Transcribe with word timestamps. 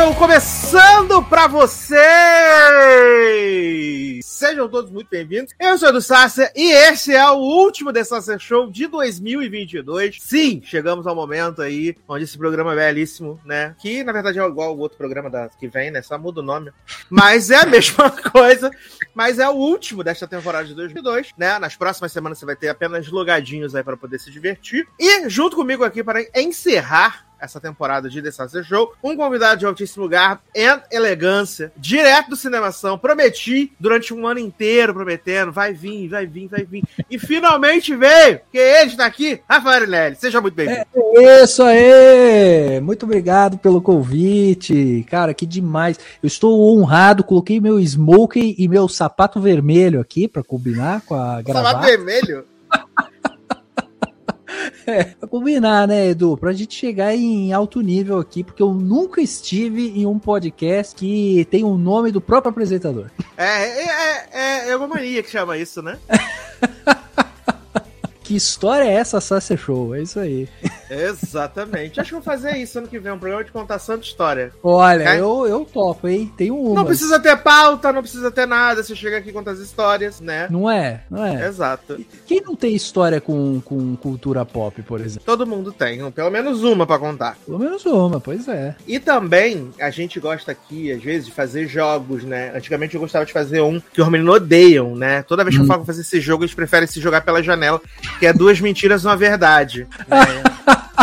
Show 0.00 0.14
começando 0.14 1.22
pra 1.24 1.46
vocês! 1.46 2.00
Sejam 4.24 4.66
todos 4.66 4.90
muito 4.90 5.08
bem-vindos. 5.10 5.52
Eu 5.60 5.76
sou 5.76 5.90
o 5.90 5.92
do 5.92 6.00
Sacer 6.00 6.50
e 6.56 6.72
esse 6.72 7.14
é 7.14 7.30
o 7.30 7.34
último 7.34 7.92
The 7.92 8.02
Sacer 8.02 8.40
Show 8.40 8.70
de 8.70 8.86
2022. 8.86 10.16
Sim, 10.18 10.62
chegamos 10.64 11.06
ao 11.06 11.14
momento 11.14 11.60
aí 11.60 11.94
onde 12.08 12.24
esse 12.24 12.38
programa 12.38 12.72
é 12.72 12.76
belíssimo, 12.76 13.38
né? 13.44 13.76
Que 13.78 14.02
na 14.02 14.10
verdade 14.10 14.38
é 14.38 14.42
igual 14.46 14.70
ao 14.70 14.78
outro 14.78 14.96
programa 14.96 15.28
da, 15.28 15.50
que 15.50 15.68
vem, 15.68 15.90
né? 15.90 16.00
Só 16.00 16.18
muda 16.18 16.40
o 16.40 16.42
nome. 16.42 16.72
Mas 17.10 17.50
é 17.50 17.56
a 17.56 17.66
mesma 17.68 18.10
coisa. 18.10 18.70
Mas 19.14 19.38
é 19.38 19.46
o 19.50 19.52
último 19.52 20.02
desta 20.02 20.26
temporada 20.26 20.66
de 20.66 20.74
2022, 20.74 21.34
né? 21.36 21.58
Nas 21.58 21.76
próximas 21.76 22.10
semanas 22.10 22.38
você 22.38 22.46
vai 22.46 22.56
ter 22.56 22.70
apenas 22.70 23.06
logadinhos 23.08 23.74
aí 23.74 23.84
para 23.84 23.98
poder 23.98 24.18
se 24.18 24.30
divertir. 24.30 24.88
E 24.98 25.28
junto 25.28 25.56
comigo 25.56 25.84
aqui 25.84 26.02
para 26.02 26.22
encerrar 26.34 27.29
essa 27.40 27.60
temporada 27.60 28.08
de 28.08 28.20
The 28.22 28.30
Sacer 28.30 28.64
Show. 28.64 28.92
Um 29.02 29.16
convidado 29.16 29.60
de 29.60 29.66
altíssimo 29.66 30.04
lugar 30.04 30.40
e 30.54 30.66
elegância, 30.90 31.72
direto 31.76 32.30
do 32.30 32.36
Cinemação. 32.36 32.98
Prometi 32.98 33.72
durante 33.78 34.12
um 34.12 34.26
ano 34.26 34.40
inteiro, 34.40 34.94
prometendo, 34.94 35.52
vai 35.52 35.72
vir, 35.72 36.08
vai 36.08 36.26
vir, 36.26 36.48
vai 36.48 36.64
vir. 36.64 36.84
E 37.10 37.18
finalmente 37.18 37.94
veio, 37.94 38.40
que 38.50 38.58
ele 38.58 38.90
está 38.90 39.06
aqui, 39.06 39.40
Rafael 39.48 39.86
Nelly. 39.86 40.16
Seja 40.16 40.40
muito 40.40 40.54
bem-vindo. 40.54 40.86
É 41.16 41.44
isso 41.44 41.62
aí! 41.62 42.80
Muito 42.80 43.04
obrigado 43.04 43.58
pelo 43.58 43.80
convite. 43.80 45.04
Cara, 45.08 45.34
que 45.34 45.46
demais. 45.46 45.98
Eu 46.22 46.26
estou 46.26 46.76
honrado, 46.76 47.24
coloquei 47.24 47.60
meu 47.60 47.80
smoking 47.80 48.54
e 48.58 48.68
meu 48.68 48.88
sapato 48.88 49.40
vermelho 49.40 50.00
aqui 50.00 50.28
para 50.28 50.42
combinar 50.42 51.02
com 51.02 51.14
a 51.14 51.42
gravata. 51.42 51.68
Sapato 51.68 51.86
vermelho? 51.86 52.44
É, 54.86 55.04
pra 55.18 55.28
combinar, 55.28 55.86
né, 55.86 56.08
Edu? 56.08 56.36
Pra 56.36 56.52
gente 56.52 56.74
chegar 56.74 57.14
em 57.14 57.52
alto 57.52 57.80
nível 57.80 58.18
aqui, 58.18 58.42
porque 58.42 58.62
eu 58.62 58.72
nunca 58.72 59.20
estive 59.20 59.98
em 59.98 60.06
um 60.06 60.18
podcast 60.18 60.94
que 60.94 61.46
tem 61.50 61.64
o 61.64 61.76
nome 61.76 62.10
do 62.10 62.20
próprio 62.20 62.50
apresentador. 62.50 63.10
É, 63.36 63.44
é, 63.44 63.84
é, 63.84 64.28
é, 64.32 64.68
é 64.70 64.76
uma 64.76 64.88
mania 64.88 65.22
que 65.22 65.30
chama 65.30 65.56
isso, 65.56 65.82
né? 65.82 65.98
que 68.22 68.34
história 68.34 68.84
é 68.84 68.94
essa, 68.94 69.20
Sacer 69.20 69.58
Show? 69.58 69.94
É 69.94 70.02
isso 70.02 70.18
aí. 70.18 70.48
Exatamente. 70.90 72.00
Acho 72.00 72.08
que 72.08 72.14
vou 72.14 72.22
fazer 72.22 72.56
isso 72.56 72.78
ano 72.78 72.88
que 72.88 72.98
vem, 72.98 73.12
um 73.12 73.18
programa 73.18 73.44
de 73.44 73.52
contação 73.52 73.96
de 73.96 74.06
história. 74.06 74.52
Olha, 74.62 75.14
eu, 75.16 75.46
eu 75.46 75.64
topo, 75.64 76.08
hein? 76.08 76.32
Tem 76.36 76.50
um. 76.50 76.74
Não 76.74 76.84
precisa 76.84 77.20
ter 77.20 77.36
pauta, 77.36 77.92
não 77.92 78.02
precisa 78.02 78.30
ter 78.30 78.46
nada. 78.46 78.82
Você 78.82 78.96
chega 78.96 79.18
aqui 79.18 79.30
e 79.30 79.32
conta 79.32 79.52
as 79.52 79.60
histórias, 79.60 80.20
né? 80.20 80.48
Não 80.50 80.70
é? 80.70 81.02
Não 81.08 81.24
é? 81.24 81.46
Exato. 81.46 82.04
Quem 82.26 82.40
não 82.40 82.56
tem 82.56 82.74
história 82.74 83.20
com, 83.20 83.60
com 83.60 83.94
cultura 83.96 84.44
pop, 84.44 84.82
por 84.82 85.00
exemplo? 85.00 85.22
Todo 85.24 85.46
mundo 85.46 85.72
tem, 85.72 86.10
pelo 86.10 86.30
menos 86.30 86.62
uma 86.64 86.86
para 86.86 86.98
contar. 86.98 87.38
Pelo 87.46 87.58
menos 87.58 87.84
uma, 87.86 88.20
pois 88.20 88.48
é. 88.48 88.74
E 88.86 88.98
também 88.98 89.70
a 89.80 89.90
gente 89.90 90.18
gosta 90.18 90.50
aqui, 90.50 90.90
às 90.90 91.02
vezes, 91.02 91.26
de 91.26 91.32
fazer 91.32 91.68
jogos, 91.68 92.24
né? 92.24 92.52
Antigamente 92.54 92.94
eu 92.94 93.00
gostava 93.00 93.24
de 93.24 93.32
fazer 93.32 93.60
um 93.60 93.80
que 93.92 94.02
os 94.02 94.08
meninos 94.08 94.34
odeiam, 94.34 94.96
né? 94.96 95.22
Toda 95.22 95.44
vez 95.44 95.54
que 95.54 95.62
hum. 95.62 95.64
eu 95.64 95.68
falo 95.68 95.84
fazer 95.84 96.00
esse 96.00 96.20
jogo, 96.20 96.42
eles 96.42 96.54
preferem 96.54 96.86
se 96.86 97.00
jogar 97.00 97.20
pela 97.20 97.42
janela, 97.42 97.80
que 98.18 98.26
é 98.26 98.32
duas 98.32 98.60
mentiras, 98.60 99.04
uma 99.04 99.16
verdade. 99.16 99.86
Né? 100.08 100.42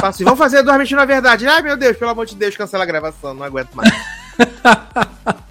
assim, 0.03 0.23
vamos 0.23 0.39
fazer 0.39 0.63
duas 0.63 0.77
mentiras, 0.77 1.01
uma 1.01 1.07
verdade. 1.07 1.47
Ai, 1.47 1.61
meu 1.61 1.77
Deus, 1.77 1.97
pelo 1.97 2.11
amor 2.11 2.25
de 2.25 2.35
Deus, 2.35 2.55
cancela 2.55 2.83
a 2.83 2.87
gravação, 2.87 3.33
não 3.33 3.43
aguento 3.43 3.73
mais. 3.73 3.91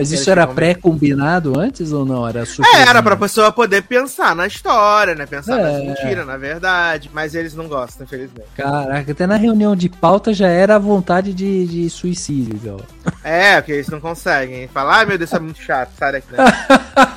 Mas 0.00 0.12
isso 0.12 0.30
era 0.30 0.46
pré-combinado 0.46 1.58
antes 1.60 1.92
ou 1.92 2.06
não? 2.06 2.26
Era 2.26 2.46
super. 2.46 2.66
É, 2.74 2.88
era 2.88 3.02
pra 3.02 3.16
pessoa 3.16 3.52
poder 3.52 3.82
pensar 3.82 4.34
na 4.34 4.46
história, 4.46 5.14
né? 5.14 5.26
Pensar 5.26 5.58
é. 5.58 5.62
nas 5.62 5.82
mentiras, 5.82 6.26
na 6.26 6.38
verdade. 6.38 7.10
Mas 7.12 7.34
eles 7.34 7.54
não 7.54 7.68
gostam, 7.68 8.04
infelizmente. 8.04 8.48
Caraca, 8.56 9.12
até 9.12 9.26
na 9.26 9.36
reunião 9.36 9.76
de 9.76 9.90
pauta 9.90 10.32
já 10.32 10.48
era 10.48 10.76
a 10.76 10.78
vontade 10.78 11.34
de, 11.34 11.66
de 11.66 11.90
suicídio, 11.90 12.54
então. 12.54 12.80
É, 13.22 13.60
porque 13.60 13.72
eles 13.72 13.88
não 13.88 14.00
conseguem. 14.00 14.68
Falar, 14.68 15.00
ai 15.00 15.04
meu 15.04 15.18
Deus, 15.18 15.28
isso 15.28 15.36
é 15.36 15.40
muito 15.40 15.60
chato, 15.60 15.90
sai 15.98 16.12
daqui, 16.12 16.32
né? 16.32 16.44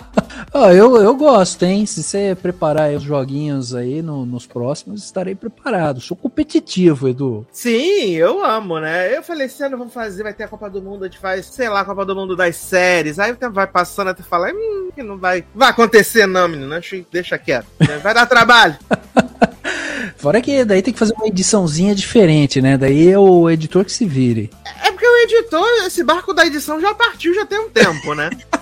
Oh, 0.61 0.69
eu, 0.71 0.97
eu 0.97 1.15
gosto, 1.15 1.63
hein? 1.63 1.85
Se 1.85 2.03
você 2.03 2.35
preparar 2.35 2.91
os 2.91 3.01
joguinhos 3.01 3.73
aí 3.73 4.01
no, 4.01 4.25
nos 4.25 4.45
próximos, 4.45 5.05
estarei 5.05 5.33
preparado. 5.33 6.01
Sou 6.01 6.17
competitivo, 6.17 7.07
Edu. 7.07 7.47
Sim, 7.49 8.11
eu 8.15 8.43
amo, 8.43 8.77
né? 8.77 9.15
Eu 9.15 9.23
falei, 9.23 9.47
esse 9.47 9.63
ano 9.63 9.77
vamos 9.77 9.93
fazer, 9.93 10.21
vai 10.21 10.33
ter 10.33 10.43
a 10.43 10.47
Copa 10.49 10.69
do 10.69 10.81
Mundo, 10.81 11.05
a 11.05 11.07
gente 11.07 11.17
faz, 11.17 11.45
sei 11.45 11.69
lá, 11.69 11.79
a 11.79 11.85
Copa 11.85 12.05
do 12.05 12.13
Mundo 12.13 12.35
das 12.35 12.57
séries. 12.57 13.19
Aí 13.19 13.31
o 13.31 13.37
tempo 13.37 13.53
vai 13.53 13.67
passando 13.67 14.09
até 14.09 14.21
falar, 14.21 14.51
hum, 14.51 14.89
que 14.93 15.01
não 15.01 15.17
vai. 15.17 15.45
Vai 15.55 15.69
acontecer, 15.69 16.27
não, 16.27 16.49
menino. 16.49 16.75
Deixa 17.09 17.37
quieto. 17.37 17.67
Vai 18.03 18.13
dar 18.13 18.25
trabalho. 18.25 18.77
Fora 20.17 20.41
que 20.41 20.65
daí 20.65 20.81
tem 20.81 20.93
que 20.93 20.99
fazer 20.99 21.13
uma 21.13 21.27
ediçãozinha 21.27 21.95
diferente, 21.95 22.61
né? 22.61 22.77
Daí 22.77 23.09
é 23.09 23.17
o 23.17 23.49
editor 23.49 23.85
que 23.85 23.93
se 23.93 24.03
vire. 24.05 24.49
É 24.83 24.91
porque 24.91 25.07
o 25.07 25.17
editor, 25.19 25.85
esse 25.85 26.03
barco 26.03 26.33
da 26.33 26.45
edição 26.45 26.81
já 26.81 26.93
partiu 26.93 27.33
já 27.33 27.45
tem 27.45 27.59
um 27.59 27.69
tempo, 27.69 28.13
né? 28.13 28.29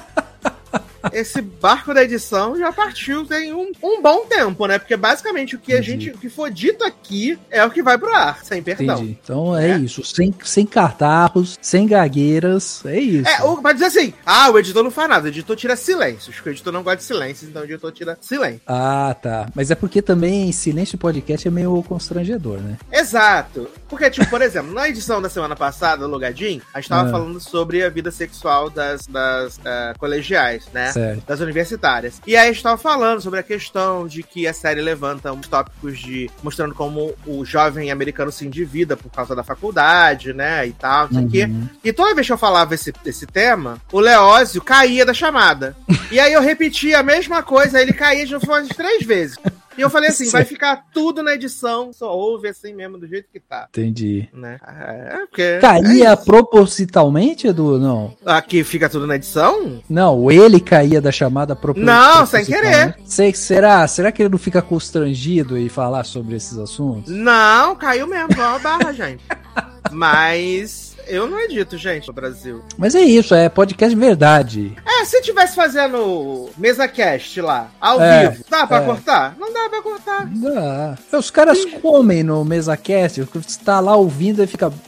esse 1.12 1.42
barco 1.42 1.94
da 1.94 2.04
edição 2.04 2.58
já 2.58 2.72
partiu 2.72 3.26
tem 3.26 3.54
um, 3.54 3.72
um 3.84 4.02
bom 4.02 4.26
tempo, 4.26 4.66
né? 4.68 4.78
Porque 4.80 4.96
basicamente 4.96 5.56
o 5.56 5.60
que 5.60 5.74
Entendi. 5.74 5.90
a 5.90 5.92
gente, 5.92 6.10
o 6.12 6.18
que 6.18 6.30
for 6.30 6.50
dito 6.50 6.84
aqui 6.84 7.38
é 7.50 7.64
o 7.64 7.72
que 7.72 7.84
vai 7.84 7.98
pro 7.98 8.14
ar, 8.14 8.44
sem 8.44 8.62
perdão. 8.62 8.98
Entendi. 8.98 9.18
Então 9.24 9.58
é, 9.58 9.72
é, 9.72 9.78
isso, 9.78 10.04
sem, 10.04 10.34
sem 10.44 10.66
catarros, 10.66 11.58
sem 11.62 11.88
gagueiras, 11.88 12.84
é 12.86 13.00
isso. 13.00 13.30
É, 13.30 13.44
o, 13.44 13.62
dizer 13.74 13.86
assim, 13.86 14.14
ah, 14.26 14.50
o 14.50 14.60
editor 14.60 14.84
não 14.84 14.92
faz 14.92 15.10
nada, 15.10 15.26
o 15.26 15.28
editor 15.28 15.56
tira 15.56 15.76
silêncios, 15.76 16.36
porque 16.36 16.50
o 16.50 16.52
editor 16.52 16.74
não 16.74 16.84
gosta 16.84 16.98
de 16.98 17.04
silêncios, 17.04 17.50
então 17.50 17.62
o 17.62 17.66
editor 17.66 17.92
tira 17.92 18.18
silêncio. 18.22 18.62
Ah, 18.68 19.16
tá. 19.22 19.48
Mas 19.54 19.72
é 19.72 19.76
porque 19.76 20.02
também 20.02 20.52
silêncio 20.52 20.98
podcast 20.98 21.48
é 21.48 21.52
meio 21.52 21.82
constrangedor, 21.84 22.60
né? 22.60 22.78
Exato. 22.92 23.70
Porque, 23.88 24.10
tipo, 24.10 24.30
por 24.30 24.42
exemplo, 24.42 24.74
na 24.74 24.90
edição 24.90 25.22
da 25.22 25.30
semana 25.30 25.56
passada, 25.56 26.06
Logadinho, 26.06 26.62
a 26.74 26.80
gente 26.80 26.90
tava 26.90 27.08
ah. 27.08 27.12
falando 27.12 27.40
sobre 27.40 27.84
a 27.84 27.90
vida 27.90 28.12
sexual 28.12 28.70
das, 28.70 29.08
das 29.08 29.58
uh, 29.58 29.98
colegiais, 29.98 30.68
né? 30.74 30.87
Certo. 30.92 31.24
Das 31.26 31.40
universitárias. 31.40 32.22
E 32.26 32.36
aí 32.36 32.50
a 32.50 32.52
gente 32.52 32.64
tava 32.64 32.78
falando 32.78 33.22
sobre 33.22 33.40
a 33.40 33.44
questão 33.44 34.08
de 34.08 34.24
que 34.24 34.48
a 34.48 34.54
série 34.54 34.82
levanta 34.82 35.32
uns 35.32 35.48
tópicos 35.48 36.00
de 36.00 36.30
mostrando 36.44 36.74
como 36.74 37.14
o 37.26 37.46
jovem 37.46 37.92
americano 37.92 38.32
se 38.32 38.46
endivida 38.46 38.96
por 38.96 39.12
causa 39.12 39.36
da 39.36 39.44
faculdade, 39.44 40.34
né? 40.34 40.68
E 40.68 40.74
tal, 40.74 41.08
não 41.12 41.30
sei 41.30 41.46
o 41.46 41.50
uhum. 41.50 41.68
quê. 41.70 41.70
E 41.84 41.94
toda 41.94 42.16
vez 42.16 42.28
que 42.28 42.34
eu 42.34 42.38
falava 42.38 42.76
esse, 42.76 42.94
esse 43.06 43.26
tema, 43.26 43.80
o 43.92 44.00
Leózio 44.00 44.62
caía 44.62 45.06
da 45.06 45.14
chamada. 45.14 45.76
e 46.12 46.20
aí 46.20 46.34
eu 46.34 46.42
repetia 46.42 47.00
a 47.00 47.04
mesma 47.04 47.44
coisa, 47.44 47.82
ele 47.82 47.94
caía 47.94 48.26
de 48.26 48.36
umas 48.36 48.68
três 48.70 49.06
vezes. 49.06 49.38
E 49.78 49.82
eu 49.82 49.90
falei 49.90 50.10
assim, 50.10 50.26
Sim. 50.26 50.32
vai 50.32 50.44
ficar 50.44 50.88
tudo 50.92 51.22
na 51.22 51.34
edição, 51.34 51.94
só 51.94 52.16
ouve 52.16 52.48
assim 52.48 52.74
mesmo, 52.74 52.98
do 52.98 53.08
jeito 53.08 53.30
que 53.32 53.40
tá. 53.40 53.68
Entendi. 53.70 54.28
Né? 54.34 54.60
É, 54.68 55.18
porque 55.28 55.60
caía 55.60 56.10
é 56.10 56.16
propositalmente, 56.16 57.48
Edu? 57.48 57.78
Não. 57.78 58.16
Aqui 58.26 58.64
fica 58.64 58.90
tudo 58.90 59.06
na 59.06 59.16
edição? 59.16 59.82
Não, 59.90 60.32
ele 60.32 60.60
caía 60.60 61.00
da 61.00 61.12
chamada 61.12 61.56
propositalmente. 61.56 62.18
Não, 62.18 62.26
sem 62.26 62.46
querer. 62.46 62.96
Sei, 63.06 63.34
será? 63.34 63.88
Será 63.88 64.12
que 64.12 64.22
ele 64.22 64.30
não 64.30 64.40
fica 64.40 64.62
constrangido 64.62 65.58
em 65.58 65.70
falar 65.70 66.04
sobre 66.04 66.36
esses 66.36 66.58
assuntos? 66.58 67.12
Não, 67.12 67.76
caiu 67.76 68.08
mesmo, 68.08 68.34
uma 68.36 68.60
barra, 68.60 68.92
gente. 68.92 69.24
Mas 69.92 70.97
eu 71.10 71.28
não 71.28 71.40
edito, 71.40 71.78
gente, 71.78 72.08
no 72.08 72.14
Brasil. 72.14 72.64
Mas 72.78 72.96
é 72.96 73.02
isso, 73.02 73.34
é 73.34 73.50
podcast 73.50 73.96
verdade. 73.96 74.76
É, 74.86 75.06
se 75.06 75.22
tivesse 75.22 75.56
fazendo 75.56 76.50
mesa 76.58 76.88
cast 76.88 77.42
lá, 77.42 77.72
ao 77.80 78.02
é, 78.02 78.30
vivo, 78.30 78.44
dá 78.50 78.66
pra 78.68 78.82
é. 78.82 78.86
cortar? 78.86 79.36
Não 79.38 79.54
dá 79.54 79.70
pra 79.70 79.82
cortar. 79.82 80.26
Dá. 80.26 80.98
Os 81.18 81.30
caras 81.30 81.60
Sim. 81.60 81.80
comem 81.80 82.24
no 82.24 82.44
mesa 82.46 82.76
cast, 82.78 83.22
você 83.22 83.60
tá 83.64 83.80
lá 83.80 83.96
ouvindo 83.96 84.44
e 84.44 84.48
fica. 84.48 84.70
Vou 84.70 84.80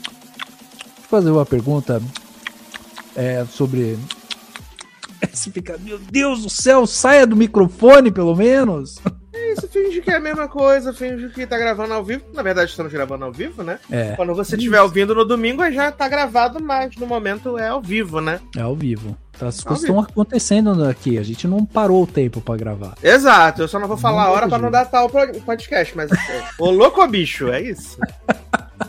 fazer 1.09 1.31
uma 1.31 1.45
pergunta 1.45 2.01
é, 3.15 3.45
sobre. 3.45 3.97
Você 5.31 5.51
fica, 5.51 5.77
meu 5.77 5.99
Deus 5.99 6.43
do 6.43 6.49
céu, 6.49 6.87
saia 6.87 7.27
do 7.27 7.35
microfone, 7.35 8.09
pelo 8.09 8.35
menos. 8.35 8.99
É 9.39 9.53
isso, 9.53 9.67
finge 9.69 10.01
que 10.01 10.11
é 10.11 10.15
a 10.15 10.19
mesma 10.19 10.47
coisa, 10.47 10.93
finge 10.93 11.29
que 11.29 11.47
tá 11.47 11.57
gravando 11.57 11.93
ao 11.93 12.03
vivo. 12.03 12.23
Na 12.33 12.43
verdade, 12.43 12.69
estamos 12.69 12.91
gravando 12.91 13.23
ao 13.23 13.31
vivo, 13.31 13.63
né? 13.63 13.79
É. 13.89 14.13
Quando 14.15 14.35
você 14.35 14.55
estiver 14.55 14.81
ouvindo 14.81 15.15
no 15.15 15.23
domingo, 15.23 15.69
já 15.71 15.91
tá 15.91 16.07
gravado, 16.09 16.61
mas 16.61 16.95
no 16.97 17.07
momento 17.07 17.57
é 17.57 17.69
ao 17.69 17.81
vivo, 17.81 18.19
né? 18.19 18.39
É 18.55 18.61
ao 18.61 18.75
vivo. 18.75 19.17
As 19.41 19.61
coisas 19.61 19.85
estão 19.85 19.99
acontecendo 20.01 20.83
aqui, 20.83 21.17
a 21.17 21.23
gente 21.23 21.47
não 21.47 21.65
parou 21.65 22.03
o 22.03 22.07
tempo 22.07 22.41
para 22.41 22.57
gravar. 22.57 22.95
Exato, 23.01 23.61
eu 23.61 23.67
só 23.69 23.79
não 23.79 23.87
vou 23.87 23.97
falar 23.97 24.23
a 24.23 24.31
hora 24.31 24.49
para 24.49 24.57
não 24.57 24.69
dar 24.69 24.83
tal 24.85 25.09
podcast, 25.09 25.95
mas 25.95 26.11
o 26.59 26.69
louco 26.69 27.07
bicho, 27.07 27.47
é 27.47 27.61
isso. 27.61 27.97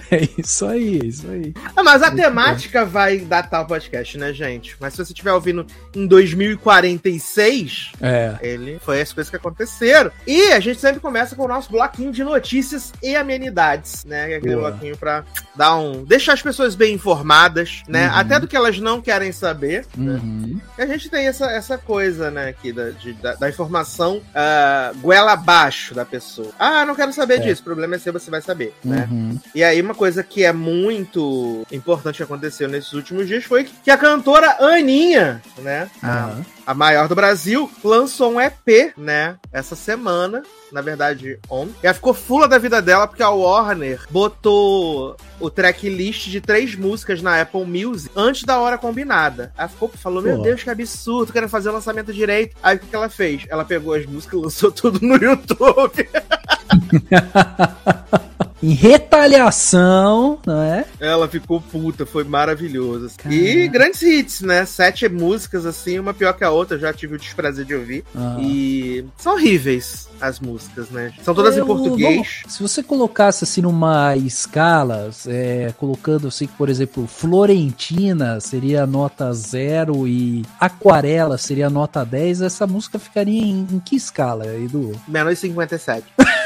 É 0.10 0.28
isso 0.38 0.66
aí, 0.66 1.00
é 1.00 1.04
isso 1.06 1.28
aí. 1.28 1.52
Ah, 1.74 1.82
mas 1.82 2.02
a 2.02 2.10
temática 2.10 2.84
vai 2.84 3.18
datar 3.18 3.62
o 3.62 3.66
podcast, 3.66 4.16
né, 4.16 4.32
gente? 4.32 4.76
Mas 4.78 4.92
se 4.92 5.04
você 5.04 5.12
estiver 5.12 5.32
ouvindo 5.32 5.66
em 5.94 6.06
2046, 6.06 7.92
é. 8.00 8.36
ele 8.40 8.78
foi 8.80 9.00
as 9.00 9.12
coisas 9.12 9.30
que 9.30 9.36
aconteceram. 9.36 10.10
E 10.26 10.52
a 10.52 10.60
gente 10.60 10.80
sempre 10.80 11.00
começa 11.00 11.34
com 11.34 11.44
o 11.44 11.48
nosso 11.48 11.70
bloquinho 11.70 12.12
de 12.12 12.22
notícias 12.22 12.92
e 13.02 13.16
amenidades, 13.16 14.04
né? 14.04 14.26
Que 14.26 14.32
é 14.32 14.36
aquele 14.36 14.56
Boa. 14.56 14.70
bloquinho 14.70 14.96
pra 14.96 15.24
dar 15.54 15.76
um. 15.76 16.04
deixar 16.04 16.34
as 16.34 16.42
pessoas 16.42 16.74
bem 16.74 16.94
informadas, 16.94 17.82
né? 17.88 18.08
Uhum. 18.08 18.14
Até 18.14 18.40
do 18.40 18.46
que 18.46 18.56
elas 18.56 18.78
não 18.78 19.00
querem 19.00 19.32
saber. 19.32 19.86
Né? 19.96 20.14
Uhum. 20.14 20.54
Né? 20.54 20.60
E 20.78 20.82
a 20.82 20.86
gente 20.86 21.08
tem 21.08 21.26
essa, 21.26 21.46
essa 21.46 21.78
coisa, 21.78 22.30
né, 22.30 22.48
aqui 22.48 22.72
da, 22.72 22.90
de, 22.90 23.12
da, 23.14 23.34
da, 23.34 23.48
informação 23.48 24.18
uh, 24.18 24.98
goela 24.98 25.32
abaixo 25.32 25.94
da 25.94 26.04
pessoa. 26.04 26.50
Ah, 26.58 26.84
não 26.84 26.94
quero 26.94 27.12
saber 27.12 27.34
é. 27.34 27.38
disso. 27.38 27.62
O 27.62 27.64
problema 27.64 27.96
é 27.96 27.98
se 27.98 28.10
você 28.10 28.30
vai 28.30 28.40
saber, 28.40 28.74
né? 28.84 29.08
uhum. 29.10 29.28
né? 29.34 29.40
E 29.54 29.62
aí, 29.62 29.82
uma 29.84 29.94
coisa 29.94 30.22
que 30.22 30.44
é 30.44 30.52
muito 30.52 31.66
importante 31.70 32.16
que 32.16 32.22
aconteceu 32.22 32.68
nesses 32.68 32.92
últimos 32.92 33.26
dias 33.26 33.44
foi 33.44 33.64
que 33.64 33.90
a 33.90 33.98
cantora 33.98 34.56
Aninha, 34.60 35.42
né? 35.58 35.90
Aham. 36.02 36.44
A 36.66 36.72
maior 36.72 37.08
do 37.08 37.14
Brasil, 37.14 37.70
lançou 37.84 38.32
um 38.32 38.40
EP, 38.40 38.94
né? 38.96 39.36
Essa 39.52 39.76
semana. 39.76 40.42
Na 40.72 40.80
verdade, 40.80 41.38
ontem. 41.48 41.74
E 41.82 41.86
ela 41.86 41.94
ficou 41.94 42.14
fula 42.14 42.48
da 42.48 42.58
vida 42.58 42.80
dela 42.80 43.06
porque 43.06 43.22
a 43.22 43.28
Warner 43.28 44.00
botou 44.10 45.16
o 45.38 45.50
tracklist 45.50 46.28
de 46.28 46.40
três 46.40 46.74
músicas 46.74 47.20
na 47.20 47.40
Apple 47.40 47.64
Music 47.64 48.10
antes 48.16 48.44
da 48.44 48.58
hora 48.58 48.78
combinada. 48.78 49.52
Ela 49.56 49.68
ficou, 49.68 49.88
falou: 49.90 50.22
Meu 50.22 50.38
Pô. 50.38 50.42
Deus, 50.42 50.62
que 50.62 50.70
absurdo, 50.70 51.32
querendo 51.32 51.50
fazer 51.50 51.68
o 51.68 51.72
lançamento 51.72 52.12
direito. 52.12 52.56
Aí 52.62 52.76
o 52.76 52.80
que 52.80 52.86
que 52.86 52.96
ela 52.96 53.10
fez? 53.10 53.44
Ela 53.48 53.64
pegou 53.64 53.94
as 53.94 54.06
músicas 54.06 54.38
e 54.38 54.42
lançou 54.42 54.72
tudo 54.72 55.06
no 55.06 55.16
YouTube. 55.22 56.08
Em 58.64 58.72
retaliação, 58.72 60.38
não 60.46 60.62
é? 60.62 60.86
Ela 60.98 61.28
ficou 61.28 61.60
puta, 61.60 62.06
foi 62.06 62.24
maravilhoso. 62.24 63.06
assim. 63.06 63.16
Caraca. 63.18 63.38
E 63.40 63.68
grandes 63.68 64.00
hits, 64.02 64.40
né? 64.40 64.64
Sete 64.64 65.08
músicas, 65.08 65.66
assim, 65.66 65.98
uma 65.98 66.14
pior 66.14 66.32
que 66.32 66.42
a 66.44 66.50
outra, 66.50 66.78
já 66.78 66.92
tive 66.92 67.16
o 67.16 67.18
desprazer 67.18 67.64
de 67.66 67.74
ouvir. 67.74 68.04
Ah. 68.16 68.36
E 68.40 69.04
são 69.18 69.34
horríveis 69.34 70.08
as 70.20 70.40
músicas, 70.40 70.88
né? 70.88 71.12
São 71.22 71.34
todas 71.34 71.56
Eu- 71.56 71.64
em 71.64 71.66
português. 71.66 72.10
vamos- 72.14 72.42
se 72.48 72.62
você 72.62 72.82
colocasse 72.82 73.44
assim 73.44 73.60
numa 73.60 74.16
escala, 74.16 75.10
é, 75.26 75.72
colocando 75.76 76.28
assim 76.28 76.46
que, 76.46 76.54
por 76.54 76.68
exemplo, 76.70 77.06
Florentina 77.06 78.40
seria 78.40 78.86
nota 78.86 79.30
0 79.32 80.08
e 80.08 80.42
Aquarela 80.58 81.36
seria 81.36 81.68
nota 81.68 82.02
10, 82.04 82.40
essa 82.40 82.66
música 82.66 82.98
ficaria 82.98 83.42
em, 83.42 83.66
em 83.70 83.78
que 83.78 83.96
escala, 83.96 84.46
Edu? 84.46 84.92
Menos 85.06 85.38
57. 85.38 86.06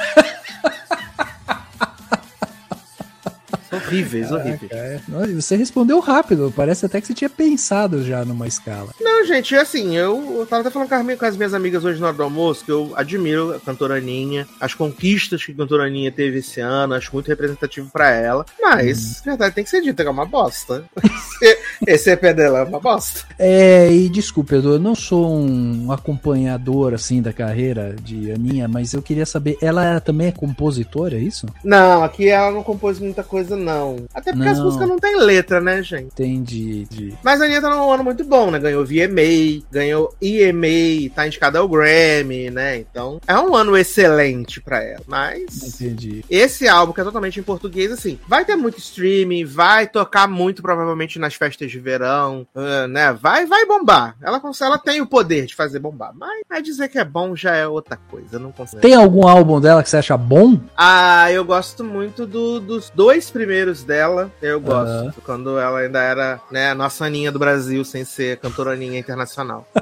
Horríveis, 3.89 4.31
horríveis. 4.31 4.71
É, 4.71 5.01
você 5.35 5.57
respondeu 5.57 5.99
rápido, 6.01 6.53
parece 6.55 6.85
até 6.87 7.01
que 7.01 7.07
você 7.07 7.15
tinha 7.15 7.31
pensado 7.31 8.03
já 8.05 8.25
numa 8.25 8.47
escala. 8.47 8.91
Não, 9.01 9.25
gente, 9.25 9.55
assim, 9.57 9.97
eu, 9.97 10.37
eu 10.39 10.47
tava 10.47 10.63
até 10.63 10.71
falando 10.71 10.89
com 10.89 10.95
as, 10.95 11.05
mi- 11.05 11.17
com 11.17 11.25
as 11.27 11.37
minhas 11.37 11.55
amigas 11.55 11.85
hoje 11.85 12.01
na 12.01 12.09
hora 12.09 12.17
do 12.17 12.23
almoço 12.23 12.65
que 12.65 12.71
eu 12.71 12.93
admiro 12.95 13.55
a 13.55 13.61
cantora 13.61 13.97
Aninha, 13.97 14.47
as 14.61 14.75
conquistas 14.75 15.45
que 15.45 15.53
a 15.53 15.55
cantora 15.55 15.85
Aninha 15.87 16.13
teve 16.13 16.39
esse 16.39 16.61
ano, 16.61 16.95
acho 16.95 17.11
muito 17.13 17.29
representativo 17.29 17.89
pra 17.91 18.11
ela. 18.11 18.45
Mas, 18.61 19.23
na 19.25 19.33
verdade, 19.33 19.55
tem 19.55 19.65
que 19.65 19.71
ser 19.71 19.81
dito, 19.83 20.01
é 20.03 20.11
uma 20.11 20.27
bosta. 20.27 20.85
Esse, 21.41 21.59
esse 21.87 22.11
EP 22.11 22.21
dela 22.35 22.59
é 22.61 22.65
uma 22.65 22.81
bosta. 22.81 23.21
É, 23.39 23.89
e 23.93 24.09
desculpe, 24.09 24.57
Edu, 24.57 24.73
eu 24.73 24.79
não 24.81 24.97
sou 24.97 25.33
um 25.39 25.93
acompanhador 25.93 26.95
assim 26.95 27.23
da 27.23 27.33
carreira 27.33 27.95
de 28.03 28.33
Aninha, 28.33 28.67
mas 28.67 28.93
eu 28.93 29.01
queria 29.01 29.25
saber, 29.25 29.57
ela 29.63 30.01
também 30.01 30.27
é 30.27 30.33
compositora, 30.33 31.15
é 31.17 31.21
isso? 31.21 31.47
Não, 31.63 32.03
aqui 32.03 32.27
ela 32.29 32.51
não 32.51 32.65
compôs 32.65 32.99
muita 32.99 33.23
coisa, 33.23 33.57
não. 33.57 33.78
Até 34.15 34.33
porque 34.33 34.49
as 34.49 34.59
Não. 34.59 34.65
músicas 34.67 34.89
não 34.89 34.99
têm 34.99 35.17
letra, 35.21 35.61
né, 35.61 35.83
gente? 35.83 36.07
Entendi. 36.13 36.85
de- 36.91 37.15
Mas 37.23 37.41
a 37.41 37.45
Anitta 37.45 37.63
tá 37.63 37.71
num 37.77 37.91
ano 37.93 38.05
muito 38.05 38.25
bom, 38.25 38.51
né? 38.51 38.59
Ganhou 38.59 38.85
VMA, 38.85 39.63
ganhou 39.71 40.15
EMA, 40.21 41.11
tá 41.15 41.27
indicada 41.27 41.59
ao 41.59 41.69
Grammy, 41.69 42.51
né? 42.51 42.77
Então, 42.79 43.21
é 43.27 43.37
um 43.39 43.55
ano 43.55 43.77
excelente 43.77 44.61
pra 44.61 44.83
ela. 44.83 45.03
Mas 45.07 45.81
Entendi. 45.81 46.25
esse 46.31 46.67
álbum, 46.69 46.93
que 46.93 47.01
é 47.01 47.05
totalmente 47.05 47.39
em 47.41 47.43
português, 47.43 47.91
assim, 47.93 48.19
vai 48.27 48.45
ter 48.45 48.57
muito 48.57 48.79
streaming, 48.79 49.45
vai 49.45 49.87
tocar 49.87 50.29
muito 50.29 50.63
provavelmente 50.63 51.19
nas 51.19 51.35
festas 51.35 51.71
de 51.71 51.79
verão, 51.79 52.47
ah, 52.55 52.87
né? 52.89 53.13
Vai, 53.13 53.47
vai 53.47 53.67
bombar. 53.67 54.17
Ela, 54.23 54.41
ela 54.63 54.79
tem 54.79 55.01
o 55.01 55.07
poder 55.07 55.47
de 55.47 55.55
fazer 55.55 55.79
bombar. 55.79 56.13
Mas 56.15 56.39
mas 56.49 56.63
dizer 56.63 56.89
que 56.89 56.99
é 56.99 57.05
bom 57.05 57.37
já 57.37 57.55
é 57.55 57.67
outra 57.67 57.97
coisa. 58.11 58.39
Não 58.39 58.51
consigo. 58.53 58.81
Tem 58.81 58.95
algum 58.95 59.27
álbum 59.29 59.61
dela 59.61 59.83
que 59.83 59.91
você 59.91 59.99
acha 59.99 60.17
bom? 60.17 60.59
Ah, 60.77 61.31
eu 61.31 61.45
gosto 61.45 61.85
muito 61.85 62.27
do- 62.27 62.61
dos 62.61 62.91
dois 62.91 63.31
primeiros 63.31 63.68
dela. 63.85 64.31
Eu 64.43 64.61
gosto. 64.61 64.89
Aham. 64.91 65.15
Quando 65.25 65.59
ela 65.59 65.81
ainda 65.81 66.01
era, 66.03 66.41
né, 66.51 66.71
a 66.71 66.75
nossa 66.75 67.05
Aninha 67.05 67.31
do 67.33 67.39
Brasil, 67.39 67.85
sem 67.85 68.05
ser 68.05 68.39
cantora 68.39 68.73
Aninha 68.73 68.99
internacional. 68.99 69.67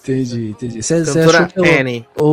Entendi, 0.00 0.50
entendi. 0.50 0.82
Você 0.82 1.04
Cantora 1.04 1.48
o, 1.56 1.62
Annie. 1.80 2.06
o- 2.18 2.24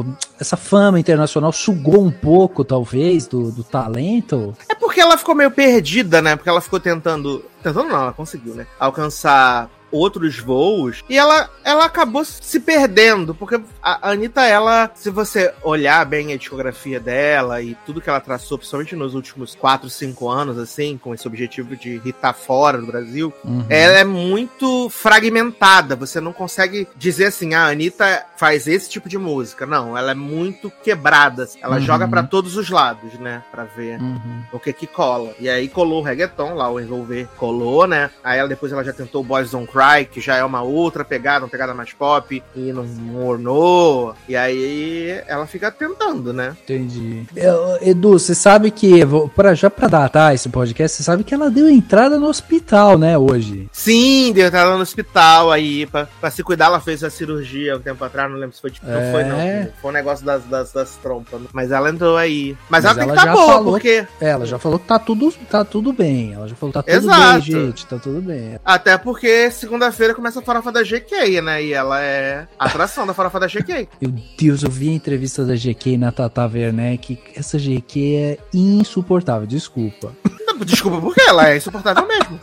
o- 0.00 0.04
essa 0.38 0.56
fama 0.56 1.00
internacional 1.00 1.50
sugou 1.52 2.02
um 2.04 2.10
pouco, 2.10 2.64
talvez, 2.64 3.26
do, 3.26 3.50
do 3.50 3.64
talento? 3.64 4.54
É 4.68 4.74
porque 4.74 5.00
ela 5.00 5.16
ficou 5.16 5.34
meio 5.34 5.50
perdida, 5.50 6.20
né? 6.20 6.36
Porque 6.36 6.48
ela 6.48 6.60
ficou 6.60 6.78
tentando. 6.78 7.44
Tentando 7.62 7.88
não, 7.88 8.02
ela 8.02 8.12
conseguiu, 8.12 8.54
né? 8.54 8.66
Alcançar 8.78 9.70
outros 9.96 10.38
voos. 10.38 11.02
E 11.08 11.16
ela, 11.16 11.48
ela 11.64 11.84
acabou 11.84 12.24
se 12.24 12.60
perdendo. 12.60 13.34
Porque 13.34 13.60
a 13.82 14.10
Anitta, 14.10 14.42
ela, 14.42 14.90
se 14.94 15.10
você 15.10 15.52
olhar 15.62 16.04
bem 16.06 16.32
a 16.32 16.36
discografia 16.36 16.98
dela 17.00 17.60
e 17.62 17.74
tudo 17.86 18.00
que 18.00 18.08
ela 18.08 18.20
traçou, 18.20 18.58
principalmente 18.58 18.96
nos 18.96 19.14
últimos 19.14 19.54
4, 19.54 19.88
5 19.88 20.28
anos, 20.28 20.58
assim, 20.58 20.98
com 20.98 21.14
esse 21.14 21.26
objetivo 21.26 21.76
de 21.76 22.00
hitar 22.04 22.34
fora 22.34 22.78
do 22.78 22.86
Brasil, 22.86 23.32
Uhum. 23.44 23.64
ela 23.68 23.98
é 23.98 24.04
muito 24.04 24.88
fragmentada. 24.90 25.96
Você 25.96 26.20
não 26.20 26.32
consegue 26.32 26.86
dizer 26.96 27.26
assim, 27.26 27.54
ah, 27.54 27.64
a 27.66 27.68
Anitta 27.68 28.24
faz 28.36 28.66
esse 28.66 28.88
tipo 28.90 29.08
de 29.08 29.16
música. 29.18 29.64
Não, 29.66 29.96
ela 29.96 30.10
é 30.10 30.14
muito 30.14 30.70
quebrada. 30.82 31.48
Ela 31.62 31.76
Uhum. 31.76 31.80
joga 31.82 32.08
pra 32.08 32.22
todos 32.22 32.56
os 32.56 32.68
lados, 32.70 33.14
né? 33.18 33.42
Pra 33.50 33.64
ver 33.64 34.00
Uhum. 34.00 34.42
o 34.52 34.58
que 34.58 34.72
que 34.72 34.86
cola. 34.86 35.32
E 35.38 35.48
aí 35.48 35.68
colou 35.68 36.00
o 36.00 36.04
reggaeton 36.04 36.54
lá, 36.54 36.68
o 36.70 36.80
Envolver 36.80 37.28
colou, 37.36 37.86
né? 37.86 38.10
Aí 38.22 38.38
ela, 38.38 38.48
depois 38.48 38.72
ela 38.72 38.84
já 38.84 38.92
tentou 38.92 39.20
o 39.22 39.24
Boys 39.24 39.50
Don't 39.50 39.70
Cry, 39.70 39.83
que 40.10 40.20
já 40.20 40.36
é 40.36 40.44
uma 40.44 40.62
outra 40.62 41.04
pegada, 41.04 41.44
uma 41.44 41.50
pegada 41.50 41.74
mais 41.74 41.92
pop, 41.92 42.42
e 42.56 42.72
não, 42.72 42.84
não 42.84 43.26
ornou. 43.26 44.14
E 44.28 44.36
aí 44.36 45.20
ela 45.26 45.46
fica 45.46 45.70
tentando, 45.70 46.32
né? 46.32 46.56
Entendi. 46.64 47.24
Eu- 47.36 47.78
Edu, 47.82 48.18
você 48.18 48.34
sabe 48.34 48.70
que, 48.70 49.04
vou- 49.04 49.28
pra, 49.28 49.54
já 49.54 49.68
pra 49.70 49.88
datar 49.88 50.34
esse 50.34 50.48
podcast, 50.48 50.96
você 50.96 51.02
sabe 51.02 51.24
que 51.24 51.34
ela 51.34 51.50
deu 51.50 51.68
entrada 51.68 52.18
no 52.18 52.26
hospital, 52.28 52.96
né, 52.98 53.16
hoje. 53.18 53.68
Sim, 53.72 54.32
deu 54.34 54.46
entrada 54.46 54.74
no 54.76 54.82
hospital 54.82 55.50
aí, 55.52 55.86
pra, 55.86 56.06
pra 56.20 56.30
se 56.30 56.42
cuidar, 56.42 56.66
ela 56.66 56.80
fez 56.80 57.02
a 57.04 57.10
cirurgia 57.10 57.76
um 57.76 57.80
tempo 57.80 58.02
atrás, 58.04 58.30
não 58.30 58.38
lembro 58.38 58.54
se 58.54 58.60
foi 58.62 58.70
tipo, 58.70 58.86
não 58.86 58.98
É. 58.98 59.12
foi 59.12 59.24
não, 59.24 59.68
foi 59.82 59.90
um 59.90 59.94
negócio 59.94 60.24
das, 60.24 60.44
das, 60.44 60.72
das 60.72 60.96
trompas, 60.96 61.40
mas 61.52 61.70
ela 61.70 61.90
entrou 61.90 62.16
aí. 62.16 62.56
Mas, 62.68 62.84
Mas 62.84 62.84
ela 62.84 62.94
tem 62.94 63.02
ela 63.04 63.12
que 63.12 63.18
estar 63.18 63.30
já 63.30 63.36
boa, 63.36 63.52
falou- 63.54 63.72
porque, 63.72 64.06
É, 64.20 64.28
Ela 64.34 64.46
já 64.46 64.58
falou 64.58 64.78
que 64.78 64.86
tá 64.86 64.98
tudo, 64.98 65.32
tá 65.50 65.64
tudo 65.64 65.92
bem. 65.92 66.32
Ela 66.32 66.48
já 66.48 66.54
falou 66.56 66.72
que 66.72 66.78
tá 66.78 66.82
tudo 66.82 66.94
Exato. 66.94 67.32
bem, 67.32 67.42
gente. 67.42 67.86
Tá 67.86 67.98
tudo 67.98 68.20
bem. 68.20 68.58
até 68.64 68.96
porque 68.98 69.50
segunda-feira 69.74 70.14
começa 70.14 70.38
a 70.38 70.42
farofa 70.42 70.70
da 70.70 70.82
GK, 70.82 71.40
né, 71.42 71.64
e 71.64 71.72
ela 71.72 72.00
é 72.00 72.46
a 72.56 72.66
atração 72.66 73.04
da 73.04 73.12
farofa 73.12 73.40
da 73.40 73.48
GK. 73.48 73.88
Meu 74.00 74.12
Deus, 74.38 74.62
eu 74.62 74.70
vi 74.70 74.88
a 74.90 74.92
entrevista 74.92 75.44
da 75.44 75.54
GK 75.54 75.98
na 75.98 76.12
Tata 76.12 76.46
Werneck. 76.46 77.18
Essa 77.34 77.58
GK 77.58 78.16
é 78.16 78.38
insuportável, 78.52 79.46
desculpa. 79.46 80.12
Desculpa, 80.64 81.00
por 81.00 81.12
quê? 81.12 81.22
Ela 81.26 81.50
é 81.50 81.56
insuportável 81.56 82.06
mesmo. 82.06 82.38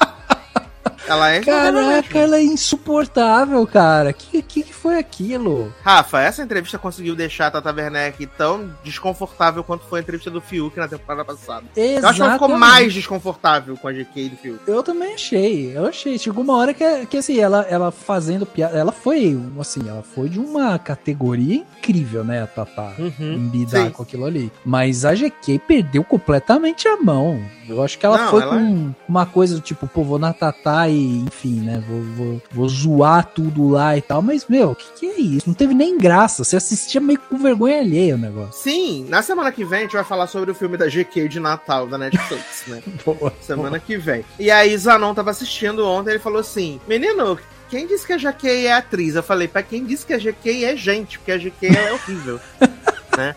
Ela 1.08 1.31
é 1.31 1.39
insuportável 1.39 1.81
Caraca, 1.81 2.20
ela 2.20 2.38
é 2.38 2.43
insuportável, 2.43 3.67
cara. 3.67 4.13
Que 4.13 4.41
que, 4.41 4.63
que 4.63 4.74
foi 4.74 4.98
aquilo? 4.98 5.74
Rafa, 5.81 6.22
essa 6.22 6.43
entrevista 6.43 6.77
conseguiu 6.77 7.15
deixar 7.15 7.48
a 7.48 7.51
Tata 7.51 7.74
Werneck 7.74 8.25
tão 8.38 8.70
desconfortável 8.84 9.63
quanto 9.63 9.86
foi 9.86 10.00
a 10.00 10.01
entrevista 10.01 10.29
do 10.29 10.41
Fiuk 10.41 10.77
na 10.77 10.88
temporada 10.88 11.24
passada. 11.24 11.65
Eu 11.75 12.08
acho 12.08 12.15
que 12.17 12.22
ela 12.22 12.34
ficou 12.34 12.48
Exatamente. 12.50 12.60
mais 12.60 12.93
desconfortável 12.93 13.77
com 13.77 13.88
a 13.88 13.93
GK 13.93 14.29
do 14.29 14.38
Fiuk. 14.38 14.60
Eu 14.67 14.84
também 14.84 15.13
achei, 15.13 15.75
eu 15.75 15.86
achei. 15.86 16.17
Chegou 16.17 16.43
uma 16.43 16.58
hora 16.58 16.74
que, 16.74 17.05
que 17.05 17.17
assim, 17.17 17.39
ela, 17.39 17.65
ela 17.70 17.91
fazendo 17.91 18.46
piada, 18.46 18.77
ela 18.77 18.91
foi, 18.91 19.39
assim, 19.60 19.88
ela 19.88 20.03
foi 20.03 20.29
de 20.29 20.39
uma 20.39 20.77
categoria 20.77 21.55
incrível, 21.55 22.24
né, 22.24 22.43
a 22.43 22.48
Tatá. 22.48 22.93
Uhum. 22.98 23.13
Em 23.20 23.50
lidar 23.50 23.86
sim. 23.86 23.91
com 23.91 24.03
aquilo 24.03 24.25
ali. 24.25 24.51
Mas 24.65 25.05
a 25.05 25.13
GK 25.13 25.60
perdeu 25.60 26.03
completamente 26.03 26.88
a 26.88 26.98
mão. 26.98 27.41
Eu 27.71 27.83
acho 27.83 27.97
que 27.97 28.05
ela 28.05 28.17
Não, 28.17 28.29
foi 28.29 28.41
ela- 28.41 28.55
com 28.55 28.93
uma 29.07 29.25
coisa 29.25 29.55
do 29.55 29.61
tipo, 29.61 29.87
pô, 29.87 30.03
vou 30.03 30.19
na 30.19 30.33
Tatá 30.33 30.87
e, 30.89 31.19
enfim, 31.19 31.61
né? 31.61 31.83
Vou, 31.87 32.01
vou, 32.01 32.41
vou 32.51 32.69
zoar 32.69 33.25
tudo 33.25 33.69
lá 33.69 33.97
e 33.97 34.01
tal. 34.01 34.21
Mas, 34.21 34.45
meu, 34.47 34.71
o 34.71 34.75
que, 34.75 34.85
que 34.99 35.05
é 35.05 35.19
isso? 35.19 35.47
Não 35.47 35.53
teve 35.53 35.73
nem 35.73 35.97
graça. 35.97 36.43
Você 36.43 36.55
assistia 36.55 37.01
meio 37.01 37.19
com 37.19 37.37
vergonha 37.37 37.79
alheia 37.79 38.15
o 38.15 38.17
negócio. 38.17 38.53
Sim, 38.61 39.05
na 39.09 39.21
semana 39.21 39.51
que 39.51 39.63
vem 39.65 39.79
a 39.79 39.81
gente 39.83 39.93
vai 39.93 40.03
falar 40.03 40.27
sobre 40.27 40.51
o 40.51 40.55
filme 40.55 40.77
da 40.77 40.87
GK 40.87 41.27
de 41.27 41.39
Natal 41.39 41.87
da 41.87 41.97
Netflix, 41.97 42.63
né? 42.67 42.81
Boa. 43.05 43.33
Semana 43.41 43.79
que 43.79 43.97
vem. 43.97 44.23
E 44.39 44.49
aí 44.51 44.75
Zanon 44.77 45.13
tava 45.13 45.31
assistindo 45.31 45.85
ontem, 45.87 46.11
ele 46.11 46.19
falou 46.19 46.39
assim: 46.39 46.79
Menino, 46.87 47.37
quem 47.69 47.87
disse 47.87 48.05
que 48.05 48.13
a 48.13 48.17
GK 48.17 48.65
é 48.67 48.73
atriz? 48.73 49.15
Eu 49.15 49.23
falei, 49.23 49.47
pra 49.47 49.63
quem 49.63 49.85
disse 49.85 50.05
que 50.05 50.13
a 50.13 50.17
GK 50.17 50.65
é 50.65 50.75
gente, 50.75 51.17
porque 51.19 51.31
a 51.31 51.37
GK 51.37 51.67
é 51.67 51.93
horrível. 51.93 52.39
né? 53.17 53.35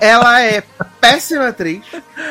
Ela 0.00 0.42
é 0.42 0.62
péssima 1.00 1.48
atriz. 1.48 1.82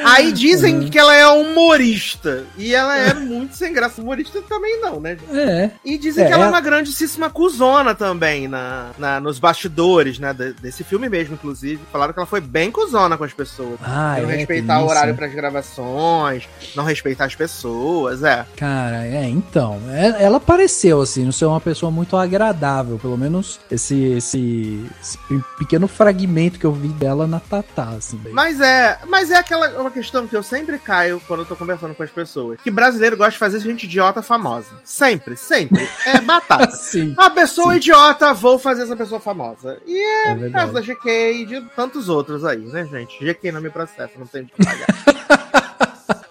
Aí 0.05 0.31
dizem 0.31 0.87
que 0.89 0.97
ela 0.97 1.13
é 1.15 1.27
humorista. 1.27 2.45
E 2.57 2.73
ela 2.73 2.97
é 2.97 3.13
muito 3.13 3.55
sem 3.55 3.73
graça. 3.73 4.01
Humorista 4.01 4.41
também 4.41 4.79
não, 4.81 4.99
né? 4.99 5.17
É. 5.31 5.71
E 5.83 5.97
dizem 5.97 6.23
É, 6.23 6.27
que 6.27 6.33
ela 6.33 6.45
é 6.45 6.49
uma 6.49 6.61
grandíssima 6.61 7.29
cuzona 7.29 7.93
também 7.95 8.47
na, 8.47 8.91
na- 8.97 9.19
nos 9.19 9.39
bastidores, 9.39 10.19
né? 10.19 10.33
de- 10.33 10.53
desse 10.53 10.83
filme 10.83 11.09
mesmo, 11.09 11.33
inclusive. 11.35 11.81
Falaram 11.91 12.13
que 12.13 12.19
ela 12.19 12.25
foi 12.27 12.41
bem 12.41 12.71
cuzona 12.71 13.17
com 13.17 13.23
as 13.23 13.33
pessoas. 13.33 13.79
Ah, 13.83 14.17
não 14.21 14.29
é, 14.29 14.35
respeitar 14.37 14.81
o 14.81 14.87
horário 14.87 15.11
né? 15.13 15.17
pras 15.17 15.33
gravações, 15.33 16.47
não 16.75 16.83
respeitar 16.83 17.25
as 17.25 17.35
pessoas, 17.35 18.23
é. 18.23 18.45
Cara, 18.55 19.05
é, 19.05 19.23
então. 19.25 19.79
é- 19.89 20.23
ela 20.23 20.39
pareceu, 20.39 21.01
assim, 21.01 21.25
não 21.25 21.31
ser 21.31 21.45
uma 21.45 21.61
pessoa 21.61 21.91
muito 21.91 22.15
agradável. 22.15 22.97
Pelo 22.99 23.17
menos 23.17 23.59
esse, 23.71 23.95
esse, 24.13 24.85
esse 25.01 25.17
pe- 25.27 25.43
pequeno 25.57 25.87
fragmento 25.87 26.59
que 26.59 26.65
eu 26.65 26.71
vi 26.71 26.87
dela 26.89 27.27
na 27.27 27.39
Assim. 27.97 28.19
Mas 28.31 28.49
Mas 28.49 28.61
é, 28.61 28.99
mas 29.07 29.31
é 29.31 29.35
aquela 29.37 29.69
uma 29.79 29.91
questão 29.91 30.27
que 30.27 30.35
eu 30.35 30.41
sempre 30.43 30.77
caio 30.79 31.21
quando 31.27 31.41
eu 31.41 31.45
tô 31.45 31.55
conversando 31.55 31.93
com 31.95 32.03
as 32.03 32.09
pessoas. 32.09 32.59
Que 32.61 32.71
brasileiro 32.71 33.15
gosta 33.15 33.31
de 33.31 33.37
fazer 33.37 33.59
gente 33.59 33.83
idiota 33.85 34.21
famosa. 34.21 34.67
Sempre, 34.83 35.37
sempre. 35.37 35.87
É 36.05 36.19
batata. 36.21 36.71
Sim. 36.71 37.13
Uma 37.13 37.29
pessoa 37.29 37.71
Sim. 37.73 37.77
idiota, 37.77 38.33
vou 38.33 38.57
fazer 38.59 38.83
essa 38.83 38.95
pessoa 38.95 39.19
famosa. 39.19 39.77
E 39.85 39.97
é, 39.97 40.31
É 40.31 40.49
caso 40.49 40.73
da 40.73 40.81
GK 40.81 41.31
e 41.41 41.45
de 41.45 41.61
tantos 41.75 42.09
outros 42.09 42.43
aí, 42.43 42.59
né, 42.59 42.85
gente? 42.85 43.23
GK 43.23 43.51
não 43.51 43.61
me 43.61 43.69
processa, 43.69 44.11
não 44.17 44.27
tem 44.27 44.43
de 44.45 44.51
pagar. 44.63 44.87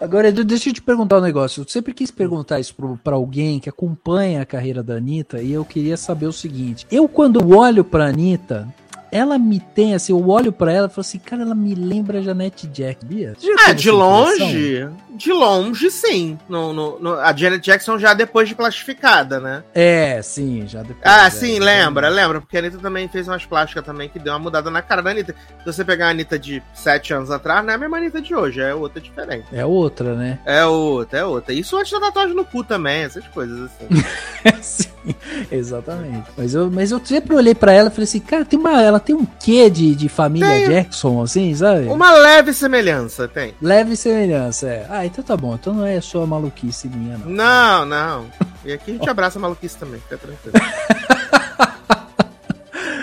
Agora, 0.01 0.29
Edu, 0.29 0.45
deixa 0.45 0.69
eu 0.71 0.73
te 0.75 0.81
perguntar 0.83 1.19
um 1.19 1.23
negócio. 1.23 1.63
Eu 1.63 1.69
sempre 1.69 1.93
quis 1.93 2.11
perguntar 2.11 2.61
isso 2.61 2.75
pra 3.03 3.15
alguém 3.17 3.59
que 3.59 3.69
acompanha 3.69 4.43
a 4.43 4.47
carreira 4.47 4.83
da 4.83 4.95
Anitta 4.95 5.43
e 5.43 5.53
eu 5.53 5.65
queria 5.65 5.97
saber 5.97 6.27
o 6.27 6.33
seguinte. 6.33 6.87
Eu, 6.91 7.09
quando 7.09 7.57
olho 7.57 7.85
pra 7.85 8.07
Anitta, 8.07 8.69
ela 9.11 9.39
me 9.39 9.59
tem, 9.61 9.95
assim, 9.95 10.13
eu 10.13 10.29
olho 10.29 10.53
pra 10.53 10.73
ela 10.73 10.87
e 10.87 10.91
falo 10.91 11.01
assim, 11.01 11.19
cara, 11.19 11.43
ela 11.43 11.55
me 11.55 11.75
lembra 11.75 12.19
a 12.19 12.23
Janete 12.23 12.67
Jack, 12.67 13.05
Bia? 13.05 13.35
Ah, 13.37 13.41
de 13.41 13.51
essa 13.53 13.71
impressão? 13.71 13.97
longe, 13.99 14.89
de 15.17 15.33
longe, 15.33 15.91
sim. 15.91 16.39
No, 16.49 16.73
no- 16.73 16.99
no- 16.99 17.15
a 17.19 17.35
Janet 17.35 17.63
Jackson 17.65 17.99
já 17.99 18.15
depois 18.15 18.49
de 18.49 18.55
plastificada, 18.55 19.41
né? 19.41 19.63
É, 19.75 20.21
sim, 20.23 20.65
já 20.67 20.81
depois. 20.83 21.01
Ah, 21.05 21.27
é, 21.27 21.31
sim, 21.31 21.59
lembra, 21.59 22.09
lembra, 22.09 22.41
porque 22.41 22.57
a 22.57 22.61
Anitta 22.61 22.79
também 22.79 23.09
fez 23.09 23.27
umas 23.29 23.45
plásticas 23.47 23.85
também 23.85 24.09
que 24.09 24.19
deu 24.19 24.33
uma 24.33 24.39
mudada 24.39 24.71
na 24.71 24.83
cara 24.83 25.03
da 25.03 25.11
Anitta. 25.11 25.35
Se 25.61 25.65
você 25.67 25.85
pegar 25.85 26.07
a 26.09 26.11
Anitta 26.11 26.39
de 26.39 26.63
sete 26.75 27.13
anos 27.15 27.31
atrás, 27.31 27.65
não 27.65 27.73
é 27.73 27.75
a 27.75 27.79
mesma 27.79 27.97
Anitta 27.97 28.21
de 28.21 28.35
hoje, 28.35 28.61
é 28.61 28.75
outra 28.75 29.01
diferente. 29.01 29.47
É 29.53 29.65
outra, 29.65 30.15
né? 30.15 30.39
É 30.45 30.65
outra, 30.65 31.19
é 31.21 31.25
outra. 31.25 31.53
Isso 31.55 31.77
antes 31.77 31.93
da 31.93 32.01
tatuagem 32.01 32.35
no 32.35 32.45
cu 32.45 32.63
também, 32.65 33.03
essas 33.05 33.27
coisas 33.29 33.71
assim. 33.71 34.89
exatamente. 35.51 36.29
Mas 36.37 36.55
eu, 36.55 36.71
mas 36.71 36.91
eu 36.91 37.01
sempre 37.05 37.35
olhei 37.35 37.55
pra 37.55 37.73
ela 37.73 37.89
e 37.89 37.91
falei 37.91 38.05
assim, 38.05 38.21
cara, 38.21 38.45
tem 38.45 38.59
uma, 38.59 38.83
ela 38.83 39.01
tem 39.01 39.15
um 39.15 39.25
quê 39.25 39.69
de, 39.71 39.95
de 39.95 40.09
família 40.09 40.49
Tem. 40.49 40.69
Jackson, 40.69 41.23
assim, 41.23 41.55
sabe? 41.55 41.87
Uma 41.87 42.13
leve 42.13 42.53
semelhança 42.53 43.29
tem. 43.29 43.55
Leve 43.61 43.97
semelhança, 43.97 44.69
é. 44.69 44.87
Ah, 44.89 45.07
então 45.07 45.23
tá 45.23 45.37
bom. 45.37 45.55
Então 45.55 45.73
não 45.75 45.87
é 45.87 46.01
só 46.01 46.25
maluquice 46.27 46.89
minha, 46.89 47.19
não. 47.19 47.31
Não, 47.31 47.85
não. 47.87 48.27
E 48.65 48.73
aqui 48.73 48.91
a 48.93 48.95
gente 48.95 49.09
abraça 49.11 49.39
a 49.39 49.43
maluquice 49.43 49.77
também, 49.77 50.01
fica 50.01 50.19
tranquilo. 50.19 50.55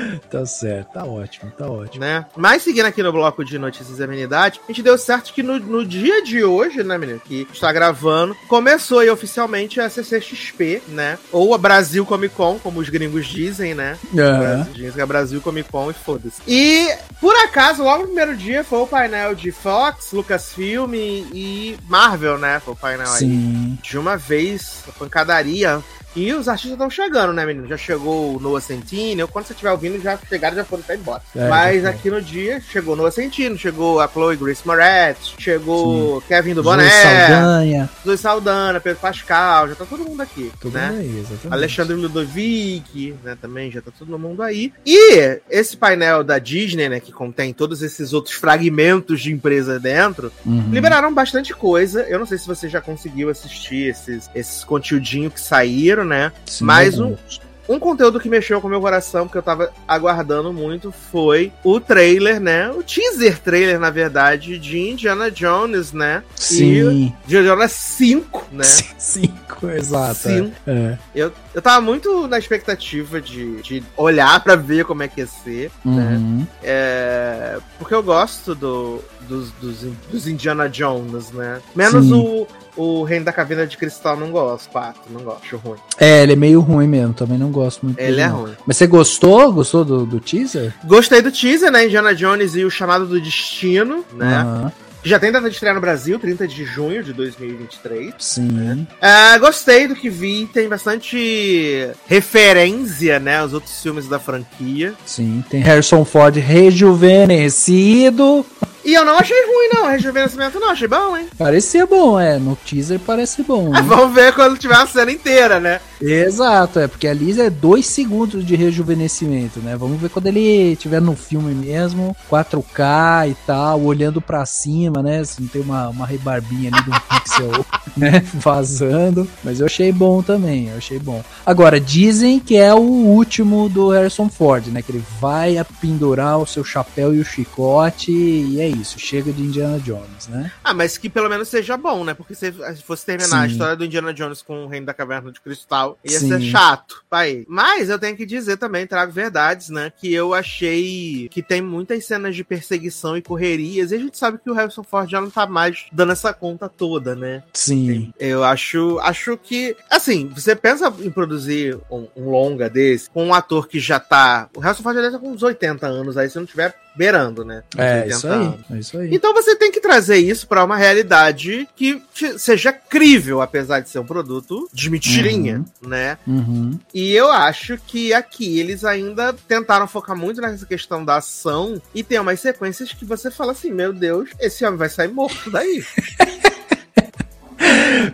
Tá 0.29 0.45
certo, 0.45 0.93
tá 0.93 1.05
ótimo, 1.05 1.51
tá 1.57 1.67
ótimo. 1.67 2.03
né? 2.03 2.25
Mas 2.35 2.63
seguindo 2.63 2.85
aqui 2.85 3.01
no 3.01 3.11
bloco 3.11 3.43
de 3.43 3.57
notícias 3.57 3.99
e 3.99 4.03
amenidade, 4.03 4.59
a 4.63 4.71
gente 4.71 4.81
deu 4.81 4.97
certo 4.97 5.33
que 5.33 5.41
no, 5.43 5.59
no 5.59 5.85
dia 5.85 6.23
de 6.23 6.43
hoje, 6.43 6.83
né, 6.83 6.97
menino, 6.97 7.19
que 7.19 7.47
está 7.53 7.71
gravando, 7.71 8.35
começou 8.47 8.99
aí 8.99 9.09
oficialmente 9.09 9.79
a 9.79 9.89
CCXP, 9.89 10.81
né? 10.89 11.17
Ou 11.31 11.53
a 11.53 11.57
Brasil 11.57 12.05
Comic 12.05 12.35
Con, 12.35 12.59
como 12.59 12.79
os 12.79 12.89
gringos 12.89 13.25
dizem, 13.27 13.73
né? 13.73 13.97
Aham. 14.17 14.67
Dizem 14.73 14.91
que 14.91 15.01
é 15.01 15.05
Brasil 15.05 15.41
Comic 15.41 15.69
Con 15.71 15.89
e 15.89 15.93
foda-se. 15.93 16.41
E, 16.47 16.93
por 17.21 17.35
acaso, 17.37 17.83
logo 17.83 17.99
no 18.01 18.07
primeiro 18.07 18.35
dia 18.35 18.63
foi 18.63 18.79
o 18.79 18.87
painel 18.87 19.35
de 19.35 19.51
Fox, 19.51 20.11
Lucasfilm 20.11 20.93
e 20.93 21.77
Marvel, 21.87 22.37
né? 22.37 22.59
Foi 22.59 22.73
o 22.73 22.77
painel 22.77 23.11
aí. 23.11 23.19
Sim. 23.19 23.77
De 23.81 23.97
uma 23.97 24.17
vez, 24.17 24.83
a 24.87 24.91
pancadaria. 24.91 25.81
E 26.15 26.33
os 26.33 26.47
artistas 26.47 26.73
estão 26.73 26.89
chegando, 26.89 27.33
né, 27.33 27.45
menino? 27.45 27.67
Já 27.67 27.77
chegou 27.77 28.35
o 28.35 28.39
Noah 28.39 28.61
Centineo. 28.61 29.27
Quando 29.27 29.45
você 29.45 29.53
estiver 29.53 29.71
ouvindo, 29.71 30.01
já 30.01 30.17
chegaram, 30.29 30.55
já 30.55 30.63
foram 30.63 30.83
até 30.83 30.95
embora. 30.95 31.21
É, 31.35 31.47
Mas 31.49 31.81
já 31.83 31.89
aqui 31.89 32.09
no 32.09 32.21
dia, 32.21 32.61
chegou 32.61 32.95
Noah 32.95 33.11
Centineo, 33.11 33.57
chegou 33.57 33.99
a 33.99 34.07
Chloe 34.07 34.35
Grace 34.37 34.65
Moretz, 34.65 35.33
chegou 35.37 36.21
Kevin 36.21 36.53
do 36.53 36.63
Boné, 36.63 36.89
Saldanha, 36.89 37.89
Zoe 38.05 38.17
Saldana, 38.17 38.79
Pedro 38.79 38.99
Pascal, 39.01 39.67
já 39.69 39.75
tá 39.75 39.85
todo 39.85 40.03
mundo 40.05 40.21
aqui, 40.21 40.51
tudo 40.61 40.73
né? 40.77 40.95
aí, 40.97 41.19
exatamente. 41.19 41.47
Alexandre 41.53 41.95
Ludovic, 41.95 43.15
né, 43.23 43.37
também 43.41 43.71
já 43.71 43.81
tá 43.81 43.91
todo 43.97 44.17
mundo 44.17 44.41
aí. 44.41 44.71
E 44.85 45.39
esse 45.49 45.75
painel 45.75 46.23
da 46.23 46.39
Disney, 46.39 46.87
né, 46.89 46.99
que 46.99 47.11
contém 47.11 47.53
todos 47.53 47.81
esses 47.81 48.13
outros 48.13 48.35
fragmentos 48.35 49.21
de 49.21 49.31
empresa 49.33 49.79
dentro, 49.79 50.31
Uhum. 50.45 50.69
liberaram 50.71 51.13
bastante 51.13 51.53
coisa. 51.53 52.01
Eu 52.03 52.19
não 52.19 52.25
sei 52.25 52.37
se 52.37 52.47
você 52.47 52.69
já 52.69 52.79
conseguiu 52.79 53.29
assistir 53.29 53.89
esses, 53.89 54.29
esses 54.35 54.63
conteúdinhos 54.63 55.33
que 55.33 55.41
saíram, 55.41 56.04
né? 56.05 56.31
Sim, 56.45 56.63
mais 56.63 56.99
alguns. 56.99 57.45
Um 57.67 57.79
conteúdo 57.79 58.19
que 58.19 58.29
mexeu 58.29 58.61
com 58.61 58.67
o 58.67 58.69
meu 58.69 58.79
coração, 58.79 59.25
porque 59.25 59.39
eu 59.39 59.43
tava 59.43 59.71
aguardando 59.87 60.53
muito, 60.53 60.91
foi 60.91 61.51
o 61.63 61.79
trailer, 61.79 62.39
né? 62.39 62.69
O 62.69 62.83
teaser 62.83 63.39
trailer, 63.39 63.79
na 63.79 63.89
verdade, 63.89 64.59
de 64.59 64.77
Indiana 64.77 65.31
Jones, 65.31 65.91
né? 65.91 66.23
Sim. 66.35 67.11
De 67.25 67.37
Indiana 67.37 67.55
Jones 67.55 67.71
5, 67.71 68.45
né? 68.51 68.63
Cinco, 68.99 69.67
exato. 69.69 70.29
Sim. 70.29 70.53
É. 70.67 70.97
Eu, 71.15 71.31
eu 71.55 71.61
tava 71.61 71.81
muito 71.81 72.27
na 72.27 72.37
expectativa 72.37 73.19
de, 73.19 73.61
de 73.63 73.83
olhar 73.97 74.39
pra 74.43 74.55
ver 74.55 74.85
como 74.85 75.01
é 75.01 75.07
que 75.07 75.21
ia 75.21 75.27
ser, 75.27 75.71
né? 75.83 76.17
Uhum. 76.17 76.47
É, 76.61 77.57
porque 77.79 77.95
eu 77.95 78.03
gosto 78.03 78.53
do, 78.53 79.01
dos, 79.21 79.49
dos, 79.53 79.77
dos 80.11 80.27
Indiana 80.27 80.69
Jones, 80.69 81.31
né? 81.31 81.59
Menos 81.75 82.05
Sim. 82.05 82.13
o, 82.13 82.47
o 82.75 83.03
Reino 83.03 83.25
da 83.25 83.33
Caveira 83.33 83.65
de 83.65 83.77
Cristal, 83.77 84.17
não 84.17 84.31
gosto. 84.31 84.69
4, 84.69 85.01
não 85.09 85.21
gosto, 85.21 85.57
ruim. 85.57 85.77
É, 85.99 86.23
ele 86.23 86.33
é 86.33 86.35
meio 86.35 86.59
ruim 86.59 86.87
mesmo, 86.87 87.13
também 87.13 87.37
não 87.37 87.51
gosto 87.51 87.85
muito 87.85 87.99
Ele 87.99 88.19
é 88.21 88.27
não. 88.27 88.41
ruim. 88.43 88.53
Mas 88.65 88.77
você 88.77 88.87
gostou? 88.87 89.51
Gostou 89.53 89.85
do, 89.85 90.05
do 90.05 90.19
teaser? 90.19 90.73
Gostei 90.85 91.21
do 91.21 91.31
teaser, 91.31 91.71
né? 91.71 91.85
Indiana 91.85 92.13
Jones 92.13 92.55
e 92.55 92.63
o 92.65 92.71
Chamado 92.71 93.05
do 93.05 93.19
Destino, 93.19 94.03
né? 94.13 94.71
Que 95.01 95.09
Já 95.09 95.19
tem 95.19 95.31
data 95.31 95.47
de 95.47 95.53
estreia 95.53 95.75
no 95.75 95.81
Brasil, 95.81 96.17
30 96.17 96.47
de 96.47 96.65
junho 96.65 97.03
de 97.03 97.13
2023. 97.13 98.15
Sim. 98.17 98.87
É, 98.99 99.37
gostei 99.37 99.87
do 99.87 99.95
que 99.95 100.09
vi, 100.09 100.49
tem 100.51 100.67
bastante 100.67 101.87
referência, 102.07 103.19
né, 103.19 103.37
aos 103.37 103.53
outros 103.53 103.79
filmes 103.83 104.07
da 104.07 104.17
franquia. 104.19 104.95
Sim. 105.05 105.43
Tem 105.47 105.61
Harrison 105.61 106.03
Ford 106.03 106.35
rejuvenescido. 106.37 108.43
E 108.85 108.93
eu 108.93 109.03
não 109.03 109.17
achei 109.17 109.35
ruim, 109.35 109.69
não. 109.73 109.87
Rejuvenescimento 109.87 110.59
não, 110.59 110.69
achei 110.69 110.87
bom, 110.87 111.17
hein? 111.17 111.27
Parecia 111.35 111.87
bom, 111.87 112.19
é. 112.19 112.37
No 112.37 112.55
teaser 112.55 112.99
parece 112.99 113.41
bom. 113.41 113.71
Ah, 113.73 113.81
vamos 113.83 114.13
ver 114.13 114.31
quando 114.33 114.59
tiver 114.59 114.75
a 114.75 114.85
cena 114.85 115.11
inteira, 115.11 115.59
né? 115.59 115.81
Exato, 115.99 116.79
é, 116.79 116.87
porque 116.87 117.07
ali 117.07 117.39
é 117.39 117.49
dois 117.49 117.87
segundos 117.87 118.45
de 118.45 118.55
rejuvenescimento, 118.55 119.59
né? 119.59 119.75
Vamos 119.75 119.99
ver 119.99 120.09
quando 120.09 120.27
ele 120.27 120.73
estiver 120.73 121.01
no 121.01 121.15
filme 121.15 121.53
mesmo, 121.55 122.15
4K 122.29 123.31
e 123.31 123.35
tal, 123.47 123.81
olhando 123.81 124.21
pra 124.21 124.45
cima, 124.45 125.01
né? 125.01 125.23
Se 125.23 125.41
não 125.41 125.47
tem 125.47 125.61
uma, 125.61 125.89
uma 125.89 126.05
rebarbinha 126.05 126.69
ali 126.71 126.83
de 126.83 126.91
um 126.91 126.99
pixel, 127.09 127.65
né? 127.97 128.23
Vazando. 128.35 129.27
Mas 129.43 129.59
eu 129.59 129.65
achei 129.65 129.91
bom 129.91 130.21
também, 130.21 130.69
eu 130.69 130.77
achei 130.77 130.99
bom. 130.99 131.23
Agora, 131.43 131.79
dizem 131.79 132.39
que 132.39 132.55
é 132.55 132.73
o 132.73 132.79
último 132.79 133.67
do 133.67 133.89
Harrison 133.89 134.29
Ford, 134.29 134.67
né? 134.67 134.83
Que 134.83 134.91
ele 134.91 135.03
vai 135.19 135.57
a 135.57 135.65
pendurar 135.65 136.37
o 136.37 136.45
seu 136.45 136.63
chapéu 136.63 137.15
e 137.15 137.19
o 137.19 137.25
chicote, 137.25 138.11
e 138.11 138.61
é 138.61 138.74
isso, 138.75 138.99
chega 138.99 139.31
de 139.31 139.41
Indiana 139.41 139.79
Jones, 139.79 140.27
né? 140.27 140.51
Ah, 140.63 140.73
mas 140.73 140.97
que 140.97 141.09
pelo 141.09 141.29
menos 141.29 141.47
seja 141.47 141.77
bom, 141.77 142.03
né? 142.03 142.13
Porque 142.13 142.35
se 142.35 142.51
se 142.51 142.83
fosse 142.83 143.05
terminar 143.05 143.43
a 143.43 143.45
Sim. 143.45 143.51
história 143.51 143.75
do 143.75 143.85
Indiana 143.85 144.13
Jones 144.13 144.41
com 144.41 144.65
o 144.65 144.67
Reino 144.67 144.85
da 144.85 144.93
Caverna 144.93 145.31
de 145.31 145.41
Cristal, 145.41 145.97
ia 146.03 146.19
Sim. 146.19 146.29
ser 146.29 146.41
chato. 146.41 147.03
Pai. 147.09 147.45
Mas 147.47 147.89
eu 147.89 147.99
tenho 147.99 148.15
que 148.15 148.25
dizer 148.25 148.57
também, 148.57 148.87
trago 148.87 149.11
verdades, 149.11 149.69
né? 149.69 149.91
Que 149.95 150.13
eu 150.13 150.33
achei 150.33 151.27
que 151.29 151.41
tem 151.41 151.61
muitas 151.61 152.05
cenas 152.05 152.35
de 152.35 152.43
perseguição 152.43 153.17
e 153.17 153.21
correrias, 153.21 153.91
e 153.91 153.95
a 153.95 153.99
gente 153.99 154.17
sabe 154.17 154.37
que 154.37 154.49
o 154.49 154.53
Harrison 154.53 154.83
Ford 154.83 155.09
já 155.09 155.21
não 155.21 155.29
tá 155.29 155.45
mais 155.45 155.85
dando 155.91 156.11
essa 156.11 156.33
conta 156.33 156.69
toda, 156.69 157.15
né? 157.15 157.43
Sim. 157.53 158.13
Eu 158.19 158.43
acho, 158.43 158.99
acho 158.99 159.37
que, 159.37 159.75
assim, 159.89 160.27
você 160.27 160.55
pensa 160.55 160.93
em 160.99 161.09
produzir 161.09 161.77
um, 161.89 162.07
um 162.15 162.29
longa 162.29 162.69
desse 162.69 163.09
com 163.09 163.25
um 163.25 163.33
ator 163.33 163.67
que 163.67 163.79
já 163.79 163.99
tá. 163.99 164.49
O 164.55 164.59
Harrison 164.59 164.83
Ford 164.83 164.95
já 164.95 165.11
tá 165.11 165.19
com 165.19 165.31
uns 165.31 165.43
80 165.43 165.87
anos 165.87 166.17
aí, 166.17 166.29
se 166.29 166.37
não 166.37 166.45
tiver 166.45 166.75
beirando, 166.95 167.43
né? 167.43 167.63
É 167.77 168.03
80 168.03 168.07
isso 168.07 168.27
aí, 168.27 168.59
é 168.69 168.79
isso 168.79 168.97
aí. 168.97 169.09
Então 169.13 169.33
você 169.33 169.55
tem 169.55 169.71
que 169.71 169.79
trazer 169.79 170.17
isso 170.17 170.47
pra 170.47 170.63
uma 170.63 170.77
realidade 170.77 171.67
que 171.75 172.01
seja 172.37 172.71
crível, 172.71 173.41
apesar 173.41 173.79
de 173.79 173.89
ser 173.89 173.99
um 173.99 174.05
produto 174.05 174.69
de 174.73 174.89
mentirinha, 174.89 175.63
né? 175.81 176.17
Uhum. 176.25 176.79
E 176.93 177.13
eu 177.13 177.31
acho 177.31 177.77
que 177.77 178.13
aqui 178.13 178.59
eles 178.59 178.83
ainda 178.83 179.33
tentaram 179.47 179.87
focar 179.87 180.15
muito 180.15 180.41
nessa 180.41 180.65
questão 180.65 181.03
da 181.03 181.17
ação 181.17 181.81
e 181.93 182.03
tem 182.03 182.19
umas 182.19 182.39
sequências 182.39 182.93
que 182.93 183.05
você 183.05 183.29
fala 183.29 183.51
assim: 183.51 183.71
meu 183.71 183.91
Deus, 183.91 184.29
esse 184.39 184.65
homem 184.65 184.77
vai 184.77 184.89
sair 184.89 185.09
morto 185.09 185.49
daí. 185.49 185.83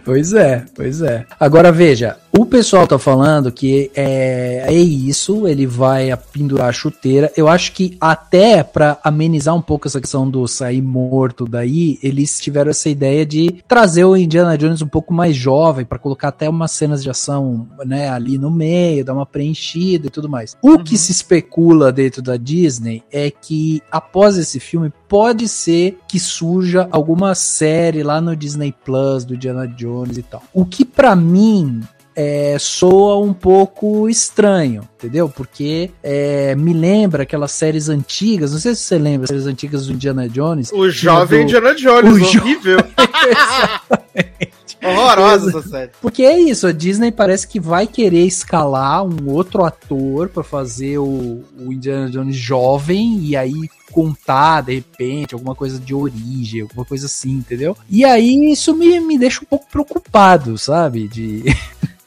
Pois 0.04 0.34
é, 0.34 0.66
pois 0.76 1.02
é. 1.02 1.26
Agora 1.40 1.72
veja, 1.72 2.18
o 2.38 2.46
pessoal 2.46 2.88
tá 2.88 2.98
falando 2.98 3.52
que 3.52 3.92
é, 3.94 4.64
é 4.68 4.74
isso, 4.74 5.48
ele 5.48 5.68
vai 5.68 6.16
pendurar 6.32 6.70
a 6.70 6.74
chuteira. 6.74 7.32
Eu 7.36 7.48
acho 7.48 7.74
que 7.74 7.98
até 8.00 8.64
pra 8.64 8.98
amenizar 9.04 9.54
um 9.54 9.62
pouco 9.62 9.88
essa 9.88 10.00
questão 10.00 10.30
do 10.30 10.48
sair 10.48 10.82
morto 10.82 11.46
daí, 11.46 12.00
eles 12.02 12.40
tiveram 12.40 12.72
essa 12.72 12.90
ideia 12.90 13.26
de 13.26 13.62
trazer 13.68 14.06
o 14.06 14.16
Indiana 14.16 14.58
Jones 14.58 14.82
um 14.82 14.88
pouco 14.88 15.14
mais 15.14 15.36
jovem 15.36 15.84
pra 15.84 16.00
colocar 16.00 16.30
até 16.30 16.48
umas 16.48 16.72
cenas 16.72 17.04
de 17.04 17.10
ação, 17.10 17.68
né, 17.86 18.10
ali 18.10 18.38
no 18.38 18.50
meio, 18.50 19.04
dar 19.04 19.14
uma 19.14 19.26
preenchida 19.26 20.08
e 20.08 20.10
tudo 20.10 20.30
mais. 20.30 20.56
O 20.62 20.80
que 20.80 20.98
se 20.98 21.12
especula 21.12 21.92
dentro 21.92 22.22
da 22.22 22.38
Disney 22.38 23.04
é 23.12 23.30
que 23.30 23.82
após 23.92 24.38
esse 24.38 24.60
filme 24.60 24.92
pode 25.10 25.50
ser 25.50 26.00
que 26.08 26.20
surja 26.20 26.88
alguma 26.92 27.36
série 27.36 28.04
lá 28.04 28.22
no 28.22 28.36
Disney 28.36 28.74
Plus 28.86 29.26
do 29.26 29.36
Indiana 29.36 29.68
Jones 29.68 30.18
e 30.18 30.24
tal. 30.24 30.42
O 30.54 30.64
que 30.64 30.86
pra 30.86 31.16
mim 31.16 31.82
é, 32.16 32.58
soa 32.60 33.18
um 33.18 33.34
pouco 33.34 34.10
estranho, 34.10 34.88
entendeu? 34.98 35.30
Porque 35.30 35.92
é, 36.04 36.56
me 36.56 36.74
lembra 36.74 37.24
aquelas 37.24 37.52
séries 37.52 37.90
antigas, 37.90 38.52
não 38.52 38.60
sei 38.60 38.76
se 38.76 38.82
você 38.82 38.98
lembra, 38.98 39.28
séries 39.28 39.48
antigas 39.48 39.88
do 39.88 39.94
Indiana 39.94 40.28
Jones. 40.28 40.72
O 40.72 40.90
jovem 40.90 41.40
do... 41.40 41.44
Indiana 41.44 41.76
Jones, 41.76 42.34
o 42.34 42.38
horrível. 42.38 42.78
Exatamente. 43.28 44.52
Horrorosa 44.84 45.50
essa 45.50 45.70
série. 45.70 45.92
Porque 46.02 46.24
é 46.24 46.40
isso, 46.40 46.66
a 46.66 46.72
Disney 46.72 47.12
parece 47.12 47.48
que 47.48 47.60
vai 47.60 47.86
querer 47.86 48.26
escalar 48.26 49.04
um 49.04 49.30
outro 49.30 49.64
ator 49.64 50.28
para 50.30 50.44
fazer 50.44 50.98
o, 50.98 51.44
o 51.60 51.72
Indiana 51.72 52.10
Jones 52.10 52.36
jovem 52.36 53.20
e 53.22 53.36
aí 53.36 53.70
contar, 53.92 54.62
de 54.62 54.76
repente, 54.76 55.34
alguma 55.34 55.56
coisa 55.56 55.80
de 55.80 55.94
origem, 55.94 56.62
alguma 56.62 56.86
coisa 56.86 57.06
assim, 57.06 57.32
entendeu? 57.32 57.78
E 57.90 58.04
aí 58.06 58.52
isso 58.52 58.76
me, 58.76 59.00
me 59.00 59.18
deixa 59.18 59.42
um 59.42 59.46
pouco 59.46 59.68
preocupado, 59.70 60.58
sabe? 60.58 61.08
De. 61.08 61.44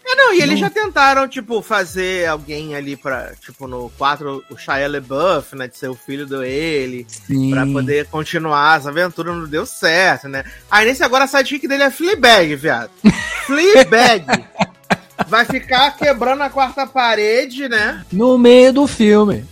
É, 0.07 0.15
não, 0.17 0.35
e 0.35 0.41
eles 0.41 0.59
já 0.61 0.69
tentaram, 0.69 1.27
tipo, 1.27 1.63
fazer 1.63 2.29
alguém 2.29 2.75
ali 2.75 2.95
pra, 2.95 3.33
tipo, 3.41 3.67
no 3.67 3.91
4, 3.97 4.45
o 4.51 4.57
Shia 4.57 4.87
LaBeouf, 4.87 5.57
né, 5.57 5.67
de 5.67 5.79
ser 5.79 5.89
o 5.89 5.95
filho 5.95 6.27
do 6.27 6.45
ele, 6.45 7.07
Sim. 7.09 7.51
pra 7.51 7.67
poder 7.67 8.07
continuar 8.07 8.75
as 8.75 8.87
aventuras, 8.87 9.35
não 9.35 9.49
deu 9.49 9.65
certo, 9.65 10.29
né? 10.29 10.45
Aí 10.71 10.87
nesse 10.87 11.03
agora 11.03 11.25
a 11.25 11.27
sidekick 11.27 11.67
dele 11.67 11.85
é 11.85 11.91
Fleabag, 11.91 12.55
viado. 12.55 12.91
Fleabag! 13.47 14.25
Vai 15.27 15.45
ficar 15.45 15.97
quebrando 15.97 16.43
a 16.43 16.51
quarta 16.51 16.87
parede, 16.87 17.69
né? 17.69 18.05
No 18.13 18.37
meio 18.37 18.73
do 18.73 18.87
filme. 18.87 19.45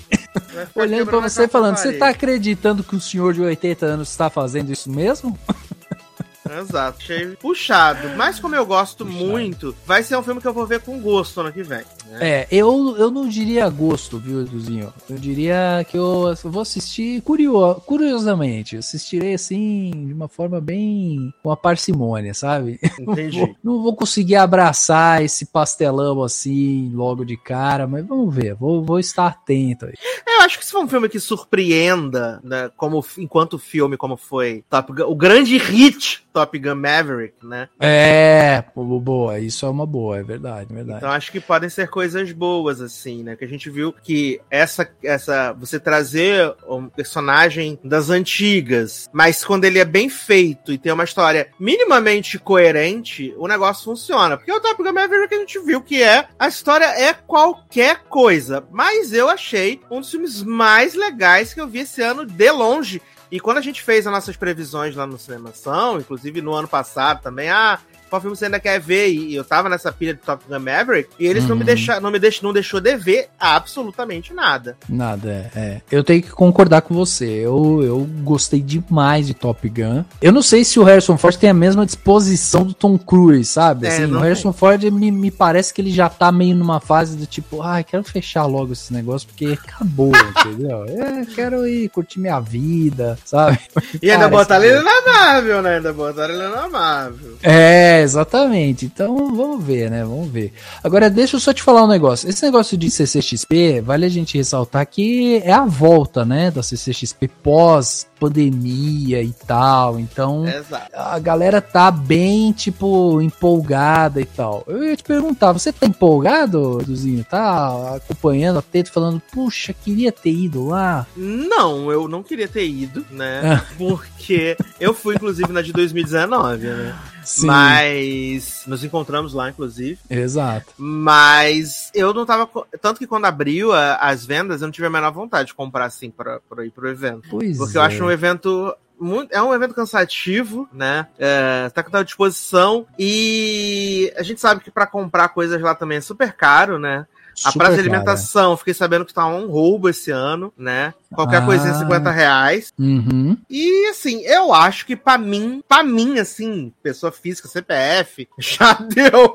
Olhando 0.74 1.06
pra 1.06 1.20
você 1.20 1.46
falando, 1.46 1.76
você 1.76 1.92
tá 1.92 2.08
acreditando 2.08 2.82
que 2.82 2.96
o 2.96 3.00
senhor 3.00 3.34
de 3.34 3.40
80 3.40 3.86
anos 3.86 4.08
está 4.10 4.30
fazendo 4.30 4.72
isso 4.72 4.90
mesmo? 4.90 5.38
Exato, 6.60 6.98
achei 7.00 7.28
puxado. 7.36 8.10
Mas 8.16 8.38
como 8.38 8.54
eu 8.54 8.66
gosto 8.66 9.06
puxado. 9.06 9.26
muito, 9.26 9.76
vai 9.86 10.02
ser 10.02 10.16
um 10.16 10.22
filme 10.22 10.40
que 10.40 10.48
eu 10.48 10.52
vou 10.52 10.66
ver 10.66 10.80
com 10.80 11.00
gosto 11.00 11.40
ano 11.40 11.52
que 11.52 11.62
vem. 11.62 11.84
Né? 12.08 12.18
É, 12.20 12.48
eu, 12.50 12.96
eu 12.96 13.10
não 13.10 13.28
diria 13.28 13.68
gosto, 13.68 14.18
viu, 14.18 14.42
Eduzinho? 14.42 14.92
Eu 15.08 15.16
diria 15.16 15.84
que 15.88 15.96
eu 15.96 16.34
vou 16.44 16.62
assistir 16.62 17.20
curio, 17.22 17.74
curiosamente. 17.86 18.76
Assistirei 18.76 19.34
assim, 19.34 19.90
de 20.06 20.12
uma 20.12 20.28
forma 20.28 20.60
bem. 20.60 21.32
com 21.42 21.50
a 21.50 21.56
parcimônia, 21.56 22.34
sabe? 22.34 22.78
Entendi. 22.98 23.38
Não 23.38 23.46
vou, 23.46 23.56
não 23.62 23.82
vou 23.82 23.96
conseguir 23.96 24.36
abraçar 24.36 25.22
esse 25.22 25.46
pastelão 25.46 26.22
assim 26.22 26.90
logo 26.94 27.24
de 27.24 27.36
cara, 27.36 27.86
mas 27.86 28.06
vamos 28.06 28.34
ver, 28.34 28.54
vou, 28.54 28.82
vou 28.82 28.98
estar 28.98 29.26
atento 29.26 29.86
aí. 29.86 29.94
Eu 30.26 30.40
acho 30.42 30.58
que 30.58 30.64
se 30.64 30.72
for 30.72 30.84
um 30.84 30.88
filme 30.88 31.08
que 31.08 31.20
surpreenda, 31.20 32.40
né, 32.42 32.70
como, 32.76 33.04
enquanto 33.18 33.58
filme, 33.58 33.96
como 33.96 34.16
foi 34.16 34.64
Top 34.68 34.92
Gun, 34.92 35.04
o 35.04 35.14
grande 35.14 35.56
hit 35.56 36.24
Top 36.32 36.58
Gun 36.58 36.74
Maverick, 36.74 37.34
né? 37.44 37.68
É, 37.78 38.64
boa, 38.74 39.38
isso 39.38 39.66
é 39.66 39.68
uma 39.68 39.86
boa, 39.86 40.18
é 40.18 40.22
verdade, 40.22 40.72
é 40.72 40.74
verdade. 40.74 40.98
Então 40.98 41.10
acho 41.10 41.30
que 41.30 41.40
podem 41.40 41.68
ser 41.68 41.88
coisas 41.92 42.32
boas, 42.32 42.80
assim, 42.80 43.22
né? 43.22 43.36
Que 43.36 43.44
a 43.44 43.48
gente 43.48 43.68
viu 43.68 43.92
que 43.92 44.40
essa, 44.50 44.88
essa 45.04 45.52
você 45.52 45.78
trazer 45.78 46.54
um 46.66 46.88
personagem 46.88 47.78
das 47.84 48.08
antigas, 48.08 49.10
mas 49.12 49.44
quando 49.44 49.66
ele 49.66 49.78
é 49.78 49.84
bem 49.84 50.08
feito 50.08 50.72
e 50.72 50.78
tem 50.78 50.90
uma 50.90 51.04
história 51.04 51.48
minimamente 51.60 52.38
coerente, 52.38 53.34
o 53.36 53.46
negócio 53.46 53.84
funciona. 53.84 54.38
Porque 54.38 54.50
o 54.50 54.60
Top 54.60 54.82
Gun 54.82 54.92
Maverick 54.92 55.34
a 55.34 55.38
gente 55.38 55.58
viu 55.60 55.82
que 55.82 56.02
é, 56.02 56.26
a 56.38 56.48
história 56.48 56.86
é 56.86 57.12
qualquer 57.12 58.04
coisa, 58.08 58.66
mas 58.70 59.12
eu 59.12 59.28
achei 59.28 59.80
um 59.90 60.00
dos 60.00 60.10
filmes 60.10 60.42
mais 60.42 60.94
legais 60.94 61.52
que 61.52 61.60
eu 61.60 61.68
vi 61.68 61.80
esse 61.80 62.00
ano 62.00 62.24
de 62.24 62.50
longe. 62.50 63.02
E 63.30 63.40
quando 63.40 63.58
a 63.58 63.62
gente 63.62 63.82
fez 63.82 64.06
as 64.06 64.12
nossas 64.12 64.36
previsões 64.36 64.94
lá 64.94 65.06
no 65.06 65.18
Cinemação, 65.18 65.98
inclusive 65.98 66.42
no 66.42 66.52
ano 66.52 66.68
passado 66.68 67.22
também, 67.22 67.48
ah, 67.48 67.78
qual 68.12 68.20
filme 68.20 68.36
você 68.36 68.44
ainda 68.44 68.60
quer 68.60 68.78
ver? 68.78 69.08
E 69.08 69.34
eu 69.34 69.42
tava 69.42 69.70
nessa 69.70 69.90
pilha 69.90 70.12
de 70.12 70.20
Top 70.20 70.44
Gun 70.46 70.58
Maverick, 70.58 71.08
e 71.18 71.26
eles 71.26 71.44
uhum. 71.44 71.48
não 71.48 71.56
me 71.56 71.62
uhum. 71.62 71.66
deixaram, 71.66 72.00
não 72.02 72.10
me 72.10 72.18
deixou, 72.18 72.46
não 72.46 72.52
deixou 72.52 72.78
de 72.78 72.94
ver 72.94 73.30
absolutamente 73.40 74.34
nada. 74.34 74.76
Nada, 74.86 75.50
é, 75.54 75.58
é. 75.58 75.80
Eu 75.90 76.04
tenho 76.04 76.22
que 76.22 76.28
concordar 76.28 76.82
com 76.82 76.94
você. 76.94 77.24
Eu, 77.24 77.82
eu 77.82 78.06
gostei 78.22 78.60
demais 78.60 79.26
de 79.26 79.32
Top 79.32 79.66
Gun. 79.66 80.04
Eu 80.20 80.30
não 80.30 80.42
sei 80.42 80.62
se 80.62 80.78
o 80.78 80.82
Harrison 80.82 81.16
Ford 81.16 81.36
tem 81.36 81.48
a 81.48 81.54
mesma 81.54 81.86
disposição 81.86 82.64
do 82.64 82.74
Tom 82.74 82.98
Cruise, 82.98 83.46
sabe? 83.46 83.86
É, 83.86 83.90
assim, 83.90 84.04
o 84.04 84.18
Harrison 84.18 84.50
tem. 84.50 84.58
Ford 84.58 84.82
me, 84.82 85.10
me 85.10 85.30
parece 85.30 85.72
que 85.72 85.80
ele 85.80 85.90
já 85.90 86.10
tá 86.10 86.30
meio 86.30 86.54
numa 86.54 86.80
fase 86.80 87.16
do 87.16 87.24
tipo, 87.24 87.62
ai, 87.62 87.80
ah, 87.80 87.84
quero 87.84 88.04
fechar 88.04 88.44
logo 88.44 88.74
esse 88.74 88.92
negócio 88.92 89.26
porque 89.26 89.58
acabou, 89.58 90.12
entendeu? 90.36 90.84
É, 90.84 91.24
quero 91.34 91.66
ir 91.66 91.88
curtir 91.88 92.20
minha 92.20 92.38
vida, 92.40 93.18
sabe? 93.24 93.58
E 94.02 94.10
ainda 94.10 94.28
botar 94.28 94.62
ele 94.62 94.82
na 94.82 95.00
Marvel, 95.00 95.62
né? 95.62 95.76
Ainda 95.76 95.94
botar 95.94 96.28
ele 96.28 96.46
na 96.46 96.68
Marvel. 96.68 97.38
É, 97.42 98.01
exatamente. 98.02 98.86
Então, 98.86 99.34
vamos 99.34 99.64
ver, 99.64 99.90
né? 99.90 100.04
Vamos 100.04 100.28
ver. 100.28 100.52
Agora, 100.82 101.08
deixa 101.08 101.36
eu 101.36 101.40
só 101.40 101.52
te 101.52 101.62
falar 101.62 101.84
um 101.84 101.88
negócio. 101.88 102.28
Esse 102.28 102.44
negócio 102.44 102.76
de 102.76 102.90
CCXP, 102.90 103.80
vale 103.80 104.06
a 104.06 104.08
gente 104.08 104.36
ressaltar 104.36 104.86
que 104.86 105.36
é 105.44 105.52
a 105.52 105.64
volta, 105.64 106.24
né, 106.24 106.50
da 106.50 106.62
CCXP 106.62 107.28
pós 107.42 108.06
pandemia 108.22 109.20
e 109.20 109.32
tal. 109.32 109.98
Então, 109.98 110.46
Exato. 110.46 110.90
a 110.94 111.18
galera 111.18 111.60
tá 111.60 111.90
bem, 111.90 112.52
tipo, 112.52 113.20
empolgada 113.20 114.20
e 114.20 114.24
tal. 114.24 114.62
Eu 114.68 114.84
ia 114.84 114.96
te 114.96 115.02
perguntar, 115.02 115.52
você 115.52 115.72
tá 115.72 115.86
empolgado, 115.86 116.78
Duzinho? 116.86 117.24
Tá 117.24 117.96
acompanhando 117.96 118.60
a 118.60 118.62
Teto 118.62 118.92
falando, 118.92 119.20
puxa, 119.32 119.72
queria 119.72 120.12
ter 120.12 120.30
ido 120.30 120.68
lá? 120.68 121.04
Não, 121.16 121.90
eu 121.90 122.06
não 122.06 122.22
queria 122.22 122.46
ter 122.46 122.68
ido, 122.68 123.04
né? 123.10 123.60
Porque 123.76 124.56
eu 124.78 124.94
fui, 124.94 125.16
inclusive, 125.16 125.52
na 125.52 125.62
de 125.62 125.72
2019, 125.72 126.66
né? 126.66 126.94
Sim. 127.24 127.46
Mas 127.46 128.64
nos 128.66 128.82
encontramos 128.82 129.32
lá, 129.32 129.48
inclusive. 129.48 129.98
Exato. 130.10 130.72
Mas 130.76 131.90
eu 131.94 132.12
não 132.12 132.26
tava. 132.26 132.48
Tanto 132.80 132.98
que 132.98 133.06
quando 133.06 133.26
abriu 133.26 133.72
a, 133.72 133.96
as 133.96 134.26
vendas, 134.26 134.60
eu 134.60 134.66
não 134.66 134.72
tive 134.72 134.86
a 134.86 134.90
menor 134.90 135.12
vontade 135.12 135.48
de 135.48 135.54
comprar 135.54 135.86
assim 135.86 136.10
pra, 136.10 136.40
pra 136.40 136.66
ir 136.66 136.70
pro 136.70 136.88
evento. 136.88 137.28
Pois 137.30 137.56
Porque 137.56 137.76
é. 137.76 137.80
eu 137.80 137.84
acho 137.84 138.04
um 138.04 138.10
evento 138.12 138.74
muito, 139.02 139.32
é 139.32 139.42
um 139.42 139.52
evento 139.52 139.74
cansativo, 139.74 140.68
né? 140.72 141.08
É, 141.18 141.68
tá 141.70 141.82
com 141.82 141.96
a 141.96 142.02
disposição 142.02 142.86
e 142.98 144.12
a 144.16 144.22
gente 144.22 144.40
sabe 144.40 144.62
que 144.62 144.70
para 144.70 144.86
comprar 144.86 145.30
coisas 145.30 145.60
lá 145.60 145.74
também 145.74 145.98
é 145.98 146.00
super 146.00 146.32
caro, 146.32 146.78
né? 146.78 147.06
Super 147.34 147.48
a 147.48 147.52
praça 147.52 147.74
de 147.74 147.80
alimentação, 147.80 148.50
cara. 148.50 148.56
fiquei 148.58 148.74
sabendo 148.74 149.04
que 149.04 149.14
tá 149.14 149.26
um 149.26 149.48
roubo 149.48 149.88
esse 149.88 150.10
ano, 150.10 150.52
né? 150.56 150.94
Qualquer 151.14 151.42
ah. 151.42 151.46
coisinha 151.46 151.74
50 151.74 152.10
reais. 152.10 152.72
Uhum. 152.78 153.36
E 153.48 153.88
assim, 153.88 154.20
eu 154.20 154.52
acho 154.52 154.86
que 154.86 154.94
para 154.94 155.18
mim, 155.18 155.62
para 155.66 155.82
mim, 155.82 156.18
assim, 156.18 156.72
pessoa 156.82 157.10
física, 157.10 157.48
CPF, 157.48 158.28
já 158.38 158.74
deu. 158.74 159.34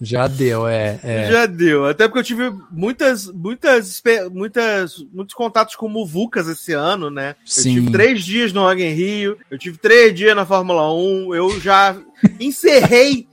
Já 0.00 0.26
deu, 0.26 0.66
é, 0.66 0.98
é, 1.02 1.30
Já 1.30 1.46
deu. 1.46 1.86
Até 1.86 2.08
porque 2.08 2.20
eu 2.20 2.24
tive 2.24 2.52
muitas, 2.70 3.26
muitas, 3.26 4.02
muitas, 4.32 5.04
muitos 5.12 5.34
contatos 5.34 5.76
com 5.76 5.88
Muvucas 5.88 6.48
esse 6.48 6.72
ano, 6.72 7.10
né? 7.10 7.36
Sim. 7.44 7.68
Eu 7.68 7.74
tive 7.74 7.92
três 7.92 8.24
dias 8.24 8.52
no 8.52 8.62
Rock 8.62 8.82
Rio, 8.82 9.36
eu 9.50 9.58
tive 9.58 9.76
três 9.76 10.14
dias 10.14 10.34
na 10.34 10.46
Fórmula 10.46 10.90
1, 10.94 11.34
eu 11.34 11.60
já 11.60 11.96
encerrei 12.40 13.28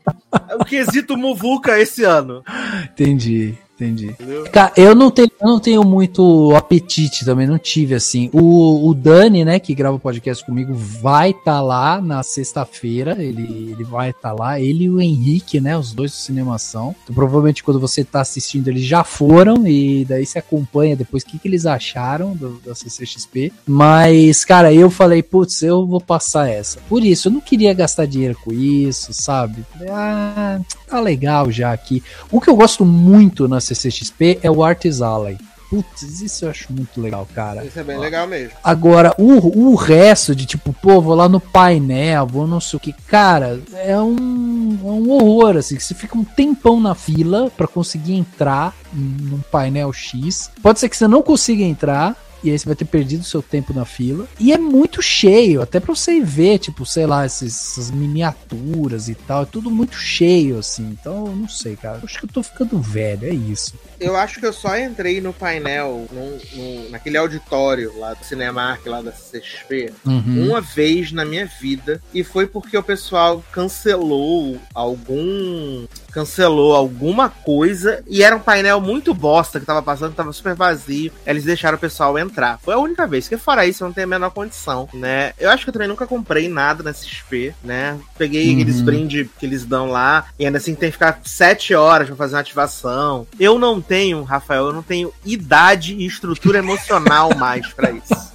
o 0.60 0.66
quesito 0.66 1.16
Muvuca 1.16 1.80
esse 1.80 2.04
ano. 2.04 2.44
Entendi. 2.92 3.58
Entendi. 3.80 4.16
Cara, 4.52 4.74
eu 4.76 4.96
não 4.96 5.12
tenho, 5.12 5.30
eu 5.40 5.48
não 5.48 5.60
tenho 5.60 5.84
muito 5.84 6.52
apetite 6.56 7.24
também, 7.24 7.46
não 7.46 7.60
tive 7.60 7.94
assim. 7.94 8.28
O, 8.34 8.90
o 8.90 8.94
Dani, 8.94 9.46
né, 9.46 9.60
que 9.60 9.76
grava 9.76 9.96
o 9.96 10.00
podcast 10.00 10.44
comigo, 10.44 10.74
vai 10.74 11.30
estar 11.30 11.44
tá 11.44 11.62
lá 11.62 12.02
na 12.02 12.24
sexta-feira. 12.24 13.16
Ele, 13.20 13.72
ele 13.72 13.84
vai 13.84 14.10
estar 14.10 14.30
tá 14.30 14.34
lá. 14.34 14.60
Ele 14.60 14.86
e 14.86 14.90
o 14.90 15.00
Henrique, 15.00 15.62
né, 15.62 15.78
os 15.78 15.94
dois 15.94 16.12
do 16.12 16.18
Cinemação. 16.18 16.96
Então, 17.04 17.14
provavelmente 17.14 17.64
quando 17.64 17.80
você 17.80 18.04
tá 18.04 18.22
assistindo, 18.22 18.68
eles 18.68 18.84
já 18.84 19.04
foram 19.04 19.68
e 19.68 20.04
daí 20.06 20.26
você 20.26 20.40
acompanha 20.40 20.96
depois 20.96 21.22
o 21.22 21.28
que, 21.28 21.38
que 21.38 21.48
eles 21.48 21.68
acharam 21.68 22.36
do, 22.36 22.60
da 22.66 22.74
CCXP. 22.74 23.54
Mas, 23.64 24.44
cara, 24.44 24.74
eu 24.74 24.90
falei, 24.90 25.22
putz, 25.22 25.62
eu 25.62 25.86
vou 25.86 26.02
passar 26.02 26.50
essa. 26.50 26.80
Por 26.90 27.04
isso, 27.06 27.28
eu 27.28 27.32
não 27.32 27.42
queria 27.42 27.76
gastar 27.76 28.08
dinheiro 28.08 28.36
com 28.44 28.52
isso, 28.52 29.14
sabe? 29.14 29.64
Ah, 29.88 30.60
tá 30.88 31.00
legal 31.00 31.52
já 31.52 31.72
aqui. 31.72 32.02
O 32.32 32.42
que 32.42 32.50
eu 32.50 32.56
gosto 32.56 32.84
muito 32.84 33.48
na 33.48 33.67
CCXP 33.68 34.40
é 34.42 34.50
o 34.50 34.64
Artis 34.64 35.02
Alley. 35.02 35.38
Putz, 35.70 36.22
isso 36.22 36.46
eu 36.46 36.50
acho 36.50 36.72
muito 36.72 37.02
legal, 37.02 37.28
cara. 37.36 37.66
Isso 37.66 37.78
é 37.78 37.84
bem 37.84 37.98
legal 37.98 38.26
mesmo. 38.26 38.54
Agora, 38.64 39.14
o, 39.18 39.72
o 39.72 39.76
resto 39.76 40.34
de 40.34 40.46
tipo, 40.46 40.72
pô, 40.72 41.02
vou 41.02 41.14
lá 41.14 41.28
no 41.28 41.42
painel, 41.42 42.26
vou 42.26 42.48
não 42.48 42.62
sei 42.62 42.78
o 42.78 42.80
que. 42.80 42.94
Cara, 42.94 43.60
é 43.74 44.00
um, 44.00 44.80
é 44.82 44.88
um 44.88 45.12
horror, 45.12 45.58
assim. 45.58 45.78
Você 45.78 45.94
fica 45.94 46.18
um 46.18 46.24
tempão 46.24 46.80
na 46.80 46.96
fila 46.96 47.52
para 47.56 47.68
conseguir 47.68 48.14
entrar 48.14 48.74
num 48.94 49.42
painel 49.52 49.92
X. 49.92 50.50
Pode 50.62 50.80
ser 50.80 50.88
que 50.88 50.96
você 50.96 51.08
não 51.08 51.22
consiga 51.22 51.64
entrar 51.64 52.16
e 52.44 52.52
aí 52.52 52.58
você 52.58 52.66
vai 52.66 52.76
ter 52.76 52.86
perdido 52.86 53.24
seu 53.24 53.42
tempo 53.42 53.74
na 53.74 53.86
fila. 53.86 54.28
E 54.40 54.52
é 54.52 54.58
muito 54.58 55.02
cheio, 55.02 55.62
até 55.62 55.80
pra 55.80 55.94
você 55.94 56.22
ver, 56.22 56.60
tipo, 56.60 56.86
sei 56.86 57.06
lá, 57.06 57.26
esses, 57.26 57.72
essas 57.72 57.92
miniaturas 57.92 59.10
e 59.10 59.16
tal, 59.16 59.44
é 59.44 59.46
tudo 59.46 59.70
muito 59.70 59.98
cheio, 59.98 60.60
assim. 60.60 60.96
Então, 61.00 61.28
eu 61.28 61.36
não 61.36 61.50
sei, 61.50 61.76
cara. 61.76 62.00
Acho 62.04 62.20
que 62.20 62.26
eu 62.26 62.30
tô 62.30 62.44
ficando 62.44 62.80
velho, 62.80 63.28
é 63.28 63.34
isso. 63.34 63.74
Eu 64.00 64.16
acho 64.16 64.40
que 64.40 64.46
eu 64.46 64.54
só 64.54 64.78
entrei 64.78 65.20
no 65.20 65.34
painel, 65.34 66.08
no, 66.12 66.38
no, 66.56 66.90
naquele 66.90 67.18
auditório 67.18 67.98
lá 67.98 68.14
do 68.14 68.24
Cinemark, 68.24 68.86
lá 68.86 69.02
da 69.02 69.12
CXP, 69.12 69.94
uhum. 70.06 70.50
uma 70.50 70.62
vez 70.62 71.12
na 71.12 71.26
minha 71.26 71.46
vida, 71.46 72.02
e 72.14 72.24
foi 72.24 72.46
porque 72.46 72.78
o 72.78 72.84
pessoal 72.84 73.44
cancelou 73.52 74.60
algum 74.74 75.88
cancelou 76.12 76.76
alguma 76.76 77.30
coisa 77.30 78.04
e 78.08 78.24
era 78.24 78.36
um 78.36 78.40
painel 78.40 78.82
muito 78.82 79.14
bosta 79.14 79.60
que 79.60 79.66
tava 79.66 79.82
passando, 79.82 80.16
tava 80.16 80.34
super 80.34 80.56
vazio. 80.56 81.12
Eles 81.26 81.44
deixaram 81.44 81.78
o 81.78 81.80
pessoal 81.80 82.18
entrar. 82.18 82.60
Foi 82.64 82.74
a 82.74 82.80
única 82.80 83.06
vez. 83.08 83.28
Que 83.28 83.38
fora 83.38 83.66
isso, 83.66 83.84
eu 83.84 83.88
não 83.88 83.94
tenho 83.94 84.08
a 84.08 84.10
menor 84.10 84.32
condição, 84.32 84.90
né? 84.94 85.34
Eu 85.40 85.50
acho 85.50 85.64
que 85.64 85.70
eu 85.70 85.74
também 85.74 85.88
nunca 85.88 86.08
comprei 86.08 86.48
nada 86.48 86.84
na 86.84 86.94
XP, 86.94 87.54
né? 87.64 88.00
Peguei 88.18 88.48
uhum. 88.48 88.54
aqueles 88.54 88.82
brinde 88.82 89.30
que 89.40 89.46
eles 89.46 89.66
dão 89.66 89.90
lá 89.90 90.26
e 90.40 90.46
ainda 90.46 90.58
assim 90.58 90.76
tem 90.76 90.90
que 90.90 90.94
ficar 90.94 91.20
sete 91.24 91.74
horas 91.74 92.08
pra 92.08 92.16
fazer 92.16 92.36
uma 92.36 92.42
ativação. 92.42 93.28
Eu 93.40 93.60
não 93.60 93.82
tenho, 93.82 94.24
Rafael, 94.24 94.68
eu 94.68 94.74
não 94.74 94.84
tenho 94.84 95.14
idade 95.26 95.94
e 95.94 96.06
estrutura 96.06 96.60
emocional 96.60 97.34
mais 97.38 97.68
para 97.74 97.92
isso. 97.92 98.28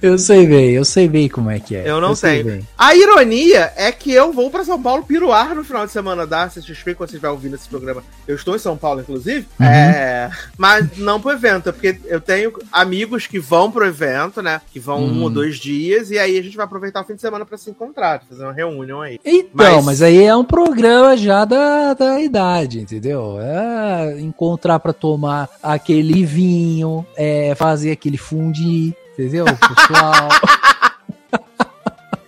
Eu 0.00 0.18
sei 0.18 0.46
bem, 0.46 0.70
eu 0.70 0.84
sei 0.84 1.08
bem 1.08 1.28
como 1.28 1.50
é 1.50 1.58
que 1.58 1.76
é. 1.76 1.88
Eu 1.88 2.00
não 2.00 2.10
eu 2.10 2.16
sei. 2.16 2.64
A 2.76 2.94
ironia 2.94 3.72
é 3.76 3.92
que 3.92 4.12
eu 4.12 4.32
vou 4.32 4.50
para 4.50 4.64
São 4.64 4.80
Paulo 4.80 5.04
piruar 5.04 5.54
no 5.54 5.64
final 5.64 5.86
de 5.86 5.92
semana 5.92 6.26
da 6.26 6.48
CXP, 6.48 6.94
quando 6.94 7.10
você 7.10 7.16
estiver 7.16 7.28
ouvindo 7.28 7.54
esse 7.54 7.68
programa. 7.68 8.02
Eu 8.26 8.36
estou 8.36 8.56
em 8.56 8.58
São 8.58 8.76
Paulo, 8.76 9.00
inclusive. 9.00 9.46
Uhum. 9.60 9.66
É... 9.66 10.30
Mas 10.56 10.96
não 10.96 11.20
pro 11.20 11.32
evento, 11.32 11.72
porque 11.72 11.98
eu 12.06 12.20
tenho 12.20 12.52
amigos 12.72 13.26
que 13.26 13.38
vão 13.38 13.70
pro 13.70 13.86
evento, 13.86 14.40
né? 14.40 14.60
Que 14.72 14.80
vão 14.80 15.00
uhum. 15.00 15.12
um 15.12 15.22
ou 15.24 15.30
dois 15.30 15.56
dias, 15.56 16.10
e 16.10 16.18
aí 16.18 16.38
a 16.38 16.42
gente 16.42 16.56
vai 16.56 16.64
aproveitar 16.64 17.02
o 17.02 17.04
fim 17.04 17.14
de 17.14 17.20
semana 17.20 17.44
para 17.44 17.58
se 17.58 17.70
encontrar, 17.70 18.22
fazer 18.28 18.44
uma 18.44 18.52
reunião 18.52 19.02
aí. 19.02 19.20
Então, 19.24 19.76
mas... 19.76 19.84
mas 19.84 20.02
aí 20.02 20.24
é 20.24 20.34
um 20.34 20.44
programa 20.44 21.16
já 21.16 21.44
da, 21.44 21.94
da 21.94 22.20
idade, 22.20 22.80
entendeu? 22.80 23.38
É 23.40 24.20
encontrar 24.20 24.78
para 24.78 24.92
tomar 24.92 25.48
aquele 25.62 26.24
vinho, 26.24 27.06
é 27.16 27.54
fazer 27.54 27.90
aquele 27.90 28.16
fundi 28.16 28.94
Entendeu, 29.14 29.44
pessoal? 29.44 30.28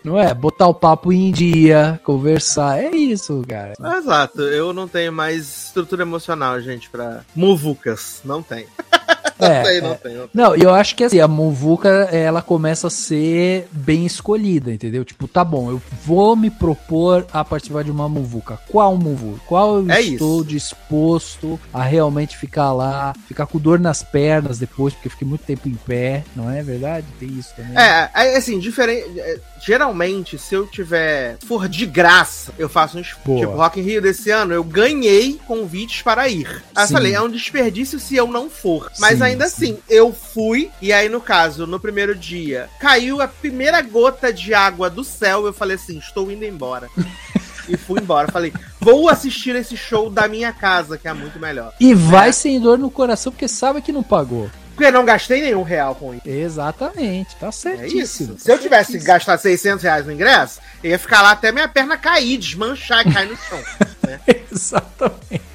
Não 0.05 0.17
é? 0.17 0.33
Botar 0.33 0.69
o 0.69 0.75
papo 0.75 1.13
em 1.13 1.33
dia, 1.33 2.01
conversar. 2.05 2.79
É 2.79 2.91
isso, 2.95 3.43
cara. 3.49 3.73
Exato. 3.99 4.41
Eu 4.43 4.73
não 4.73 4.87
tenho 4.87 5.13
mais 5.13 5.67
estrutura 5.67 6.03
emocional, 6.03 6.61
gente, 6.61 6.89
pra 6.89 7.23
muvucas. 7.35 8.21
Não 8.25 8.41
tem. 8.41 8.67
É, 9.39 9.49
não, 9.49 9.63
tem, 9.63 9.81
não, 9.81 9.91
é. 9.91 9.95
tem, 9.97 10.15
não 10.15 10.29
tem. 10.29 10.31
Não, 10.33 10.57
eu 10.57 10.73
acho 10.73 10.97
que 10.97 11.05
assim, 11.05 11.21
a 11.21 11.29
Muvuca, 11.29 11.89
ela 12.11 12.41
começa 12.41 12.87
a 12.87 12.91
ser 12.91 13.69
bem 13.71 14.07
escolhida, 14.07 14.73
entendeu? 14.73 15.05
Tipo, 15.05 15.29
tá 15.29 15.45
bom, 15.45 15.71
eu 15.71 15.83
vou 16.05 16.35
me 16.35 16.51
propor 16.51 17.27
a 17.31 17.45
participar 17.45 17.85
de 17.85 17.91
uma 17.91 18.09
Muvuca. 18.09 18.59
Qual 18.71 18.97
Muvuca? 18.97 19.41
Qual 19.47 19.79
eu 19.79 19.91
é 19.91 20.01
estou 20.01 20.41
isso. 20.41 20.49
disposto 20.49 21.61
a 21.73 21.83
realmente 21.83 22.37
ficar 22.37 22.73
lá, 22.73 23.13
ficar 23.29 23.45
com 23.47 23.59
dor 23.59 23.79
nas 23.79 24.03
pernas 24.03 24.59
depois, 24.59 24.95
porque 24.95 25.09
eu 25.09 25.13
fiquei 25.13 25.29
muito 25.29 25.45
tempo 25.45 25.69
em 25.69 25.75
pé, 25.75 26.25
não 26.35 26.51
é 26.51 26.63
verdade? 26.63 27.07
Tem 27.21 27.29
isso 27.29 27.53
também. 27.55 27.77
É, 27.77 28.11
é 28.15 28.37
assim, 28.37 28.59
diferente. 28.59 29.21
É, 29.21 29.39
geralmente, 29.61 30.39
se 30.39 30.55
eu 30.55 30.67
tiver. 30.67 31.37
for 31.47 31.69
de 31.69 31.85
graça, 31.85 32.53
eu 32.59 32.69
faço. 32.69 32.97
Boa. 33.25 33.41
Tipo, 33.41 33.57
Rock 33.57 33.81
in 33.81 33.83
Rio 33.83 34.01
desse 34.01 34.31
ano, 34.31 34.55
eu 34.55 34.65
ganhei 34.65 35.39
convites 35.47 36.03
para 36.03 36.29
ir. 36.29 36.63
Aí 36.75 36.85
eu 36.85 36.89
falei, 36.89 37.15
é 37.15 37.21
um 37.21 37.29
desperdício 37.29 37.99
se 37.99 38.17
eu 38.17 38.29
não 38.29 38.49
for. 38.49 38.91
Mas 38.99 39.21
ainda 39.23 39.49
sim. 39.49 39.73
assim, 39.73 39.79
eu 39.89 40.13
fui, 40.13 40.71
e 40.81 40.93
aí, 40.93 41.09
no 41.09 41.21
caso, 41.21 41.67
no 41.67 41.79
primeiro 41.81 42.15
dia, 42.15 42.69
caiu 42.81 43.21
a 43.21 43.29
primeira 43.29 43.81
gota 43.83 44.33
de 44.33 44.55
água 44.55 44.89
do 44.89 45.05
céu, 45.05 45.47
eu 45.47 45.53
falei 45.53 45.77
assim, 45.77 45.99
estou 45.99 46.31
indo 46.31 46.45
embora. 46.45 46.89
e 47.69 47.77
fui 47.77 48.01
embora. 48.01 48.31
Falei, 48.31 48.53
vou 48.81 49.09
assistir 49.09 49.55
esse 49.57 49.77
show 49.77 50.09
da 50.11 50.29
minha 50.29 50.53
casa, 50.53 50.97
que 50.97 51.09
é 51.09 51.13
muito 51.13 51.39
melhor. 51.39 51.73
E 51.81 51.95
vai 51.95 52.31
é. 52.31 52.33
sem 52.33 52.61
dor 52.61 52.79
no 52.79 52.91
coração, 52.91 53.33
porque 53.33 53.49
sabe 53.49 53.83
que 53.83 53.93
não 53.93 54.03
pagou. 54.03 54.51
Porque 54.77 54.91
não 54.91 55.07
gastei 55.07 55.41
nenhum 55.41 55.63
real 55.63 55.95
com 55.95 56.13
isso. 56.13 56.29
Exatamente, 56.29 57.35
tá 57.37 57.51
certíssimo. 57.51 57.99
É 57.99 58.03
isso. 58.03 58.27
Tá 58.35 58.39
Se 58.39 58.53
eu 58.53 58.59
tivesse 58.59 58.99
gastado 58.99 59.41
600 59.41 59.83
reais 59.83 60.05
no 60.05 60.13
ingresso, 60.13 60.61
eu 60.83 60.91
ia 60.91 60.99
ficar 60.99 61.23
lá 61.23 61.33
até 61.33 61.53
minha 61.53 61.69
perna 61.69 61.97
cair, 61.97 62.39
desmanchar 62.39 63.07
e 63.07 63.13
cair 63.13 63.29
no 63.29 63.37
chão. 63.37 63.61
né? 64.03 64.21
Exatamente. 64.51 65.47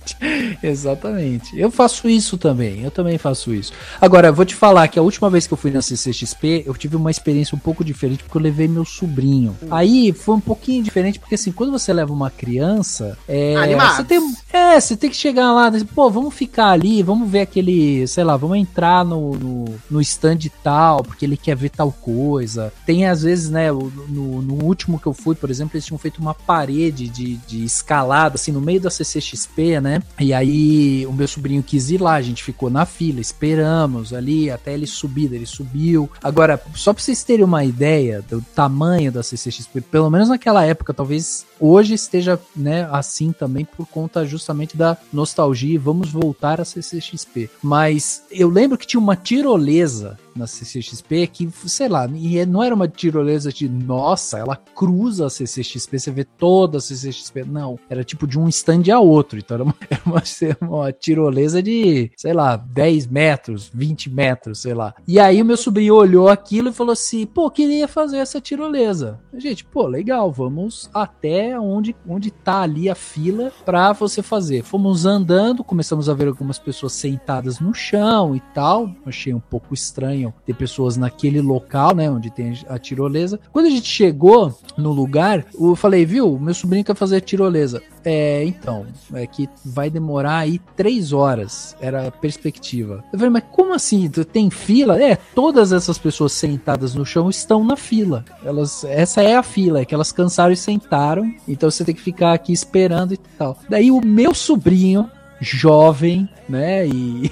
Exatamente. 0.61 1.57
Eu 1.57 1.71
faço 1.71 2.07
isso 2.09 2.37
também. 2.37 2.83
Eu 2.83 2.91
também 2.91 3.17
faço 3.17 3.53
isso. 3.53 3.71
Agora, 3.99 4.27
eu 4.27 4.33
vou 4.33 4.45
te 4.45 4.55
falar 4.55 4.87
que 4.87 4.99
a 4.99 5.01
última 5.01 5.29
vez 5.29 5.47
que 5.47 5.53
eu 5.53 5.57
fui 5.57 5.71
na 5.71 5.81
CCXP, 5.81 6.63
eu 6.65 6.73
tive 6.75 6.95
uma 6.95 7.11
experiência 7.11 7.55
um 7.55 7.59
pouco 7.59 7.83
diferente 7.83 8.23
porque 8.23 8.37
eu 8.37 8.41
levei 8.41 8.67
meu 8.67 8.85
sobrinho. 8.85 9.57
Hum. 9.61 9.67
Aí 9.71 10.11
foi 10.11 10.35
um 10.35 10.39
pouquinho 10.39 10.83
diferente 10.83 11.19
porque 11.19 11.35
assim, 11.35 11.51
quando 11.51 11.71
você 11.71 11.91
leva 11.93 12.13
uma 12.13 12.29
criança, 12.29 13.17
é, 13.27 13.55
você 13.77 14.03
tem, 14.03 14.35
é, 14.53 14.79
você 14.79 14.95
tem 14.95 15.09
que 15.09 15.15
chegar 15.15 15.51
lá, 15.51 15.71
pô, 15.93 16.09
vamos 16.09 16.33
ficar 16.33 16.69
ali, 16.69 17.01
vamos 17.01 17.29
ver 17.29 17.41
aquele, 17.41 18.05
sei 18.07 18.23
lá, 18.23 18.37
vamos 18.37 18.57
entrar 18.57 19.03
no, 19.03 19.35
no, 19.35 19.65
no 19.89 20.01
stand 20.01 20.39
tal, 20.63 21.03
porque 21.03 21.25
ele 21.25 21.37
quer 21.37 21.55
ver 21.55 21.69
tal 21.69 21.91
coisa. 21.91 22.71
Tem 22.85 23.07
às 23.07 23.23
vezes, 23.23 23.49
né, 23.49 23.71
no, 23.71 24.41
no 24.41 24.63
último 24.63 24.99
que 24.99 25.07
eu 25.07 25.10
fui, 25.13 25.35
por 25.35 25.49
exemplo, 25.49 25.75
eles 25.75 25.85
tinham 25.85 25.97
feito 25.97 26.19
uma 26.19 26.33
parede 26.33 27.07
de, 27.07 27.35
de 27.37 27.63
escalada, 27.63 28.35
assim, 28.35 28.51
no 28.51 28.61
meio 28.61 28.79
da 28.81 28.89
CCXP, 28.89 29.79
né? 29.79 30.01
E 30.19 30.33
aí 30.33 31.05
o 31.05 31.13
meu 31.13 31.27
sobrinho 31.27 31.63
quis 31.63 31.89
ir 31.89 32.01
lá, 32.01 32.15
a 32.15 32.21
gente 32.21 32.43
ficou 32.43 32.69
na 32.69 32.85
fila, 32.85 33.19
esperamos 33.19 34.13
ali 34.13 34.49
até 34.49 34.73
ele 34.73 34.87
subir, 34.87 35.31
ele 35.33 35.45
subiu. 35.45 36.09
Agora, 36.23 36.61
só 36.75 36.93
pra 36.93 37.01
vocês 37.01 37.23
terem 37.23 37.45
uma 37.45 37.63
ideia 37.63 38.23
do 38.29 38.41
tamanho 38.55 39.11
da 39.11 39.23
CCXP, 39.23 39.81
pelo 39.81 40.09
menos 40.09 40.29
naquela 40.29 40.65
época, 40.65 40.93
talvez 40.93 41.45
hoje 41.59 41.93
esteja 41.93 42.39
né, 42.55 42.87
assim 42.91 43.31
também 43.31 43.65
por 43.65 43.85
conta 43.87 44.25
justamente 44.25 44.75
da 44.75 44.97
nostalgia 45.11 45.75
e 45.75 45.77
vamos 45.77 46.09
voltar 46.09 46.59
a 46.59 46.65
CCXP. 46.65 47.49
Mas 47.61 48.23
eu 48.31 48.49
lembro 48.49 48.77
que 48.77 48.87
tinha 48.87 48.99
uma 48.99 49.15
tirolesa 49.15 50.17
na 50.35 50.47
CCXP 50.47 51.27
que, 51.27 51.49
sei 51.67 51.87
lá, 51.87 52.07
e 52.13 52.39
é, 52.39 52.45
não 52.45 52.63
era 52.63 52.73
uma 52.73 52.87
tirolesa 52.87 53.51
de 53.51 53.67
nossa, 53.67 54.37
ela 54.37 54.55
cruza 54.55 55.25
a 55.25 55.29
CCXP, 55.29 55.99
você 55.99 56.11
vê 56.11 56.23
toda 56.23 56.77
a 56.77 56.81
CCXP. 56.81 57.43
Não, 57.43 57.79
era 57.89 58.03
tipo 58.03 58.27
de 58.27 58.39
um 58.39 58.47
stand 58.47 58.83
a 58.93 58.99
outro. 58.99 59.39
Então 59.39 59.55
era 59.55 59.63
uma, 59.63 59.75
era 59.89 60.01
uma, 60.05 60.21
uma 60.61 60.91
tirolesa 60.91 61.61
de, 61.61 62.11
sei 62.15 62.33
lá, 62.33 62.55
10 62.55 63.07
metros, 63.07 63.69
20 63.73 64.09
metros, 64.09 64.59
sei 64.59 64.73
lá. 64.73 64.93
E 65.07 65.19
aí 65.19 65.41
o 65.41 65.45
meu 65.45 65.57
sobrinho 65.57 65.95
olhou 65.95 66.29
aquilo 66.29 66.69
e 66.69 66.73
falou 66.73 66.93
assim: 66.93 67.25
pô, 67.25 67.49
queria 67.49 67.87
fazer 67.87 68.17
essa 68.17 68.41
tirolesa. 68.41 69.19
Gente, 69.33 69.63
pô, 69.65 69.87
legal, 69.87 70.31
vamos 70.31 70.89
até 70.93 71.59
onde, 71.59 71.95
onde 72.07 72.31
tá 72.31 72.61
ali 72.61 72.89
a 72.89 72.95
fila 72.95 73.51
pra 73.65 73.93
você 73.93 74.21
fazer. 74.21 74.63
Fomos 74.63 75.05
andando, 75.05 75.63
começamos 75.63 76.09
a 76.09 76.13
ver 76.13 76.27
algumas 76.27 76.59
pessoas 76.59 76.93
sentadas 76.93 77.59
no 77.59 77.73
chão 77.73 78.35
e 78.35 78.39
tal. 78.53 78.91
Achei 79.05 79.33
um 79.33 79.39
pouco 79.39 79.73
estranho 79.73 80.20
estranho 80.21 80.33
ter 80.45 80.53
pessoas 80.53 80.97
naquele 80.97 81.41
local, 81.41 81.95
né, 81.95 82.09
onde 82.09 82.29
tem 82.29 82.53
a 82.67 82.77
tirolesa. 82.77 83.39
Quando 83.51 83.65
a 83.65 83.69
gente 83.69 83.87
chegou 83.87 84.53
no 84.77 84.91
lugar, 84.91 85.45
eu 85.53 85.75
falei, 85.75 86.05
viu, 86.05 86.37
meu 86.39 86.53
sobrinho 86.53 86.85
quer 86.85 86.95
fazer 86.95 87.21
tirolesa. 87.21 87.81
É, 88.03 88.43
então, 88.45 88.85
é 89.13 89.25
que 89.25 89.49
vai 89.65 89.89
demorar 89.89 90.37
aí 90.39 90.59
três 90.75 91.13
horas, 91.13 91.75
era 91.79 92.07
a 92.07 92.11
perspectiva. 92.11 93.03
Eu 93.11 93.19
falei, 93.19 93.31
mas 93.31 93.43
como 93.51 93.73
assim? 93.73 94.09
Tem 94.09 94.49
fila? 94.49 95.01
É, 95.01 95.15
todas 95.35 95.71
essas 95.71 95.97
pessoas 95.97 96.33
sentadas 96.33 96.95
no 96.95 97.05
chão 97.05 97.29
estão 97.29 97.63
na 97.63 97.75
fila. 97.75 98.25
Elas, 98.43 98.83
essa 98.83 99.21
é 99.21 99.35
a 99.35 99.43
fila, 99.43 99.81
é 99.81 99.85
que 99.85 99.93
elas 99.93 100.11
cansaram 100.11 100.51
e 100.51 100.57
sentaram, 100.57 101.33
então 101.47 101.69
você 101.69 101.83
tem 101.83 101.95
que 101.95 102.01
ficar 102.01 102.33
aqui 102.33 102.51
esperando 102.51 103.13
e 103.13 103.17
tal. 103.17 103.57
Daí 103.69 103.91
o 103.91 104.01
meu 104.01 104.33
sobrinho, 104.33 105.09
jovem, 105.39 106.29
né, 106.47 106.87
e, 106.87 107.31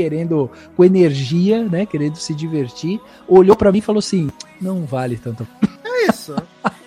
querendo, 0.00 0.50
com 0.74 0.82
energia, 0.82 1.62
né? 1.62 1.84
Querendo 1.84 2.16
se 2.16 2.34
divertir, 2.34 2.98
olhou 3.28 3.54
para 3.54 3.70
mim 3.70 3.78
e 3.78 3.82
falou 3.82 3.98
assim: 3.98 4.30
não 4.58 4.86
vale 4.86 5.18
tanto. 5.18 5.46
É 5.84 6.06
isso. 6.08 6.34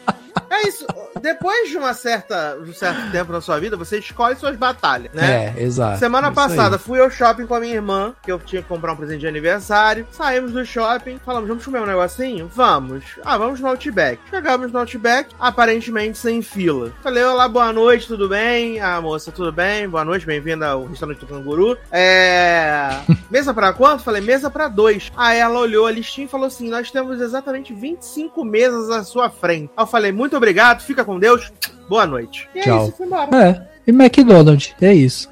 É 0.49 0.67
isso 0.67 0.85
depois 1.23 1.69
de 1.69 1.77
uma 1.77 1.93
certa, 1.93 2.57
um 2.59 2.73
certo 2.73 3.09
tempo 3.09 3.31
na 3.31 3.39
sua 3.39 3.57
vida, 3.57 3.77
você 3.77 3.97
escolhe 3.97 4.35
suas 4.35 4.57
batalhas, 4.57 5.09
né? 5.13 5.53
É, 5.55 5.63
exato. 5.63 5.97
Semana 5.97 6.33
passada 6.33 6.77
fui 6.77 6.99
ao 6.99 7.09
shopping 7.09 7.45
com 7.45 7.55
a 7.55 7.61
minha 7.61 7.75
irmã, 7.75 8.13
que 8.21 8.29
eu 8.29 8.37
tinha 8.37 8.61
que 8.61 8.67
comprar 8.67 8.91
um 8.91 8.97
presente 8.97 9.21
de 9.21 9.27
aniversário. 9.27 10.05
Saímos 10.11 10.51
do 10.51 10.65
shopping, 10.65 11.17
falamos, 11.25 11.47
vamos 11.47 11.63
comer 11.63 11.79
um 11.79 11.85
negocinho? 11.85 12.51
Vamos. 12.53 13.05
Ah, 13.23 13.37
vamos 13.37 13.61
no 13.61 13.69
Outback. 13.69 14.19
Chegamos 14.29 14.73
no 14.73 14.79
Outback, 14.79 15.33
aparentemente 15.39 16.17
sem 16.17 16.41
fila. 16.41 16.91
Falei, 17.01 17.23
olá, 17.23 17.47
boa 17.47 17.71
noite, 17.71 18.05
tudo 18.05 18.27
bem? 18.27 18.81
Ah, 18.81 18.99
moça, 18.99 19.31
tudo 19.31 19.49
bem? 19.53 19.87
Boa 19.87 20.03
noite, 20.03 20.25
bem-vinda 20.25 20.71
ao 20.71 20.83
restaurante 20.83 21.19
do 21.19 21.27
Canguru. 21.27 21.77
É. 21.89 22.99
mesa 23.31 23.53
pra 23.53 23.71
quanto? 23.71 24.03
Falei, 24.03 24.21
mesa 24.21 24.49
pra 24.49 24.67
dois. 24.67 25.09
Aí 25.15 25.39
ela 25.39 25.57
olhou 25.57 25.85
a 25.85 25.91
listinha 25.91 26.25
e 26.25 26.29
falou 26.29 26.47
assim: 26.47 26.69
nós 26.69 26.91
temos 26.91 27.21
exatamente 27.21 27.73
25 27.73 28.43
mesas 28.43 28.89
à 28.89 29.05
sua 29.05 29.29
frente. 29.29 29.71
Aí 29.77 29.83
eu 29.83 29.87
falei, 29.87 30.11
muito 30.11 30.35
obrigado, 30.35 30.81
fica 30.81 31.05
com 31.05 31.12
Deus. 31.19 31.51
Boa 31.89 32.05
noite. 32.05 32.47
E 32.55 32.59
é 32.59 32.61
Tchau. 32.63 32.79
é 32.79 32.83
isso, 32.87 32.97
foi 32.97 33.05
embora. 33.07 33.35
É, 33.35 33.67
e 33.87 33.91
McDonald's, 33.91 34.73
é 34.81 34.93
isso. 34.93 35.29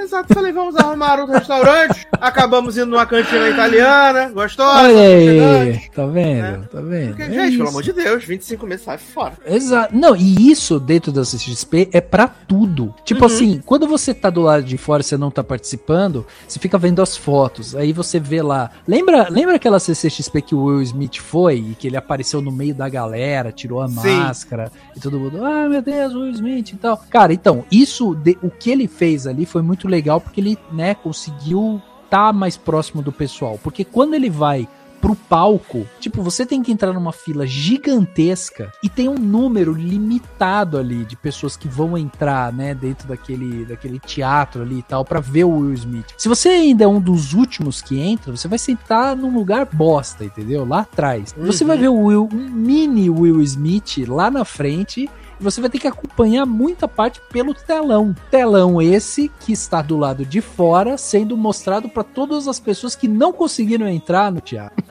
Exato, 0.00 0.32
falei, 0.32 0.52
vamos 0.52 0.76
arrumar 0.76 1.20
outro 1.20 1.34
restaurante. 1.34 2.06
Acabamos 2.12 2.76
indo 2.76 2.86
numa 2.86 3.04
cantina 3.04 3.48
italiana, 3.48 4.30
gostosa. 4.30 4.82
Olha 4.84 5.00
aí, 5.00 5.80
tá 5.94 6.06
vendo? 6.06 6.44
É. 6.44 6.60
Tá 6.70 6.80
vendo? 6.80 7.08
Porque, 7.08 7.22
é 7.22 7.30
gente, 7.30 7.48
isso. 7.48 7.58
pelo 7.58 7.68
amor 7.68 7.82
de 7.82 7.92
Deus, 7.92 8.24
25 8.24 8.66
meses 8.66 8.84
sai 8.84 8.98
fora. 8.98 9.34
Exato. 9.44 9.94
Não, 9.94 10.16
e 10.16 10.50
isso 10.50 10.80
dentro 10.80 11.12
da 11.12 11.22
CXP 11.22 11.90
é 11.92 12.00
para 12.00 12.26
tudo. 12.26 12.94
Tipo 13.04 13.20
uhum. 13.20 13.26
assim, 13.26 13.62
quando 13.64 13.86
você 13.86 14.14
tá 14.14 14.30
do 14.30 14.40
lado 14.40 14.64
de 14.64 14.78
fora 14.78 15.02
e 15.02 15.04
você 15.04 15.16
não 15.16 15.30
tá 15.30 15.44
participando, 15.44 16.26
você 16.48 16.58
fica 16.58 16.78
vendo 16.78 17.02
as 17.02 17.16
fotos. 17.16 17.76
Aí 17.76 17.92
você 17.92 18.18
vê 18.18 18.42
lá. 18.42 18.70
Lembra, 18.88 19.28
lembra 19.28 19.56
aquela 19.56 19.78
CCXP 19.78 20.42
que 20.42 20.54
o 20.54 20.64
Will 20.64 20.82
Smith 20.82 21.18
foi 21.18 21.56
e 21.56 21.74
que 21.74 21.86
ele 21.86 21.96
apareceu 21.96 22.40
no 22.40 22.50
meio 22.50 22.74
da 22.74 22.88
galera, 22.88 23.52
tirou 23.52 23.80
a 23.82 23.88
Sim. 23.88 23.94
máscara 23.94 24.72
e 24.96 25.00
todo 25.00 25.18
mundo, 25.18 25.44
ah, 25.44 25.68
meu 25.68 25.82
Deus, 25.82 26.14
Will 26.14 26.30
Smith 26.30 26.72
e 26.72 26.76
tal. 26.76 26.96
Cara, 27.10 27.32
então, 27.32 27.64
isso, 27.70 28.14
de, 28.14 28.38
o 28.42 28.50
que 28.50 28.70
ele 28.70 28.88
fez 28.88 29.26
ali 29.26 29.44
foi 29.44 29.62
muito 29.62 29.88
legal 29.90 30.20
porque 30.20 30.40
ele, 30.40 30.58
né, 30.72 30.94
conseguiu 30.94 31.82
estar 32.04 32.28
tá 32.28 32.32
mais 32.32 32.56
próximo 32.56 33.02
do 33.02 33.12
pessoal. 33.12 33.58
Porque 33.62 33.84
quando 33.84 34.14
ele 34.14 34.30
vai 34.30 34.68
pro 35.00 35.16
palco, 35.16 35.86
tipo, 35.98 36.22
você 36.22 36.44
tem 36.44 36.62
que 36.62 36.70
entrar 36.70 36.92
numa 36.92 37.12
fila 37.12 37.46
gigantesca 37.46 38.70
e 38.82 38.88
tem 38.88 39.08
um 39.08 39.14
número 39.14 39.72
limitado 39.72 40.76
ali 40.76 41.04
de 41.04 41.16
pessoas 41.16 41.56
que 41.56 41.66
vão 41.66 41.96
entrar, 41.96 42.52
né, 42.52 42.74
dentro 42.74 43.08
daquele, 43.08 43.64
daquele 43.64 43.98
teatro 43.98 44.62
ali 44.62 44.78
e 44.78 44.82
tal, 44.82 45.04
para 45.04 45.20
ver 45.20 45.44
o 45.44 45.50
Will 45.50 45.72
Smith. 45.72 46.06
Se 46.18 46.28
você 46.28 46.50
ainda 46.50 46.84
é 46.84 46.86
um 46.86 47.00
dos 47.00 47.32
últimos 47.32 47.80
que 47.80 47.98
entra, 47.98 48.36
você 48.36 48.46
vai 48.46 48.58
sentar 48.58 49.16
num 49.16 49.34
lugar 49.34 49.66
bosta, 49.72 50.24
entendeu? 50.24 50.66
Lá 50.66 50.80
atrás. 50.80 51.34
Uhum. 51.36 51.46
Você 51.46 51.64
vai 51.64 51.78
ver 51.78 51.88
o 51.88 52.04
Will, 52.04 52.28
um 52.30 52.50
mini 52.50 53.08
Will 53.08 53.40
Smith 53.40 54.06
lá 54.06 54.30
na 54.30 54.44
frente 54.44 55.08
você 55.40 55.60
vai 55.60 55.70
ter 55.70 55.78
que 55.78 55.88
acompanhar 55.88 56.44
muita 56.44 56.86
parte 56.86 57.20
pelo 57.32 57.54
telão. 57.54 58.14
Telão 58.30 58.80
esse 58.80 59.30
que 59.40 59.52
está 59.52 59.80
do 59.80 59.96
lado 59.96 60.24
de 60.24 60.40
fora, 60.40 60.98
sendo 60.98 61.36
mostrado 61.36 61.88
para 61.88 62.04
todas 62.04 62.46
as 62.46 62.60
pessoas 62.60 62.94
que 62.94 63.08
não 63.08 63.32
conseguiram 63.32 63.88
entrar 63.88 64.30
no 64.30 64.40
teatro. 64.40 64.84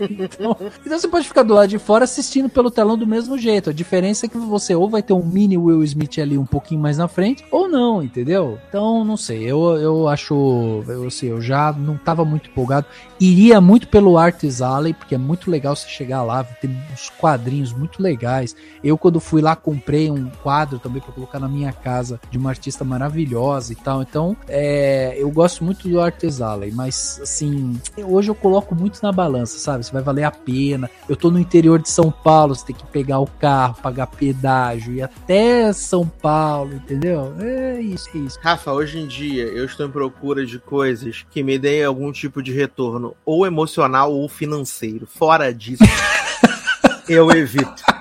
Então, 0.00 0.56
então, 0.84 0.98
você 0.98 1.08
pode 1.08 1.26
ficar 1.26 1.42
do 1.42 1.54
lado 1.54 1.68
de 1.68 1.78
fora 1.78 2.04
assistindo 2.04 2.48
pelo 2.48 2.70
telão 2.70 2.96
do 2.96 3.06
mesmo 3.06 3.36
jeito. 3.38 3.70
A 3.70 3.72
diferença 3.72 4.26
é 4.26 4.28
que 4.28 4.38
você 4.38 4.74
ou 4.74 4.88
vai 4.88 5.02
ter 5.02 5.12
um 5.12 5.24
mini 5.24 5.56
Will 5.56 5.82
Smith 5.84 6.18
ali 6.18 6.38
um 6.38 6.46
pouquinho 6.46 6.80
mais 6.80 6.98
na 6.98 7.08
frente, 7.08 7.44
ou 7.50 7.68
não, 7.68 8.02
entendeu? 8.02 8.58
Então, 8.68 9.04
não 9.04 9.16
sei. 9.16 9.42
Eu, 9.42 9.76
eu 9.76 10.08
acho. 10.08 10.82
Eu, 10.86 11.06
assim, 11.06 11.26
eu 11.26 11.40
já 11.40 11.72
não 11.72 11.94
estava 11.96 12.24
muito 12.24 12.50
empolgado. 12.50 12.86
Iria 13.20 13.60
muito 13.60 13.88
pelo 13.88 14.16
Arts 14.16 14.62
Alley, 14.62 14.94
porque 14.94 15.14
é 15.14 15.18
muito 15.18 15.50
legal 15.50 15.74
você 15.74 15.88
chegar 15.88 16.22
lá, 16.22 16.44
tem 16.44 16.70
uns 16.92 17.10
quadrinhos 17.10 17.72
muito 17.72 18.02
legais. 18.02 18.54
Eu, 18.82 18.96
quando 18.96 19.20
fui 19.20 19.42
lá, 19.42 19.56
comprei 19.56 20.10
um 20.10 20.30
quadro 20.42 20.78
também 20.78 21.02
para 21.02 21.12
colocar 21.12 21.40
na 21.40 21.48
minha 21.48 21.72
casa 21.72 22.20
de 22.30 22.38
uma 22.38 22.50
artista 22.50 22.84
maravilhosa 22.84 23.72
e 23.72 23.76
tal. 23.76 24.02
Então, 24.02 24.36
é, 24.46 25.16
eu 25.18 25.30
gosto 25.30 25.64
muito 25.64 25.88
do 25.88 26.00
Arts 26.00 26.40
Alley, 26.40 26.70
mas 26.70 27.18
assim, 27.22 27.78
hoje 27.96 28.30
eu 28.30 28.34
coloco 28.34 28.74
muito 28.74 29.00
na 29.02 29.10
balança, 29.10 29.58
sabe? 29.58 29.87
Vai 29.92 30.02
valer 30.02 30.24
a 30.24 30.30
pena. 30.30 30.90
Eu 31.08 31.16
tô 31.16 31.30
no 31.30 31.38
interior 31.38 31.80
de 31.80 31.88
São 31.88 32.10
Paulo, 32.10 32.54
você 32.54 32.66
tem 32.66 32.76
que 32.76 32.86
pegar 32.86 33.18
o 33.18 33.26
carro, 33.26 33.76
pagar 33.82 34.06
pedágio 34.06 34.94
e 34.94 35.02
até 35.02 35.72
São 35.72 36.06
Paulo, 36.06 36.74
entendeu? 36.74 37.34
É 37.40 37.80
isso, 37.80 38.08
é 38.14 38.18
isso. 38.18 38.38
Rafa, 38.42 38.72
hoje 38.72 38.98
em 38.98 39.06
dia 39.06 39.44
eu 39.44 39.64
estou 39.64 39.86
em 39.86 39.90
procura 39.90 40.44
de 40.44 40.58
coisas 40.58 41.24
que 41.30 41.42
me 41.42 41.58
deem 41.58 41.84
algum 41.84 42.12
tipo 42.12 42.42
de 42.42 42.52
retorno, 42.52 43.16
ou 43.24 43.46
emocional 43.46 44.12
ou 44.12 44.28
financeiro. 44.28 45.06
Fora 45.06 45.52
disso, 45.52 45.82
eu 47.08 47.30
evito. 47.30 47.97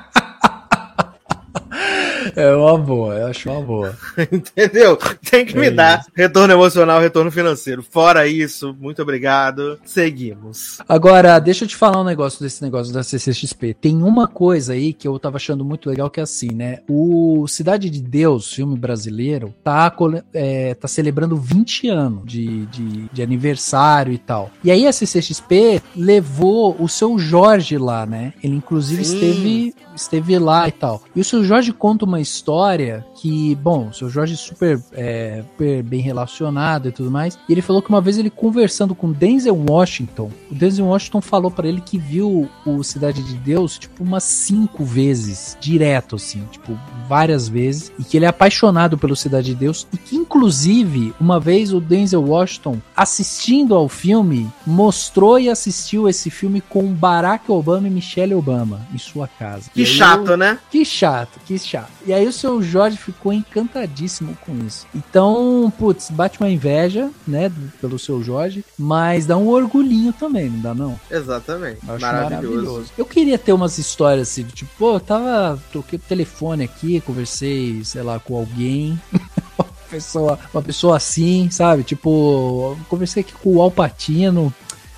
É 2.36 2.54
uma 2.54 2.78
boa, 2.78 3.16
eu 3.16 3.28
acho 3.28 3.50
uma 3.50 3.62
boa. 3.62 3.98
Entendeu? 4.32 4.98
Tem 5.30 5.46
que 5.46 5.56
é 5.56 5.60
me 5.60 5.68
isso. 5.68 5.76
dar 5.76 6.06
retorno 6.16 6.54
emocional, 6.54 7.00
retorno 7.00 7.32
financeiro. 7.32 7.84
Fora 7.84 8.28
isso, 8.28 8.76
muito 8.80 9.02
obrigado. 9.02 9.80
Seguimos. 9.86 10.80
Agora, 10.88 11.40
deixa 11.40 11.64
eu 11.64 11.68
te 11.68 11.76
falar 11.76 12.02
um 12.02 12.04
negócio 12.04 12.42
desse 12.42 12.62
negócio 12.62 12.94
da 12.94 13.04
CCXP. 13.04 13.74
Tem 13.74 14.02
uma 14.02 14.28
coisa 14.28 14.74
aí 14.74 14.94
que 14.94 15.08
eu 15.08 15.18
tava 15.20 15.38
achando 15.38 15.64
muito 15.64 15.90
legal 15.90 16.10
que 16.10 16.20
é 16.20 16.24
assim, 16.24 16.50
né? 16.54 16.80
O 16.88 17.48
Cidade 17.48 17.90
de 17.90 18.02
Deus, 18.02 18.54
filme 18.54 18.78
brasileiro, 18.78 19.54
tá, 19.64 19.94
é, 20.34 20.74
tá 20.74 20.88
celebrando 20.88 21.36
20 21.38 21.90
anos 21.90 22.24
de, 22.26 22.66
de, 22.68 23.10
de 23.12 23.22
aniversário 23.22 24.14
e 24.14 24.18
tal. 24.18 24.52
E 24.64 24.72
aí 24.72 24.88
a 24.88 24.94
CCXP 24.94 25.82
levou 25.96 26.76
o 26.80 26.88
seu 26.88 27.18
Jorge 27.18 27.78
lá, 27.78 28.06
né? 28.06 28.34
Ele 28.44 28.56
inclusive 28.56 29.02
esteve, 29.02 29.74
esteve 29.96 30.38
lá 30.40 30.68
e 30.68 30.72
tal. 30.72 31.02
E 31.16 31.22
o 31.22 31.24
seu 31.24 31.44
Jorge 31.44 31.72
conta 31.74 32.06
uma 32.06 32.17
história 32.20 33.06
que, 33.18 33.56
bom, 33.56 33.88
o 33.88 33.94
seu 33.94 34.10
Jorge 34.10 34.34
é 34.34 34.38
super, 34.38 34.82
é, 34.94 35.44
super 35.52 35.84
bem 35.84 36.02
relacionado 36.02 36.88
e 36.88 36.92
tudo 36.92 37.10
mais. 37.10 37.38
E 37.50 37.52
ele 37.52 37.62
falou 37.62 37.82
que 37.82 37.90
uma 37.90 38.00
vez 38.00 38.18
ele 38.18 38.30
conversando 38.30 38.94
com 38.94 39.12
Denzel 39.12 39.56
Washington, 39.70 40.32
o 40.52 40.56
Denzel 40.56 40.86
Washington 40.86 41.22
falou 41.22 41.50
para 41.50 41.68
ele 41.68 41.82
que 41.82 41.98
viu 41.98 42.48
o 42.66 42.84
Cidade 42.84 43.24
de 43.24 43.34
Deus, 43.36 43.78
tipo, 43.80 44.04
umas 44.04 44.24
cinco 44.24 44.86
vezes, 44.86 45.58
direto, 45.60 46.16
assim, 46.16 46.44
tipo, 46.52 46.78
várias 47.08 47.48
vezes. 47.48 47.92
E 47.98 48.04
que 48.04 48.18
ele 48.18 48.26
é 48.26 48.30
apaixonado 48.30 48.98
pelo 48.98 49.16
Cidade 49.16 49.48
de 49.48 49.56
Deus. 49.56 49.88
E 49.92 49.98
que, 49.98 50.16
inclusive, 50.16 51.14
uma 51.20 51.40
vez 51.40 51.74
o 51.74 51.82
Denzel 51.82 52.24
Washington, 52.24 52.80
assistindo 52.96 53.74
ao 53.74 53.90
filme, 53.90 54.48
mostrou 54.66 55.40
e 55.40 55.50
assistiu 55.50 56.08
esse 56.08 56.30
filme 56.30 56.62
com 56.62 56.94
Barack 56.94 57.52
Obama 57.52 57.88
e 57.88 57.92
Michelle 57.92 58.36
Obama 58.36 58.86
em 58.94 58.98
sua 58.98 59.28
casa. 59.28 59.72
Que 59.74 59.86
chato, 59.86 60.32
eu... 60.32 60.38
né? 60.38 60.60
Que 60.70 60.86
chato, 60.86 61.40
que 61.46 61.58
chato. 61.58 61.92
E 62.06 62.14
aí 62.14 62.28
o 62.28 62.34
seu 62.34 62.62
Jorge 62.62 62.98
ficou 63.12 63.32
encantadíssimo 63.32 64.38
com 64.46 64.58
isso. 64.66 64.86
Então, 64.94 65.72
putz, 65.78 66.10
bate 66.10 66.40
uma 66.40 66.50
inveja, 66.50 67.10
né, 67.26 67.52
pelo 67.80 67.98
seu 67.98 68.22
Jorge, 68.22 68.66
mas 68.78 69.26
dá 69.26 69.38
um 69.38 69.48
orgulhinho 69.48 70.12
também, 70.12 70.50
não 70.50 70.62
dá 70.62 70.74
não? 70.74 71.00
Exatamente. 71.10 71.86
Maravilhoso. 71.86 72.26
maravilhoso. 72.26 72.92
Eu 72.98 73.06
queria 73.06 73.38
ter 73.38 73.54
umas 73.54 73.78
histórias 73.78 74.30
assim, 74.30 74.44
tipo, 74.44 74.70
pô, 74.78 74.96
eu 74.96 75.00
tava, 75.00 75.62
troquei 75.72 75.98
o 75.98 76.02
telefone 76.02 76.66
aqui, 76.66 77.00
conversei, 77.02 77.84
sei 77.84 78.04
lá, 78.04 78.20
com 78.20 78.36
alguém. 78.36 79.00
pessoa, 79.90 80.38
uma 80.54 80.62
pessoa 80.62 80.98
assim, 80.98 81.50
sabe? 81.50 81.84
Tipo, 81.84 82.78
conversei 82.90 83.22
aqui 83.22 83.34
com 83.34 83.56
o 83.56 83.62
Alpatino, 83.62 84.54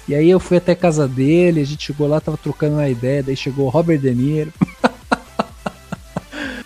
e 0.07 0.15
aí 0.15 0.27
eu 0.27 0.39
fui 0.39 0.57
até 0.57 0.71
a 0.71 0.75
casa 0.75 1.07
dele, 1.07 1.61
a 1.61 1.65
gente 1.65 1.85
chegou 1.85 2.07
lá, 2.07 2.19
tava 2.19 2.37
trocando 2.37 2.77
uma 2.77 2.89
ideia, 2.89 3.21
daí 3.21 3.37
chegou 3.37 3.67
o 3.67 3.69
Robert 3.69 3.99
De 3.99 4.13
Niro. 4.13 4.51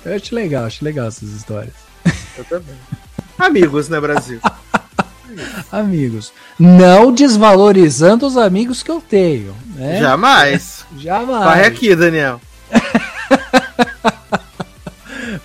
Eu 0.06 0.16
acho 0.16 0.36
legal, 0.36 0.66
acho 0.66 0.84
legal 0.84 1.08
essas 1.08 1.30
histórias. 1.30 1.74
Eu 2.38 2.44
também. 2.46 2.76
amigos, 3.38 3.90
né, 3.90 4.00
Brasil? 4.00 4.40
amigos. 5.72 6.34
Não 6.60 7.12
desvalorizando 7.12 8.28
os 8.28 8.38
amigos 8.38 8.84
que 8.84 8.92
eu 8.92 9.02
tenho. 9.02 9.56
Né? 9.76 10.00
Jamais. 10.00 10.86
Jamais. 10.98 11.44
Vai 11.44 11.66
aqui, 11.66 11.96
Daniel. 11.96 12.42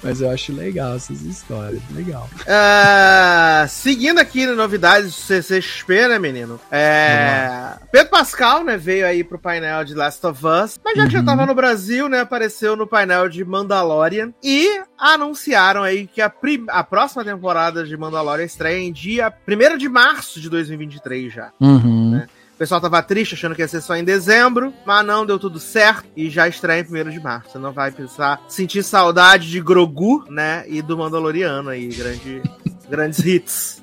Mas 0.08 0.22
eu 0.22 0.30
acho 0.30 0.54
legal 0.54 0.96
essas 0.96 1.20
histórias, 1.20 1.82
legal. 1.90 2.30
Uh, 2.40 3.68
seguindo 3.68 4.18
aqui 4.18 4.46
novidades 4.46 5.08
do 5.08 5.12
CCXP, 5.12 6.08
né, 6.08 6.18
menino? 6.18 6.58
É, 6.70 7.74
Pedro 7.92 8.08
Pascal, 8.08 8.64
né, 8.64 8.78
veio 8.78 9.04
aí 9.04 9.22
pro 9.22 9.38
painel 9.38 9.84
de 9.84 9.92
Last 9.92 10.26
of 10.26 10.40
Us, 10.46 10.80
mas 10.82 10.96
já 10.96 11.04
que 11.04 11.12
já 11.12 11.22
tava 11.22 11.42
uhum. 11.42 11.48
no 11.48 11.54
Brasil, 11.54 12.08
né, 12.08 12.20
apareceu 12.20 12.74
no 12.74 12.86
painel 12.86 13.28
de 13.28 13.44
Mandalorian 13.44 14.32
e 14.42 14.80
anunciaram 14.96 15.82
aí 15.82 16.06
que 16.06 16.22
a, 16.22 16.32
a 16.70 16.82
próxima 16.82 17.22
temporada 17.22 17.84
de 17.84 17.94
Mandalorian 17.94 18.46
estreia 18.46 18.78
em 18.78 18.90
dia 18.90 19.30
1 19.46 19.76
de 19.76 19.90
março 19.90 20.40
de 20.40 20.48
2023 20.48 21.30
já. 21.30 21.52
Uhum. 21.60 22.12
Né? 22.12 22.26
O 22.58 22.64
pessoal 22.66 22.80
tava 22.80 23.00
triste, 23.04 23.36
achando 23.36 23.54
que 23.54 23.62
ia 23.62 23.68
ser 23.68 23.80
só 23.80 23.94
em 23.94 24.02
dezembro, 24.02 24.74
mas 24.84 25.06
não, 25.06 25.24
deu 25.24 25.38
tudo 25.38 25.60
certo 25.60 26.08
e 26.16 26.28
já 26.28 26.48
estreia 26.48 26.80
em 26.80 27.06
1 27.06 27.10
de 27.10 27.20
março. 27.20 27.52
Você 27.52 27.58
não 27.58 27.70
vai 27.70 27.92
precisar 27.92 28.40
sentir 28.48 28.82
saudade 28.82 29.48
de 29.48 29.60
Grogu, 29.60 30.24
né? 30.28 30.64
E 30.66 30.82
do 30.82 30.98
Mandaloriano 30.98 31.70
aí, 31.70 31.86
grande, 31.86 32.42
grandes 32.90 33.20
hits. 33.20 33.80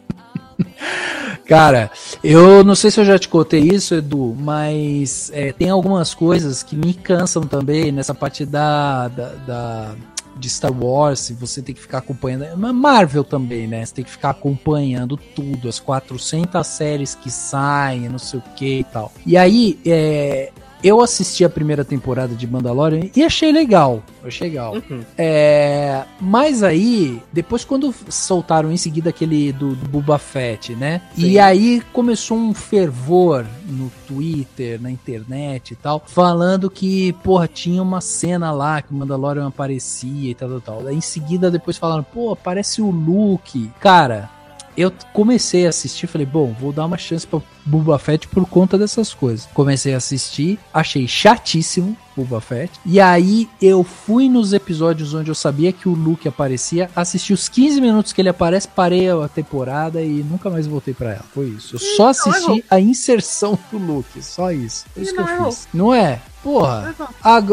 Cara, 1.47 1.89
eu 2.21 2.65
não 2.65 2.75
sei 2.75 2.91
se 2.91 2.99
eu 2.99 3.05
já 3.05 3.17
te 3.17 3.29
contei 3.29 3.61
isso, 3.61 3.95
Edu, 3.95 4.35
mas 4.37 5.31
é, 5.33 5.53
tem 5.53 5.69
algumas 5.69 6.13
coisas 6.13 6.61
que 6.61 6.75
me 6.75 6.93
cansam 6.93 7.43
também 7.43 7.93
nessa 7.93 8.13
parte 8.13 8.45
da, 8.45 9.07
da, 9.07 9.29
da 9.47 9.95
de 10.37 10.49
Star 10.49 10.71
Wars, 10.71 11.31
você 11.39 11.61
tem 11.61 11.73
que 11.73 11.81
ficar 11.81 11.99
acompanhando. 11.99 12.57
Marvel 12.57 13.23
também, 13.23 13.67
né? 13.67 13.85
Você 13.85 13.95
tem 13.95 14.05
que 14.05 14.11
ficar 14.11 14.31
acompanhando 14.31 15.17
tudo, 15.17 15.69
as 15.69 15.79
400 15.79 16.65
séries 16.65 17.15
que 17.15 17.31
saem, 17.31 18.09
não 18.09 18.19
sei 18.19 18.39
o 18.39 18.43
que 18.55 18.79
e 18.79 18.83
tal. 18.83 19.11
E 19.25 19.37
aí, 19.37 19.79
é, 19.85 20.51
eu 20.85 21.01
assisti 21.01 21.43
a 21.43 21.49
primeira 21.49 21.83
temporada 21.83 22.35
de 22.35 22.45
Mandalorian 22.45 23.09
e 23.15 23.23
achei 23.23 23.51
legal. 23.51 24.03
Achei 24.23 24.49
legal. 24.49 24.75
Uhum. 24.75 25.03
É, 25.17 26.03
mas 26.21 26.61
aí, 26.61 27.19
depois 27.33 27.65
quando 27.65 27.91
soltaram 28.07 28.71
em 28.71 28.77
seguida 28.77 29.09
aquele 29.09 29.51
do, 29.51 29.75
do 29.75 29.89
Boba 29.89 30.19
Fett, 30.19 30.75
né? 30.75 31.01
Sim. 31.15 31.25
E 31.25 31.39
aí 31.39 31.81
começou 31.91 32.37
um 32.37 32.53
fervor 32.53 33.47
no 33.65 33.91
Twitter, 34.07 34.79
na 34.79 34.91
internet 34.91 35.71
e 35.71 35.75
tal, 35.75 36.03
falando 36.05 36.69
que, 36.69 37.13
porra, 37.23 37.47
tinha 37.47 37.81
uma 37.81 37.99
cena 37.99 38.51
lá 38.51 38.79
que 38.79 38.93
o 38.93 38.95
Mandalorian 38.95 39.47
aparecia 39.47 40.29
e 40.29 40.35
tal, 40.35 40.49
tal, 40.49 40.61
tal. 40.61 40.87
Aí 40.87 40.95
em 40.95 41.01
seguida 41.01 41.49
depois 41.49 41.79
falaram, 41.79 42.03
pô, 42.03 42.35
parece 42.35 42.79
o 42.79 42.91
Luke. 42.91 43.71
Cara, 43.79 44.29
eu 44.77 44.93
comecei 45.13 45.65
a 45.65 45.69
assistir, 45.69 46.05
falei, 46.05 46.27
bom, 46.27 46.53
vou 46.59 46.71
dar 46.71 46.85
uma 46.85 46.97
chance 46.97 47.25
pra 47.25 47.41
Boba 47.65 47.97
Fett 47.97 48.27
por 48.27 48.45
conta 48.47 48.77
dessas 48.77 49.13
coisas. 49.13 49.47
Comecei 49.53 49.93
a 49.93 49.97
assistir, 49.97 50.59
achei 50.73 51.07
chatíssimo 51.07 51.97
Boba 52.15 52.39
Fett. 52.39 52.71
E 52.85 52.99
aí 52.99 53.49
eu 53.61 53.83
fui 53.83 54.29
nos 54.29 54.53
episódios 54.53 55.13
onde 55.13 55.29
eu 55.29 55.35
sabia 55.35 55.73
que 55.73 55.89
o 55.89 55.93
Luke 55.93 56.27
aparecia, 56.27 56.89
assisti 56.95 57.33
os 57.33 57.49
15 57.49 57.81
minutos 57.81 58.13
que 58.13 58.21
ele 58.21 58.29
aparece, 58.29 58.67
parei 58.67 59.09
a 59.09 59.27
temporada 59.27 60.01
e 60.01 60.23
nunca 60.23 60.49
mais 60.49 60.65
voltei 60.65 60.93
para 60.93 61.13
ela. 61.13 61.25
Foi 61.33 61.47
isso. 61.47 61.75
Eu 61.75 61.79
só 61.79 62.09
assisti 62.09 62.63
a 62.69 62.79
inserção 62.79 63.57
do 63.71 63.77
Luke, 63.77 64.21
só 64.23 64.51
isso. 64.51 64.85
Foi 64.93 65.03
isso 65.03 65.13
que 65.13 65.19
eu 65.19 65.45
fiz. 65.45 65.67
Não 65.73 65.93
é? 65.93 66.21
Porra. 66.45 66.93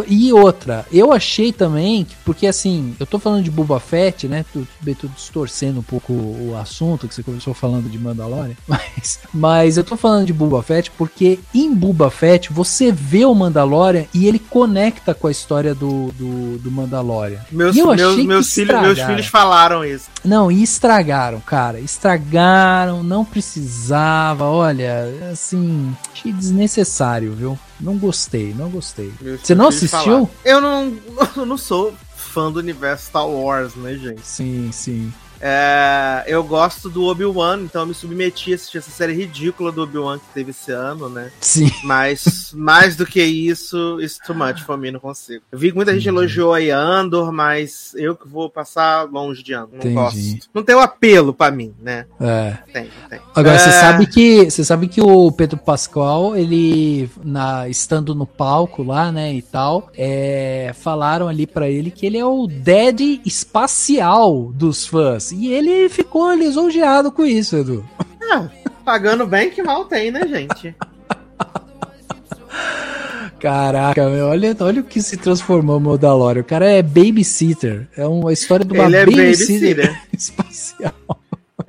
e 0.07 0.31
outra, 0.35 0.85
eu 0.92 1.12
achei 1.12 1.51
também, 1.51 2.05
que, 2.05 2.14
porque 2.27 2.46
assim, 2.46 2.94
eu 3.01 3.07
tô 3.07 3.18
falando 3.18 3.42
de 3.42 3.51
Boba 3.51 3.81
Fett, 3.81 4.29
né? 4.29 4.44
Tudo, 4.53 4.68
tudo 5.01 5.14
distorcendo 5.14 5.81
um 5.81 5.83
pouco 5.83 6.12
o 6.12 6.55
assunto 6.61 7.09
que 7.09 7.14
você 7.14 7.22
começou 7.22 7.55
falando 7.55 7.88
de 7.88 7.98
Mandalorian, 7.98 8.55
mas, 8.68 9.20
mas 9.33 9.79
eu 9.79 9.85
tô 9.85 9.96
falando 10.03 10.27
de 10.27 10.33
Boba 10.33 10.61
Fett 10.65 10.91
porque 10.99 11.38
em 11.55 11.73
Boba 11.73 12.11
Fett 12.11 12.53
você 12.53 12.91
vê 12.91 13.25
o 13.25 13.33
Mandalorian 13.33 14.05
e 14.12 14.27
ele 14.27 14.41
conecta 14.41 15.15
com 15.15 15.29
a 15.29 15.31
história 15.31 15.77
do, 15.77 16.09
do, 16.19 16.59
do 16.59 16.71
Mandalorian. 16.73 17.38
Meus, 17.53 17.77
meus, 17.77 17.97
meus, 18.25 18.53
filhos, 18.53 18.81
meus 18.83 19.01
filhos 19.01 19.27
falaram 19.27 19.85
isso. 19.85 20.11
Não, 20.25 20.51
e 20.51 20.61
estragaram, 20.61 21.38
cara. 21.38 21.79
Estragaram, 21.79 23.05
não 23.05 23.25
precisava. 23.25 24.45
Olha, 24.45 25.31
assim, 25.31 25.97
achei 26.12 26.33
desnecessário, 26.33 27.33
viu? 27.33 27.57
Não 27.81 27.97
gostei, 27.97 28.53
não 28.53 28.69
gostei. 28.69 29.12
Meu 29.21 29.38
Você 29.38 29.55
não 29.55 29.69
assistiu? 29.69 30.29
Eu 30.45 30.61
não, 30.61 30.93
eu 31.37 31.47
não 31.47 31.57
sou 31.57 31.95
fã 32.17 32.51
do 32.51 32.59
universo 32.59 33.07
Star 33.07 33.29
Wars, 33.29 33.77
né, 33.77 33.95
gente? 33.95 34.21
Sim, 34.25 34.71
sim. 34.73 35.12
É, 35.45 36.23
eu 36.29 36.45
gosto 36.45 36.89
do 36.89 37.05
Obi-Wan, 37.07 37.63
então 37.63 37.83
eu 37.83 37.87
me 37.87 37.95
submeti 37.95 38.53
a 38.53 38.55
assistir 38.55 38.79
essa 38.79 38.93
série 38.93 39.13
ridícula 39.13 39.73
do 39.73 39.83
Obi-Wan 39.83 40.21
que 40.21 40.27
teve 40.33 40.53
esse 40.53 40.71
ano, 40.71 41.09
né? 41.09 41.33
Sim. 41.41 41.69
Mas 41.83 42.53
mais 42.55 42.95
do 42.95 43.05
que 43.05 43.21
isso, 43.21 44.01
it's 44.01 44.19
too 44.25 44.37
much 44.37 44.63
for 44.63 44.79
mim, 44.79 44.93
não 44.93 45.01
consigo. 45.01 45.43
Eu 45.51 45.59
vi 45.59 45.71
que 45.71 45.77
muita 45.77 45.93
gente 45.93 46.09
uhum. 46.09 46.19
elogiou 46.19 46.55
aí 46.55 46.71
Andor, 46.71 47.33
mas 47.33 47.93
eu 47.97 48.15
que 48.15 48.29
vou 48.29 48.49
passar 48.49 49.11
longe 49.11 49.43
de 49.43 49.53
Andor. 49.53 49.71
Não 49.73 49.79
Entendi. 49.79 49.95
gosto. 49.95 50.49
Não 50.55 50.63
tem 50.63 50.77
o 50.77 50.81
apelo 50.81 51.35
para 51.35 51.51
mim, 51.51 51.75
né? 51.83 52.07
É. 52.21 52.59
Tem, 52.73 52.89
tem. 53.11 53.21
Agora, 53.35 53.57
é... 53.57 53.59
você 53.59 53.73
sabe 53.73 54.07
que 54.07 54.45
você 54.49 54.65
sabe 54.65 54.87
que 54.87 55.01
o 55.01 55.33
Pedro 55.33 55.59
Pascoal, 55.59 56.37
ele, 56.37 57.11
na, 57.25 57.69
estando 57.69 58.15
no 58.15 58.27
palco 58.27 58.85
lá, 58.85 59.11
né, 59.11 59.35
e 59.35 59.43
tal, 59.43 59.91
é, 59.97 60.73
falaram 60.79 61.27
ali 61.27 61.49
para 61.49 61.69
ele 61.69 61.91
que 61.91 62.07
ele 62.07 62.19
é 62.19 62.25
o 62.25 62.47
dead 62.47 63.21
espacial 63.27 64.53
dos 64.55 64.87
fãs. 64.87 65.32
E 65.33 65.53
ele 65.53 65.88
ficou 65.88 66.33
lisonjeado 66.35 67.11
com 67.11 67.25
isso, 67.25 67.57
Edu. 67.57 67.85
Ah, 68.31 68.49
pagando 68.85 69.27
bem 69.27 69.51
que 69.51 69.62
mal 69.62 69.85
tem, 69.85 70.11
né, 70.11 70.27
gente? 70.27 70.75
Caraca, 73.40 74.09
meu, 74.09 74.27
olha, 74.27 74.57
olha 74.61 74.81
o 74.81 74.85
que 74.85 75.03
se 75.03 75.16
transformou 75.16 75.77
o 75.77 75.81
Mandalorian. 75.81 76.42
O 76.42 76.45
cara 76.45 76.71
é 76.71 76.81
babysitter. 76.81 77.88
É 77.97 78.07
uma 78.07 78.33
história 78.33 78.64
de 78.64 78.73
uma 78.73 78.85
Ele 78.85 78.97
é 78.97 79.05
babysitter, 79.05 79.77
babysitter 79.77 80.03
espacial. 80.16 81.22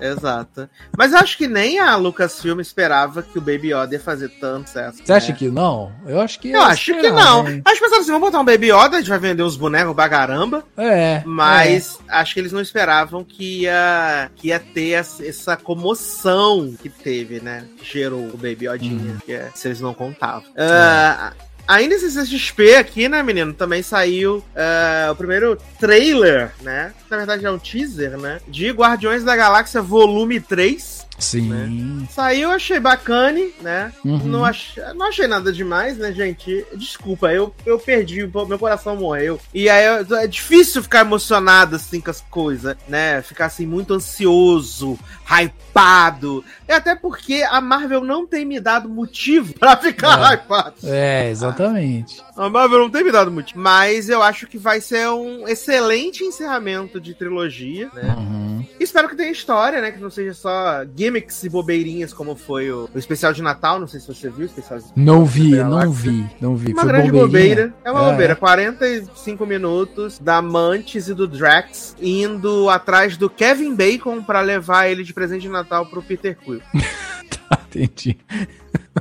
Exato. 0.04 0.70
Mas 0.98 1.14
acho 1.14 1.38
que 1.38 1.48
nem 1.48 1.80
a 1.80 1.96
Lucasfilm 1.96 2.60
esperava 2.60 3.24
que 3.24 3.38
o 3.38 3.42
Baby 3.42 3.74
Yoda 3.74 3.94
ia 3.94 4.00
fazer 4.00 4.30
tanto 4.40 4.74
sucesso. 4.74 4.98
Você 4.98 5.12
né? 5.12 5.18
acha 5.18 5.34
que 5.34 5.50
não? 5.50 5.92
Eu 6.06 6.20
acho 6.20 6.40
que 6.40 6.52
Eu 6.52 6.62
acho 6.62 6.94
que 6.94 7.10
não. 7.10 7.48
Hein? 7.48 7.62
Acho 7.64 7.76
que 7.76 7.82
pensaram 7.82 8.02
assim, 8.02 8.12
vamos 8.12 8.28
botar 8.28 8.42
um 8.42 8.46
Baby 8.46 8.72
Yoda, 8.72 8.98
a 8.98 9.00
gente 9.00 9.10
vai 9.10 9.20
vender 9.20 9.44
os 9.44 9.56
bonecos 9.56 9.94
pra 9.94 10.10
caramba. 10.10 10.64
É. 10.76 11.24
Mas 11.26 12.00
é. 12.10 12.16
acho 12.16 12.34
que 12.34 12.40
eles 12.40 12.52
não 12.52 12.62
esperavam 12.62 13.24
que 13.24 13.62
ia, 13.62 14.30
que 14.36 14.48
ia 14.48 14.60
ter 14.60 14.92
essa 14.92 15.56
comoção 15.56 16.74
que 16.82 16.90
teve, 16.90 17.40
né? 17.40 17.66
Que 17.78 17.86
gerou 17.86 18.28
o 18.28 18.38
Baby 18.38 18.66
Yodinha, 18.66 19.14
hum. 19.14 19.18
que 19.26 19.34
é, 19.34 19.50
se 19.54 19.68
eles 19.68 19.80
não 19.80 19.94
contavam. 19.94 20.44
É. 20.56 20.64
Uh, 20.64 21.53
Ainda 21.68 21.96
esse 21.96 22.12
CXP 22.12 22.76
aqui, 22.76 23.08
né, 23.08 23.24
menino? 23.24 23.54
Também 23.54 23.82
saiu 23.82 24.38
uh, 24.38 25.12
o 25.12 25.16
primeiro 25.16 25.58
trailer, 25.80 26.52
né? 26.62 26.94
Na 27.10 27.18
verdade 27.18 27.46
é 27.46 27.52
um 27.52 27.58
teaser, 27.58 28.18
né? 28.18 28.42
De 28.48 28.70
Guardiões 28.72 29.24
da 29.24 29.36
Galáxia 29.36 29.82
Volume 29.82 30.40
3. 30.40 31.08
Sim. 31.24 31.50
Né? 31.50 32.08
Saiu, 32.10 32.52
achei 32.52 32.80
bacana, 32.80 33.40
né? 33.62 33.94
Uhum. 34.04 34.18
Não, 34.26 34.46
ach, 34.46 34.78
não 34.96 35.08
achei 35.08 35.26
nada 35.26 35.52
demais, 35.52 35.98
né, 35.98 36.12
gente? 36.12 36.66
Desculpa, 36.76 37.32
eu, 37.32 37.54
eu 37.66 37.80
perdi, 37.80 38.30
meu 38.48 38.60
coração 38.60 38.96
morreu. 38.96 39.40
E 39.54 39.70
aí 39.70 40.06
é 40.12 40.28
difícil 40.28 40.84
ficar 40.84 41.02
emocionado 41.02 41.76
assim 41.76 42.02
com 42.02 42.12
as 42.12 42.22
coisas, 42.22 42.76
né? 42.88 43.22
Ficar 43.22 43.46
assim 43.46 43.66
muito 43.66 43.94
ansioso, 43.94 45.00
hypado. 45.26 46.44
E 46.68 46.72
até 46.72 46.96
porque 46.96 47.44
a 47.50 47.62
Marvel 47.62 48.04
não 48.04 48.28
tem 48.28 48.46
me 48.46 48.60
dado 48.60 48.90
motivo 48.90 49.54
para 49.58 49.78
ficar 49.78 50.32
é. 50.32 50.36
hypado. 50.36 50.76
É, 50.84 51.30
exatamente. 51.30 52.22
A 52.36 52.50
Marvel 52.50 52.80
não 52.80 52.90
tem 52.90 53.04
me 53.04 53.12
dado 53.12 53.32
motivo. 53.32 53.60
Mas 53.60 54.10
eu 54.10 54.22
acho 54.22 54.46
que 54.48 54.58
vai 54.58 54.82
ser 54.82 55.08
um 55.10 55.48
excelente 55.48 56.24
encerramento 56.24 57.00
de 57.00 57.14
trilogia, 57.14 57.90
né? 57.94 58.16
Uhum. 58.18 58.66
Espero 58.80 59.08
que 59.08 59.16
tenha 59.16 59.32
história, 59.32 59.82
né? 59.82 59.92
Que 59.92 60.00
não 60.00 60.10
seja 60.10 60.34
só 60.34 60.84
gimmicks 61.14 61.44
e 61.44 61.50
bobeirinhas 61.50 62.12
como 62.12 62.36
foi 62.36 62.72
o, 62.72 62.90
o 62.94 62.98
especial 62.98 63.32
de 63.34 63.42
Natal. 63.42 63.80
Não 63.80 63.88
sei 63.88 64.00
se 64.00 64.08
você 64.08 64.30
viu 64.30 64.42
o 64.42 64.46
especial 64.46 64.80
de 64.80 64.86
Não 64.96 65.26
vi, 65.26 65.56
não 65.56 65.92
vi, 65.92 66.26
não 66.42 66.56
vi. 66.56 66.74
Uma 66.74 66.82
foi 66.82 66.92
grande 66.92 67.12
bobeira. 67.12 67.74
É 67.84 67.92
uma 67.92 68.08
é. 68.08 68.12
bobeira. 68.12 68.36
45 68.36 69.46
minutos 69.46 70.20
da 70.20 70.42
Mantis 70.42 71.08
e 71.08 71.14
do 71.14 71.28
Drax 71.28 71.96
indo 72.02 72.70
atrás 72.70 73.16
do 73.16 73.30
Kevin 73.30 73.76
Bacon 73.76 74.24
para 74.24 74.42
levar 74.42 74.88
ele 74.88 75.04
de 75.04 75.14
presente 75.14 75.44
de 75.44 75.50
Natal 75.50 75.86
pro 75.86 76.02
Peter 76.02 76.36
Quill. 76.38 76.62
tá, 77.50 77.60
entendi. 77.68 78.18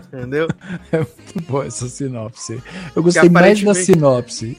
Entendeu? 0.06 0.48
É 0.90 0.98
muito 0.98 1.42
boa 1.48 1.66
essa 1.66 1.88
sinopse. 1.88 2.62
Eu 2.94 3.02
gostei 3.02 3.28
mais 3.28 3.62
da 3.62 3.74
sinopse. 3.74 4.56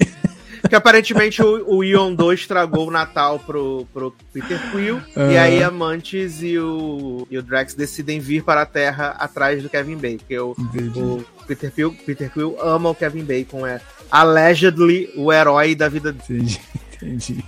Que 0.67 0.75
aparentemente 0.75 1.41
o, 1.41 1.77
o 1.77 1.83
Ion 1.83 2.15
2 2.15 2.39
estragou 2.39 2.87
o 2.87 2.91
Natal 2.91 3.37
pro, 3.39 3.85
pro 3.93 4.15
Peter 4.31 4.59
Quill. 4.71 4.95
Uhum. 4.95 5.31
E 5.31 5.37
aí 5.37 5.61
a 5.61 5.69
Mantis 5.69 6.41
e 6.41 6.57
o, 6.57 7.27
e 7.29 7.37
o 7.37 7.43
Drax 7.43 7.73
decidem 7.73 8.19
vir 8.19 8.43
para 8.43 8.61
a 8.61 8.65
Terra 8.65 9.09
atrás 9.19 9.61
do 9.61 9.69
Kevin 9.69 9.97
Bacon. 9.97 10.17
Porque 10.19 10.39
o, 10.39 11.17
o 11.17 11.25
Peter, 11.45 11.71
Quill, 11.71 11.93
Peter 12.05 12.31
Quill 12.31 12.57
ama 12.61 12.89
o 12.89 12.95
Kevin 12.95 13.23
Bacon. 13.23 13.67
É 13.67 13.81
allegedly 14.09 15.09
o 15.17 15.33
herói 15.33 15.75
da 15.75 15.89
vida 15.89 16.13
dele. 16.13 16.43
Entendi, 16.43 16.61
entendi. 16.95 17.45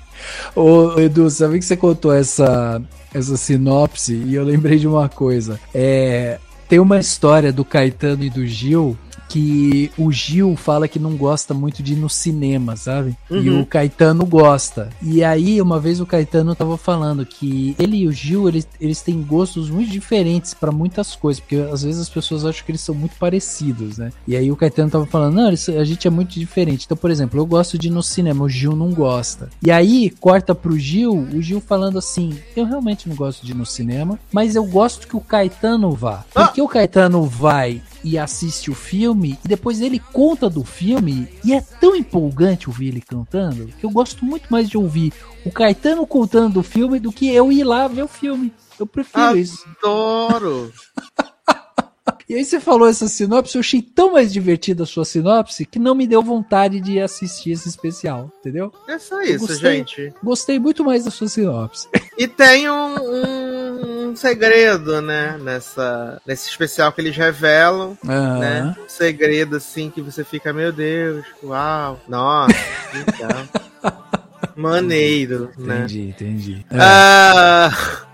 Ô, 0.56 1.00
Edu, 1.00 1.30
sabe 1.30 1.60
que 1.60 1.66
você 1.66 1.78
contou 1.78 2.14
essa, 2.14 2.82
essa 3.14 3.38
sinopse 3.38 4.14
e 4.14 4.36
eu 4.36 4.44
lembrei 4.44 4.78
de 4.78 4.88
uma 4.88 5.08
coisa. 5.08 5.60
É, 5.74 6.40
tem 6.68 6.80
uma 6.80 7.00
história 7.00 7.54
do 7.54 7.64
Caetano 7.64 8.24
e 8.24 8.30
do 8.30 8.46
Gil 8.46 8.98
que 9.36 9.92
o 9.98 10.14
Gil 10.14 10.56
fala 10.56 10.88
que 10.88 10.98
não 10.98 11.18
gosta 11.18 11.54
muito 11.54 11.84
de 11.84 11.92
ir 11.92 11.98
no 11.98 12.10
cinema, 12.10 12.78
sabe? 12.78 13.18
Uhum. 13.30 13.42
E 13.42 13.50
o 13.50 13.66
Caetano 13.66 14.26
gosta. 14.26 14.90
E 15.02 15.26
aí, 15.26 15.62
uma 15.62 15.78
vez 15.78 16.00
o 16.00 16.06
Caetano 16.06 16.56
tava 16.56 16.78
falando 16.78 17.26
que 17.26 17.76
ele 17.78 17.98
e 17.98 18.08
o 18.08 18.14
Gil, 18.14 18.48
eles, 18.48 18.66
eles 18.80 19.02
têm 19.02 19.22
gostos 19.22 19.70
muito 19.70 19.92
diferentes 19.92 20.54
para 20.54 20.72
muitas 20.72 21.18
coisas, 21.18 21.42
porque 21.42 21.58
às 21.58 21.84
vezes 21.84 22.00
as 22.00 22.08
pessoas 22.08 22.46
acham 22.46 22.66
que 22.66 22.72
eles 22.72 22.80
são 22.80 22.96
muito 22.96 23.18
parecidos, 23.18 23.98
né? 23.98 24.14
E 24.26 24.38
aí 24.38 24.50
o 24.50 24.56
Caetano 24.56 24.90
tava 24.90 25.06
falando, 25.06 25.36
não, 25.36 25.50
a 25.50 25.84
gente 25.84 26.08
é 26.08 26.10
muito 26.10 26.40
diferente. 26.40 26.86
Então, 26.86 26.96
por 26.96 27.12
exemplo, 27.12 27.38
eu 27.38 27.46
gosto 27.46 27.78
de 27.78 27.90
ir 27.90 27.92
no 27.92 28.02
cinema, 28.02 28.46
o 28.46 28.50
Gil 28.50 28.74
não 28.74 28.94
gosta. 28.94 29.50
E 29.62 29.70
aí, 29.70 30.12
corta 30.12 30.56
pro 30.56 30.80
Gil, 30.80 31.12
o 31.12 31.42
Gil 31.42 31.60
falando 31.60 32.00
assim, 32.00 32.38
eu 32.56 32.64
realmente 32.64 33.10
não 33.10 33.18
gosto 33.18 33.46
de 33.46 33.52
ir 33.52 33.56
no 33.56 33.66
cinema, 33.66 34.18
mas 34.32 34.56
eu 34.56 34.64
gosto 34.64 35.10
que 35.10 35.18
o 35.18 35.22
Caetano 35.22 35.92
vá. 35.92 36.24
Porque 36.34 36.62
ah. 36.62 36.64
o 36.64 36.70
Caetano 36.70 37.24
vai 37.24 37.82
e 38.02 38.20
assiste 38.20 38.70
o 38.70 38.76
filme 38.76 39.25
e 39.26 39.48
depois 39.48 39.82
ele 39.82 40.00
conta 40.00 40.50
do 40.50 40.64
filme 40.64 41.28
e 41.44 41.54
é 41.54 41.62
tão 41.62 41.96
empolgante 41.96 42.70
ouvir 42.70 42.90
ele 42.90 43.02
cantando 43.02 43.68
que 43.80 43.86
eu 43.86 43.90
gosto 43.90 44.24
muito 44.24 44.48
mais 44.50 44.70
de 44.70 44.78
ouvir 44.78 45.14
o 45.46 45.52
Caetano 45.52 46.06
contando 46.06 46.56
do 46.56 46.64
filme 46.64 47.00
do 47.00 47.12
que 47.12 47.30
eu 47.30 47.52
ir 47.52 47.64
lá 47.64 47.88
ver 47.88 48.04
o 48.04 48.08
filme. 48.08 48.54
Eu 48.80 48.86
prefiro 48.86 49.24
Adoro. 49.24 49.40
isso. 49.40 49.66
Adoro! 49.80 50.74
E 52.28 52.34
aí 52.34 52.44
você 52.44 52.60
falou 52.60 52.88
essa 52.88 53.08
sinopse, 53.08 53.56
eu 53.56 53.60
achei 53.60 53.82
tão 53.82 54.14
mais 54.14 54.34
divertida 54.34 54.84
a 54.84 54.86
sua 54.86 55.06
sinopse 55.06 55.66
que 55.66 55.78
não 55.78 55.94
me 55.94 56.08
deu 56.08 56.24
vontade 56.24 56.80
de 56.80 57.00
assistir 57.00 57.52
esse 57.52 57.70
especial, 57.70 58.32
entendeu? 58.40 58.74
É 58.88 58.98
só 58.98 59.22
isso, 59.22 59.48
gostei, 59.48 59.78
gente. 59.78 60.14
Gostei 60.24 60.60
muito 60.60 60.84
mais 60.84 61.06
da 61.06 61.12
sua 61.12 61.28
sinopse. 61.28 61.88
E 62.18 62.30
tem 62.30 62.70
um, 62.70 62.96
um, 62.96 64.08
um, 64.08 64.16
segredo, 64.16 65.02
né, 65.02 65.38
nessa, 65.38 66.22
nesse 66.26 66.48
especial 66.48 66.94
que 66.94 67.02
eles 67.02 67.14
revelam, 67.14 67.98
uhum. 68.02 68.40
né? 68.40 68.74
Um 68.80 68.88
segredo, 68.88 69.58
assim, 69.58 69.90
que 69.90 70.02
você 70.02 70.24
fica, 70.24 70.54
meu 70.54 70.72
Deus, 70.72 71.26
uau, 71.44 72.00
nossa, 72.08 72.56
então... 72.96 73.66
Maneiro, 74.56 75.52
entendi, 75.58 75.68
né? 75.68 75.78
Entendi, 75.78 76.02
entendi. 76.08 76.66
É. 76.72 78.05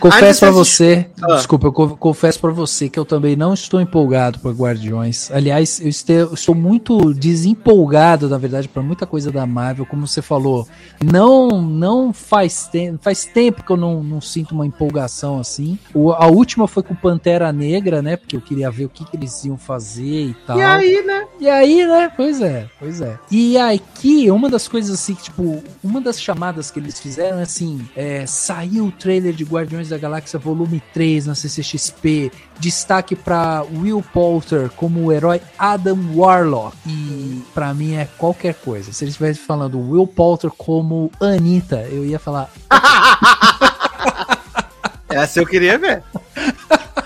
Confesso 0.00 0.40
para 0.40 0.50
você, 0.50 1.06
ah. 1.22 1.36
desculpa, 1.36 1.66
eu 1.66 1.72
confesso 1.72 2.40
para 2.40 2.50
você 2.50 2.88
que 2.88 2.98
eu 2.98 3.04
também 3.04 3.36
não 3.36 3.52
estou 3.52 3.80
empolgado 3.80 4.38
por 4.38 4.52
Guardiões. 4.52 5.30
Aliás, 5.30 5.80
eu 5.80 5.88
estou, 5.88 6.34
estou 6.34 6.54
muito 6.54 7.12
desempolgado, 7.14 8.28
na 8.28 8.38
verdade, 8.38 8.68
para 8.68 8.82
muita 8.82 9.06
coisa 9.06 9.30
da 9.30 9.46
Marvel, 9.46 9.86
como 9.86 10.06
você 10.06 10.22
falou. 10.22 10.66
Não, 11.04 11.62
não 11.62 12.12
faz 12.12 12.66
tempo, 12.66 12.98
faz 13.02 13.24
tempo 13.24 13.62
que 13.62 13.70
eu 13.70 13.76
não, 13.76 14.02
não 14.02 14.20
sinto 14.20 14.52
uma 14.52 14.66
empolgação 14.66 15.38
assim. 15.38 15.78
O, 15.94 16.12
a 16.12 16.26
última 16.26 16.66
foi 16.66 16.82
com 16.82 16.94
Pantera 16.94 17.52
Negra, 17.52 18.02
né? 18.02 18.16
Porque 18.16 18.36
eu 18.36 18.40
queria 18.40 18.70
ver 18.70 18.86
o 18.86 18.88
que, 18.88 19.04
que 19.04 19.16
eles 19.16 19.44
iam 19.44 19.58
fazer 19.58 20.30
e 20.30 20.36
tal. 20.46 20.58
E 20.58 20.62
aí, 20.62 21.02
né? 21.04 21.26
E 21.38 21.48
aí, 21.48 21.86
né? 21.86 22.10
Pois 22.16 22.40
é, 22.40 22.68
pois 22.78 23.00
é. 23.00 23.18
E 23.30 23.56
aqui, 23.58 24.30
uma 24.30 24.48
das 24.48 24.66
coisas 24.66 24.98
assim, 24.98 25.14
que, 25.14 25.24
tipo, 25.24 25.62
uma 25.82 26.00
das 26.00 26.20
chamadas 26.20 26.70
que 26.70 26.78
eles 26.78 26.98
fizeram 26.98 27.38
é 27.38 27.42
assim: 27.42 27.86
é, 27.94 28.24
saiu 28.26 28.86
o 28.86 28.92
trailer 28.92 29.32
de 29.32 29.44
Guardiões 29.44 29.59
da 29.88 29.98
Galáxia 29.98 30.38
Volume 30.38 30.82
3 30.92 31.26
na 31.26 31.34
CCXP. 31.34 32.30
Destaque 32.58 33.16
para 33.16 33.62
Will 33.62 34.02
Poulter 34.12 34.68
como 34.70 35.04
o 35.04 35.12
herói 35.12 35.40
Adam 35.58 35.98
Warlock. 36.14 36.76
E 36.86 37.42
para 37.54 37.72
mim 37.74 37.94
é 37.94 38.06
qualquer 38.18 38.54
coisa. 38.54 38.92
Se 38.92 39.04
eles 39.04 39.14
estivessem 39.14 39.42
falando 39.44 39.78
Will 39.78 40.06
Poulter 40.06 40.50
como 40.50 41.10
Anitta, 41.20 41.86
eu 41.90 42.04
ia 42.04 42.18
falar. 42.18 42.50
Essa 45.08 45.40
eu 45.40 45.46
queria 45.46 45.78
ver. 45.78 46.02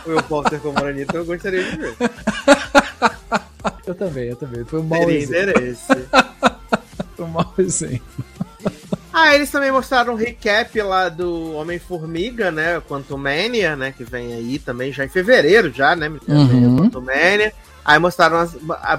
Will 0.06 0.22
Poulter 0.24 0.60
como 0.60 0.78
Anitta, 0.84 1.16
eu 1.16 1.24
gostaria 1.24 1.64
de 1.64 1.76
ver. 1.76 1.94
Eu 3.86 3.94
também, 3.94 4.28
eu 4.28 4.36
também. 4.36 4.64
Foi 4.64 4.80
um 4.80 4.84
mau 4.84 5.00
Teria 5.00 5.18
exemplo. 5.18 5.50
interesse. 5.50 5.86
Foi 7.16 7.24
um 7.24 7.28
mau 7.28 7.54
exemplo. 7.58 8.24
Ah, 9.16 9.32
eles 9.32 9.48
também 9.48 9.70
mostraram 9.70 10.14
um 10.14 10.16
recap 10.16 10.82
lá 10.82 11.08
do 11.08 11.52
Homem-Formiga, 11.52 12.50
né? 12.50 12.80
Quantum 12.80 13.16
Mania, 13.16 13.76
né? 13.76 13.94
Que 13.96 14.02
vem 14.02 14.34
aí 14.34 14.58
também 14.58 14.92
já 14.92 15.04
em 15.04 15.08
fevereiro, 15.08 15.72
já, 15.72 15.94
né? 15.94 16.08
Uhum. 16.26 16.78
Quantum 16.78 17.00
Mania. 17.00 17.52
Aí 17.84 17.96
mostraram, 18.00 18.38
as, 18.38 18.56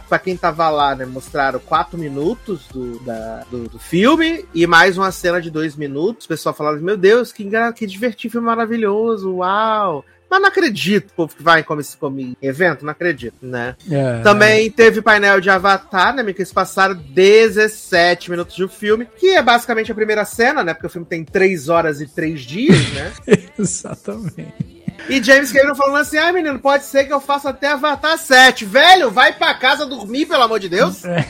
pra 0.07 0.17
quem 0.17 0.37
tava 0.37 0.69
lá, 0.69 0.95
né? 0.95 1.05
Mostraram 1.05 1.59
quatro 1.59 1.97
minutos 1.97 2.65
do, 2.71 2.97
da, 2.99 3.43
do, 3.51 3.67
do, 3.67 3.77
filme 3.77 4.45
e 4.53 4.65
mais 4.65 4.97
uma 4.97 5.11
cena 5.11 5.41
de 5.41 5.51
dois 5.51 5.75
minutos. 5.75 6.25
O 6.25 6.29
pessoal 6.29 6.55
falando, 6.55 6.81
meu 6.81 6.95
Deus, 6.95 7.33
que, 7.33 7.45
que 7.75 7.85
divertido, 7.85 8.41
maravilhoso, 8.41 9.35
uau. 9.35 10.05
Mas 10.35 10.41
não 10.41 10.49
acredito, 10.49 11.11
o 11.11 11.13
povo 11.13 11.33
que 11.33 11.41
vai 11.41 11.63
como 11.63 11.79
esse 11.79 11.95
como 11.95 12.35
evento, 12.41 12.83
não 12.83 12.91
acredito, 12.91 13.37
né? 13.41 13.73
É, 13.89 14.19
Também 14.21 14.67
é. 14.67 14.69
teve 14.69 15.01
painel 15.01 15.39
de 15.39 15.49
Avatar, 15.49 16.13
né, 16.13 16.23
que 16.33 16.41
eles 16.41 16.51
passaram 16.51 16.93
17 16.93 18.29
minutos 18.29 18.57
do 18.57 18.67
filme, 18.67 19.07
que 19.17 19.29
é 19.29 19.41
basicamente 19.41 19.93
a 19.93 19.95
primeira 19.95 20.25
cena, 20.25 20.61
né? 20.61 20.73
Porque 20.73 20.87
o 20.87 20.89
filme 20.89 21.07
tem 21.07 21.23
3 21.23 21.69
horas 21.69 22.01
e 22.01 22.07
3 22.07 22.41
dias, 22.41 22.91
né? 22.91 23.13
Exatamente. 23.57 24.75
E 25.07 25.23
James 25.23 25.53
Cameron 25.53 25.75
falando 25.75 25.97
assim: 25.97 26.17
ah, 26.17 26.33
menino, 26.33 26.59
pode 26.59 26.83
ser 26.83 27.05
que 27.05 27.13
eu 27.13 27.21
faça 27.21 27.51
até 27.51 27.71
Avatar 27.71 28.17
7. 28.17 28.65
Velho, 28.65 29.11
vai 29.11 29.31
pra 29.31 29.53
casa 29.53 29.85
dormir, 29.85 30.25
pelo 30.25 30.43
amor 30.43 30.59
de 30.59 30.67
Deus. 30.67 31.05
É. 31.05 31.25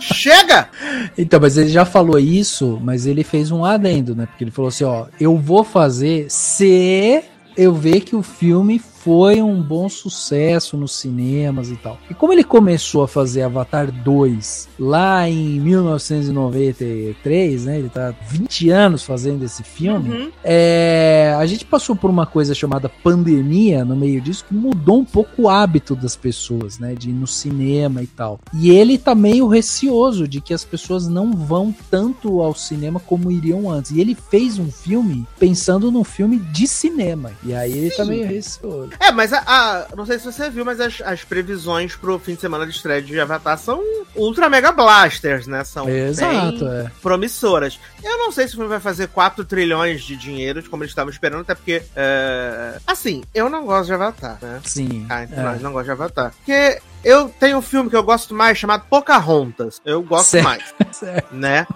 Chega! 0.00 0.68
Então, 1.16 1.38
mas 1.38 1.56
ele 1.56 1.68
já 1.68 1.84
falou 1.84 2.18
isso, 2.18 2.80
mas 2.82 3.06
ele 3.06 3.22
fez 3.22 3.52
um 3.52 3.64
adendo, 3.64 4.16
né? 4.16 4.26
Porque 4.26 4.42
ele 4.42 4.50
falou 4.50 4.70
assim: 4.70 4.84
ó, 4.84 5.06
eu 5.20 5.38
vou 5.38 5.62
fazer 5.62 6.26
se 6.28 7.22
eu 7.56 7.74
ver 7.74 8.00
que 8.00 8.16
o 8.16 8.22
filme 8.22 8.80
foi 9.02 9.42
um 9.42 9.60
bom 9.60 9.88
sucesso 9.88 10.76
nos 10.76 10.92
cinemas 10.92 11.68
e 11.70 11.76
tal. 11.76 11.98
E 12.08 12.14
como 12.14 12.32
ele 12.32 12.44
começou 12.44 13.02
a 13.02 13.08
fazer 13.08 13.42
Avatar 13.42 13.90
2 13.90 14.68
lá 14.78 15.28
em 15.28 15.58
1993, 15.58 17.64
né? 17.64 17.80
Ele 17.80 17.88
tá 17.88 18.14
20 18.28 18.70
anos 18.70 19.02
fazendo 19.02 19.44
esse 19.44 19.64
filme. 19.64 20.08
Uhum. 20.08 20.30
É, 20.44 21.34
a 21.36 21.44
gente 21.46 21.64
passou 21.64 21.96
por 21.96 22.10
uma 22.10 22.26
coisa 22.26 22.54
chamada 22.54 22.88
pandemia 22.88 23.84
no 23.84 23.96
meio 23.96 24.20
disso 24.20 24.44
que 24.48 24.54
mudou 24.54 25.00
um 25.00 25.04
pouco 25.04 25.42
o 25.42 25.48
hábito 25.48 25.96
das 25.96 26.14
pessoas, 26.14 26.78
né? 26.78 26.94
De 26.94 27.10
ir 27.10 27.14
no 27.14 27.26
cinema 27.26 28.02
e 28.02 28.06
tal. 28.06 28.38
E 28.54 28.70
ele 28.70 28.96
tá 28.98 29.16
meio 29.16 29.48
receoso 29.48 30.28
de 30.28 30.40
que 30.40 30.54
as 30.54 30.64
pessoas 30.64 31.08
não 31.08 31.32
vão 31.32 31.74
tanto 31.90 32.40
ao 32.40 32.54
cinema 32.54 33.00
como 33.00 33.32
iriam 33.32 33.68
antes. 33.68 33.90
E 33.90 34.00
ele 34.00 34.14
fez 34.14 34.60
um 34.60 34.70
filme 34.70 35.26
pensando 35.38 35.90
num 35.90 36.04
filme 36.04 36.38
de 36.38 36.68
cinema. 36.68 37.32
E 37.44 37.52
aí 37.52 37.72
ele 37.72 37.90
tá 37.90 38.04
meio 38.04 38.24
receoso. 38.26 38.91
É, 38.98 39.10
mas 39.10 39.32
a, 39.32 39.42
a, 39.46 39.96
não 39.96 40.06
sei 40.06 40.18
se 40.18 40.24
você 40.24 40.50
viu, 40.50 40.64
mas 40.64 40.80
as, 40.80 41.00
as 41.00 41.24
previsões 41.24 41.96
pro 41.96 42.18
fim 42.18 42.34
de 42.34 42.40
semana 42.40 42.66
de 42.66 42.72
estreia 42.72 43.02
de 43.02 43.18
Avatar 43.18 43.58
são 43.58 43.82
ultra 44.14 44.48
mega 44.48 44.72
blasters, 44.72 45.46
né? 45.46 45.64
São 45.64 45.88
Exato, 45.88 46.66
é. 46.66 46.90
promissoras. 47.00 47.78
Eu 48.02 48.18
não 48.18 48.32
sei 48.32 48.46
se 48.46 48.54
o 48.54 48.56
filme 48.56 48.70
vai 48.70 48.80
fazer 48.80 49.08
4 49.08 49.44
trilhões 49.44 50.02
de 50.02 50.16
dinheiro, 50.16 50.62
como 50.68 50.82
eles 50.82 50.90
estavam 50.92 51.10
esperando, 51.10 51.42
até 51.42 51.54
porque, 51.54 51.82
é... 51.96 52.78
assim, 52.86 53.22
eu 53.34 53.48
não 53.48 53.64
gosto 53.64 53.86
de 53.86 53.94
Avatar, 53.94 54.38
né? 54.40 54.60
Sim. 54.64 55.06
Ah, 55.08 55.24
então 55.24 55.38
é. 55.38 55.42
nós 55.42 55.62
não 55.62 55.72
gosto 55.72 55.86
de 55.86 55.90
Avatar. 55.92 56.32
Porque 56.36 56.80
eu 57.04 57.28
tenho 57.28 57.58
um 57.58 57.62
filme 57.62 57.90
que 57.90 57.96
eu 57.96 58.02
gosto 58.02 58.34
mais 58.34 58.56
chamado 58.56 58.84
Pocahontas. 58.88 59.80
Eu 59.84 60.02
gosto 60.02 60.30
certo. 60.30 60.44
mais. 60.44 60.74
certo. 60.92 61.34
Né? 61.34 61.66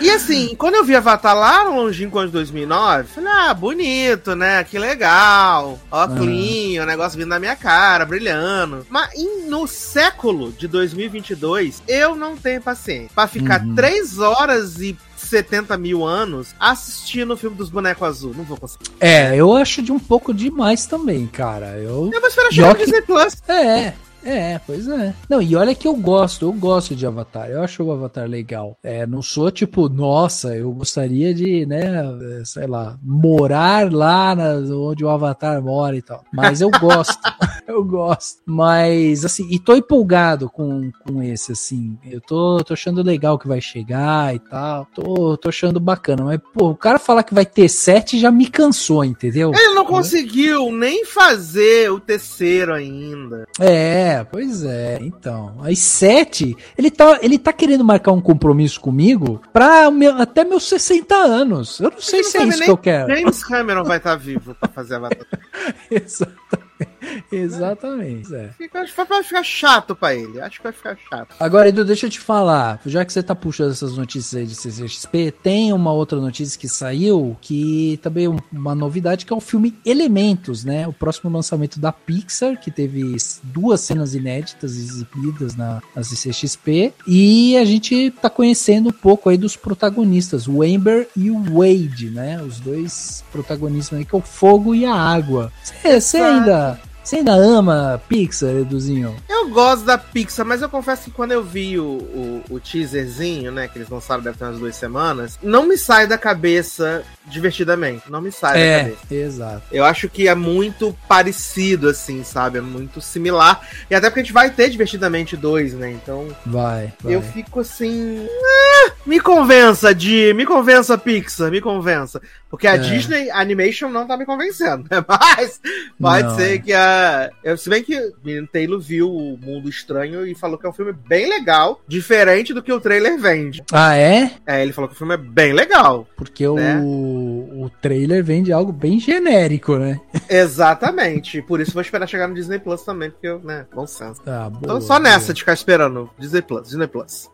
E 0.00 0.10
assim, 0.10 0.54
quando 0.56 0.74
eu 0.74 0.84
vi 0.84 0.94
Avatar 0.94 1.36
lá 1.36 1.64
no 1.64 1.76
longínquo 1.76 2.18
ano 2.18 2.28
de 2.28 2.32
2009, 2.32 3.08
falei, 3.08 3.32
ah, 3.32 3.54
bonito, 3.54 4.34
né? 4.34 4.64
Que 4.64 4.78
legal. 4.78 5.78
Ó, 5.90 6.08
clean, 6.08 6.82
o 6.82 6.86
negócio 6.86 7.18
vindo 7.18 7.28
na 7.28 7.38
minha 7.38 7.56
cara, 7.56 8.04
brilhando. 8.04 8.86
Mas 8.88 9.10
no 9.46 9.66
século 9.66 10.52
de 10.52 10.66
2022, 10.66 11.82
eu 11.86 12.16
não 12.16 12.36
tenho 12.36 12.60
paciência 12.60 13.10
pra 13.14 13.26
ficar 13.26 13.60
uhum. 13.62 13.74
3 13.74 14.18
horas 14.18 14.80
e 14.80 14.96
70 15.16 15.76
mil 15.78 16.04
anos 16.04 16.54
assistindo 16.60 17.32
o 17.32 17.36
filme 17.36 17.56
dos 17.56 17.70
bonecos 17.70 18.06
azul. 18.06 18.34
Não 18.36 18.44
vou 18.44 18.56
conseguir. 18.56 18.90
É, 19.00 19.34
eu 19.36 19.52
acho 19.54 19.82
de 19.82 19.92
um 19.92 19.98
pouco 19.98 20.32
demais 20.32 20.86
também, 20.86 21.26
cara. 21.26 21.78
Eu, 21.78 22.10
eu 22.12 22.20
vou 22.20 22.28
esperar 22.28 22.52
chegar 22.52 22.74
no 22.74 22.78
Disney 22.78 23.02
Plus. 23.02 23.36
É, 23.48 23.94
é, 24.24 24.60
pois 24.66 24.88
é. 24.88 25.14
Não, 25.28 25.40
e 25.42 25.54
olha 25.54 25.74
que 25.74 25.86
eu 25.86 25.94
gosto, 25.94 26.46
eu 26.46 26.52
gosto 26.52 26.96
de 26.96 27.06
Avatar. 27.06 27.48
Eu 27.48 27.62
acho 27.62 27.82
o 27.82 27.92
Avatar 27.92 28.26
legal. 28.26 28.76
É, 28.82 29.06
não 29.06 29.20
sou 29.22 29.50
tipo, 29.50 29.88
nossa, 29.88 30.56
eu 30.56 30.72
gostaria 30.72 31.34
de, 31.34 31.66
né, 31.66 32.02
sei 32.44 32.66
lá, 32.66 32.98
morar 33.02 33.92
lá 33.92 34.34
na, 34.34 34.54
onde 34.74 35.04
o 35.04 35.08
Avatar 35.08 35.62
mora 35.62 35.96
e 35.96 36.02
tal. 36.02 36.24
Mas 36.32 36.60
eu 36.60 36.70
gosto. 36.70 37.18
eu 37.74 37.84
gosto. 37.84 38.40
Mas, 38.46 39.24
assim, 39.24 39.46
e 39.50 39.58
tô 39.58 39.74
empolgado 39.74 40.48
com, 40.48 40.90
com 41.06 41.22
esse, 41.22 41.52
assim. 41.52 41.98
Eu 42.04 42.20
tô, 42.20 42.62
tô 42.64 42.74
achando 42.74 43.02
legal 43.02 43.38
que 43.38 43.48
vai 43.48 43.60
chegar 43.60 44.34
e 44.34 44.38
tal. 44.38 44.86
Tô, 44.94 45.36
tô 45.36 45.48
achando 45.48 45.80
bacana. 45.80 46.24
Mas, 46.24 46.40
pô, 46.52 46.70
o 46.70 46.76
cara 46.76 46.98
falar 46.98 47.22
que 47.22 47.34
vai 47.34 47.46
ter 47.46 47.68
sete 47.68 48.18
já 48.18 48.30
me 48.30 48.46
cansou, 48.46 49.04
entendeu? 49.04 49.52
Ele 49.54 49.74
não 49.74 49.84
conseguiu 49.84 50.70
nem 50.72 51.04
fazer 51.04 51.90
o 51.90 52.00
terceiro 52.00 52.74
ainda. 52.74 53.46
É, 53.58 54.24
pois 54.24 54.62
é. 54.62 54.98
Então, 55.00 55.56
as 55.62 55.78
sete, 55.78 56.56
ele 56.76 56.90
tá, 56.90 57.18
ele 57.22 57.38
tá 57.38 57.52
querendo 57.52 57.84
marcar 57.84 58.12
um 58.12 58.20
compromisso 58.20 58.80
comigo 58.80 59.40
pra 59.52 59.90
meu, 59.90 60.14
até 60.20 60.44
meus 60.44 60.68
60 60.68 61.14
anos. 61.14 61.80
Eu 61.80 61.90
não 61.90 62.00
sei 62.00 62.22
se 62.24 62.36
é 62.38 62.44
isso 62.44 62.62
que 62.62 62.70
eu 62.70 62.76
quero. 62.76 63.14
James 63.14 63.44
Cameron 63.44 63.84
vai 63.84 63.98
estar 63.98 64.10
tá 64.10 64.16
vivo 64.16 64.54
pra 64.54 64.68
fazer 64.68 64.96
a 64.96 65.00
batalha. 65.00 65.26
Exatamente. 65.90 66.73
Exatamente. 67.30 68.34
É. 68.34 68.50
Acho 68.74 68.94
que 68.94 69.04
vai 69.04 69.22
ficar 69.22 69.42
chato 69.42 69.94
pra 69.94 70.14
ele. 70.14 70.40
Acho 70.40 70.58
que 70.58 70.64
vai 70.64 70.72
ficar 70.72 70.96
chato. 71.08 71.34
Agora, 71.38 71.68
Edu, 71.68 71.84
deixa 71.84 72.06
eu 72.06 72.10
te 72.10 72.20
falar. 72.20 72.80
Já 72.86 73.04
que 73.04 73.12
você 73.12 73.22
tá 73.22 73.34
puxando 73.34 73.72
essas 73.72 73.96
notícias 73.96 74.40
aí 74.40 74.46
de 74.46 74.54
CCXP, 74.54 75.32
tem 75.42 75.72
uma 75.72 75.92
outra 75.92 76.20
notícia 76.20 76.58
que 76.58 76.68
saiu 76.68 77.36
que 77.40 77.98
também 78.02 78.26
é 78.26 78.30
uma 78.52 78.74
novidade, 78.74 79.26
que 79.26 79.32
é 79.32 79.36
o 79.36 79.40
filme 79.40 79.74
Elementos, 79.84 80.64
né? 80.64 80.86
O 80.86 80.92
próximo 80.92 81.30
lançamento 81.30 81.78
da 81.78 81.92
Pixar, 81.92 82.60
que 82.60 82.70
teve 82.70 83.16
duas 83.42 83.80
cenas 83.80 84.14
inéditas 84.14 84.76
exibidas 84.76 85.54
na, 85.56 85.82
na 85.94 86.02
CCXP. 86.02 86.92
E 87.06 87.56
a 87.56 87.64
gente 87.64 88.10
tá 88.10 88.30
conhecendo 88.30 88.88
um 88.88 88.92
pouco 88.92 89.28
aí 89.28 89.36
dos 89.36 89.56
protagonistas, 89.56 90.46
o 90.46 90.62
Amber 90.62 91.08
e 91.16 91.30
o 91.30 91.42
Wade, 91.42 92.10
né? 92.10 92.42
Os 92.42 92.60
dois 92.60 93.24
protagonistas 93.30 93.98
aí, 93.98 94.04
que 94.04 94.14
é 94.14 94.18
o 94.18 94.22
fogo 94.22 94.74
e 94.74 94.84
a 94.84 94.94
água. 94.94 95.52
Você 95.82 96.18
ainda 96.18 96.73
você 97.04 97.16
ainda 97.16 97.32
ama 97.32 98.00
Pixar, 98.08 98.50
Eduzinho? 98.50 99.14
Eu 99.28 99.50
gosto 99.50 99.84
da 99.84 99.98
Pixar, 99.98 100.46
mas 100.46 100.62
eu 100.62 100.68
confesso 100.68 101.04
que 101.04 101.10
quando 101.10 101.32
eu 101.32 101.44
vi 101.44 101.78
o, 101.78 101.84
o, 101.84 102.44
o 102.50 102.60
teaserzinho, 102.60 103.52
né, 103.52 103.68
que 103.68 103.78
eles 103.78 103.88
lançaram 103.88 104.22
deve 104.22 104.38
ter 104.38 104.44
umas 104.44 104.58
duas 104.58 104.74
semanas, 104.74 105.38
não 105.42 105.66
me 105.66 105.76
sai 105.76 106.06
da 106.06 106.16
cabeça 106.16 107.04
divertidamente. 107.26 108.10
Não 108.10 108.20
me 108.20 108.30
sai 108.30 108.60
é, 108.60 108.76
da 108.76 108.84
cabeça. 108.84 109.14
Exato. 109.14 109.62
Eu 109.70 109.84
acho 109.84 110.08
que 110.08 110.28
é 110.28 110.34
muito 110.34 110.96
parecido, 111.08 111.88
assim, 111.88 112.22
sabe? 112.24 112.58
É 112.58 112.60
muito 112.60 113.00
similar. 113.00 113.60
E 113.90 113.94
até 113.94 114.08
porque 114.08 114.20
a 114.20 114.22
gente 114.22 114.32
vai 114.32 114.50
ter 114.50 114.68
divertidamente 114.70 115.36
dois, 115.36 115.74
né? 115.74 115.90
Então. 115.90 116.28
Vai. 116.44 116.92
vai. 117.00 117.14
Eu 117.14 117.22
fico 117.22 117.60
assim. 117.60 118.26
Ah, 118.28 118.92
me 119.06 119.20
convença, 119.20 119.94
de 119.94 120.32
Me 120.34 120.46
convença, 120.46 120.96
Pixar, 120.98 121.50
me 121.50 121.60
convença. 121.60 122.20
Porque 122.54 122.66
a 122.66 122.74
É. 122.74 122.78
Disney 122.78 123.30
Animation 123.30 123.88
não 123.90 124.06
tá 124.06 124.16
me 124.16 124.24
convencendo. 124.26 124.84
né? 124.90 125.04
Mas 125.06 125.60
pode 126.00 126.28
Não, 126.28 126.36
ser 126.36 126.54
é. 126.54 126.58
que 126.58 126.72
a. 126.72 127.30
Se 127.56 127.68
bem 127.70 127.82
que 127.82 127.96
o 127.98 128.12
menino 128.24 128.46
Taylor 128.46 128.80
viu 128.80 129.10
o 129.10 129.38
Mundo 129.38 129.68
Estranho 129.68 130.26
e 130.26 130.34
falou 130.34 130.58
que 130.58 130.66
é 130.66 130.68
um 130.68 130.72
filme 130.72 130.92
bem 130.92 131.28
legal, 131.28 131.80
diferente 131.86 132.52
do 132.54 132.62
que 132.62 132.72
o 132.72 132.80
trailer 132.80 133.18
vende. 133.18 133.62
Ah, 133.72 133.96
é? 133.96 134.32
É, 134.46 134.62
ele 134.62 134.72
falou 134.72 134.88
que 134.88 134.94
o 134.94 134.98
filme 134.98 135.14
é 135.14 135.18
bem 135.18 135.52
legal. 135.52 136.06
Porque 136.16 136.46
Né? 136.48 136.80
o, 136.82 137.64
o 137.64 137.70
trailer 137.80 138.22
vem 138.24 138.42
de 138.42 138.52
algo 138.52 138.72
bem 138.72 138.98
genérico, 138.98 139.76
né? 139.76 140.00
Exatamente. 140.28 141.42
Por 141.42 141.60
isso 141.60 141.72
vou 141.72 141.82
esperar 141.82 142.06
chegar 142.06 142.28
no 142.28 142.34
Disney 142.34 142.58
Plus 142.58 142.82
também, 142.82 143.10
porque 143.10 143.26
eu, 143.26 143.40
né, 143.40 143.66
bom 143.74 143.86
senso. 143.86 144.22
Tá, 144.22 144.48
boa. 144.48 144.60
Então 144.62 144.80
só 144.80 144.98
nessa 144.98 145.26
boa. 145.26 145.34
de 145.34 145.40
ficar 145.40 145.52
esperando 145.54 146.10
Disney 146.18 146.42
Plus, 146.42 146.68
Disney 146.68 146.86
Plus. 146.86 147.30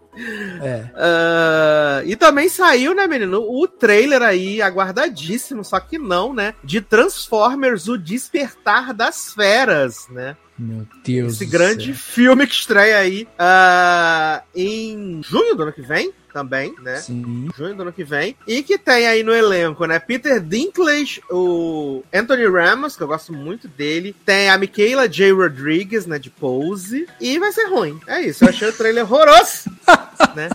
É. 0.63 0.85
Ah, 0.95 2.03
e 2.05 2.17
também 2.17 2.49
saiu, 2.49 2.95
né, 2.95 3.07
menino, 3.07 3.41
o 3.41 3.67
trailer 3.69 4.23
aí, 4.23 4.61
aguardadíssimo, 4.61 5.65
só 5.65 5.79
que 5.81 5.99
não, 5.99 6.35
né? 6.35 6.55
De 6.65 6.81
Transformers, 6.81 7.89
o 7.89 7.97
Despertar 7.97 8.93
das 8.93 9.33
Feras, 9.33 10.09
né? 10.11 10.37
Meu 10.61 10.87
Deus. 11.03 11.35
Esse 11.35 11.47
grande 11.47 11.87
céu. 11.87 11.95
filme 11.95 12.47
que 12.47 12.53
estreia 12.53 12.99
aí 12.99 13.27
ah, 13.39 14.43
em 14.55 15.23
junho 15.23 15.55
do 15.55 15.63
ano 15.63 15.73
que 15.73 15.81
vem, 15.81 16.13
também, 16.33 16.75
né? 16.83 16.97
Sim. 16.97 17.49
Junho 17.57 17.75
do 17.75 17.83
ano 17.83 17.93
que 17.93 18.05
vem. 18.05 18.37
E 18.47 18.63
que 18.63 18.79
tem 18.79 19.07
aí 19.07 19.23
no 19.23 19.33
elenco, 19.33 19.85
né? 19.87 19.99
Peter 19.99 20.39
Dinklage, 20.39 21.23
o 21.31 22.03
Anthony 22.13 22.47
Ramos, 22.47 22.95
que 22.95 23.03
eu 23.03 23.09
gosto 23.09 23.33
muito 23.33 23.67
dele. 23.67 24.15
Tem 24.25 24.51
a 24.51 24.59
Michaela 24.59 25.09
J. 25.09 25.33
Rodrigues, 25.33 26.07
né? 26.07 26.19
De 26.19 26.31
Pose. 26.31 27.07
E 27.21 27.39
vai 27.39 27.53
ser 27.53 27.65
ruim. 27.65 27.99
É 28.07 28.21
isso. 28.21 28.45
Eu 28.45 28.51
achei 28.51 28.69
o 28.69 28.73
trailer 28.73 29.05
horroroso. 29.05 29.71
né? 30.37 30.51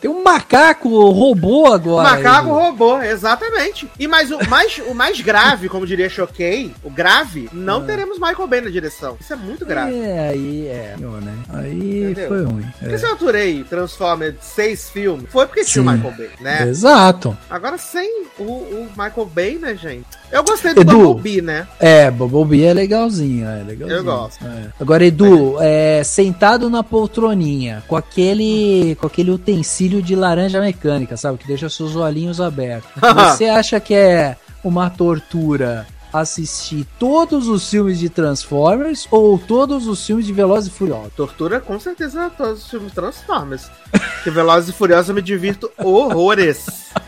Tem 0.00 0.10
um 0.10 0.22
macaco 0.22 0.88
robô 1.10 1.66
agora. 1.72 2.10
Macaco 2.10 2.48
aí. 2.48 2.52
robô, 2.66 3.00
exatamente. 3.02 3.88
E 3.98 4.06
mais 4.08 4.30
o 4.30 4.38
mais, 4.48 4.78
o 4.86 4.94
mais 4.94 5.20
grave, 5.20 5.68
como 5.68 5.86
diria 5.86 6.08
Choquei, 6.08 6.72
o 6.82 6.90
grave, 6.90 7.48
não 7.52 7.82
É. 7.82 7.86
teremos 7.86 8.18
Michael 8.18 8.46
Bay 8.46 8.60
na 8.60 8.70
direção. 8.70 9.16
Isso 9.20 9.32
é 9.32 9.36
muito 9.36 9.64
grave. 9.66 9.94
É, 9.96 10.28
aí 10.30 10.66
é. 10.68 10.94
Né? 10.98 11.34
Aí 11.52 12.02
Entendeu? 12.10 12.28
foi 12.28 12.44
ruim. 12.44 12.66
Porque 12.78 12.94
É. 12.94 12.98
se 12.98 13.04
eu 13.06 13.12
aturei 13.12 13.64
Transformers 13.64 14.36
seis 14.40 14.88
filmes, 14.90 15.26
foi 15.30 15.46
porque 15.46 15.64
tinha 15.64 15.82
o. 15.82 15.86
Michael 15.86 16.14
Bay, 16.16 16.30
né? 16.40 16.68
Exato. 16.68 17.36
Agora 17.48 17.78
sem 17.78 18.24
o, 18.38 18.42
o 18.42 18.88
Michael 18.96 19.26
Bay, 19.34 19.54
né, 19.58 19.74
gente? 19.74 20.06
Eu 20.30 20.42
gostei 20.42 20.74
do 20.74 20.80
Edu. 20.80 20.92
Bumblebee, 21.14 21.40
né? 21.40 21.66
É, 21.78 22.10
Bumblebee 22.10 22.64
é 22.64 22.72
legalzinho, 22.74 23.46
é 23.46 23.62
legalzinho. 23.62 23.98
Eu 23.98 24.04
gosto. 24.04 24.44
É. 24.44 24.66
Agora, 24.80 25.04
Edu, 25.04 25.56
é, 25.60 26.02
sentado 26.04 26.68
na 26.68 26.82
poltroninha, 26.82 27.82
com 27.86 27.96
aquele, 27.96 28.96
com 29.00 29.06
aquele 29.06 29.30
utensílio 29.30 29.75
de 30.02 30.16
laranja 30.16 30.60
mecânica, 30.60 31.16
sabe? 31.16 31.38
Que 31.38 31.46
deixa 31.46 31.68
seus 31.68 31.94
olhinhos 31.94 32.40
abertos. 32.40 32.90
Você 33.00 33.46
acha 33.46 33.78
que 33.78 33.94
é 33.94 34.36
uma 34.64 34.88
tortura 34.90 35.86
assistir 36.12 36.86
todos 36.98 37.46
os 37.48 37.68
filmes 37.68 37.98
de 37.98 38.08
Transformers 38.08 39.06
ou 39.10 39.38
todos 39.38 39.86
os 39.86 40.04
filmes 40.04 40.26
de 40.26 40.32
Velozes 40.32 40.72
e 40.72 40.76
Furiosos? 40.76 41.12
Tortura, 41.14 41.60
com 41.60 41.78
certeza, 41.78 42.30
todos 42.30 42.64
os 42.64 42.70
filmes 42.70 42.92
Transformers. 42.92 43.70
Porque 43.90 44.30
Velozes 44.30 44.70
e 44.70 44.72
Furiosos 44.72 45.08
eu 45.10 45.14
me 45.14 45.22
divirto 45.22 45.70
horrores. 45.78 46.66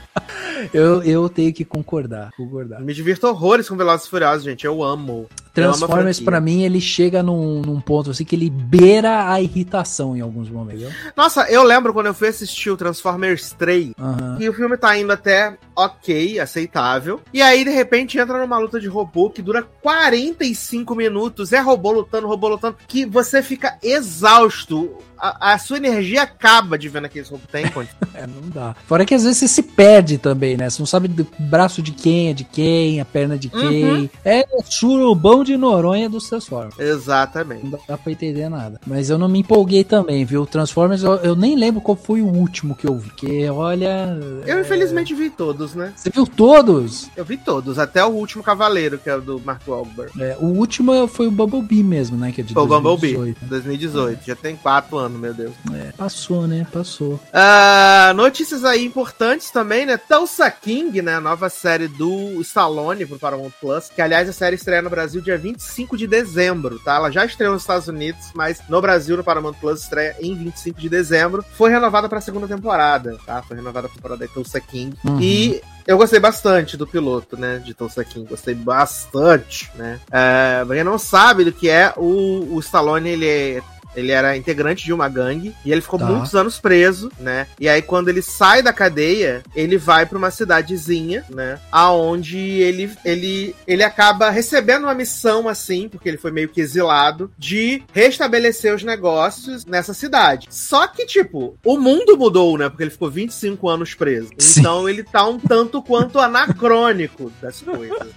Eu, 0.75 1.03
eu 1.05 1.29
tenho 1.29 1.53
que 1.53 1.65
concordar, 1.65 2.31
concordar. 2.37 2.81
Me 2.81 2.93
divirto 2.93 3.29
horrores 3.29 3.69
com 3.69 3.77
Velozes 3.77 4.07
e 4.07 4.11
Furiosos, 4.11 4.43
gente. 4.43 4.67
Eu 4.67 4.83
amo. 4.83 5.29
Transformers, 5.53 6.21
pra 6.21 6.41
mim, 6.41 6.63
ele 6.63 6.81
chega 6.81 7.23
num, 7.23 7.61
num 7.61 7.81
ponto 7.81 8.11
assim 8.11 8.25
que 8.25 8.37
ele 8.37 8.51
beira 8.51 9.31
a 9.31 9.41
irritação 9.41 10.17
em 10.17 10.21
alguns 10.21 10.49
momentos. 10.49 10.83
entendeu? 10.83 10.99
Nossa, 11.17 11.51
eu 11.51 11.63
lembro 11.63 11.93
quando 11.93 12.07
eu 12.07 12.15
fui 12.15 12.29
assistir 12.29 12.71
o 12.71 12.77
Transformers 12.77 13.53
3. 13.59 13.93
Aham. 13.99 14.37
E 14.41 14.49
o 14.49 14.53
filme 14.53 14.77
tá 14.77 14.97
indo 14.97 15.13
até 15.13 15.57
ok, 15.75 16.41
aceitável. 16.41 17.21
E 17.33 17.41
aí, 17.41 17.65
de 17.65 17.71
repente, 17.71 18.19
entra 18.19 18.39
numa 18.39 18.59
luta 18.59 18.81
de 18.81 18.89
robô 18.89 19.31
que 19.31 19.43
dura 19.43 19.63
45 19.83 20.95
minutos. 20.95 21.53
É 21.53 21.61
robô 21.61 21.93
lutando, 21.93 22.27
robô 22.27 22.49
lutando. 22.49 22.77
Que 22.87 23.05
você 23.07 23.43
fica 23.43 23.79
exausto. 23.83 24.97
A, 25.21 25.55
a 25.55 25.59
sua 25.59 25.79
energia 25.79 26.23
acaba 26.23 26.79
de 26.79 26.89
ver 26.89 27.03
naqueles 27.03 27.29
robôs. 27.29 27.49
Tem? 27.51 27.65
É, 28.15 28.27
não 28.27 28.49
dá. 28.49 28.75
Fora 28.87 29.05
que 29.05 29.15
às 29.15 29.23
vezes 29.23 29.39
você 29.39 29.47
se 29.47 29.63
perde 29.63 30.19
também, 30.19 30.57
né? 30.57 30.69
Você 30.69 30.81
não 30.81 30.87
sabe 30.87 31.07
do 31.07 31.25
braço 31.39 31.81
de 31.81 31.93
quem 31.93 32.31
é 32.31 32.33
de 32.33 32.43
quem, 32.43 33.01
a 33.01 33.05
perna 33.05 33.39
de 33.39 33.49
quem. 33.49 33.85
Uhum. 33.85 34.09
É 34.25 34.45
surubão 34.65 35.38
de 35.45 35.57
Noronha 35.57 36.09
dos 36.09 36.29
Transformers. 36.29 36.79
Exatamente. 36.79 37.65
Não 37.65 37.79
dá 37.87 37.99
pra 37.99 38.13
entender 38.13 38.49
nada. 38.49 38.81
Mas 38.87 39.11
eu 39.11 39.19
não 39.19 39.29
me 39.29 39.41
empolguei 39.41 39.85
também, 39.85 40.25
viu? 40.25 40.47
Transformers, 40.47 41.03
eu, 41.03 41.17
eu 41.17 41.37
nem 41.37 41.57
lembro 41.57 41.81
qual 41.81 41.97
foi 41.97 42.21
o 42.21 42.27
último 42.27 42.75
que 42.75 42.87
eu 42.87 42.97
vi. 42.97 43.09
Porque, 43.09 43.49
olha. 43.49 44.19
Eu, 44.47 44.59
é, 44.59 44.61
infelizmente, 44.61 45.15
vi 45.15 45.31
todos, 45.31 45.75
né? 45.75 45.93
Você 45.97 46.11
viu 46.11 46.27
todos? 46.27 47.11
Eu 47.17 47.25
vi 47.25 47.37
todos, 47.37 47.79
até 47.79 48.05
o 48.05 48.09
último 48.09 48.43
Cavaleiro, 48.43 48.99
que 48.99 49.11
é 49.11 49.17
o 49.17 49.21
do 49.21 49.41
Mark 49.41 49.63
Wahlberg. 49.67 50.13
É, 50.23 50.37
o 50.39 50.47
último 50.47 51.09
foi 51.09 51.27
o 51.27 51.31
Bumblebee 51.31 51.83
mesmo, 51.83 52.17
né? 52.17 52.31
Que 52.33 52.43
é 52.43 52.45
de 52.45 52.55
Foi 52.55 52.63
o 52.63 52.67
Bumblebee, 52.67 53.15
2018. 53.15 53.47
2018. 53.47 54.27
Já 54.27 54.37
tem 54.37 54.57
quatro 54.57 54.97
anos, 54.99 55.19
meu 55.19 55.35
Deus. 55.35 55.53
É, 55.75 55.93
passou, 55.93 56.47
né? 56.47 56.67
Passou. 56.73 57.19
Ah, 57.33 58.13
notícias 58.15 58.65
aí 58.65 58.85
importantes 58.85 59.51
também, 59.51 59.85
né? 59.87 59.97
Tulsa 59.97 60.51
King, 60.51 61.03
né? 61.03 61.17
A 61.17 61.21
nova 61.21 61.49
série 61.49 61.89
do 61.89 62.41
Stallone 62.41 63.07
pro 63.07 63.19
Paramount 63.19 63.53
Plus. 63.61 63.91
Que, 63.95 64.01
aliás, 64.01 64.29
a 64.29 64.33
série 64.33 64.57
estreia 64.57 64.83
no 64.83 64.91
Brasil 64.91 65.21
dia 65.29 65.37
25 65.37 65.97
de 65.97 66.07
dezembro, 66.07 66.79
tá? 66.79 66.97
Ela 66.97 67.11
já 67.11 67.25
estreou 67.25 67.53
nos 67.53 67.63
Estados 67.63 67.87
Unidos, 67.87 68.31
mas 68.35 68.63
no 68.69 68.81
Brasil, 68.81 69.17
no 69.17 69.25
Paramount 69.25 69.55
Plus, 69.55 69.83
estreia 69.83 70.17
em 70.21 70.35
25 70.35 70.81
de 70.81 70.89
dezembro. 70.89 71.45
Foi 71.53 71.71
renovada 71.71 72.09
pra 72.09 72.21
segunda 72.21 72.49
temporada, 72.49 73.19
tá? 73.27 73.43
Foi 73.43 73.57
renovada 73.57 73.87
a 73.87 73.91
temporada 73.91 74.27
de 74.27 74.33
Tulsa 74.33 74.59
King. 74.61 74.97
Uhum. 75.05 75.21
E 75.21 75.61
eu 75.87 75.99
gostei 75.99 76.19
bastante 76.19 76.77
do 76.77 76.87
piloto, 76.87 77.37
né? 77.37 77.59
De 77.59 77.75
Tulsa 77.75 78.05
King. 78.05 78.27
Gostei 78.29 78.55
bastante, 78.55 79.71
né? 79.75 80.01
É, 80.11 80.65
pra 80.65 80.77
quem 80.77 80.85
não 80.85 80.99
sabe 80.99 81.45
do 81.45 81.53
que 81.53 81.69
é, 81.69 81.93
o, 81.97 82.55
o 82.55 82.61
Stallone, 82.61 83.11
ele 83.11 83.27
é 83.27 83.63
ele 83.95 84.13
era 84.13 84.37
integrante 84.37 84.85
de 84.85 84.93
uma 84.93 85.09
gangue 85.09 85.55
e 85.65 85.73
ele 85.73 85.81
ficou 85.81 85.99
Tá. 85.99 86.07
muitos 86.07 86.35
anos 86.35 86.59
preso, 86.61 87.11
né? 87.19 87.47
E 87.59 87.69
aí 87.69 87.83
quando 87.83 88.09
ele 88.09 88.23
sai 88.23 88.63
da 88.63 88.73
cadeia, 88.73 89.43
ele 89.55 89.77
vai 89.77 90.07
para 90.07 90.19
uma 90.19 90.31
cidadezinha, 90.31 91.25
né? 91.31 91.59
Aonde 91.73 92.39
ele 92.39 92.91
ele 93.05 93.55
ele 93.67 93.83
acaba 93.83 94.31
recebendo 94.31 94.85
uma 94.85 94.95
missão 94.95 95.49
assim, 95.49 95.89
porque 95.89 96.09
ele 96.09 96.19
foi 96.19 96.31
meio 96.31 96.49
que 96.49 96.61
exilado, 96.61 97.31
de 97.39 97.83
restabelecer 97.93 98.75
os 98.75 98.83
negócios 98.83 99.65
nessa 99.65 99.93
cidade. 99.95 100.47
Só 100.51 100.87
que 100.87 101.05
tipo, 101.07 101.57
o 101.65 101.79
mundo 101.79 102.17
mudou, 102.17 102.57
né? 102.59 102.69
Porque 102.69 102.83
ele 102.85 102.91
ficou 102.91 103.11
25 103.11 103.69
anos 103.69 103.95
preso. 103.95 104.31
Sim. 104.39 104.61
Então 104.61 104.89
ele 104.89 105.03
tá 105.03 105.27
um 105.27 105.39
tanto 105.39 105.83
quanto 105.83 106.19
anacrônico 106.21 107.33
das 107.43 107.61
coisas. 107.61 108.09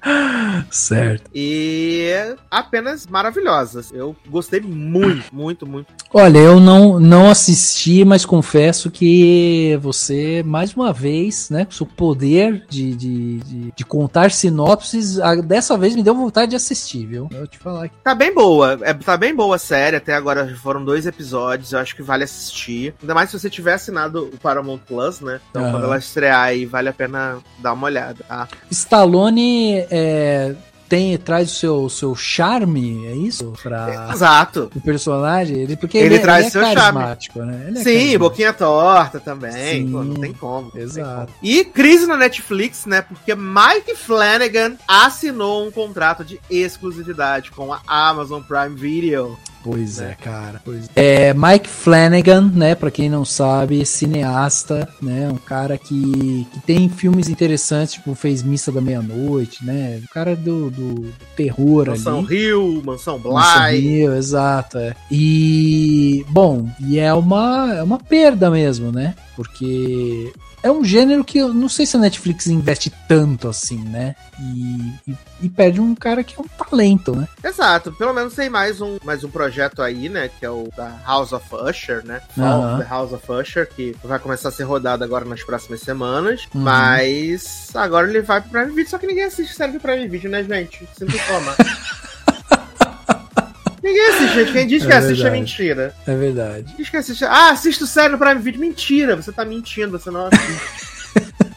Certo. 0.70 1.30
E 1.34 2.10
apenas 2.50 3.06
maravilhosas. 3.08 3.92
Eu 3.92 4.16
gostei 4.28 4.60
muito, 4.62 5.34
muito, 5.34 5.61
muito. 5.66 5.88
Olha, 6.14 6.38
eu 6.40 6.60
não, 6.60 7.00
não 7.00 7.30
assisti, 7.30 8.04
mas 8.04 8.26
confesso 8.26 8.92
que 8.92 9.78
você, 9.82 10.44
mais 10.46 10.74
uma 10.74 10.92
vez, 10.92 11.50
né, 11.50 11.66
com 11.66 11.72
seu 11.72 11.86
poder 11.86 12.66
de, 12.70 12.94
de, 12.96 13.38
de, 13.40 13.72
de 13.76 13.86
contar 13.86 14.32
sinopses, 14.32 15.20
a- 15.20 15.36
dessa 15.36 15.78
vez 15.78 15.96
me 15.96 16.04
deu 16.04 16.14
vontade 16.16 16.52
de 16.52 16.56
assistir, 16.56 17.06
viu? 17.06 17.30
Eu 17.32 17.48
te 17.48 17.58
falar 17.58 17.88
que. 17.90 17.96
Tá 18.04 18.14
bem 18.14 18.34
boa. 18.34 18.78
É, 18.82 18.94
tá 18.94 19.16
bem 19.18 19.34
boa 19.36 19.56
a 19.56 19.60
série. 19.60 19.96
Até 19.96 20.14
agora 20.14 20.54
foram 20.62 20.84
dois 20.84 21.06
episódios. 21.06 21.72
Eu 21.72 21.80
acho 21.80 21.96
que 21.96 22.02
vale 22.04 22.24
assistir. 22.24 22.94
Ainda 23.02 23.14
mais 23.14 23.30
se 23.30 23.40
você 23.40 23.50
tiver 23.50 23.74
assinado 23.74 24.26
o 24.34 24.38
Paramount 24.38 24.80
Plus, 24.88 25.22
né? 25.22 25.40
Então, 25.50 25.64
Aham. 25.64 25.72
quando 25.72 25.84
ela 25.86 25.98
estrear 25.98 26.42
aí, 26.44 26.66
vale 26.66 26.90
a 26.90 26.94
pena 26.94 27.38
dar 27.60 27.74
uma 27.74 27.88
olhada, 27.88 28.24
tá? 28.28 28.48
Stallone 28.70 29.86
é, 29.90 30.54
tem, 30.92 31.18
traz 31.18 31.50
o 31.50 31.56
seu, 31.56 31.90
seu 31.90 32.14
charme, 32.14 33.08
é 33.08 33.14
isso? 33.16 33.54
Pra 33.64 34.10
Exato. 34.14 34.70
o 34.76 34.82
personagem? 34.82 35.56
Ele, 35.58 35.78
porque 35.78 35.98
Ele 35.98 36.16
ele, 36.16 36.20
traz 36.20 36.40
ele 36.40 36.48
é 36.48 36.50
seu 36.50 36.62
charme. 36.62 37.00
carismático, 37.00 37.40
né? 37.40 37.64
Ele 37.70 37.78
é 37.80 37.82
Sim, 37.82 37.86
carismático. 37.86 38.20
boquinha 38.20 38.52
torta 38.54 39.20
também. 39.22 39.52
Sim. 39.54 39.90
Pô, 39.90 40.04
não 40.04 40.16
tem 40.16 40.34
como. 40.34 40.64
não 40.64 40.72
tem 40.72 40.82
Exato. 40.82 41.28
como. 41.32 41.38
E 41.42 41.64
crise 41.64 42.06
na 42.06 42.18
Netflix, 42.18 42.86
né? 42.86 43.02
Porque 43.04 43.34
Mike 43.34 43.96
Flanagan 43.96 44.74
assinou 44.86 45.66
um 45.66 45.72
contrato 45.72 46.26
de 46.26 46.42
exclusividade 46.50 47.52
com 47.52 47.72
a 47.72 47.80
Amazon 47.88 48.42
Prime 48.42 48.76
Video. 48.76 49.40
Pois 49.64 49.98
né? 49.98 50.12
é, 50.12 50.24
cara. 50.24 50.62
Pois 50.64 50.90
é. 50.96 51.30
É, 51.30 51.34
Mike 51.34 51.70
Flanagan, 51.70 52.52
né? 52.54 52.76
Pra 52.76 52.90
quem 52.90 53.10
não 53.10 53.24
sabe, 53.24 53.86
cineasta, 53.86 54.90
né? 55.02 55.30
Um 55.30 55.38
cara 55.38 55.78
que, 55.78 56.48
que 56.52 56.60
tem 56.62 56.90
filmes 56.90 57.30
interessantes, 57.30 57.94
tipo, 57.96 58.16
fez 58.16 58.42
Missa 58.42 58.72
da 58.72 58.82
Meia-Noite, 58.82 59.66
né? 59.66 60.02
O 60.04 60.14
cara 60.14 60.36
do, 60.36 60.70
do 60.72 61.14
terror 61.36 61.88
Mansão 61.88 62.20
ali. 62.20 62.28
Rio, 62.28 62.82
Mansão 62.84 63.12
Mansão 63.12 63.20
Bly. 63.20 63.80
Rio, 63.80 64.16
exato. 64.16 64.78
É. 64.78 64.96
E, 65.10 66.26
bom, 66.30 66.70
e 66.80 67.00
é 67.00 67.14
uma, 67.14 67.74
é 67.76 67.84
uma 67.84 67.98
perda 67.98 68.50
mesmo, 68.50 68.92
né? 68.92 69.16
Porque 69.36 70.32
é 70.64 70.72
um 70.72 70.84
gênero 70.84 71.24
que 71.24 71.38
eu 71.38 71.54
não 71.54 71.68
sei 71.68 71.86
se 71.86 71.98
a 71.98 72.00
Netflix 72.00 72.48
investe 72.48 72.92
tanto 73.08 73.48
assim, 73.48 73.80
né? 73.84 74.16
E, 74.40 75.12
e, 75.12 75.18
e, 75.44 75.50
perde 75.50 75.80
um 75.80 75.94
cara 75.94 76.24
que 76.24 76.36
é 76.36 76.42
um 76.42 76.48
talento, 76.48 77.16
né? 77.16 77.28
Exato. 77.44 77.92
Pelo 77.92 78.14
menos 78.14 78.34
tem 78.34 78.50
mais 78.50 78.82
um, 78.82 78.98
mais 79.04 79.24
um 79.24 79.30
projeto 79.30 79.82
aí, 79.82 80.10
né? 80.10 80.30
Que 80.40 80.46
é 80.46 80.50
o 80.50 80.70
da 80.76 81.00
House 81.06 81.32
of 81.32 81.46
Usher, 81.54 82.06
né? 82.06 82.22
Aham. 82.38 82.80
The 82.80 82.90
House 82.90 83.14
of 83.14 83.32
Usher, 83.32 83.68
que 83.70 83.96
vai 84.04 84.20
começar 84.20 84.50
a 84.50 84.52
ser 84.52 84.64
rodado 84.64 85.04
agora 85.04 85.26
nas 85.26 85.44
próximas 85.44 85.82
semanas. 85.82 86.48
Uhum. 86.54 86.62
Mas 86.62 87.70
agora 87.76 88.10
ele 88.10 88.22
vai 88.22 88.42
pro 88.42 88.52
Prime 88.52 88.72
Video, 88.72 88.90
só 88.90 88.98
que 88.98 89.08
ninguém 89.08 89.26
assiste 89.26 89.56
série 89.56 89.74
do 89.74 89.80
Prime 89.80 90.08
Video, 90.08 90.30
né, 90.30 90.44
gente? 90.44 90.88
Sinto 90.98 91.18
toma. 91.28 91.56
ninguém 93.84 94.08
assiste, 94.10 94.34
gente. 94.36 94.52
Quem 94.52 94.68
diz 94.68 94.86
que 94.86 94.92
É 94.92 94.96
assiste 94.98 95.26
é 95.26 95.30
mentira. 95.32 95.94
É 96.06 96.16
verdade. 96.16 96.74
Diz 96.78 96.90
que 96.90 96.98
assiste. 96.98 97.24
Ah, 97.26 97.52
assisto 97.52 97.86
série 97.88 98.12
no 98.12 98.18
Prime 98.20 98.40
Video. 98.42 98.60
Mentira, 98.62 99.16
você 99.16 99.32
tá 99.32 99.44
mentindo, 99.46 99.92
você 99.98 100.10
não 100.12 100.28
assiste. 100.28 100.92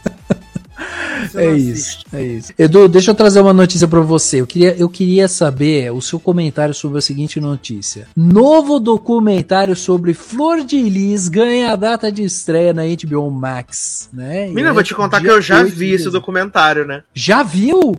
Você 1.31 1.41
É 1.41 1.47
não 1.47 1.57
isso, 1.57 1.72
assiste. 1.72 2.07
é 2.12 2.22
isso. 2.22 2.53
Edu, 2.59 2.89
deixa 2.89 3.11
eu 3.11 3.14
trazer 3.14 3.41
uma 3.41 3.53
notícia 3.53 3.89
pra 3.89 4.01
você. 4.01 4.41
Eu 4.41 4.47
queria, 4.47 4.75
eu 4.77 4.89
queria 4.89 5.27
saber 5.27 5.91
o 5.93 6.01
seu 6.03 6.20
comentário 6.20 6.75
sobre 6.75 6.99
a 6.99 7.01
seguinte 7.01 7.41
notícia. 7.41 8.07
Novo 8.14 8.79
documentário 8.79 9.75
sobre 9.75 10.12
Flor 10.12 10.62
de 10.64 10.81
Lis 10.83 11.29
ganha 11.29 11.72
a 11.72 11.77
data 11.77 12.12
de 12.12 12.22
estreia 12.25 12.75
na 12.75 12.83
HBO 12.85 13.31
Max, 13.31 14.09
né? 14.12 14.47
Menina, 14.49 14.68
é 14.68 14.70
eu 14.70 14.75
vou 14.75 14.83
te 14.83 14.95
contar 14.95 15.20
que 15.20 15.27
eu 15.29 15.41
já 15.41 15.61
8 15.61 15.70
de 15.70 15.75
vi 15.77 15.93
esse 15.93 16.11
documentário, 16.11 16.85
né? 16.85 17.03
Já 17.14 17.43
viu? 17.43 17.97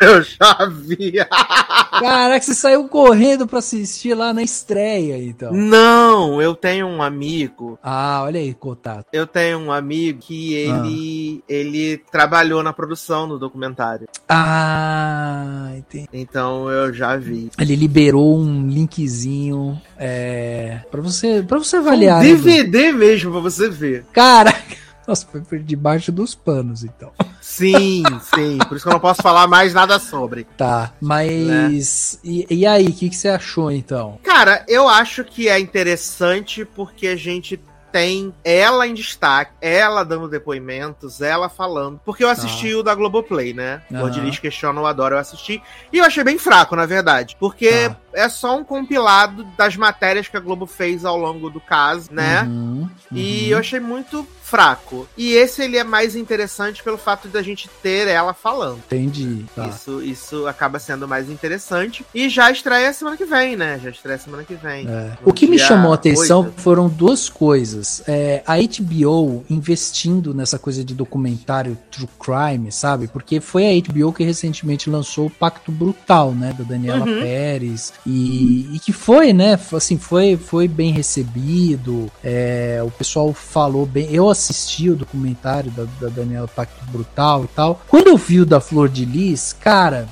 Eu 0.02 0.22
já 0.22 0.66
vi. 0.70 1.12
Caraca, 1.98 2.40
você 2.40 2.54
saiu 2.54 2.86
correndo 2.88 3.46
pra 3.46 3.58
assistir 3.58 4.14
lá 4.14 4.32
na 4.32 4.42
estreia, 4.42 5.18
então. 5.22 5.52
Não, 5.52 6.40
eu 6.40 6.54
tenho 6.54 6.86
um 6.86 7.02
amigo. 7.02 7.78
Ah, 7.82 8.20
olha 8.22 8.38
aí, 8.38 8.54
contato. 8.54 9.06
Eu 9.12 9.26
tenho 9.26 9.58
um 9.58 9.72
amigo 9.72 10.20
que 10.20 10.54
ele, 10.54 11.42
ele 11.48 11.98
trabalhou 12.12 12.62
na 12.62 12.72
produção 12.72 13.26
do 13.28 13.38
documentário. 13.38 14.06
Ah, 14.28 15.70
entendi. 15.76 16.08
Então 16.12 16.70
eu 16.70 16.92
já 16.92 17.16
vi. 17.16 17.50
Ele 17.58 17.74
liberou 17.74 18.38
um 18.38 18.68
linkzinho 18.68 19.80
é, 19.98 20.80
para 20.90 21.00
você, 21.00 21.42
para 21.42 21.58
você 21.58 21.76
Um 21.76 21.80
avaliar. 21.80 22.22
né, 22.22 22.30
Edu? 22.30 22.42
DVD 22.44 22.92
mesmo 22.92 23.32
pra 23.32 23.40
você 23.40 23.68
ver. 23.68 24.04
Caraca! 24.12 24.87
Nossa, 25.08 25.26
foi 25.26 25.40
por 25.40 25.58
debaixo 25.58 26.12
dos 26.12 26.34
panos, 26.34 26.84
então. 26.84 27.10
Sim, 27.40 28.02
sim. 28.34 28.58
Por 28.68 28.76
isso 28.76 28.84
que 28.84 28.88
eu 28.90 28.92
não 28.92 29.00
posso 29.00 29.22
falar 29.22 29.46
mais 29.48 29.72
nada 29.72 29.98
sobre. 29.98 30.44
Tá, 30.56 30.92
mas. 31.00 32.20
E, 32.22 32.46
e 32.50 32.66
aí, 32.66 32.86
o 32.88 32.92
que, 32.92 33.08
que 33.08 33.16
você 33.16 33.28
achou 33.30 33.70
então? 33.70 34.18
Cara, 34.22 34.64
eu 34.68 34.86
acho 34.86 35.24
que 35.24 35.48
é 35.48 35.58
interessante 35.58 36.64
porque 36.64 37.06
a 37.08 37.16
gente 37.16 37.58
tem 37.90 38.34
ela 38.44 38.86
em 38.86 38.92
destaque, 38.92 39.52
ela 39.62 40.04
dando 40.04 40.28
depoimentos, 40.28 41.22
ela 41.22 41.48
falando. 41.48 41.98
Porque 42.04 42.22
eu 42.22 42.28
assisti 42.28 42.74
o 42.74 42.82
da 42.82 42.94
Globoplay, 42.94 43.54
né? 43.54 43.82
Aham. 43.90 44.02
O 44.02 44.06
Onde 44.06 44.20
eles 44.20 44.38
questionam, 44.38 44.82
eu 44.82 44.86
adoro, 44.86 45.14
eu 45.14 45.18
assisti. 45.18 45.62
E 45.92 45.98
eu 45.98 46.04
achei 46.04 46.22
bem 46.22 46.38
fraco, 46.38 46.76
na 46.76 46.84
verdade. 46.86 47.34
Porque 47.40 47.88
Tá. 47.88 47.96
é 48.12 48.28
só 48.28 48.56
um 48.58 48.62
compilado 48.62 49.42
das 49.56 49.74
matérias 49.74 50.28
que 50.28 50.36
a 50.36 50.40
Globo 50.40 50.66
fez 50.66 51.04
ao 51.04 51.16
longo 51.16 51.48
do 51.48 51.60
caso, 51.60 52.12
né? 52.12 52.42
Uhum, 52.42 52.90
E 53.10 53.44
uhum. 53.44 53.48
eu 53.52 53.58
achei 53.58 53.80
muito 53.80 54.26
fraco. 54.48 55.06
E 55.16 55.32
esse 55.34 55.62
ele 55.62 55.76
é 55.76 55.84
mais 55.84 56.16
interessante 56.16 56.82
pelo 56.82 56.96
fato 56.96 57.28
da 57.28 57.42
gente 57.42 57.68
ter 57.82 58.08
ela 58.08 58.32
falando. 58.32 58.78
Entendi. 58.86 59.44
Tá. 59.54 59.66
Isso, 59.68 60.02
isso 60.02 60.46
acaba 60.46 60.78
sendo 60.78 61.06
mais 61.06 61.28
interessante. 61.28 62.04
E 62.14 62.28
já 62.28 62.50
estreia 62.50 62.92
semana 62.92 63.16
que 63.16 63.24
vem, 63.24 63.56
né? 63.56 63.78
Já 63.82 63.90
estreia 63.90 64.18
semana 64.18 64.44
que 64.44 64.54
vem. 64.54 64.86
É. 64.88 65.12
O 65.24 65.32
que 65.32 65.46
me 65.46 65.58
chamou 65.58 65.92
a 65.92 65.94
atenção 65.96 66.40
8. 66.44 66.60
foram 66.60 66.88
duas 66.88 67.28
coisas. 67.28 68.02
É, 68.06 68.42
a 68.46 68.56
HBO 68.56 69.44
investindo 69.50 70.32
nessa 70.32 70.58
coisa 70.58 70.82
de 70.84 70.94
documentário 70.94 71.76
true 71.90 72.08
crime, 72.18 72.72
sabe? 72.72 73.06
Porque 73.08 73.40
foi 73.40 73.66
a 73.66 73.80
HBO 73.80 74.12
que 74.12 74.24
recentemente 74.24 74.88
lançou 74.88 75.26
o 75.26 75.30
Pacto 75.30 75.70
Brutal, 75.70 76.32
né? 76.32 76.54
Da 76.58 76.64
Daniela 76.64 77.04
Uhum. 77.04 77.20
Pérez. 77.20 77.92
E, 78.06 78.68
e 78.74 78.78
que 78.78 78.92
foi, 78.92 79.32
né? 79.32 79.58
Assim, 79.72 79.98
foi, 79.98 80.36
foi 80.36 80.66
bem 80.66 80.90
recebido. 80.92 82.10
É, 82.24 82.80
o 82.84 82.90
pessoal 82.90 83.32
falou 83.32 83.84
bem. 83.86 84.08
Eu 84.12 84.28
assisti 84.38 84.88
o 84.88 84.96
documentário 84.96 85.70
da, 85.72 85.84
da 86.00 86.08
Daniela 86.08 86.48
Pacto 86.48 86.84
Brutal 86.90 87.44
e 87.44 87.48
tal. 87.48 87.80
Quando 87.88 88.08
eu 88.08 88.16
vi 88.16 88.40
o 88.40 88.46
da 88.46 88.60
Flor 88.60 88.88
de 88.88 89.04
Lis, 89.04 89.52
cara. 89.52 90.08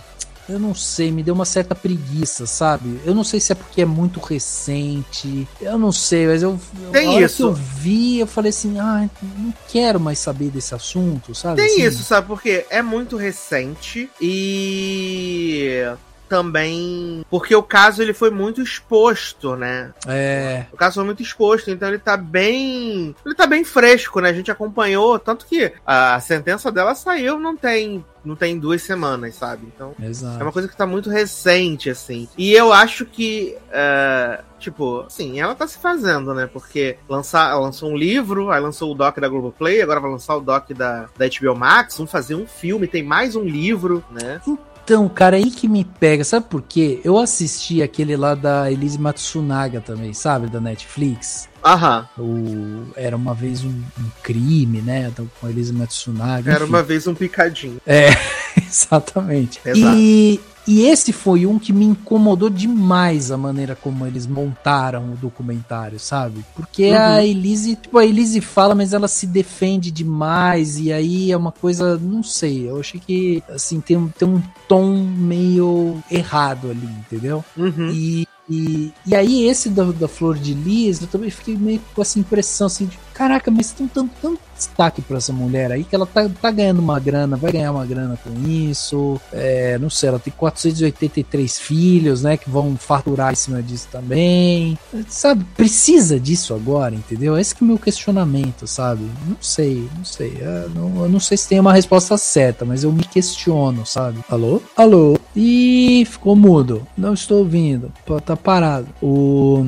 Eu 0.48 0.60
não 0.60 0.76
sei, 0.76 1.10
me 1.10 1.24
deu 1.24 1.34
uma 1.34 1.44
certa 1.44 1.74
preguiça, 1.74 2.46
sabe? 2.46 3.00
Eu 3.04 3.12
não 3.16 3.24
sei 3.24 3.40
se 3.40 3.50
é 3.50 3.54
porque 3.56 3.82
é 3.82 3.84
muito 3.84 4.20
recente. 4.20 5.48
Eu 5.60 5.76
não 5.76 5.90
sei, 5.90 6.24
mas 6.28 6.40
eu. 6.40 6.56
Tem 6.92 7.20
isso. 7.20 7.36
que 7.38 7.42
eu 7.42 7.52
vi, 7.52 8.20
eu 8.20 8.28
falei 8.28 8.50
assim, 8.50 8.78
ah, 8.78 9.10
não 9.20 9.52
quero 9.66 9.98
mais 9.98 10.20
saber 10.20 10.50
desse 10.50 10.72
assunto, 10.72 11.34
sabe? 11.34 11.56
Tem 11.56 11.66
Assim, 11.66 11.82
isso, 11.82 12.04
sabe? 12.04 12.28
Porque 12.28 12.64
é 12.70 12.80
muito 12.80 13.16
recente 13.16 14.08
e 14.20 15.82
também 16.28 17.24
porque 17.30 17.54
o 17.54 17.62
caso 17.62 18.02
ele 18.02 18.12
foi 18.12 18.30
muito 18.30 18.62
exposto, 18.62 19.56
né? 19.56 19.92
É. 20.06 20.66
O 20.72 20.76
caso 20.76 20.96
foi 20.96 21.04
muito 21.04 21.22
exposto, 21.22 21.70
então 21.70 21.88
ele 21.88 21.98
tá 21.98 22.16
bem, 22.16 23.14
ele 23.24 23.34
tá 23.34 23.46
bem 23.46 23.64
fresco, 23.64 24.20
né? 24.20 24.30
A 24.30 24.34
gente 24.34 24.50
acompanhou, 24.50 25.18
tanto 25.18 25.46
que 25.46 25.72
a 25.86 26.18
sentença 26.20 26.70
dela 26.70 26.94
saiu 26.94 27.38
não 27.38 27.56
tem 27.56 28.04
não 28.26 28.34
tem 28.34 28.58
duas 28.58 28.82
semanas, 28.82 29.36
sabe? 29.36 29.68
Então 29.72 29.94
é 30.02 30.06
Exato. 30.06 30.42
uma 30.42 30.52
coisa 30.52 30.66
que 30.66 30.76
tá 30.76 30.84
muito 30.84 31.08
recente, 31.08 31.88
assim. 31.88 32.28
E 32.36 32.52
eu 32.52 32.72
acho 32.72 33.06
que, 33.06 33.56
é, 33.70 34.42
tipo, 34.58 35.02
assim, 35.06 35.40
ela 35.40 35.54
tá 35.54 35.66
se 35.68 35.78
fazendo, 35.78 36.34
né? 36.34 36.48
Porque 36.52 36.98
lançar, 37.08 37.52
ela 37.52 37.60
lançou 37.60 37.90
um 37.90 37.96
livro, 37.96 38.50
aí 38.50 38.60
lançou 38.60 38.90
o 38.90 38.94
doc 38.94 39.18
da 39.18 39.28
Globoplay, 39.28 39.80
agora 39.80 40.00
vai 40.00 40.10
lançar 40.10 40.34
o 40.34 40.40
doc 40.40 40.70
da, 40.72 41.08
da 41.16 41.26
HBO 41.28 41.54
Max, 41.54 41.96
vão 41.96 42.06
fazer 42.06 42.34
um 42.34 42.46
filme, 42.46 42.88
tem 42.88 43.02
mais 43.02 43.36
um 43.36 43.44
livro, 43.44 44.04
né? 44.10 44.40
Então, 44.86 45.08
cara, 45.08 45.34
aí 45.34 45.50
que 45.50 45.66
me 45.66 45.84
pega, 45.84 46.22
sabe 46.22 46.46
por 46.48 46.62
quê? 46.62 47.00
Eu 47.02 47.18
assisti 47.18 47.82
aquele 47.82 48.16
lá 48.16 48.36
da 48.36 48.70
Elise 48.70 49.00
Matsunaga 49.00 49.80
também, 49.80 50.14
sabe? 50.14 50.46
Da 50.46 50.60
Netflix. 50.60 51.48
Aham. 51.64 52.08
O... 52.16 52.86
Era 52.94 53.16
uma 53.16 53.34
vez 53.34 53.64
um, 53.64 53.70
um 53.70 54.10
crime, 54.22 54.80
né? 54.80 55.12
Com 55.40 55.48
a 55.48 55.50
Elise 55.50 55.72
Matsunaga. 55.72 56.52
Era 56.52 56.62
enfim. 56.62 56.72
uma 56.72 56.84
vez 56.84 57.04
um 57.08 57.16
picadinho. 57.16 57.78
É, 57.84 58.10
exatamente. 58.56 59.60
Exato. 59.64 59.96
E, 59.96 60.40
e 60.66 60.82
esse 60.82 61.12
foi 61.12 61.46
um 61.46 61.58
que 61.58 61.72
me 61.72 61.84
incomodou 61.84 62.50
demais 62.50 63.30
a 63.30 63.36
maneira 63.36 63.76
como 63.76 64.06
eles 64.06 64.26
montaram 64.26 65.12
o 65.12 65.16
documentário, 65.16 65.98
sabe? 65.98 66.44
Porque 66.54 66.90
Uhum. 66.90 66.96
a 66.96 67.24
Elise, 67.24 67.76
tipo, 67.76 67.98
a 67.98 68.04
Elise 68.04 68.40
fala, 68.40 68.74
mas 68.74 68.92
ela 68.92 69.08
se 69.08 69.26
defende 69.26 69.90
demais, 69.90 70.78
e 70.78 70.92
aí 70.92 71.30
é 71.30 71.36
uma 71.36 71.52
coisa, 71.52 71.96
não 71.98 72.22
sei, 72.22 72.68
eu 72.68 72.80
achei 72.80 73.00
que, 73.00 73.42
assim, 73.48 73.80
tem, 73.80 73.96
um- 73.96 74.08
tem 74.08 74.28
um 74.28 74.42
tom 74.68 74.96
meio 74.96 76.02
errado 76.10 76.70
ali, 76.70 76.86
entendeu? 77.00 77.44
Uhum. 77.56 77.90
E, 77.90 78.26
e, 78.48 78.92
e 79.06 79.14
aí 79.14 79.44
esse 79.46 79.68
da, 79.70 79.84
da 79.84 80.08
Flor 80.08 80.36
de 80.38 80.54
Lis, 80.54 81.00
eu 81.00 81.08
também 81.08 81.30
fiquei 81.30 81.56
meio 81.56 81.80
com 81.94 82.02
essa 82.02 82.18
impressão 82.18 82.66
assim 82.68 82.86
de, 82.86 82.98
caraca, 83.16 83.50
mas 83.50 83.72
tem 83.72 83.88
tanto, 83.88 84.38
destaque 84.54 85.00
pra 85.00 85.16
essa 85.16 85.32
mulher 85.32 85.72
aí 85.72 85.84
que 85.84 85.94
ela 85.94 86.06
tá, 86.06 86.28
tá 86.28 86.50
ganhando 86.50 86.80
uma 86.80 87.00
grana, 87.00 87.36
vai 87.36 87.50
ganhar 87.50 87.72
uma 87.72 87.86
grana 87.86 88.18
com 88.22 88.30
isso. 88.48 89.20
É, 89.32 89.78
não 89.78 89.88
sei, 89.88 90.10
ela 90.10 90.18
tem 90.18 90.32
483 90.36 91.58
filhos, 91.58 92.22
né, 92.22 92.36
que 92.36 92.50
vão 92.50 92.76
faturar 92.76 93.32
em 93.32 93.36
cima 93.36 93.62
disso 93.62 93.88
também. 93.90 94.78
Sabe, 95.08 95.44
precisa 95.56 96.20
disso 96.20 96.54
agora, 96.54 96.94
entendeu? 96.94 97.38
Esse 97.38 97.54
que 97.54 97.62
é 97.62 97.64
o 97.64 97.68
meu 97.68 97.78
questionamento, 97.78 98.66
sabe? 98.66 99.04
Não 99.26 99.36
sei, 99.40 99.88
não 99.96 100.04
sei. 100.04 100.36
Eu 100.38 100.70
não, 100.70 101.02
eu 101.04 101.08
não 101.08 101.20
sei 101.20 101.36
se 101.38 101.48
tem 101.48 101.58
uma 101.58 101.72
resposta 101.72 102.16
certa, 102.18 102.64
mas 102.64 102.84
eu 102.84 102.92
me 102.92 103.04
questiono, 103.04 103.86
sabe? 103.86 104.22
Alô? 104.28 104.62
Alô? 104.76 105.18
Ih, 105.34 106.04
ficou 106.04 106.36
mudo. 106.36 106.86
Não 106.96 107.14
estou 107.14 107.38
ouvindo. 107.38 107.92
Tá 108.24 108.36
parado. 108.36 108.88
O 109.02 109.64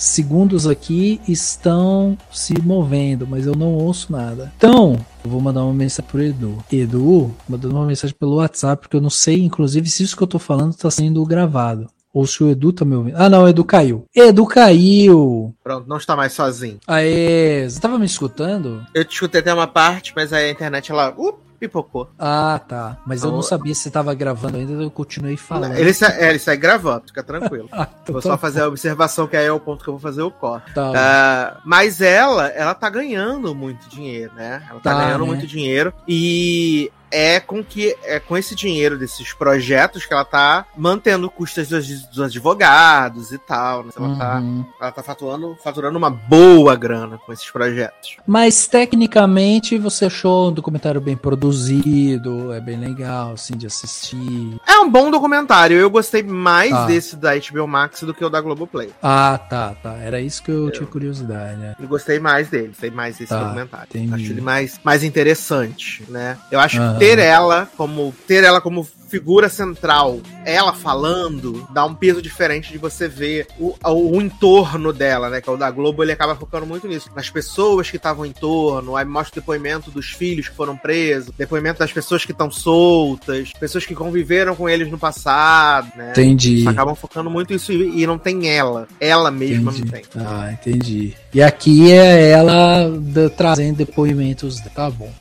segundos 0.00 0.66
aqui 0.66 1.20
estão 1.28 2.16
se 2.32 2.58
movendo, 2.60 3.26
mas 3.26 3.46
eu 3.46 3.54
não 3.54 3.74
ouço 3.74 4.10
nada. 4.10 4.50
Então, 4.56 4.98
eu 5.22 5.30
vou 5.30 5.40
mandar 5.40 5.62
uma 5.62 5.74
mensagem 5.74 6.10
pro 6.10 6.22
Edu. 6.22 6.64
Edu, 6.72 7.34
mandando 7.46 7.76
uma 7.76 7.86
mensagem 7.86 8.16
pelo 8.18 8.36
WhatsApp, 8.36 8.80
porque 8.80 8.96
eu 8.96 9.00
não 9.00 9.10
sei, 9.10 9.42
inclusive, 9.42 9.88
se 9.90 10.02
isso 10.02 10.16
que 10.16 10.22
eu 10.22 10.26
tô 10.26 10.38
falando 10.38 10.74
tá 10.74 10.90
sendo 10.90 11.24
gravado. 11.26 11.86
Ou 12.12 12.26
se 12.26 12.42
o 12.42 12.50
Edu 12.50 12.72
tá 12.72 12.84
me 12.84 12.96
ouvindo. 12.96 13.14
Ah, 13.16 13.28
não, 13.28 13.44
o 13.44 13.48
Edu 13.48 13.64
caiu. 13.64 14.04
Edu 14.14 14.44
caiu! 14.46 15.54
Pronto, 15.62 15.88
não 15.88 15.98
está 15.98 16.16
mais 16.16 16.32
sozinho. 16.32 16.80
Aê, 16.86 17.68
você 17.68 17.78
tava 17.78 17.98
me 17.98 18.06
escutando? 18.06 18.84
Eu 18.94 19.04
te 19.04 19.12
escutei 19.12 19.40
até 19.40 19.52
uma 19.54 19.68
parte, 19.68 20.12
mas 20.16 20.32
aí 20.32 20.48
a 20.48 20.50
internet 20.50 20.90
ela 20.90 21.14
uh, 21.16 21.38
pipocou. 21.60 22.10
Ah, 22.18 22.58
tá. 22.66 22.96
Mas 23.06 23.22
eu 23.22 23.30
não 23.30 23.38
Então- 23.38 23.48
sabia 23.48 23.74
se 23.74 23.82
você 23.82 23.90
tava 23.90 24.12
gravando 24.14 24.56
ainda, 24.56 24.72
eu 24.82 24.90
continuei 24.90 25.36
falando. 25.36 25.74
Ele, 25.76 25.92
sa 25.94 26.08
é, 26.14 26.30
ele 26.30 26.38
sai 26.38 26.56
gravando, 26.56 27.04
fica 27.08 27.22
tranquilo. 27.22 27.68
Ah, 27.72 27.86
então 28.02 28.14
Vou 28.14 28.22
tá 28.22 28.30
só 28.30 28.38
fazer 28.38 28.62
a 28.62 28.68
observação 28.68 29.26
que 29.28 29.36
aí 29.36 29.46
é 29.46 29.52
o 29.52 29.60
ponto 29.60 29.84
que 29.84 29.90
eu 29.90 29.94
vou 29.94 30.00
fazer 30.00 30.22
o 30.22 30.30
corte. 30.30 30.72
Tá. 30.74 30.92
Ah, 30.96 31.60
mas 31.64 32.00
ela, 32.00 32.48
ela 32.48 32.74
tá 32.74 32.88
ganhando 32.90 33.54
muito 33.54 33.88
dinheiro, 33.88 34.32
né? 34.34 34.62
Ela 34.68 34.80
tá, 34.80 34.92
Tá, 34.94 35.04
ganhando 35.04 35.20
né? 35.20 35.26
muito 35.26 35.46
dinheiro. 35.46 35.92
E 36.08 36.90
é 37.10 37.40
com 37.40 37.62
que 37.64 37.96
é 38.04 38.20
com 38.20 38.36
esse 38.36 38.54
dinheiro 38.54 38.98
desses 38.98 39.32
projetos 39.32 40.04
que 40.06 40.12
ela 40.12 40.24
tá 40.24 40.66
mantendo 40.76 41.30
custas 41.30 41.68
dos, 41.68 41.86
dos 42.06 42.20
advogados 42.20 43.32
e 43.32 43.38
tal. 43.38 43.84
Né? 43.84 43.90
Ela, 43.96 44.16
tá, 44.16 44.38
Uhum. 44.38 44.64
ela 44.80 44.92
tá 44.92 45.02
faturando, 45.02 45.56
faturando 45.62 45.98
uma 45.98 46.10
boa 46.10 46.74
grana 46.76 47.18
com 47.18 47.32
esses 47.32 47.50
projetos. 47.50 48.16
Mas 48.26 48.66
tecnicamente 48.66 49.76
você 49.78 50.06
achou 50.06 50.50
um 50.50 50.52
documentário 50.52 51.00
bem 51.00 51.16
produzido, 51.16 52.52
é 52.52 52.60
bem 52.60 52.78
legal, 52.78 53.32
assim, 53.32 53.56
de 53.56 53.66
assistir. 53.66 54.56
É 54.66 54.78
um 54.78 54.90
bom 54.90 55.10
documentário. 55.10 55.76
Eu 55.76 55.90
gostei 55.90 56.22
mais 56.22 56.70
Tá. 56.70 56.86
desse 56.86 57.16
da 57.16 57.34
HBO 57.34 57.66
Max 57.66 58.02
do 58.02 58.14
que 58.14 58.24
o 58.24 58.30
da 58.30 58.40
Globoplay. 58.40 58.90
Ah, 59.02 59.38
tá, 59.50 59.74
tá. 59.82 59.94
Era 59.98 60.20
isso 60.20 60.42
que 60.42 60.50
eu 60.50 60.70
tinha 60.70 60.86
curiosidade, 60.86 61.56
né? 61.58 61.74
Eu 61.80 61.88
gostei 61.88 62.18
mais 62.18 62.48
dele, 62.48 62.68
gostei 62.68 62.90
mais 62.90 63.16
desse 63.18 63.28
Tá, 63.30 63.42
documentário. 63.42 63.86
entendi. 63.94 64.14
Acho 64.14 64.32
ele 64.32 64.40
mais, 64.40 64.80
mais 64.84 65.02
interessante, 65.04 66.04
né? 66.08 66.36
Eu 66.50 66.60
acho. 66.60 66.78
Ter 67.00 67.18
ela 67.18 67.68
como 67.76 68.14
ter 68.26 68.44
ela 68.44 68.60
como 68.60 68.86
figura 69.10 69.48
central, 69.48 70.20
ela 70.44 70.72
falando, 70.72 71.66
dá 71.70 71.84
um 71.84 71.94
peso 71.94 72.22
diferente 72.22 72.70
de 72.70 72.78
você 72.78 73.08
ver 73.08 73.48
o, 73.58 73.74
o, 73.84 74.22
entorno 74.22 74.92
dela, 74.92 75.28
né? 75.28 75.40
Que 75.40 75.50
é 75.50 75.52
o 75.52 75.56
da 75.56 75.70
Globo, 75.70 76.02
ele 76.02 76.12
acaba 76.12 76.36
focando 76.36 76.64
muito 76.64 76.86
nisso. 76.86 77.10
Nas 77.14 77.28
pessoas 77.28 77.90
que 77.90 77.96
estavam 77.96 78.24
em 78.24 78.32
torno, 78.32 78.96
aí 78.96 79.04
mostra 79.04 79.38
o 79.38 79.42
depoimento 79.42 79.90
dos 79.90 80.10
filhos 80.10 80.48
que 80.48 80.54
foram 80.54 80.76
presos, 80.76 81.34
depoimento 81.36 81.80
das 81.80 81.92
pessoas 81.92 82.24
que 82.24 82.30
estão 82.30 82.50
soltas, 82.50 83.52
pessoas 83.58 83.84
que 83.84 83.94
conviveram 83.94 84.54
com 84.54 84.68
eles 84.68 84.90
no 84.90 84.98
passado, 84.98 85.90
né? 85.96 86.12
Entendi. 86.12 86.58
Eles 86.58 86.66
acabam 86.68 86.94
focando 86.94 87.28
muito 87.28 87.52
isso 87.52 87.72
e, 87.72 88.02
e 88.02 88.06
não 88.06 88.16
tem 88.16 88.48
ela. 88.48 88.86
Ela 89.00 89.30
mesma 89.30 89.72
Entendi. 89.72 89.84
não 89.84 89.90
tem. 89.90 90.02
Ah, 90.16 90.52
entendi. 90.52 91.14
E 91.34 91.42
aqui 91.42 91.90
é 91.90 92.30
ela 92.30 92.90
trazendo 93.36 93.76
depoimentos. 93.76 94.60
Tá 94.74 94.88
bom. 94.88 95.12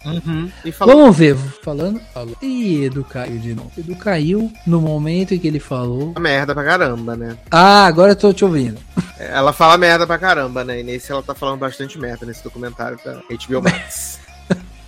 E 0.63 0.71
falou 0.71 0.95
Vamos 0.95 1.17
ver. 1.17 1.35
Falando. 1.63 1.99
Falou. 2.13 2.35
Ih, 2.41 2.85
Edu 2.85 3.03
caiu 3.03 3.37
de 3.39 3.55
novo. 3.55 3.71
Edu 3.79 3.95
caiu 3.95 4.51
no 4.65 4.81
momento 4.81 5.33
em 5.33 5.39
que 5.39 5.47
ele 5.47 5.59
falou. 5.59 6.13
merda 6.19 6.53
pra 6.53 6.63
caramba, 6.63 7.15
né? 7.15 7.37
Ah, 7.49 7.85
agora 7.85 8.11
eu 8.11 8.15
tô 8.15 8.33
te 8.33 8.43
ouvindo. 8.45 8.79
Ela 9.19 9.51
fala 9.51 9.77
merda 9.77 10.07
pra 10.07 10.17
caramba, 10.17 10.63
né? 10.63 10.79
E 10.79 10.83
nesse 10.83 11.11
ela 11.11 11.21
tá 11.21 11.35
falando 11.35 11.59
bastante 11.59 11.97
merda 11.99 12.25
nesse 12.25 12.43
documentário 12.43 12.97
da 13.03 13.15
HBO 13.15 13.61
Max. 13.61 14.19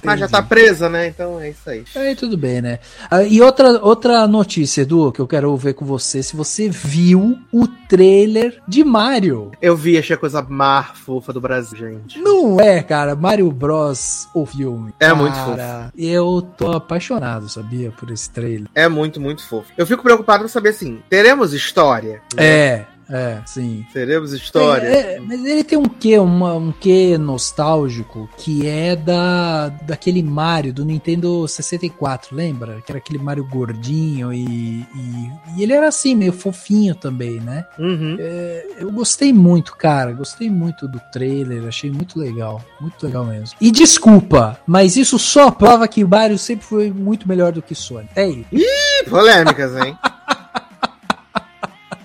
Mas 0.04 0.20
já 0.20 0.28
tá 0.28 0.42
presa, 0.42 0.90
né? 0.90 1.08
Então 1.08 1.40
é 1.40 1.50
isso 1.50 1.70
aí. 1.70 1.84
Aí 1.96 2.16
tudo 2.16 2.38
bem, 2.38 2.62
né? 2.62 2.80
Ah, 3.10 3.24
e 3.24 3.42
outra, 3.42 3.80
outra 3.84 4.28
notícia, 4.28 4.82
Edu, 4.82 5.12
que 5.12 5.20
eu 5.20 5.28
quero 5.28 5.56
ver 5.58 5.74
com 5.74 5.86
você. 5.86 6.22
Se 6.24 6.36
você 6.36 6.70
viu 6.70 7.38
o 7.52 7.68
trailer 7.68 8.62
de 8.68 8.84
Mario. 8.84 9.52
Eu 9.62 9.76
vi, 9.76 9.98
achei 9.98 10.16
a 10.16 10.20
coisa 10.20 10.42
mais 10.42 10.88
fofa 10.94 11.34
do 11.34 11.42
Brasil, 11.42 11.78
gente. 11.78 12.20
Não 12.20 12.60
é, 12.60 12.82
cara, 12.82 13.16
Mario 13.16 13.52
Bros. 13.52 14.28
o 14.34 14.46
filme. 14.46 14.94
É 15.00 15.14
muito 15.14 15.36
Cara, 15.36 15.92
Eu 15.98 16.42
tô 16.58 16.72
apaixonado, 16.72 17.50
sabia, 17.50 17.92
por 17.92 18.10
esse 18.12 18.30
trailer. 18.30 18.68
É 18.74 18.88
muito, 18.88 19.20
muito 19.20 19.48
fofo. 19.48 19.72
Eu 19.78 19.86
fico 19.86 20.04
preocupado 20.04 20.40
pra 20.40 20.48
saber 20.48 20.70
assim: 20.70 21.02
teremos 21.10 21.54
história? 21.54 22.22
Né? 22.36 22.46
É, 22.46 22.86
é, 23.12 23.42
sim. 23.46 23.86
Teremos 23.92 24.32
história? 24.32 24.88
É, 24.88 25.16
é, 25.16 25.20
mas 25.20 25.44
ele 25.44 25.64
tem 25.64 25.78
um 25.78 25.86
quê, 25.86 26.18
uma, 26.18 26.54
um 26.54 26.72
quê 26.72 27.18
nostálgico 27.18 28.30
que 28.38 28.66
é 28.68 28.96
da 28.96 29.70
daquele 29.70 30.24
Mario 30.24 30.74
do 30.74 30.86
Nintendo 30.86 31.48
64, 31.48 32.36
lembra? 32.36 32.82
Que 32.82 32.92
era 32.92 33.00
aquele 33.00 33.20
Mario 33.20 33.46
gordinho 33.46 34.32
e, 34.34 34.46
e, 34.96 35.32
e 35.58 35.64
ele 35.64 35.74
era 35.74 35.88
assim, 35.88 36.16
meio 36.16 36.32
fofinho 36.32 36.96
também, 36.96 37.40
né? 37.40 37.66
Uhum. 37.78 38.18
Eu 38.78 38.92
gostei 38.92 39.34
muito, 39.34 39.76
cara. 39.76 40.14
Gostei 40.14 40.50
muito 40.50 40.88
do 40.88 41.00
trailer. 41.12 41.68
Achei 41.68 41.92
muito 41.92 42.18
legal. 42.18 42.64
Muito 42.80 43.06
legal 43.06 43.26
mesmo. 43.26 43.58
E 43.60 43.72
desculpa, 43.72 44.60
mas 44.66 44.96
isso 44.96 45.20
só 45.20 45.52
prova 45.52 45.88
que 45.88 46.04
o 46.04 46.08
Mario 46.08 46.38
sempre 46.38 46.66
foi 46.66 46.92
muito 46.92 47.28
melhor 47.28 47.52
do 47.52 47.62
que 47.62 47.76
Sonic. 47.76 48.12
É 48.16 48.28
isso. 48.28 48.48
Ih, 48.52 49.10
polêmicas, 49.10 49.76
hein? 49.76 49.98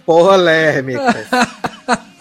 Polêmicas. 0.07 1.27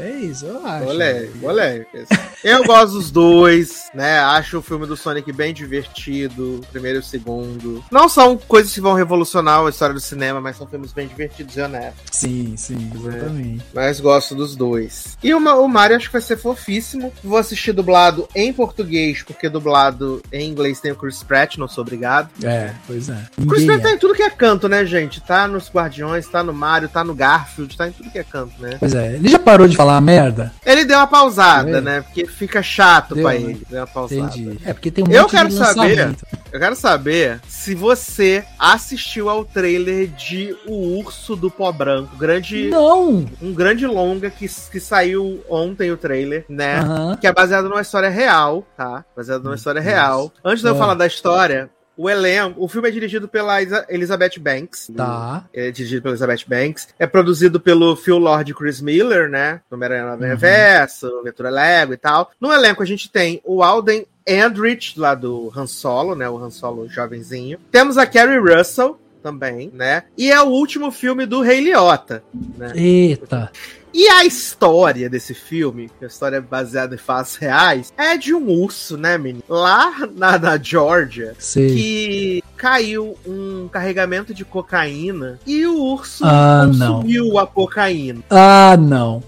É 0.00 0.10
isso, 0.10 0.46
eu 0.46 0.66
acho. 0.66 0.84
Polêmicas, 0.86 1.40
polêmicas. 1.40 2.08
Eu 2.42 2.64
gosto 2.64 2.92
dos 2.94 3.10
dois, 3.10 3.90
né? 3.94 4.18
Acho 4.20 4.58
o 4.58 4.62
filme 4.62 4.86
do 4.86 4.96
Sonic 4.96 5.30
bem 5.32 5.52
divertido, 5.52 6.60
primeiro 6.72 6.98
e 6.98 7.00
o 7.00 7.02
segundo. 7.02 7.84
Não 7.90 8.08
são 8.08 8.36
coisas 8.36 8.72
que 8.72 8.80
vão 8.80 8.94
revolucionar 8.94 9.60
a 9.64 9.68
história 9.68 9.94
do 9.94 10.00
cinema, 10.00 10.40
mas 10.40 10.56
são 10.56 10.66
filmes 10.66 10.92
bem 10.92 11.06
divertidos 11.06 11.56
e 11.56 11.60
honestos. 11.60 12.00
Sim, 12.12 12.54
sim, 12.56 12.90
exatamente. 12.94 13.62
Mas 13.74 14.00
gosto 14.00 14.34
dos 14.34 14.56
dois. 14.56 15.18
E 15.22 15.34
o, 15.34 15.40
Ma- 15.40 15.54
o 15.56 15.68
Mario 15.68 15.96
acho 15.96 16.06
que 16.06 16.12
vai 16.12 16.22
ser 16.22 16.36
fofíssimo. 16.38 17.12
Vou 17.22 17.36
assistir 17.38 17.72
dublado 17.72 18.28
em 18.34 18.52
português, 18.52 19.22
porque 19.22 19.48
dublado 19.48 20.22
em 20.32 20.48
inglês 20.48 20.80
tem 20.80 20.92
o 20.92 20.96
Chris 20.96 21.22
Pratt, 21.22 21.56
não 21.58 21.68
sou 21.68 21.82
obrigado. 21.82 22.30
É, 22.42 22.72
pois 22.86 23.08
é. 23.08 23.18
O 23.38 23.46
Chris 23.46 23.62
Ninguém 23.62 23.66
Pratt 23.66 23.82
tá 23.82 23.90
é. 23.90 23.92
em 23.94 23.98
tudo 23.98 24.14
que 24.14 24.22
é 24.22 24.30
canto, 24.30 24.68
né, 24.68 24.84
gente? 24.86 25.20
Tá 25.20 25.46
nos 25.46 25.68
Guardiões, 25.70 26.26
tá 26.26 26.42
no 26.42 26.52
Mario, 26.54 26.88
tá 26.88 27.04
no 27.04 27.14
Garfield, 27.14 27.76
tá 27.76 27.88
em 27.88 27.92
tudo 27.92 28.10
que 28.10 28.18
é 28.18 28.24
canto, 28.24 28.52
né? 28.60 28.76
Pois 28.78 28.94
é, 28.94 29.14
ele 29.14 29.28
já 29.28 29.38
parou 29.38 29.68
de 29.68 29.76
falar 29.76 29.89
merda? 29.98 30.52
Ele 30.66 30.84
deu 30.84 30.98
uma 30.98 31.06
pausada, 31.06 31.78
É. 31.78 31.80
né? 31.80 32.00
Porque 32.02 32.26
fica 32.26 32.62
chato 32.62 33.14
Deu, 33.14 33.24
pra 33.24 33.32
né? 33.32 33.40
ele. 33.40 33.62
Deu 33.70 33.80
uma 33.80 33.86
pausada. 33.86 34.20
Entendi. 34.20 34.58
É 34.62 34.74
porque 34.74 34.90
tem 34.90 35.02
um 35.02 35.10
Eu 35.10 35.24
quero 35.26 35.48
de 35.48 35.54
saber-. 35.54 36.14
Eu 36.52 36.60
quero 36.60 36.76
saber 36.76 37.40
se 37.48 37.74
você 37.74 38.44
assistiu 38.58 39.30
ao 39.30 39.42
trailer 39.44 40.08
de 40.08 40.54
O 40.66 40.98
Urso 40.98 41.34
do 41.34 41.50
Pó 41.50 41.72
Branco. 41.72 42.14
Grande, 42.16 42.68
Não! 42.68 43.24
um 43.40 43.54
grande 43.54 43.86
longa 43.86 44.28
que, 44.30 44.46
que 44.70 44.80
saiu 44.80 45.42
ontem 45.48 45.90
o 45.90 45.96
trailer, 45.96 46.44
né? 46.48 46.80
Aham. 46.80 47.16
Que 47.16 47.26
é 47.26 47.32
baseado 47.32 47.68
numa 47.68 47.80
história 47.80 48.10
real, 48.10 48.66
tá? 48.76 49.04
Baseado 49.16 49.44
numa 49.44 49.54
história 49.54 49.80
real. 49.80 50.30
Antes 50.44 50.60
de 50.62 50.68
eu 50.68 50.74
É. 50.74 50.78
falar 50.78 50.94
da 50.94 51.06
história, 51.06 51.70
o 52.02 52.08
elenco. 52.08 52.62
O 52.64 52.68
filme 52.68 52.88
é 52.88 52.90
dirigido 52.90 53.28
pela 53.28 53.60
Isa- 53.62 53.84
Elizabeth 53.88 54.38
Banks. 54.40 54.90
Tá. 54.96 55.44
É 55.52 55.70
dirigido 55.70 56.02
pela 56.02 56.12
Elizabeth 56.14 56.44
Banks. 56.46 56.88
É 56.98 57.06
produzido 57.06 57.60
pelo 57.60 57.94
Phil 57.96 58.18
Lord 58.18 58.50
e 58.50 58.54
Chris 58.54 58.80
Miller, 58.80 59.28
né? 59.28 59.60
No 59.70 59.76
Homem-Aranha 59.76 60.12
Uhum. 60.14 60.18
Reverso, 60.20 61.22
Ventura 61.22 61.50
Lego 61.50 61.92
e 61.92 61.96
tal. 61.96 62.30
No 62.40 62.52
elenco 62.52 62.82
a 62.82 62.86
gente 62.86 63.10
tem 63.10 63.40
o 63.44 63.62
Alden 63.62 64.06
Andrich, 64.28 64.98
lá 64.98 65.14
do 65.14 65.52
Han 65.56 65.66
Solo, 65.66 66.14
né? 66.14 66.28
O 66.28 66.38
Han 66.38 66.50
Solo 66.50 66.88
jovenzinho. 66.88 67.58
Temos 67.70 67.98
a 67.98 68.06
Carrie 68.06 68.38
Russell 68.38 68.98
também, 69.22 69.70
né? 69.74 70.04
E 70.16 70.30
é 70.30 70.40
o 70.40 70.46
último 70.46 70.90
filme 70.90 71.26
do 71.26 71.42
Rei 71.42 71.60
Liotta, 71.60 72.22
né? 72.56 72.72
Eita. 72.74 73.50
E 73.92 74.08
a 74.08 74.24
história 74.24 75.08
desse 75.10 75.34
filme, 75.34 75.88
que 75.98 76.04
é 76.04 76.06
a 76.06 76.08
história 76.08 76.36
é 76.36 76.40
baseada 76.40 76.94
em 76.94 76.98
fatos 76.98 77.36
reais, 77.36 77.92
é 77.96 78.16
de 78.16 78.32
um 78.34 78.48
urso, 78.48 78.96
né, 78.96 79.18
menino? 79.18 79.42
Lá 79.48 80.08
na, 80.16 80.38
na 80.38 80.56
Georgia, 80.56 81.34
Sei. 81.38 81.74
que 81.74 82.44
caiu 82.56 83.16
um 83.26 83.68
carregamento 83.68 84.32
de 84.32 84.44
cocaína 84.44 85.40
e 85.46 85.66
o 85.66 85.76
urso 85.76 86.24
Ah, 86.24 86.66
não. 86.66 86.96
consumiu 86.96 87.38
a 87.38 87.46
cocaína. 87.46 88.22
Ah, 88.30 88.76
não. 88.78 89.22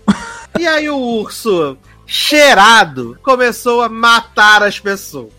E 0.59 0.67
aí 0.67 0.89
o 0.89 0.97
urso, 0.99 1.77
cheirado, 2.07 3.19
começou 3.23 3.83
a 3.83 3.89
matar 3.89 4.63
as 4.63 4.79
pessoas. 4.79 5.33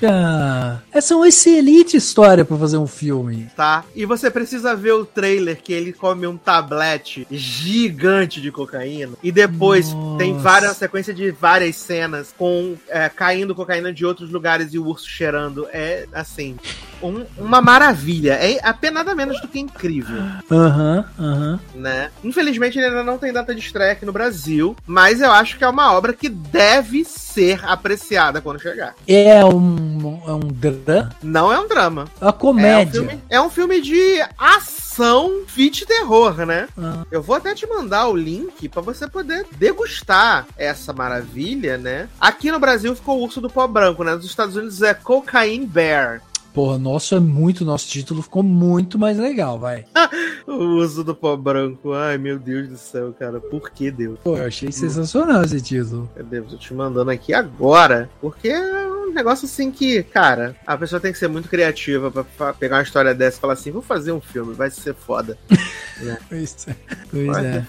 Caraca. 0.00 0.82
Essa 0.92 1.14
é 1.14 1.16
uma 1.16 1.28
excelente 1.28 1.96
história 1.96 2.44
pra 2.44 2.56
fazer 2.56 2.78
um 2.78 2.86
filme. 2.86 3.48
Tá? 3.54 3.84
E 3.94 4.06
você 4.06 4.30
precisa 4.30 4.74
ver 4.74 4.92
o 4.92 5.04
trailer 5.04 5.60
que 5.62 5.72
ele 5.72 5.92
come 5.92 6.26
um 6.26 6.36
tablete 6.36 7.26
gigante 7.30 8.40
de 8.40 8.50
cocaína. 8.50 9.12
E 9.22 9.30
depois 9.30 9.92
Nossa. 9.92 10.18
tem 10.18 10.36
várias 10.38 10.76
sequência 10.76 11.12
de 11.12 11.30
várias 11.30 11.76
cenas 11.76 12.34
com 12.36 12.76
é, 12.88 13.08
caindo 13.08 13.54
cocaína 13.54 13.92
de 13.92 14.06
outros 14.06 14.30
lugares 14.30 14.72
e 14.72 14.78
o 14.78 14.86
urso 14.86 15.08
cheirando. 15.08 15.68
É 15.72 16.06
assim. 16.12 16.56
Um- 17.02 17.24
uma 17.38 17.60
maravilha. 17.60 18.34
É 18.34 18.58
apenas 18.62 18.90
nada 19.00 19.14
menos 19.14 19.40
do 19.40 19.48
que 19.48 19.58
incrível, 19.58 20.16
Aham, 20.50 21.04
aham. 21.18 21.60
né? 21.74 22.10
Infelizmente 22.24 22.78
ele 22.78 22.86
ainda 22.88 23.02
não 23.04 23.16
tem 23.18 23.32
data 23.32 23.54
de 23.54 23.60
estreia 23.60 23.92
aqui 23.92 24.04
no 24.04 24.12
Brasil, 24.12 24.76
mas 24.86 25.20
eu 25.20 25.30
acho 25.30 25.56
que 25.56 25.64
é 25.64 25.68
uma 25.68 25.92
obra 25.92 26.12
que 26.12 26.28
deve 26.28 27.04
ser 27.04 27.64
apreciada 27.64 28.40
quando 28.40 28.60
chegar. 28.60 28.94
É 29.06 29.44
um, 29.44 30.22
é 30.26 30.32
um 30.32 30.40
drama? 30.48 31.10
Não 31.22 31.52
é 31.52 31.58
um 31.58 31.68
drama. 31.68 32.06
É 32.20 32.24
uma 32.24 32.30
É 32.30 32.34
um, 32.34 32.38
comédia. 32.38 32.92
filme, 32.92 33.20
é 33.30 33.40
um 33.40 33.50
filme 33.50 33.80
de 33.80 34.20
ação 34.36 35.42
fit 35.46 35.86
terror, 35.86 36.44
né? 36.44 36.68
Ah. 36.76 37.04
Eu 37.10 37.22
vou 37.22 37.36
até 37.36 37.54
te 37.54 37.66
mandar 37.66 38.08
o 38.08 38.16
link 38.16 38.68
pra 38.68 38.82
você 38.82 39.06
poder 39.06 39.46
degustar 39.56 40.46
essa 40.56 40.92
maravilha, 40.92 41.78
né? 41.78 42.08
Aqui 42.20 42.50
no 42.50 42.58
Brasil 42.58 42.94
ficou 42.94 43.18
o 43.18 43.22
urso 43.22 43.40
do 43.40 43.48
pó 43.48 43.66
branco, 43.66 44.04
né? 44.04 44.14
Nos 44.14 44.24
Estados 44.24 44.56
Unidos 44.56 44.82
é 44.82 44.92
Cocaine 44.94 45.66
Bear. 45.66 46.20
Porra, 46.52 46.78
nosso 46.78 47.14
é 47.14 47.20
muito, 47.20 47.64
nosso 47.64 47.88
título 47.88 48.22
ficou 48.22 48.42
muito 48.42 48.98
mais 48.98 49.18
legal, 49.18 49.58
vai. 49.58 49.84
O 50.46 50.64
urso 50.78 51.04
do 51.04 51.14
pó 51.14 51.36
branco. 51.36 51.92
Ai, 51.92 52.18
meu 52.18 52.36
Deus 52.36 52.68
do 52.68 52.76
céu, 52.76 53.14
cara. 53.16 53.38
Por 53.38 53.70
que 53.70 53.88
Deus? 53.88 54.18
Pô, 54.24 54.36
eu 54.36 54.46
achei 54.46 54.72
sensacional 54.72 55.44
esse 55.44 55.60
título. 55.60 56.10
Meu 56.16 56.24
Deus, 56.24 56.52
eu 56.52 56.58
te 56.58 56.74
mandando 56.74 57.10
aqui 57.10 57.32
agora. 57.32 58.10
Porque 58.20 58.48
é 58.48 58.89
um 59.10 59.14
negócio 59.14 59.46
assim 59.46 59.70
que, 59.70 60.02
cara, 60.02 60.56
a 60.66 60.76
pessoa 60.76 61.00
tem 61.00 61.12
que 61.12 61.18
ser 61.18 61.28
muito 61.28 61.48
criativa 61.48 62.10
pra, 62.10 62.24
pra 62.24 62.52
pegar 62.52 62.76
uma 62.76 62.82
história 62.82 63.14
dessa 63.14 63.36
e 63.38 63.40
falar 63.40 63.52
assim: 63.54 63.70
vou 63.70 63.82
fazer 63.82 64.12
um 64.12 64.20
filme, 64.20 64.54
vai 64.54 64.70
ser 64.70 64.94
foda. 64.94 65.36
Né? 66.00 66.16
Pois 66.30 66.66
é. 66.66 66.76
Pois 67.10 67.36
é. 67.36 67.66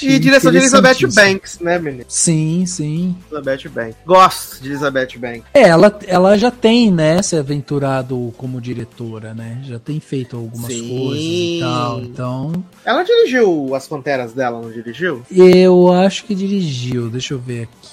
E 0.00 0.18
direção 0.18 0.50
de 0.50 0.56
Elizabeth. 0.56 1.06
Banks, 1.14 1.58
né, 1.60 1.78
menino? 1.78 2.06
Sim, 2.08 2.64
sim. 2.64 3.14
Elizabeth 3.30 3.68
Banks. 3.68 3.96
Gosto 4.06 4.62
de 4.62 4.70
Elizabeth 4.70 5.18
Banks. 5.18 5.44
É, 5.52 5.64
ela, 5.64 5.98
ela 6.06 6.38
já 6.38 6.50
tem, 6.50 6.90
né, 6.90 7.20
se 7.20 7.36
aventurado 7.36 8.32
como 8.38 8.62
diretora, 8.62 9.34
né? 9.34 9.60
Já 9.64 9.78
tem 9.78 10.00
feito 10.00 10.36
algumas 10.36 10.72
Sim. 10.72 10.88
coisas 10.88 11.22
e 11.22 11.58
tal. 11.60 12.00
Então, 12.00 12.64
Ela 12.82 13.02
dirigiu 13.02 13.74
as 13.74 13.86
Panteras 13.86 14.32
dela, 14.32 14.58
não 14.60 14.70
dirigiu? 14.70 15.22
eu 15.30 15.92
acho 15.92 16.24
que 16.24 16.34
dirigiu. 16.34 17.10
Deixa 17.10 17.34
eu 17.34 17.38
ver 17.38 17.64
aqui. 17.64 17.85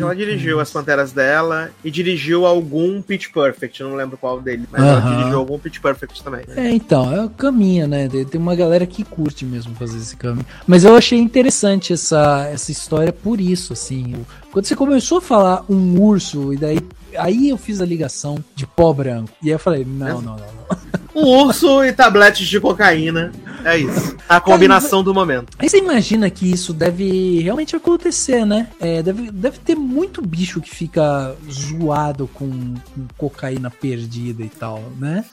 Ela 0.00 0.14
dirigiu 0.14 0.60
as 0.60 0.70
Panteras 0.70 1.12
dela 1.12 1.70
e 1.84 1.90
dirigiu 1.90 2.46
algum 2.46 3.00
Pitch 3.02 3.32
Perfect, 3.32 3.82
não 3.82 3.94
lembro 3.94 4.16
qual 4.16 4.40
dele, 4.40 4.64
mas 4.70 4.82
ela 4.82 5.00
dirigiu 5.00 5.38
algum 5.38 5.58
Pitch 5.58 5.80
Perfect 5.80 6.22
também. 6.22 6.42
É, 6.56 6.70
então, 6.70 7.12
é 7.14 7.24
o 7.24 7.30
caminho, 7.30 7.86
né? 7.88 8.08
Tem 8.08 8.40
uma 8.40 8.54
galera 8.54 8.86
que 8.86 9.04
curte 9.04 9.44
mesmo 9.44 9.74
fazer 9.74 9.98
esse 9.98 10.16
caminho. 10.16 10.46
Mas 10.66 10.84
eu 10.84 10.96
achei 10.96 11.18
interessante 11.18 11.92
essa, 11.92 12.48
essa 12.52 12.70
história 12.70 13.12
por 13.12 13.40
isso, 13.40 13.72
assim. 13.72 14.14
Quando 14.52 14.66
você 14.66 14.76
começou 14.76 15.18
a 15.18 15.22
falar 15.22 15.64
um 15.68 16.00
urso, 16.00 16.52
e 16.52 16.56
daí. 16.56 16.78
Aí 17.16 17.48
eu 17.48 17.56
fiz 17.56 17.80
a 17.80 17.86
ligação 17.86 18.42
de 18.54 18.66
pó 18.66 18.92
branco. 18.92 19.30
E 19.42 19.48
aí 19.48 19.52
eu 19.54 19.58
falei, 19.58 19.84
não, 19.84 20.20
não, 20.20 20.36
não, 20.36 20.36
não. 20.36 20.88
Um 21.14 21.26
urso 21.46 21.82
e 21.82 21.92
tabletes 21.92 22.46
de 22.46 22.60
cocaína. 22.60 23.32
É 23.64 23.76
isso. 23.76 24.16
A 24.28 24.40
combinação 24.40 25.02
do 25.02 25.12
momento. 25.12 25.48
Aí 25.58 25.68
você 25.68 25.78
imagina 25.78 26.30
que 26.30 26.50
isso 26.50 26.72
deve 26.72 27.40
realmente 27.40 27.74
acontecer, 27.74 28.44
né? 28.44 28.68
É, 28.78 29.02
deve, 29.02 29.30
deve 29.30 29.58
ter 29.58 29.74
muito 29.74 30.22
bicho 30.22 30.60
que 30.60 30.70
fica 30.70 31.34
zoado 31.50 32.28
com, 32.28 32.48
com 32.50 33.06
cocaína 33.16 33.70
perdida 33.70 34.44
e 34.44 34.48
tal, 34.48 34.82
né? 34.98 35.24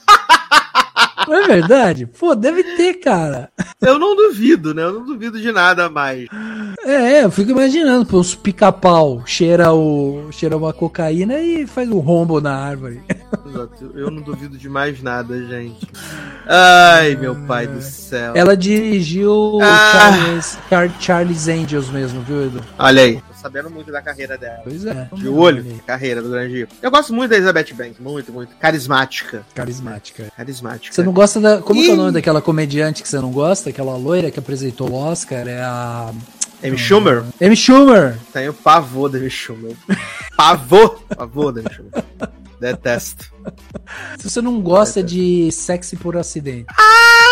Não 1.26 1.34
é 1.34 1.46
verdade? 1.46 2.06
Pô, 2.06 2.34
deve 2.34 2.62
ter, 2.76 2.94
cara. 2.94 3.50
Eu 3.80 3.98
não 3.98 4.14
duvido, 4.16 4.74
né? 4.74 4.82
Eu 4.82 4.92
não 4.94 5.04
duvido 5.04 5.40
de 5.40 5.50
nada 5.52 5.88
mais. 5.88 6.26
É, 6.84 7.24
eu 7.24 7.30
fico 7.30 7.50
imaginando, 7.50 8.04
pô, 8.06 8.18
os 8.18 8.34
pica-pau 8.34 9.22
cheira, 9.26 9.72
o, 9.72 10.28
cheira 10.30 10.56
uma 10.56 10.72
cocaína 10.72 11.38
e 11.40 11.66
faz 11.66 11.88
um 11.90 11.98
rombo 11.98 12.40
na 12.40 12.54
árvore. 12.56 13.00
Exato. 13.46 13.92
Eu 13.94 14.10
não 14.10 14.22
duvido 14.22 14.56
de 14.58 14.68
mais 14.68 15.02
nada, 15.02 15.36
gente. 15.46 15.86
Ai, 16.48 17.16
meu 17.16 17.34
pai 17.46 17.66
do 17.66 17.80
céu. 17.82 18.32
Ela 18.36 18.56
dirigiu 18.56 19.58
Ah. 19.62 19.92
Charles, 19.92 20.58
Char- 20.68 21.00
Charles 21.00 21.48
Angels 21.48 21.88
mesmo, 21.90 22.20
viu, 22.22 22.44
Edu? 22.46 22.60
Olha 22.78 23.02
aí. 23.02 23.22
Sabendo 23.46 23.70
muito 23.70 23.92
da 23.92 24.02
carreira 24.02 24.36
dela. 24.36 24.62
Pois 24.64 24.84
é. 24.84 25.08
De 25.12 25.28
olho, 25.28 25.64
carreira 25.86 26.20
do 26.20 26.30
grande. 26.30 26.66
Eu 26.82 26.90
gosto 26.90 27.14
muito 27.14 27.30
da 27.30 27.36
Elizabeth 27.36 27.72
Banks. 27.74 28.00
Muito, 28.00 28.32
muito. 28.32 28.56
Carismática. 28.56 29.46
Carismática. 29.54 30.32
Carismática. 30.36 30.92
Você 30.92 31.04
não 31.04 31.12
gosta 31.12 31.40
da. 31.40 31.62
Como 31.62 31.80
que 31.80 31.88
é 31.88 31.92
o 31.92 31.96
nome 31.96 32.10
daquela 32.10 32.42
comediante 32.42 33.04
que 33.04 33.08
você 33.08 33.20
não 33.20 33.30
gosta? 33.30 33.70
Aquela 33.70 33.96
loira 33.96 34.32
que 34.32 34.40
apresentou 34.40 34.90
o 34.90 34.94
Oscar? 34.94 35.46
É 35.46 35.62
a. 35.62 36.12
Amy 36.64 36.76
Schumer? 36.76 37.22
Amy 37.40 37.54
Schumer! 37.54 38.18
Tenho 38.32 38.52
pavor 38.52 39.08
da 39.08 39.18
Amy 39.18 39.30
Schumer. 39.30 39.76
Pavor! 40.36 41.02
Pavor 41.16 41.52
da 41.52 41.60
Amy 41.60 41.70
Schumer. 41.72 41.92
Detesto. 42.58 43.32
Se 44.18 44.28
você 44.28 44.42
não 44.42 44.60
gosta 44.60 45.04
de 45.04 45.52
sexy 45.52 45.94
por 45.94 46.16
acidente. 46.16 46.66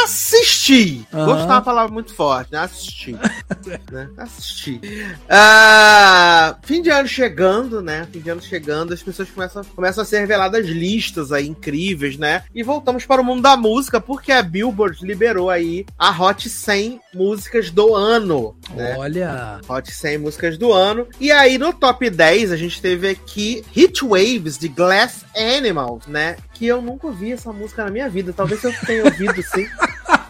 Assisti! 0.05 1.07
Aham. 1.13 1.25
Gostar 1.25 1.43
é 1.43 1.57
uma 1.57 1.63
palavra 1.63 1.93
muito 1.93 2.15
forte, 2.15 2.53
né? 2.53 2.59
Assisti. 2.59 3.13
né? 3.91 4.11
Assisti. 4.19 4.81
Ah, 5.29 6.57
fim 6.63 6.83
de 6.83 6.91
ano 6.91 7.09
chegando, 7.09 7.81
né? 7.81 8.07
Fim 8.13 8.21
de 8.21 8.29
ano 8.29 8.43
chegando, 8.43 8.93
as 8.93 9.03
pessoas 9.03 9.31
começam, 9.31 9.65
começam 9.65 10.03
a 10.03 10.05
ser 10.05 10.21
reveladas 10.21 10.67
listas 10.67 11.33
aí 11.33 11.49
incríveis, 11.49 12.19
né? 12.19 12.45
E 12.55 12.63
voltamos 12.63 13.07
para 13.07 13.23
o 13.23 13.25
mundo 13.25 13.41
da 13.41 13.57
música, 13.57 13.99
porque 13.99 14.31
a 14.31 14.43
Billboard 14.43 15.05
liberou 15.05 15.49
aí 15.49 15.87
a 15.99 16.11
Hot 16.11 16.51
100 16.51 17.01
músicas 17.15 17.71
do 17.71 17.95
ano. 17.95 18.55
Né? 18.75 18.97
Olha. 18.99 19.61
Hot 19.67 19.91
100 19.91 20.19
músicas 20.19 20.59
do 20.59 20.71
ano. 20.71 21.07
E 21.19 21.33
aí, 21.33 21.57
no 21.57 21.73
top 21.73 22.11
10, 22.11 22.53
a 22.53 22.57
gente 22.57 22.81
teve 22.81 23.09
aqui 23.09 23.65
Hit 23.73 24.05
Waves 24.05 24.59
de 24.59 24.69
Glass 24.69 25.25
Animals, 25.35 26.07
né? 26.07 26.37
Que 26.55 26.67
eu 26.67 26.81
nunca 26.81 27.07
ouvi 27.07 27.33
essa 27.33 27.53
música 27.53 27.85
na 27.85 27.91
minha 27.91 28.09
vida. 28.09 28.33
Talvez 28.33 28.63
eu 28.65 28.73
tenha 28.87 29.05
ouvido, 29.05 29.43
sim. 29.43 29.67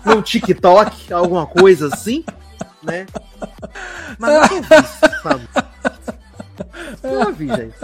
No 0.05 0.22
TikTok, 0.22 1.12
alguma 1.12 1.47
coisa 1.47 1.89
assim, 1.89 2.25
né? 2.83 3.07
Mas 4.18 4.51
eu 4.51 4.57
nunca 4.57 5.33
ouvi. 5.33 5.49
Eu 7.03 7.20
ouvi, 7.27 7.49
gente. 7.49 7.75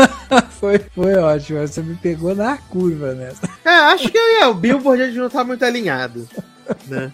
foi, 0.60 0.78
foi 0.78 1.14
ótimo. 1.16 1.60
Você 1.60 1.80
me 1.80 1.94
pegou 1.94 2.34
na 2.34 2.56
curva 2.56 3.14
nessa. 3.14 3.48
É, 3.64 3.70
acho 3.70 4.10
que 4.10 4.18
é, 4.18 4.46
o 4.46 4.54
Billboard 4.54 5.02
a 5.02 5.06
gente 5.06 5.18
não 5.18 5.30
tá 5.30 5.44
muito 5.44 5.64
alinhado, 5.64 6.28
né? 6.86 7.12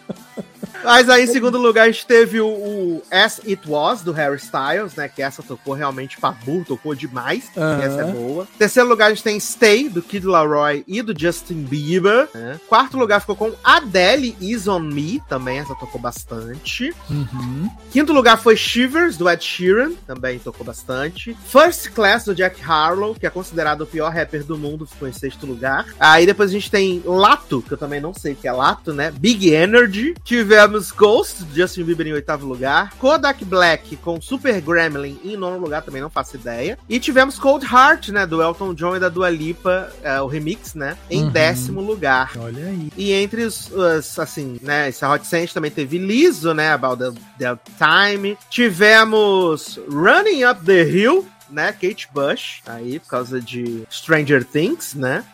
Mas 0.84 1.08
aí, 1.08 1.24
em 1.24 1.26
segundo 1.26 1.58
lugar, 1.58 1.84
a 1.84 1.90
gente 1.90 2.06
teve 2.06 2.40
o, 2.40 2.46
o 2.48 3.02
As 3.10 3.40
It 3.46 3.62
Was, 3.66 4.02
do 4.02 4.12
Harry 4.12 4.36
Styles, 4.36 4.94
né? 4.96 5.08
Que 5.08 5.22
essa 5.22 5.42
tocou 5.42 5.74
realmente 5.74 6.18
pra 6.18 6.30
burro, 6.32 6.64
tocou 6.66 6.94
demais. 6.94 7.50
Essa 7.56 8.02
é 8.02 8.04
boa. 8.12 8.46
Terceiro 8.58 8.88
lugar, 8.88 9.06
a 9.06 9.08
gente 9.10 9.22
tem 9.22 9.38
Stay, 9.38 9.88
do 9.88 10.02
Kid 10.02 10.26
Laroi 10.26 10.84
e 10.86 11.02
do 11.02 11.18
Justin 11.18 11.62
Bieber. 11.62 12.28
né? 12.34 12.60
Quarto 12.68 12.96
lugar 12.96 13.20
ficou 13.20 13.36
com 13.36 13.52
Adele, 13.62 14.36
Is 14.40 14.66
On 14.66 14.80
Me, 14.80 15.22
também 15.28 15.58
essa 15.58 15.74
tocou 15.74 16.00
bastante. 16.00 16.94
Uhum. 17.10 17.70
Quinto 17.90 18.12
lugar 18.12 18.38
foi 18.38 18.56
Shivers, 18.56 19.16
do 19.16 19.28
Ed 19.28 19.42
Sheeran, 19.44 19.92
também 20.06 20.38
tocou 20.38 20.64
bastante. 20.64 21.36
First 21.46 21.90
Class, 21.90 22.24
do 22.24 22.34
Jack 22.34 22.60
Harlow, 22.62 23.14
que 23.14 23.26
é 23.26 23.30
considerado 23.30 23.82
o 23.82 23.86
pior 23.86 24.10
rapper 24.12 24.44
do 24.44 24.56
mundo, 24.58 24.86
ficou 24.86 25.08
em 25.08 25.12
sexto 25.12 25.46
lugar. 25.46 25.86
Aí 25.98 26.26
depois 26.26 26.50
a 26.50 26.52
gente 26.52 26.70
tem 26.70 27.02
Lato, 27.04 27.62
que 27.62 27.72
eu 27.72 27.78
também 27.78 28.00
não 28.00 28.14
sei 28.14 28.32
o 28.32 28.36
que 28.36 28.48
é 28.48 28.52
Lato, 28.52 28.92
né? 28.92 29.10
Big 29.10 29.52
Energy. 29.52 30.14
Tivemos 30.24 30.71
Ghost, 30.90 31.44
do 31.44 31.54
Justin 31.54 31.84
Bieber 31.84 32.06
em 32.06 32.12
oitavo 32.12 32.46
lugar. 32.46 32.92
Kodak 32.98 33.44
Black, 33.44 33.96
com 33.96 34.20
Super 34.20 34.60
Gremlin 34.60 35.18
em 35.24 35.36
nono 35.36 35.58
lugar, 35.58 35.82
também 35.82 36.00
não 36.02 36.10
faço 36.10 36.36
ideia. 36.36 36.78
E 36.88 36.98
tivemos 36.98 37.38
Cold 37.38 37.64
Heart, 37.66 38.08
né? 38.08 38.26
Do 38.26 38.42
Elton 38.42 38.74
John 38.74 38.96
e 38.96 39.00
da 39.00 39.08
Dua 39.08 39.28
Lipa, 39.30 39.92
é, 40.02 40.20
o 40.20 40.26
remix, 40.26 40.74
né? 40.74 40.96
Em 41.10 41.24
Uhum. 41.24 41.30
décimo 41.30 41.80
lugar. 41.80 42.32
Olha 42.38 42.66
aí. 42.66 42.90
E 42.96 43.12
entre 43.12 43.44
os, 43.44 43.70
os, 43.70 44.18
assim, 44.18 44.58
né, 44.62 44.88
esse 44.88 45.04
Hot 45.04 45.26
100 45.26 45.48
também 45.48 45.70
teve 45.70 45.98
Liso, 45.98 46.52
né, 46.54 46.72
About 46.72 47.02
the, 47.02 47.12
the 47.38 47.58
Time. 47.78 48.36
Tivemos 48.50 49.78
Running 49.88 50.44
Up 50.44 50.64
the 50.64 50.82
Hill, 50.82 51.26
né, 51.52 51.72
Kate 51.72 52.08
Bush, 52.12 52.62
aí, 52.66 52.98
por 52.98 53.08
causa 53.08 53.40
de 53.40 53.82
Stranger 53.90 54.44
Things, 54.44 54.94
né. 54.94 55.24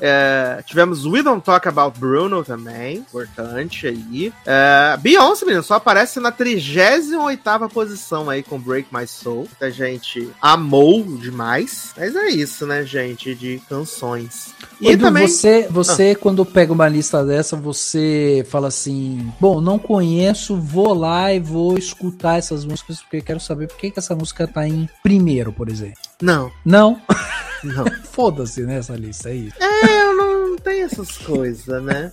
É, 0.00 0.62
tivemos 0.66 1.04
We 1.06 1.22
Don't 1.22 1.42
Talk 1.44 1.66
About 1.66 1.98
Bruno 1.98 2.44
também, 2.44 2.98
importante 2.98 3.86
aí. 3.86 4.32
É, 4.44 4.96
Beyoncé, 4.98 5.44
menino, 5.44 5.62
só 5.62 5.74
aparece 5.74 6.20
na 6.20 6.30
38ª 6.30 7.68
posição 7.70 8.28
aí 8.28 8.42
com 8.42 8.58
Break 8.58 8.88
My 8.94 9.06
Soul, 9.06 9.48
que 9.58 9.64
a 9.64 9.70
gente 9.70 10.30
amou 10.40 11.02
demais. 11.02 11.92
Mas 11.96 12.14
é 12.14 12.28
isso, 12.28 12.66
né, 12.66 12.84
gente, 12.84 13.34
de 13.34 13.60
canções. 13.68 14.54
E 14.80 14.88
Edu, 14.88 15.04
também... 15.04 15.26
você, 15.26 15.66
você 15.70 16.14
quando 16.14 16.44
pega 16.44 16.72
uma 16.72 16.88
lista 16.88 17.24
dessa, 17.24 17.56
você 17.56 18.46
fala 18.50 18.68
assim: 18.68 19.32
Bom, 19.40 19.60
não 19.60 19.78
conheço, 19.78 20.56
vou 20.56 20.92
lá 20.94 21.32
e 21.32 21.40
vou 21.40 21.78
escutar 21.78 22.38
essas 22.38 22.64
músicas 22.64 23.00
porque 23.00 23.20
quero 23.20 23.40
saber 23.40 23.68
por 23.68 23.76
que, 23.76 23.90
que 23.90 23.98
essa 23.98 24.14
música 24.14 24.46
tá 24.46 24.66
em 24.66 24.88
primeiro, 25.02 25.45
por 25.52 25.68
exemplo. 25.68 26.00
Não, 26.20 26.50
Não? 26.64 27.00
não. 27.62 27.84
Foda-se 28.12 28.62
nessa 28.62 28.94
lista 28.96 29.28
aí. 29.28 29.52
É, 29.60 30.02
eu 30.04 30.16
não 30.16 30.56
tenho 30.56 30.86
essas 30.86 31.16
coisas, 31.18 31.82
né? 31.82 32.12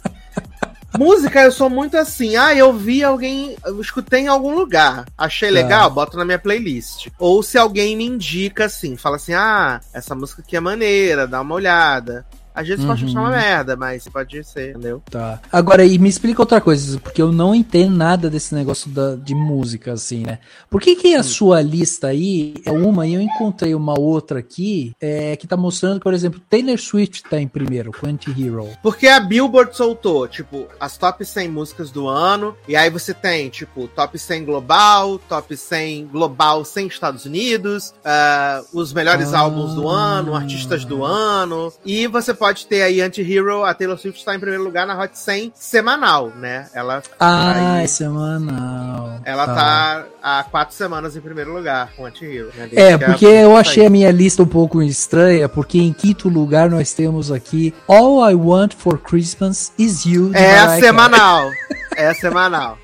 Música, 0.97 1.41
eu 1.41 1.51
sou 1.51 1.69
muito 1.71 1.97
assim. 1.97 2.36
Ah, 2.36 2.53
eu 2.53 2.71
vi 2.71 3.03
alguém, 3.03 3.55
eu 3.65 3.81
escutei 3.81 4.21
em 4.21 4.27
algum 4.27 4.53
lugar, 4.53 5.05
achei 5.17 5.49
Tá. 5.49 5.55
legal, 5.55 5.89
boto 5.89 6.15
na 6.17 6.23
minha 6.25 6.38
playlist. 6.38 7.07
Ou 7.17 7.41
se 7.41 7.57
alguém 7.57 7.97
me 7.97 8.05
indica 8.05 8.65
assim, 8.65 8.95
fala 8.95 9.15
assim: 9.15 9.34
ah, 9.34 9.81
essa 9.91 10.13
música 10.13 10.43
aqui 10.43 10.55
é 10.55 10.59
maneira, 10.59 11.25
dá 11.27 11.41
uma 11.41 11.55
olhada. 11.55 12.23
Às 12.54 12.68
vezes 12.68 12.86
pode 12.86 13.04
Uhum. 13.04 13.10
achar 13.10 13.20
uma 13.22 13.30
merda, 13.32 13.76
mas 13.76 14.08
pode 14.08 14.43
ser, 14.43 14.72
entendeu? 14.72 15.01
Tá. 15.10 15.41
Agora, 15.51 15.84
e 15.86 15.97
me 15.97 16.10
explica 16.10 16.41
outra 16.41 16.62
coisa, 16.62 16.99
porque 16.99 17.22
eu 17.22 17.32
não 17.32 17.54
entendo 17.56 17.95
nada 17.95 18.30
desse 18.30 18.54
negócio 18.54 18.89
da, 18.91 19.16
de 19.16 19.34
música, 19.34 19.93
assim, 19.93 20.24
né? 20.24 20.39
Por 20.70 20.82
que 20.82 20.95
que 20.95 21.16
a 21.16 21.24
sua 21.24 21.62
lista 21.62 22.08
aí 22.08 22.54
é 22.66 22.72
uma 22.72 23.08
e 23.08 23.14
eu 23.16 23.22
encontrei 23.22 23.74
uma 23.74 23.99
outra 23.99 24.39
aqui 24.39 24.93
é, 25.01 25.36
que 25.36 25.47
tá 25.47 25.58
mostrando, 25.58 25.99
por 25.99 26.14
exemplo, 26.14 26.39
Taylor 26.49 26.78
Swift 26.78 27.24
tá 27.24 27.39
em 27.39 27.47
primeiro, 27.47 27.91
com 27.91 28.08
Anti-Hero. 28.08 28.70
Porque 28.82 29.08
a 29.08 29.20
Billboard 29.20 29.76
soltou, 29.76 30.28
tipo, 30.28 30.68
as 30.80 30.97
top 30.97 31.26
100 31.26 31.49
músicas 31.49 31.89
do 31.91 32.08
ano, 32.08 32.56
e 32.68 32.76
aí 32.76 32.89
você 32.89 33.14
tem, 33.14 33.49
tipo, 33.49 33.88
top 33.88 34.18
100 34.20 34.45
global, 34.45 35.18
top 35.28 35.56
100 35.58 36.08
global 36.08 36.64
sem 36.66 36.88
Estados 36.88 37.26
Unidos, 37.26 37.93
ah, 38.06 38.62
os 38.74 38.93
melhores 38.93 39.34
Ah. 39.34 39.39
álbuns 39.39 39.74
do 39.74 39.88
ano, 39.88 40.36
artistas 40.36 40.86
do 40.86 41.04
ano, 41.04 41.72
e 41.86 42.06
você 42.08 42.34
pode 42.34 42.42
ter 42.67 42.81
aí 42.81 43.01
Anti-Hero, 43.01 43.63
a 43.63 43.73
Taylor 43.73 43.97
Swift 43.97 44.19
está 44.19 44.35
em 44.35 44.39
primeiro 44.39 44.63
lugar 44.63 44.85
na 44.85 44.99
Hot 44.99 45.17
100 45.17 45.53
semanal, 45.55 46.29
né? 46.35 46.67
Ela, 46.73 47.01
Ah, 47.19 47.75
Aí- 47.77 47.83
é 47.83 47.87
semanal. 47.87 49.19
ela 49.23 49.45
tá 49.45 50.05
há 50.21 50.43
quatro 50.43 50.75
semanas 50.75 51.15
em 51.15 51.21
primeiro 51.21 51.53
lugar 51.53 51.91
com 51.95 52.05
Anti-Hero, 52.05 52.51
né? 52.57 52.69
É, 52.73 52.97
porque 52.97 53.25
eu 53.25 53.55
achei 53.55 53.85
a 53.85 53.89
minha 53.89 54.11
lista 54.11 54.43
um 54.43 54.47
pouco 54.47 54.81
estranha, 54.81 55.47
porque 55.47 55.77
em 55.79 55.93
quinto 55.93 56.27
lugar 56.29 56.69
nós 56.69 56.93
temos 56.93 57.31
aqui 57.31 57.73
All 57.87 58.29
I 58.29 58.35
Want 58.35 58.73
for 58.75 58.97
Christmas 58.97 59.71
Is 59.77 60.05
You. 60.05 60.31
É 60.33 60.79
semanal. 60.79 61.49
É 61.95 62.11
semanal. 62.15 62.77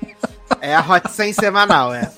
É 0.60 0.72
a 0.72 0.80
Hot 0.80 1.10
100 1.10 1.32
semanal 1.32 1.92
essa. 1.92 2.14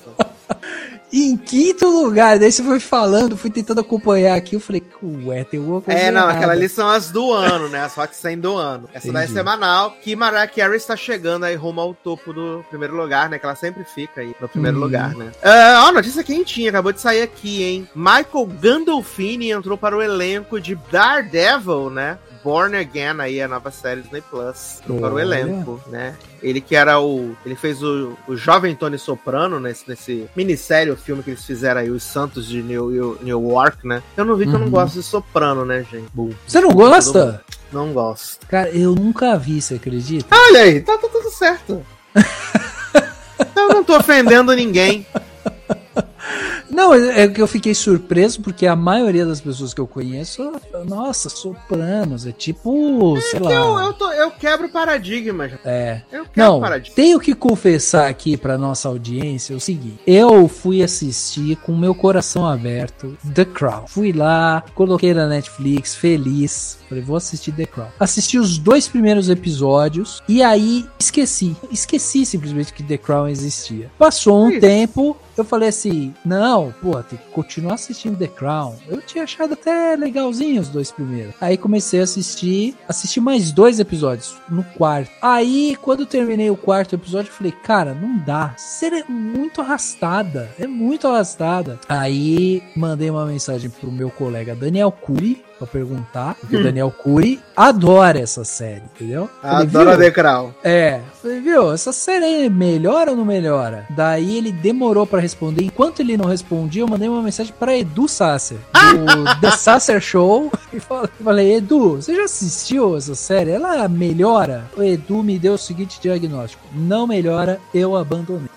E 1.15 1.29
em 1.29 1.37
quinto 1.37 1.85
lugar, 1.87 2.39
daí 2.39 2.51
você 2.51 2.63
foi 2.63 2.79
falando, 2.79 3.37
fui 3.37 3.51
tentando 3.51 3.79
acompanhar 3.81 4.35
aqui, 4.35 4.55
eu 4.55 4.59
falei, 4.59 4.81
ué, 5.25 5.43
tem 5.43 5.59
alguma 5.59 5.79
coisa 5.79 5.99
É, 5.99 6.09
não, 6.09 6.21
errada. 6.21 6.33
aquela 6.37 6.53
ali 6.53 6.67
são 6.67 6.89
as 6.89 7.11
do 7.11 7.31
ano, 7.31 7.69
né? 7.69 7.81
As 7.83 7.95
Hot 7.95 8.15
100 8.15 8.39
do 8.39 8.55
ano. 8.57 8.89
Essa 8.91 9.11
daí 9.13 9.21
é 9.21 9.25
Entendi. 9.25 9.37
semanal, 9.37 9.91
que 10.01 10.15
Mariah 10.15 10.47
Carey 10.47 10.75
está 10.75 10.95
chegando 10.95 11.43
aí 11.43 11.53
rumo 11.55 11.79
ao 11.81 11.93
topo 11.93 12.33
do 12.33 12.65
primeiro 12.67 12.95
lugar, 12.95 13.29
né? 13.29 13.37
Que 13.37 13.45
ela 13.45 13.55
sempre 13.55 13.83
fica 13.83 14.21
aí 14.21 14.33
no 14.41 14.49
primeiro 14.49 14.77
Uhum. 14.77 14.83
lugar, 14.83 15.13
né? 15.13 15.31
Ah, 15.43 15.85
ó, 15.87 15.91
notícia 15.91 16.23
quentinha, 16.23 16.69
acabou 16.71 16.91
de 16.91 16.99
sair 16.99 17.21
aqui, 17.21 17.61
hein? 17.61 17.87
Michael 17.95 18.47
Gandolfini 18.59 19.51
entrou 19.51 19.77
para 19.77 19.95
o 19.95 20.01
elenco 20.01 20.59
de 20.59 20.73
Daredevil, 20.91 21.91
né? 21.91 22.17
Born 22.43 22.75
Again 22.75 23.19
aí, 23.19 23.41
a 23.41 23.47
nova 23.47 23.71
série 23.71 24.01
Disney 24.01 24.21
Plus. 24.21 24.79
Entrou 24.81 24.99
para 24.99 25.11
o 25.13 25.15
Olha. 25.15 25.21
elenco, 25.21 25.81
né? 25.87 26.15
Ele 26.41 26.59
que 26.59 26.75
era 26.75 26.99
o. 26.99 27.35
Ele 27.45 27.55
fez 27.55 27.81
o, 27.81 28.17
o 28.27 28.35
jovem 28.35 28.75
Tony 28.75 28.97
Soprano 28.99 29.59
nesse, 29.59 29.87
nesse 29.87 30.27
minissérie, 30.35 30.91
o 30.91 30.97
filme 30.97 31.23
que 31.23 31.29
eles 31.31 31.45
fizeram 31.45 31.81
aí, 31.81 31.89
Os 31.89 32.03
Santos 32.03 32.47
de 32.47 32.61
New, 32.61 32.89
New, 32.89 33.17
New 33.21 33.49
York, 33.51 33.87
né? 33.87 34.03
Eu 34.17 34.25
não 34.25 34.35
vi 34.35 34.45
que 34.45 34.53
eu 34.53 34.59
não 34.59 34.65
Uhum. 34.65 34.71
gosto 34.71 34.95
de 34.95 35.03
Soprano, 35.03 35.63
né, 35.65 35.85
gente? 35.89 36.07
Você 36.45 36.59
não 36.59 36.71
gosta? 36.71 37.43
Não 37.71 37.91
gosto. 37.93 38.45
Cara, 38.47 38.69
eu 38.69 38.93
nunca 38.93 39.37
vi, 39.37 39.61
você 39.61 39.75
acredita? 39.75 40.35
Olha 40.35 40.61
aí, 40.61 40.81
tá, 40.81 40.97
tá 40.97 41.07
tudo 41.07 41.31
certo. 41.31 41.83
eu 43.55 43.67
não 43.69 43.83
tô 43.83 43.97
ofendendo 43.97 44.53
ninguém. 44.53 45.05
Não, 46.73 46.93
é 46.93 47.27
que 47.27 47.41
eu 47.41 47.47
fiquei 47.47 47.73
surpreso 47.73 48.41
porque 48.41 48.65
a 48.65 48.75
maioria 48.75 49.25
das 49.25 49.39
pessoas 49.41 49.73
que 49.73 49.81
eu 49.81 49.87
conheço, 49.87 50.51
nossa, 50.85 51.29
sopranos, 51.29 52.25
é 52.25 52.31
tipo, 52.31 53.19
sei 53.21 53.39
lá. 53.39 53.51
Eu, 53.51 53.79
eu, 53.79 53.93
tô, 53.93 54.11
eu 54.11 54.31
quebro 54.31 54.69
paradigmas. 54.69 55.51
É. 55.63 56.01
Eu 56.11 56.25
quebro 56.25 56.31
Não, 56.35 56.59
paradigmas. 56.59 56.95
tenho 56.95 57.19
que 57.19 57.33
confessar 57.33 58.07
aqui 58.07 58.35
pra 58.37 58.57
nossa 58.57 58.87
audiência 58.87 59.55
o 59.55 59.59
seguinte: 59.59 59.99
eu 60.05 60.47
fui 60.47 60.81
assistir 60.83 61.55
com 61.57 61.75
meu 61.75 61.93
coração 61.93 62.45
aberto 62.47 63.17
The 63.33 63.45
Crown. 63.45 63.87
Fui 63.87 64.11
lá, 64.11 64.63
coloquei 64.75 65.13
na 65.13 65.27
Netflix, 65.27 65.95
feliz. 65.95 66.77
Falei, 66.93 67.03
vou 67.03 67.17
assistir 67.17 67.51
The 67.51 67.65
Crown. 67.65 67.87
Assisti 67.99 68.37
os 68.37 68.59
dois 68.59 68.87
primeiros 68.87 69.27
episódios 69.27 70.21
e 70.29 70.43
aí 70.43 70.85
esqueci. 70.99 71.55
Esqueci 71.71 72.23
simplesmente 72.23 72.71
que 72.71 72.83
The 72.83 72.97
Crown 72.97 73.27
existia. 73.27 73.89
Passou 73.97 74.45
um 74.45 74.51
Isso. 74.51 74.61
tempo, 74.61 75.17
eu 75.35 75.43
falei 75.43 75.69
assim: 75.69 76.13
não, 76.23 76.73
pô, 76.81 77.01
tem 77.01 77.17
que 77.17 77.25
continuar 77.31 77.73
assistindo 77.73 78.17
The 78.17 78.27
Crown. 78.27 78.75
Eu 78.87 79.01
tinha 79.01 79.23
achado 79.23 79.53
até 79.53 79.95
legalzinho 79.95 80.61
os 80.61 80.69
dois 80.69 80.91
primeiros. 80.91 81.33
Aí 81.41 81.57
comecei 81.57 81.99
a 81.99 82.03
assistir, 82.03 82.75
assisti 82.87 83.19
mais 83.19 83.51
dois 83.51 83.79
episódios 83.79 84.35
no 84.47 84.63
quarto. 84.63 85.11
Aí, 85.19 85.75
quando 85.81 86.05
terminei 86.05 86.51
o 86.51 86.57
quarto 86.57 86.93
episódio, 86.93 87.29
eu 87.29 87.33
falei: 87.33 87.51
cara, 87.51 87.95
não 87.95 88.17
dá. 88.19 88.53
Série 88.57 88.99
é 88.99 89.05
muito 89.05 89.61
arrastada. 89.61 90.51
É 90.59 90.67
muito 90.67 91.07
arrastada. 91.07 91.79
Aí 91.89 92.61
mandei 92.75 93.09
uma 93.09 93.25
mensagem 93.25 93.69
pro 93.69 93.91
meu 93.91 94.11
colega 94.11 94.53
Daniel 94.53 94.91
Cury. 94.91 95.43
Perguntar, 95.67 96.35
porque 96.35 96.57
o 96.57 96.63
Daniel 96.63 96.91
Cury 96.91 97.41
adora 97.55 98.19
essa 98.19 98.43
série, 98.43 98.83
entendeu? 98.93 99.29
Falei, 99.41 99.67
"Viu? 99.67 99.97
The 99.97 100.11
Crown. 100.11 100.51
É, 100.63 100.99
falei, 101.21 101.41
viu, 101.41 101.71
essa 101.73 101.91
série 101.91 102.25
aí 102.25 102.49
melhora 102.49 103.11
ou 103.11 103.17
não 103.17 103.25
melhora? 103.25 103.85
Daí 103.89 104.37
ele 104.37 104.51
demorou 104.51 105.05
pra 105.05 105.19
responder. 105.19 105.63
Enquanto 105.63 105.99
ele 106.01 106.17
não 106.17 106.25
respondia, 106.25 106.81
eu 106.83 106.87
mandei 106.87 107.07
uma 107.09 107.21
mensagem 107.21 107.53
pra 107.57 107.77
Edu 107.77 108.07
Sasser, 108.07 108.57
do 108.73 109.39
The 109.41 109.51
Sasser 109.51 110.01
Show. 110.01 110.51
E 110.71 110.79
falei, 110.79 111.09
falei, 111.23 111.55
Edu, 111.55 111.95
você 111.97 112.15
já 112.15 112.23
assistiu 112.23 112.97
essa 112.97 113.15
série? 113.15 113.51
Ela 113.51 113.87
melhora? 113.87 114.65
O 114.75 114.83
Edu 114.83 115.23
me 115.23 115.37
deu 115.39 115.53
o 115.53 115.57
seguinte 115.57 115.99
diagnóstico: 116.01 116.63
não 116.73 117.07
melhora, 117.07 117.59
eu 117.73 117.95
abandonei. 117.95 118.49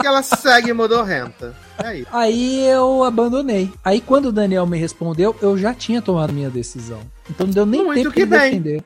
Que 0.00 0.06
ela 0.06 0.22
segue 0.22 0.72
modorrenta. 0.72 1.54
É 1.82 1.98
isso. 1.98 2.08
Aí 2.12 2.66
eu 2.66 3.02
abandonei. 3.04 3.72
Aí 3.84 4.00
quando 4.00 4.26
o 4.26 4.32
Daniel 4.32 4.66
me 4.66 4.78
respondeu, 4.78 5.34
eu 5.42 5.56
já 5.58 5.74
tinha 5.74 6.00
tomado 6.00 6.32
minha 6.32 6.50
decisão. 6.50 7.00
Então 7.28 7.46
não 7.46 7.54
deu 7.54 7.66
nem 7.66 7.84
Muito 7.84 8.02
tempo 8.02 8.14
que 8.14 8.20
de 8.24 8.26
bem. 8.26 8.50
defender. 8.50 8.84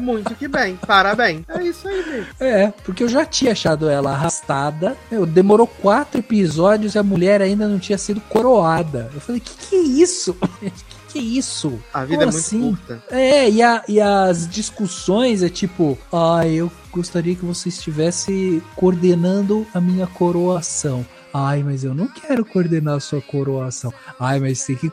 Muito 0.00 0.32
que 0.36 0.46
bem. 0.46 0.76
Parabéns. 0.86 1.42
É 1.48 1.62
isso 1.64 1.88
aí, 1.88 2.04
mesmo. 2.06 2.26
É, 2.38 2.72
porque 2.84 3.02
eu 3.02 3.08
já 3.08 3.24
tinha 3.26 3.50
achado 3.52 3.88
ela 3.88 4.12
arrastada. 4.12 4.96
Meu, 5.10 5.26
demorou 5.26 5.66
quatro 5.66 6.20
episódios 6.20 6.94
e 6.94 6.98
a 6.98 7.02
mulher 7.02 7.42
ainda 7.42 7.66
não 7.66 7.80
tinha 7.80 7.98
sido 7.98 8.20
coroada. 8.20 9.10
Eu 9.12 9.20
falei, 9.20 9.40
que 9.40 9.54
que 9.56 9.74
é 9.74 9.80
isso? 9.80 10.34
que 10.60 10.70
que 11.08 11.18
é 11.18 11.22
isso? 11.22 11.80
A 11.92 12.04
vida 12.04 12.18
Como 12.18 12.22
é 12.22 12.32
muito 12.32 12.36
assim? 12.38 12.60
curta. 12.60 13.02
É, 13.10 13.50
e, 13.50 13.60
a- 13.60 13.82
e 13.88 14.00
as 14.00 14.46
discussões 14.48 15.42
é 15.42 15.48
tipo, 15.48 15.98
ah, 16.12 16.46
eu 16.46 16.70
gostaria 16.92 17.34
que 17.34 17.44
você 17.44 17.68
estivesse 17.68 18.62
coordenando 18.76 19.66
a 19.74 19.80
minha 19.80 20.06
coroação. 20.06 21.04
Ai, 21.32 21.62
mas 21.62 21.84
eu 21.84 21.94
não 21.94 22.08
quero 22.08 22.44
coordenar 22.44 22.96
a 22.96 23.00
sua 23.00 23.20
coroação. 23.20 23.92
Ai, 24.18 24.40
mas 24.40 24.64
tem 24.64 24.76
que, 24.76 24.90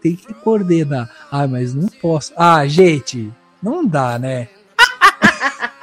tem 0.00 0.16
que 0.16 0.34
coordenar. 0.34 1.10
Ai, 1.30 1.46
mas 1.46 1.74
não 1.74 1.88
posso. 1.88 2.32
Ah, 2.36 2.66
gente, 2.66 3.32
não 3.62 3.86
dá, 3.86 4.18
né? 4.18 4.48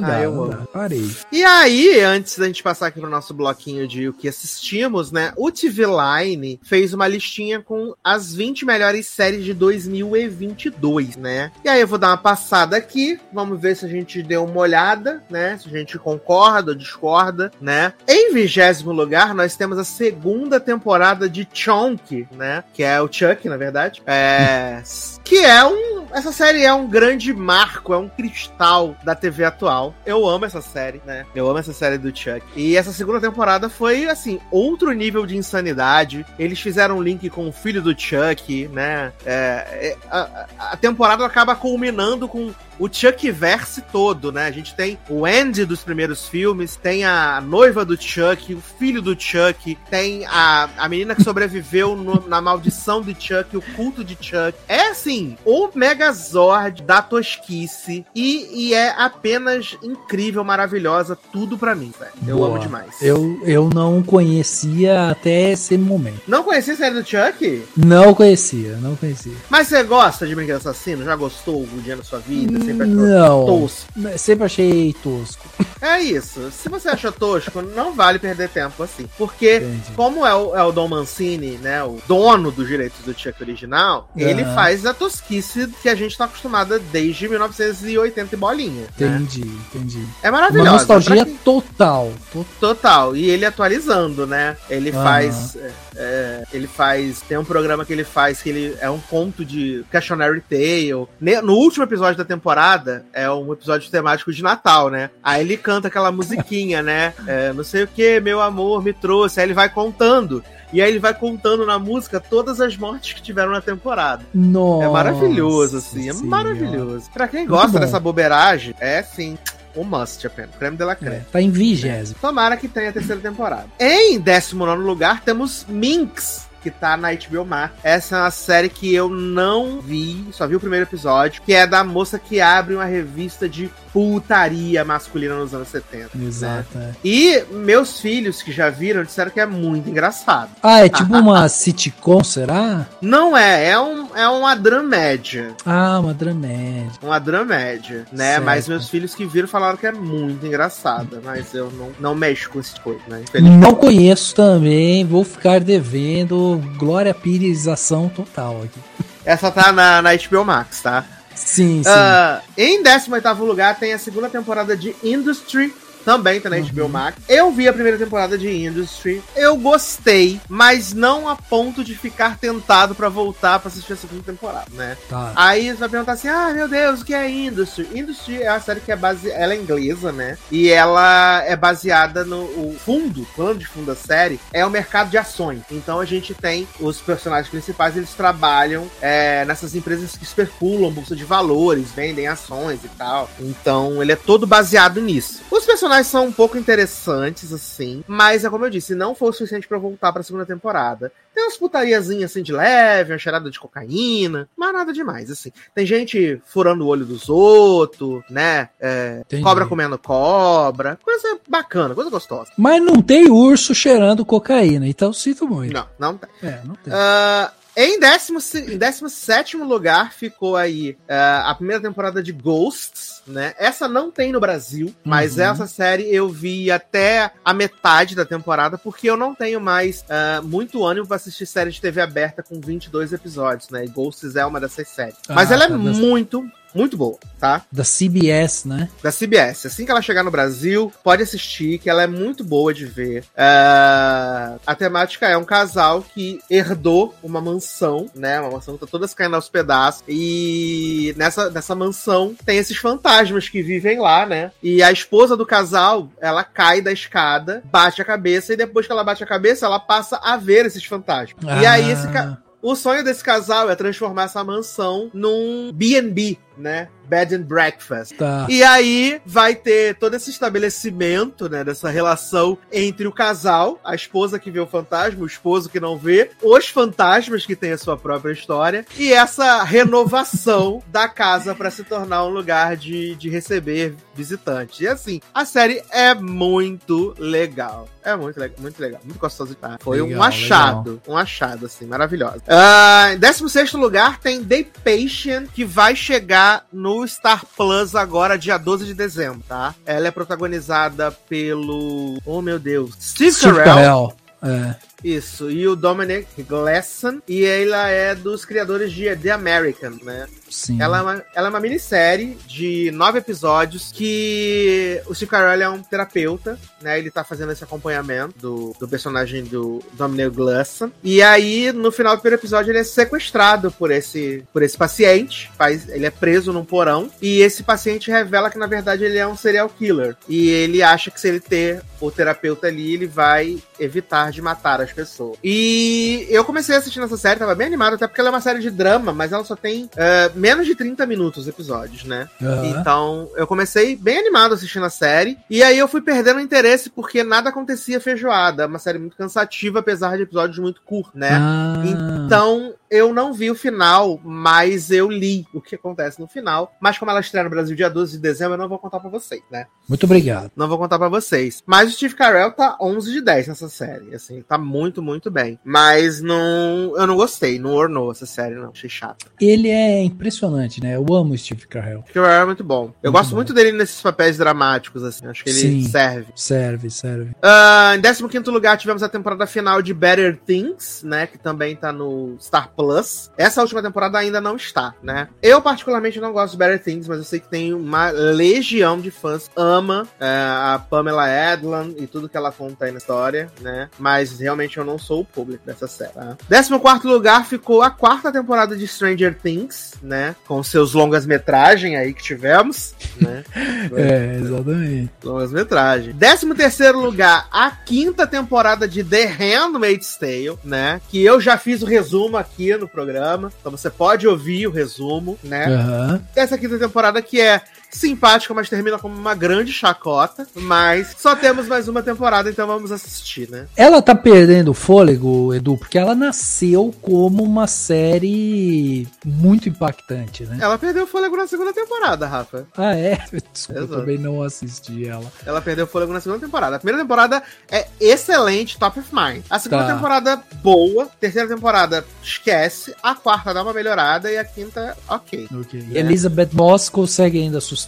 Dá, 0.00 0.16
Ah, 0.16 0.22
eu 0.22 0.48
dá. 0.48 0.56
Parei. 0.72 1.10
E 1.32 1.42
aí, 1.42 2.00
antes 2.00 2.38
da 2.38 2.46
gente 2.46 2.62
passar 2.62 2.86
aqui 2.86 3.00
pro 3.00 3.08
nosso 3.08 3.32
bloquinho 3.34 3.86
de 3.86 4.08
o 4.08 4.12
que 4.12 4.28
assistimos, 4.28 5.10
né? 5.10 5.32
O 5.36 5.50
TV 5.50 5.84
Line 5.86 6.60
fez 6.62 6.92
uma 6.92 7.08
listinha 7.08 7.60
com 7.60 7.94
as 8.02 8.34
20 8.34 8.64
melhores 8.64 9.06
séries 9.06 9.44
de 9.44 9.54
2022, 9.54 11.16
né? 11.16 11.50
E 11.64 11.68
aí 11.68 11.80
eu 11.80 11.88
vou 11.88 11.98
dar 11.98 12.08
uma 12.08 12.16
passada 12.16 12.76
aqui, 12.76 13.18
vamos 13.32 13.60
ver 13.60 13.76
se 13.76 13.84
a 13.84 13.88
gente 13.88 14.22
deu 14.22 14.44
uma 14.44 14.60
olhada, 14.60 15.22
né? 15.30 15.58
Se 15.58 15.68
a 15.68 15.78
gente 15.78 15.98
concorda 15.98 16.72
ou 16.72 16.76
discorda, 16.76 17.50
né? 17.60 17.92
Em 18.08 18.32
vigésimo 18.32 18.92
lugar, 18.92 19.34
nós 19.34 19.56
temos 19.56 19.78
a 19.78 19.84
segunda 19.84 20.60
temporada 20.60 21.28
de 21.28 21.46
Chonk, 21.52 22.26
né? 22.32 22.64
Que 22.72 22.82
é 22.82 23.00
o 23.00 23.08
Chuck, 23.10 23.48
na 23.48 23.56
verdade. 23.56 24.02
É... 24.06 24.82
que 25.24 25.36
é 25.38 25.64
um... 25.64 26.00
Essa 26.12 26.32
série 26.32 26.64
é 26.64 26.74
um 26.74 26.88
grande 26.88 27.32
marco, 27.32 27.94
é 27.94 27.96
um 27.96 28.08
cristal 28.08 28.96
da 29.04 29.14
TV 29.14 29.44
atual. 29.44 29.94
Eu 30.04 30.28
amo 30.28 30.44
essa 30.44 30.60
série, 30.60 31.00
né? 31.06 31.24
Eu 31.36 31.48
amo 31.48 31.58
essa 31.60 31.72
série 31.72 31.98
do 31.98 32.08
Chuck. 32.08 32.42
E 32.56 32.76
essa 32.76 32.92
segunda 32.92 33.20
temporada 33.20 33.68
foi, 33.68 34.06
assim, 34.08 34.40
outro 34.50 34.90
nível 34.90 35.24
de 35.24 35.36
insanidade. 35.36 36.26
Eles 36.36 36.58
fizeram 36.60 36.98
um 36.98 37.02
link 37.02 37.30
com 37.30 37.48
o 37.48 37.52
filho 37.52 37.80
do 37.80 37.90
Chuck, 37.96 38.66
né? 38.72 39.12
É, 39.24 39.94
é, 39.94 39.96
a, 40.10 40.46
a 40.72 40.76
temporada 40.76 41.24
acaba 41.24 41.54
culminando 41.54 42.26
com 42.26 42.52
o 42.76 42.88
Chuck 42.90 43.30
verse 43.30 43.82
todo, 43.92 44.32
né? 44.32 44.46
A 44.46 44.50
gente 44.50 44.74
tem 44.74 44.98
o 45.08 45.26
Andy 45.26 45.64
dos 45.66 45.82
primeiros 45.82 46.26
filmes, 46.26 46.74
tem 46.76 47.04
a 47.04 47.38
noiva 47.40 47.84
do 47.84 47.94
Chuck, 48.00 48.52
o 48.54 48.60
filho 48.60 49.02
do 49.02 49.12
Chuck, 49.20 49.76
tem 49.90 50.24
a, 50.26 50.68
a 50.78 50.88
menina 50.88 51.14
que 51.14 51.22
sobreviveu 51.22 51.94
no- 51.94 52.26
na 52.26 52.40
maldição 52.40 53.02
de 53.02 53.14
Chuck, 53.14 53.54
o 53.54 53.60
culto 53.76 54.02
de 54.02 54.14
Chuck. 54.14 54.54
É 54.66 54.88
assim, 54.88 55.09
o 55.44 55.68
Megazord 55.74 56.82
da 56.82 57.02
tosquice 57.02 58.04
e, 58.14 58.68
e 58.68 58.74
é 58.74 58.90
apenas 58.96 59.76
incrível, 59.82 60.42
maravilhosa, 60.44 61.16
tudo 61.32 61.56
pra 61.58 61.74
mim, 61.74 61.92
velho. 61.98 62.12
Eu 62.26 62.36
Boa. 62.38 62.48
amo 62.50 62.58
demais. 62.58 62.94
Eu, 63.00 63.40
eu 63.44 63.70
não 63.72 64.02
conhecia 64.02 65.08
até 65.10 65.50
esse 65.52 65.76
momento. 65.76 66.20
Não 66.26 66.42
conhecia 66.42 66.74
a 66.74 66.76
série 66.76 66.94
do 67.00 67.06
Chuck? 67.06 67.64
Não 67.76 68.14
conhecia, 68.14 68.76
não 68.80 68.96
conhecia. 68.96 69.32
Mas 69.48 69.68
você 69.68 69.82
gosta 69.82 70.26
de 70.26 70.34
Brinquedo 70.34 70.56
Assassino? 70.56 71.04
Já 71.04 71.16
gostou 71.16 71.56
algum 71.60 71.78
dia 71.78 71.96
na 71.96 72.02
sua 72.02 72.18
vida? 72.18 72.58
Sempre 72.64 72.84
achou 72.84 72.94
Não. 72.96 73.46
tosco? 73.46 73.92
Sempre 74.18 74.44
achei 74.44 74.94
tosco. 75.02 75.44
É 75.82 75.98
isso. 75.98 76.50
Se 76.50 76.68
você 76.68 76.90
acha 76.90 77.10
tosco, 77.10 77.62
não 77.62 77.94
vale 77.94 78.18
perder 78.18 78.50
tempo 78.50 78.82
assim. 78.82 79.08
Porque, 79.16 79.56
Entendi. 79.56 79.92
como 79.96 80.26
é 80.26 80.34
o, 80.34 80.54
é 80.54 80.62
o 80.62 80.70
Dom 80.72 80.88
Mancini, 80.88 81.52
né? 81.56 81.82
O 81.82 81.98
dono 82.06 82.50
dos 82.52 82.68
direitos 82.68 83.00
do 83.02 83.18
Chuck 83.18 83.42
original, 83.42 84.10
ele 84.14 84.42
Aham. 84.42 84.54
faz 84.54 84.84
a 84.84 84.92
tosquice 85.00 85.66
que 85.82 85.88
a 85.88 85.94
gente 85.94 86.16
tá 86.16 86.24
acostumada 86.24 86.78
desde 86.78 87.26
1980 87.28 88.34
e 88.34 88.38
bolinha. 88.38 88.82
Né? 88.82 88.86
Entendi, 89.16 89.40
entendi. 89.40 90.06
É 90.22 90.28
Uma 90.28 90.40
maravilhoso. 90.40 90.70
nostalgia 90.72 91.26
total. 91.42 92.12
to- 92.30 92.46
Total. 92.60 93.16
E 93.16 93.28
ele 93.30 93.46
atualizando, 93.46 94.26
né? 94.26 94.56
Ele 94.68 94.92
faz. 94.92 95.56
é, 95.56 95.70
é, 95.96 96.44
ele 96.52 96.66
faz. 96.66 97.22
Tem 97.22 97.38
um 97.38 97.44
programa 97.44 97.84
que 97.84 97.92
ele 97.92 98.04
faz 98.04 98.42
que 98.42 98.50
ele 98.50 98.76
é 98.80 98.90
um 98.90 98.98
conto 99.00 99.44
de 99.44 99.84
Cautionary 99.90 100.42
Tale. 100.42 101.06
No 101.42 101.54
último 101.54 101.84
episódio 101.84 102.18
da 102.18 102.24
temporada, 102.24 103.04
é 103.12 103.30
um 103.30 103.52
episódio 103.52 103.90
temático 103.90 104.30
de 104.32 104.42
Natal, 104.42 104.90
né? 104.90 105.10
Aí 105.22 105.40
ele 105.40 105.56
canta 105.56 105.88
aquela 105.88 106.12
musiquinha, 106.12 106.82
né? 106.82 107.14
É, 107.26 107.52
não 107.54 107.64
sei 107.64 107.84
o 107.84 107.88
que, 107.88 108.20
meu 108.20 108.40
amor 108.40 108.82
me 108.84 108.92
trouxe. 108.92 109.40
Aí 109.40 109.46
ele 109.46 109.54
vai 109.54 109.68
contando. 109.70 110.44
E 110.72 110.80
aí 110.80 110.90
ele 110.90 110.98
vai 110.98 111.14
contando 111.14 111.66
na 111.66 111.78
música 111.78 112.20
todas 112.20 112.60
as 112.60 112.76
mortes 112.76 113.12
que 113.12 113.22
tiveram 113.22 113.52
na 113.52 113.60
temporada. 113.60 114.24
Nossa. 114.32 114.84
É 114.84 114.88
maravilhoso, 114.88 115.76
assim. 115.78 116.08
É 116.08 116.12
maravilhoso. 116.12 117.10
Pra 117.12 117.26
quem 117.28 117.46
gosta 117.46 117.78
dessa 117.78 117.98
bobeiragem, 117.98 118.74
é 118.80 119.02
sim. 119.02 119.36
O 119.74 119.84
must 119.84 120.26
apenas. 120.26 120.50
Creme 120.56 120.76
de 120.76 120.84
la 120.84 120.96
creme. 120.96 121.16
É, 121.16 121.24
tá 121.30 121.40
em 121.40 121.50
vigésimo. 121.50 122.16
Tomara 122.20 122.56
que 122.56 122.66
tenha 122.66 122.90
a 122.90 122.92
terceira 122.92 123.20
temporada. 123.20 123.66
Em 123.78 124.18
19 124.18 124.82
lugar, 124.82 125.22
temos 125.22 125.64
Minx, 125.68 126.48
que 126.60 126.70
tá 126.70 126.96
na 126.96 127.12
HBO 127.12 127.44
Max. 127.44 127.74
Essa 127.82 128.16
é 128.16 128.20
uma 128.20 128.30
série 128.30 128.68
que 128.68 128.94
eu 128.94 129.08
não 129.08 129.80
vi, 129.80 130.26
só 130.32 130.46
vi 130.46 130.56
o 130.56 130.60
primeiro 130.60 130.86
episódio, 130.86 131.42
que 131.42 131.52
é 131.52 131.66
da 131.66 131.82
moça 131.82 132.18
que 132.18 132.40
abre 132.40 132.74
uma 132.74 132.84
revista 132.84 133.48
de 133.48 133.70
putaria 133.92 134.84
masculina 134.84 135.34
nos 135.34 135.52
anos 135.54 135.68
70. 135.68 136.10
Exato. 136.18 136.78
Né? 136.78 136.92
é. 136.92 137.06
E 137.06 137.44
meus 137.50 138.00
filhos 138.00 138.42
que 138.42 138.52
já 138.52 138.70
viram 138.70 139.02
disseram 139.02 139.30
que 139.30 139.40
é 139.40 139.46
muito 139.46 139.88
engraçado. 139.88 140.50
Ah, 140.62 140.84
é 140.84 140.88
tipo 140.88 141.14
uma 141.16 141.46
sitcom, 141.50 142.22
será? 142.22 142.86
Não 143.00 143.36
é, 143.36 143.70
é, 143.70 143.80
um, 143.80 144.16
é 144.16 144.28
uma 144.28 144.54
dramédia. 144.54 145.54
Ah, 145.66 145.98
uma 145.98 146.14
dramédia. 146.14 146.92
Uma 147.02 147.18
dramédia, 147.18 148.06
né? 148.12 148.32
Certo. 148.32 148.44
Mas 148.44 148.68
meus 148.68 148.88
filhos 148.88 149.14
que 149.14 149.26
viram 149.26 149.48
falaram 149.48 149.76
que 149.76 149.86
é 149.86 149.92
muito 149.92 150.46
engraçada. 150.46 151.20
Mas 151.24 151.52
eu 151.54 151.70
não, 151.70 151.90
não 151.98 152.14
mexo 152.14 152.50
com 152.50 152.60
essas 152.60 152.78
coisas, 152.78 153.02
né? 153.08 153.22
Não 153.40 153.74
conheço 153.74 154.34
também, 154.34 155.04
vou 155.04 155.24
ficar 155.24 155.60
devendo 155.60 156.49
Glória 156.56 157.14
Pirização 157.14 158.08
total 158.08 158.62
aqui. 158.62 158.80
Essa 159.24 159.50
tá 159.50 159.72
na, 159.72 160.02
na 160.02 160.10
HBO 160.16 160.44
Max, 160.44 160.80
tá? 160.80 161.04
Sim, 161.34 161.82
sim. 161.82 161.90
Ah, 161.90 162.42
em 162.56 162.82
18 162.82 163.44
lugar 163.44 163.78
tem 163.78 163.92
a 163.92 163.98
segunda 163.98 164.28
temporada 164.28 164.76
de 164.76 164.94
Industry. 165.02 165.74
Também 166.04 166.40
tá 166.40 166.48
na 166.48 166.56
Uhum. 166.56 166.68
HBO 166.68 166.88
Max. 166.88 167.18
Eu 167.28 167.50
vi 167.50 167.68
a 167.68 167.72
primeira 167.72 167.98
temporada 167.98 168.36
de 168.36 168.48
Industry. 168.50 169.22
Eu 169.36 169.56
gostei, 169.56 170.40
mas 170.48 170.92
não 170.92 171.28
a 171.28 171.36
ponto 171.36 171.82
de 171.84 171.94
ficar 171.94 172.38
tentado 172.38 172.94
pra 172.94 173.08
voltar 173.08 173.58
pra 173.58 173.68
assistir 173.68 173.92
a 173.92 173.96
segunda 173.96 174.22
temporada, 174.22 174.66
né? 174.72 174.96
tá. 175.08 175.32
Aí 175.36 175.70
você 175.70 175.76
vai 175.76 175.88
perguntar 175.88 176.12
assim: 176.12 176.28
ah, 176.28 176.52
meu 176.54 176.68
Deus, 176.68 177.00
o 177.00 177.04
que 177.04 177.14
é 177.14 177.28
Industry? 177.30 177.88
Industry 177.94 178.42
é 178.42 178.50
uma 178.50 178.60
série 178.60 178.80
que 178.80 178.92
é 178.92 178.96
base... 178.96 179.30
ela 179.30 179.54
é 179.54 179.56
inglesa, 179.56 180.12
né? 180.12 180.36
E 180.50 180.68
ela 180.70 181.42
é 181.44 181.56
baseada 181.56 182.24
no 182.24 182.40
o 182.40 182.76
fundo, 182.84 183.22
o 183.22 183.26
plano 183.26 183.58
de 183.58 183.66
fundo 183.66 183.86
da 183.86 183.94
série, 183.94 184.40
é 184.52 184.64
o 184.64 184.70
mercado 184.70 185.10
de 185.10 185.18
ações. 185.18 185.60
Então 185.70 186.00
a 186.00 186.04
gente 186.04 186.34
tem 186.34 186.66
os 186.78 186.98
personagens 187.00 187.48
principais, 187.48 187.96
eles 187.96 188.10
trabalham 188.14 188.90
é, 189.00 189.44
nessas 189.44 189.74
empresas 189.74 190.16
que 190.16 190.24
especulam 190.24 190.90
bolsa 190.90 191.14
de 191.14 191.24
valores, 191.24 191.90
vendem 191.92 192.26
ações 192.26 192.80
e 192.84 192.88
tal. 192.88 193.30
Então 193.38 194.02
ele 194.02 194.12
é 194.12 194.16
todo 194.16 194.46
baseado 194.46 195.00
nisso. 195.00 195.42
Os 195.50 195.64
personagens 195.64 195.89
são 196.06 196.26
um 196.26 196.32
pouco 196.32 196.56
interessantes, 196.56 197.52
assim, 197.52 198.04
mas 198.06 198.44
é 198.44 198.50
como 198.50 198.64
eu 198.64 198.70
disse, 198.70 198.94
não 198.94 199.14
foi 199.14 199.30
o 199.30 199.32
suficiente 199.32 199.66
pra 199.66 199.78
voltar 199.78 200.12
pra 200.12 200.22
segunda 200.22 200.46
temporada. 200.46 201.12
Tem 201.34 201.44
umas 201.44 201.56
putariazinhas 201.56 202.30
assim 202.30 202.42
de 202.42 202.52
leve, 202.52 203.12
uma 203.12 203.18
cheirada 203.18 203.50
de 203.50 203.58
cocaína, 203.58 204.48
mas 204.56 204.72
nada 204.72 204.92
demais, 204.92 205.30
assim. 205.30 205.52
Tem 205.74 205.86
gente 205.86 206.40
furando 206.44 206.84
o 206.84 206.88
olho 206.88 207.04
dos 207.04 207.28
outros, 207.28 208.22
né? 208.28 208.68
É, 208.80 209.22
cobra 209.42 209.66
comendo 209.66 209.98
cobra, 209.98 210.98
coisa 211.02 211.38
bacana, 211.48 211.94
coisa 211.94 212.10
gostosa. 212.10 212.50
Mas 212.56 212.82
não 212.82 213.00
tem 213.00 213.30
urso 213.30 213.74
cheirando 213.74 214.24
cocaína, 214.24 214.86
então 214.86 215.12
sinto 215.12 215.46
muito. 215.46 215.72
Não, 215.72 215.86
não 215.98 216.16
tem. 216.16 216.30
É, 216.42 216.60
não 216.64 216.74
tem. 216.74 216.92
Ah, 216.92 217.52
em 217.82 217.98
17 217.98 218.72
em 218.74 218.78
17 218.78 219.56
lugar 219.56 220.12
ficou 220.12 220.56
aí 220.56 220.96
ah, 221.08 221.50
a 221.50 221.54
primeira 221.54 221.80
temporada 221.82 222.22
de 222.22 222.32
Ghosts, 222.32 223.22
né? 223.26 223.54
Essa 223.58 223.88
não 223.88 224.10
tem 224.10 224.32
no 224.32 224.40
Brasil, 224.40 224.94
mas 225.04 225.36
Uhum. 225.36 225.42
essa 225.44 225.66
série 225.66 226.12
eu 226.14 226.28
vi 226.28 226.70
até 226.70 227.30
a 227.44 227.54
metade 227.54 228.14
da 228.14 228.24
temporada, 228.24 228.76
porque 228.76 229.08
eu 229.08 229.16
não 229.16 229.34
tenho 229.34 229.60
mais 229.60 230.04
ah, 230.08 230.40
muito 230.42 230.84
ânimo 230.84 231.06
pra 231.06 231.16
assistir 231.16 231.46
série 231.46 231.70
de 231.70 231.80
TV 231.80 232.00
aberta 232.00 232.42
com 232.42 232.60
22 232.60 233.12
episódios, 233.12 233.70
né? 233.70 233.84
E 233.84 233.88
Ghosts 233.88 234.36
é 234.36 234.44
uma 234.44 234.60
dessas 234.60 234.88
séries. 234.88 235.16
Mas 235.28 235.50
Ah, 235.50 235.54
ela 235.54 235.64
é 235.64 235.68
tá, 235.68 235.78
muito, 235.78 236.44
muito 236.74 236.96
boa, 236.96 237.18
tá? 237.38 237.62
Da 237.70 237.82
CBS, 237.84 238.64
né? 238.64 238.88
da 239.02 239.10
CBS. 239.10 239.66
Assim 239.66 239.84
que 239.84 239.90
ela 239.90 240.02
chegar 240.02 240.22
no 240.22 240.30
Brasil, 240.30 240.92
pode 241.02 241.22
assistir, 241.22 241.78
que 241.78 241.88
ela 241.88 242.02
é 242.02 242.06
muito 242.06 242.44
boa 242.44 242.72
de 242.72 242.86
ver. 242.86 243.24
Ah, 243.36 244.56
a 244.66 244.74
temática 244.74 245.26
é 245.26 245.36
um 245.36 245.44
casal 245.44 246.02
que 246.02 246.40
herdou 246.50 247.14
uma 247.22 247.40
mansão, 247.40 248.08
né? 248.14 248.40
Uma 248.40 248.50
mansão 248.50 248.74
que 248.74 248.80
tá 248.80 248.86
todas 248.86 249.14
caindo 249.14 249.36
aos 249.36 249.48
pedaços. 249.48 250.02
E 250.08 251.14
nessa, 251.16 251.50
nessa 251.50 251.74
mansão 251.74 252.34
tem 252.44 252.58
esses 252.58 252.76
fantasmas 252.76 253.48
que 253.48 253.62
vivem 253.62 253.98
lá, 253.98 254.26
né? 254.26 254.52
E 254.62 254.82
a 254.82 254.92
esposa 254.92 255.36
do 255.36 255.46
casal, 255.46 256.08
ela 256.20 256.44
cai 256.44 256.80
da 256.80 256.92
escada, 256.92 257.62
bate 257.64 258.00
a 258.00 258.04
cabeça, 258.04 258.52
e 258.52 258.56
depois 258.56 258.86
que 258.86 258.92
ela 258.92 259.04
bate 259.04 259.22
a 259.22 259.26
cabeça, 259.26 259.66
ela 259.66 259.80
passa 259.80 260.18
a 260.22 260.36
ver 260.36 260.66
esses 260.66 260.84
fantasmas. 260.84 261.42
E 261.60 261.66
aí 261.66 261.90
esse 261.90 262.06
Ah, 262.08 262.38
o 262.62 262.74
sonho 262.76 263.02
desse 263.02 263.24
casal 263.24 263.70
é 263.70 263.74
transformar 263.74 264.24
essa 264.24 264.44
mansão 264.44 265.10
num 265.14 265.72
B&B, 265.72 266.38
né? 266.60 266.88
Bed 267.08 267.34
and 267.34 267.42
Breakfast. 267.42 268.14
Tá. 268.16 268.46
E 268.48 268.62
aí 268.62 269.20
vai 269.26 269.56
ter 269.56 269.96
todo 269.96 270.14
esse 270.14 270.30
estabelecimento, 270.30 271.48
né, 271.48 271.64
dessa 271.64 271.90
relação 271.90 272.56
entre 272.72 273.06
o 273.08 273.12
casal, 273.12 273.80
a 273.84 273.96
esposa 273.96 274.38
que 274.38 274.48
vê 274.50 274.60
o 274.60 274.66
fantasma, 274.66 275.20
o 275.22 275.26
esposo 275.26 275.68
que 275.68 275.80
não 275.80 275.98
vê, 275.98 276.30
os 276.40 276.68
fantasmas 276.68 277.44
que 277.44 277.56
têm 277.56 277.72
a 277.72 277.78
sua 277.78 277.96
própria 277.96 278.32
história, 278.32 278.86
e 278.96 279.12
essa 279.12 279.64
renovação 279.64 280.80
da 280.86 281.08
casa 281.08 281.52
para 281.54 281.70
se 281.70 281.82
tornar 281.82 282.24
um 282.24 282.28
lugar 282.30 282.76
de, 282.76 283.16
de 283.16 283.28
receber 283.28 283.96
visitantes. 284.14 284.80
E 284.80 284.86
assim, 284.86 285.20
a 285.34 285.44
série 285.44 285.82
é 285.90 286.14
muito 286.14 287.14
legal. 287.18 287.88
É 288.02 288.16
muito, 288.16 288.40
le- 288.40 288.52
muito 288.58 288.80
legal, 288.80 289.00
muito 289.04 289.18
gostoso 289.18 289.50
de 289.50 289.56
estar. 289.56 289.76
Foi 289.80 290.00
um 290.00 290.06
Legal, 290.06 290.22
achado, 290.22 291.02
um 291.06 291.16
achado, 291.16 291.66
assim, 291.66 291.84
maravilhoso. 291.86 292.40
Ah, 292.48 293.10
em 293.12 293.18
16 293.18 293.74
lugar 293.74 294.18
tem 294.20 294.42
The 294.42 294.64
Patient, 294.82 295.48
que 295.52 295.64
vai 295.66 295.94
chegar 295.94 296.49
no 296.72 297.06
Star 297.06 297.44
Plus 297.56 297.94
agora, 297.94 298.38
dia 298.38 298.58
12 298.58 298.86
de 298.86 298.94
dezembro, 298.94 299.42
tá? 299.46 299.74
Ela 299.84 300.08
é 300.08 300.10
protagonizada 300.10 301.10
pelo. 301.10 302.18
Oh, 302.24 302.40
meu 302.40 302.58
Deus. 302.58 302.94
Steve. 303.00 303.36
Carell. 303.64 304.14
É. 304.42 304.74
Isso, 305.02 305.50
e 305.50 305.66
o 305.66 305.74
Dominic 305.76 306.42
Gleeson. 306.42 307.20
E 307.26 307.44
ela 307.44 307.88
é 307.88 308.14
dos 308.14 308.44
criadores 308.44 308.92
de 308.92 309.14
The 309.16 309.30
American, 309.30 309.98
né? 310.02 310.26
Sim. 310.48 310.82
Ela 310.82 310.98
é, 310.98 311.02
uma, 311.02 311.24
ela 311.34 311.46
é 311.46 311.50
uma 311.50 311.60
minissérie 311.60 312.36
de 312.46 312.90
nove 312.90 313.18
episódios 313.18 313.92
que 313.92 315.00
o 315.06 315.14
Steve 315.14 315.30
Carell 315.30 315.62
é 315.62 315.68
um 315.68 315.80
terapeuta, 315.80 316.58
né? 316.82 316.98
Ele 316.98 317.10
tá 317.10 317.22
fazendo 317.22 317.52
esse 317.52 317.62
acompanhamento 317.62 318.34
do, 318.38 318.74
do 318.78 318.88
personagem 318.88 319.44
do 319.44 319.80
Dominic 319.92 320.34
Gleeson. 320.34 320.90
E 321.04 321.22
aí, 321.22 321.72
no 321.72 321.92
final 321.92 322.16
do 322.16 322.20
primeiro 322.20 322.40
episódio, 322.40 322.72
ele 322.72 322.80
é 322.80 322.84
sequestrado 322.84 323.70
por 323.70 323.90
esse, 323.90 324.44
por 324.52 324.62
esse 324.62 324.76
paciente. 324.76 325.50
Faz, 325.56 325.88
ele 325.88 326.06
é 326.06 326.10
preso 326.10 326.52
num 326.52 326.64
porão. 326.64 327.10
E 327.22 327.40
esse 327.40 327.62
paciente 327.62 328.10
revela 328.10 328.50
que, 328.50 328.58
na 328.58 328.66
verdade, 328.66 329.04
ele 329.04 329.18
é 329.18 329.26
um 329.26 329.36
serial 329.36 329.68
killer. 329.68 330.16
E 330.28 330.48
ele 330.48 330.82
acha 330.82 331.10
que 331.10 331.20
se 331.20 331.28
ele 331.28 331.40
ter 331.40 331.82
o 332.00 332.10
terapeuta 332.10 332.66
ali, 332.66 332.94
ele 332.94 333.06
vai 333.06 333.62
evitar 333.78 334.30
de 334.32 334.42
matar 334.42 334.80
as 334.80 334.89
pessoas. 334.92 335.38
E 335.42 336.26
eu 336.30 336.44
comecei 336.44 336.76
assistindo 336.76 337.04
essa 337.04 337.16
série, 337.16 337.38
tava 337.38 337.54
bem 337.54 337.66
animado, 337.66 337.94
até 337.94 338.06
porque 338.06 338.20
ela 338.20 338.30
é 338.30 338.32
uma 338.32 338.40
série 338.40 338.60
de 338.60 338.70
drama, 338.70 339.12
mas 339.12 339.32
ela 339.32 339.44
só 339.44 339.56
tem 339.56 339.88
eh, 339.96 340.30
menos 340.34 340.66
de 340.66 340.74
30 340.74 341.04
minutos 341.06 341.42
os 341.42 341.48
episódios, 341.48 342.04
né? 342.04 342.28
Aham. 342.42 342.66
Então, 342.66 343.28
eu 343.36 343.46
comecei 343.46 343.96
bem 343.96 344.18
animado 344.18 344.54
assistindo 344.54 344.84
a 344.86 344.90
série. 344.90 345.38
E 345.48 345.62
aí 345.62 345.78
eu 345.78 345.88
fui 345.88 346.00
perdendo 346.00 346.36
o 346.38 346.40
interesse 346.40 346.90
porque 346.90 347.22
nada 347.22 347.50
acontecia 347.50 348.00
feijoada. 348.00 348.64
É 348.64 348.66
uma 348.66 348.78
série 348.78 348.98
muito 348.98 349.16
cansativa, 349.16 349.78
apesar 349.80 350.16
de 350.16 350.22
episódios 350.22 350.58
muito 350.58 350.80
curtos, 350.82 351.18
né? 351.18 351.30
Ah, 351.32 351.82
Então, 351.84 352.74
eu 352.90 353.14
não 353.14 353.32
vi 353.32 353.50
o 353.50 353.54
final, 353.54 354.20
mas 354.24 354.90
eu 354.90 355.08
li 355.10 355.46
o 355.54 355.60
que 355.60 355.74
acontece 355.76 356.18
no 356.18 356.26
final. 356.26 356.72
Mas 356.80 356.98
como 356.98 357.10
ela 357.10 357.20
estreia 357.20 357.44
no 357.44 357.50
Brasil 357.50 357.76
dia 357.76 357.88
12 357.88 358.12
de 358.12 358.18
dezembro, 358.18 358.54
eu 358.54 358.58
não 358.58 358.68
vou 358.68 358.78
contar 358.78 358.98
pra 358.98 359.08
vocês, 359.08 359.42
né? 359.50 359.66
Muito 359.88 360.04
obrigado. 360.04 360.50
Não 360.56 360.68
vou 360.68 360.76
contar 360.78 360.98
pra 360.98 361.08
vocês. 361.08 361.62
Mas 361.66 361.88
o 361.88 361.92
Steve 361.92 362.14
Carell 362.14 362.52
tá 362.52 362.76
11 362.80 363.12
de 363.12 363.20
10 363.20 363.48
nessa 363.48 363.68
série. 363.68 364.14
Assim, 364.14 364.42
tá 364.42 364.58
muito, 364.58 365.00
muito 365.00 365.30
bem. 365.30 365.58
Mas 365.64 366.20
não. 366.20 366.94
Eu 366.96 367.06
não 367.06 367.16
gostei. 367.16 367.58
Não 367.58 367.72
ornou 367.74 368.10
essa 368.10 368.26
série, 368.26 368.54
não. 368.56 368.70
Achei 368.70 368.90
chato. 368.90 369.26
Ele 369.40 369.68
é 369.68 370.02
impressionante, 370.02 370.82
né? 370.82 370.96
Eu 370.96 371.06
amo 371.14 371.34
o 371.34 371.38
Steve 371.38 371.66
Carell. 371.68 372.00
Steve 372.02 372.14
Carell 372.14 372.42
é 372.42 372.46
muito 372.46 372.64
bom. 372.64 372.92
Eu 373.02 373.10
Muito 373.10 373.12
gosto 373.12 373.30
bom. 373.30 373.36
muito 373.36 373.54
dele 373.54 373.72
nesses 373.72 374.00
papéis 374.00 374.36
dramáticos, 374.36 375.04
assim. 375.04 375.26
Acho 375.26 375.44
que 375.44 375.50
ele 375.50 375.58
Sim. 375.58 375.88
serve. 375.88 376.32
Serve, 376.34 376.90
serve. 376.90 377.30
Ah, 377.42 377.92
em 377.96 378.00
15 378.00 378.50
lugar, 378.50 378.76
tivemos 378.76 379.02
a 379.02 379.08
temporada 379.08 379.46
final 379.46 379.80
de 379.80 379.94
Better 379.94 380.38
Things, 380.44 381.02
né? 381.04 381.26
Que 381.26 381.38
também 381.38 381.76
tá 381.76 381.92
no 381.92 382.36
Star 382.40 382.70
Plus. 382.80 383.30
Essa 383.36 383.60
última 383.60 383.82
temporada 383.82 384.18
ainda 384.18 384.40
não 384.40 384.56
está, 384.56 384.94
né? 385.02 385.28
Eu, 385.42 385.60
particularmente, 385.60 386.20
não 386.20 386.32
gosto 386.32 386.52
de 386.52 386.58
Better 386.58 386.82
Things, 386.82 387.06
mas 387.06 387.18
eu 387.18 387.24
sei 387.24 387.40
que 387.40 387.48
tem 387.48 387.74
uma 387.74 388.10
legião 388.10 388.98
de 388.98 389.10
fãs 389.10 389.50
ama 389.54 390.08
é, 390.18 390.26
a 390.26 390.80
Pamela 390.88 391.26
Adlan 391.26 391.92
e 391.98 392.06
tudo 392.06 392.28
que 392.28 392.36
ela 392.36 392.50
conta 392.50 392.86
aí 392.86 392.92
na 392.92 392.98
história, 392.98 393.50
né? 393.60 393.90
Mas 393.98 394.40
realmente 394.40 394.78
eu 394.78 394.84
não 394.84 394.98
sou 394.98 395.20
o 395.20 395.24
público 395.24 395.64
dessa 395.66 395.86
série. 395.86 396.12
Tá? 396.12 396.36
14 396.48 397.06
lugar 397.06 397.44
ficou 397.44 397.82
a 397.82 397.90
quarta 397.90 398.32
temporada 398.32 398.74
de 398.74 398.86
Stranger 398.86 399.36
Things, 399.38 399.94
né? 400.02 400.34
Com 400.46 400.62
seus 400.62 400.94
longas-metragem 400.94 401.96
aí 401.96 402.14
que 402.14 402.22
tivemos, 402.22 402.94
né? 403.20 403.44
É, 403.92 404.36
exatamente. 404.40 405.10
Longas 405.22 405.52
metragem. 405.52 406.14
13 406.14 406.54
terceiro 406.54 407.00
lugar, 407.00 407.48
a 407.50 407.70
quinta 407.70 408.26
temporada 408.26 408.86
de 408.86 409.02
The 409.02 409.24
Handmaid's 409.24 410.16
Tale, 410.16 410.58
né? 410.62 411.00
Que 411.08 411.22
eu 411.22 411.40
já 411.40 411.58
fiz 411.58 411.82
o 411.82 411.86
resumo 411.86 412.36
aqui 412.36 412.69
no 412.78 412.88
programa. 412.88 413.52
Então 413.60 413.72
você 413.72 413.90
pode 413.90 414.26
ouvir 414.26 414.66
o 414.66 414.70
resumo, 414.70 415.38
né? 415.42 415.66
Aham. 415.66 416.22
Essa 416.34 416.58
quinta 416.58 416.78
temporada 416.78 417.20
que 417.22 417.40
é 417.40 417.62
simpática, 417.90 418.54
mas 418.54 418.68
termina 418.68 418.98
como 418.98 419.14
uma 419.14 419.34
grande 419.34 419.72
chacota. 419.72 420.46
Mas 420.54 421.14
só 421.18 421.34
temos 421.34 421.66
mais 421.66 421.88
uma 421.88 422.02
temporada, 422.02 422.48
então 422.48 422.66
vamos 422.66 422.92
assistir, 422.92 423.48
né? 423.50 423.66
Ela 423.76 424.00
tá 424.00 424.14
perdendo 424.14 424.72
fôlego, 424.72 425.54
Edu, 425.54 425.76
porque 425.76 425.98
ela 425.98 426.14
nasceu 426.14 426.94
como 427.02 427.42
uma 427.42 427.66
série 427.66 429.08
muito 429.24 429.68
impactante, 429.68 430.44
né? 430.44 430.58
Ela 430.60 430.78
perdeu 430.78 431.06
fôlego 431.06 431.36
na 431.36 431.46
segunda 431.46 431.72
temporada, 431.72 432.26
Rafa. 432.26 432.66
Ah, 432.76 432.96
é? 432.96 433.18
Desculpa, 433.52 433.80
eu 433.80 433.88
também 433.88 434.18
não 434.18 434.42
assisti 434.42 435.06
ela. 435.06 435.30
Ela 435.44 435.60
perdeu 435.60 435.86
fôlego 435.86 436.12
na 436.12 436.20
segunda 436.20 436.44
temporada. 436.44 436.76
A 436.76 436.78
primeira 436.78 437.02
temporada 437.02 437.42
é 437.70 437.86
excelente, 438.00 438.78
top 438.78 439.00
of 439.00 439.08
mind. 439.12 439.42
A 439.50 439.58
segunda 439.58 439.84
tá. 439.84 439.94
temporada, 439.94 440.42
boa. 440.62 441.08
Terceira 441.18 441.48
temporada, 441.48 442.04
esquece. 442.22 442.94
A 443.02 443.14
quarta 443.14 443.52
dá 443.52 443.62
uma 443.62 443.72
melhorada 443.72 444.30
e 444.30 444.38
a 444.38 444.44
quinta, 444.44 444.96
ok. 445.08 445.48
okay. 445.60 445.82
Né? 445.82 446.00
Elizabeth 446.00 446.50
Moss 446.52 446.88
consegue 446.88 447.38
ainda 447.38 447.60
sustentar. 447.60 447.79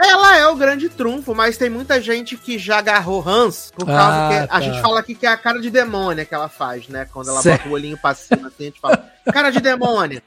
Ela 0.00 0.38
é 0.38 0.46
o 0.46 0.56
grande 0.56 0.88
trunfo, 0.88 1.34
mas 1.34 1.56
tem 1.56 1.70
muita 1.70 2.00
gente 2.00 2.36
que 2.36 2.58
já 2.58 2.78
agarrou 2.78 3.26
Hans 3.26 3.72
por 3.74 3.86
causa 3.86 4.26
ah, 4.26 4.28
que 4.28 4.48
tá. 4.48 4.56
a 4.56 4.60
gente 4.60 4.80
fala 4.80 5.00
aqui 5.00 5.14
que 5.14 5.26
é 5.26 5.30
a 5.30 5.36
cara 5.36 5.60
de 5.60 5.70
demônia 5.70 6.24
que 6.24 6.34
ela 6.34 6.48
faz, 6.48 6.88
né? 6.88 7.06
Quando 7.12 7.30
ela 7.30 7.42
certo. 7.42 7.62
bota 7.62 7.70
o 7.70 7.72
olhinho 7.72 7.98
pra 7.98 8.14
cima 8.14 8.48
assim, 8.48 8.64
a 8.64 8.64
gente 8.64 8.80
fala, 8.80 9.04
cara 9.32 9.50
de 9.50 9.60
demônia. 9.60 10.22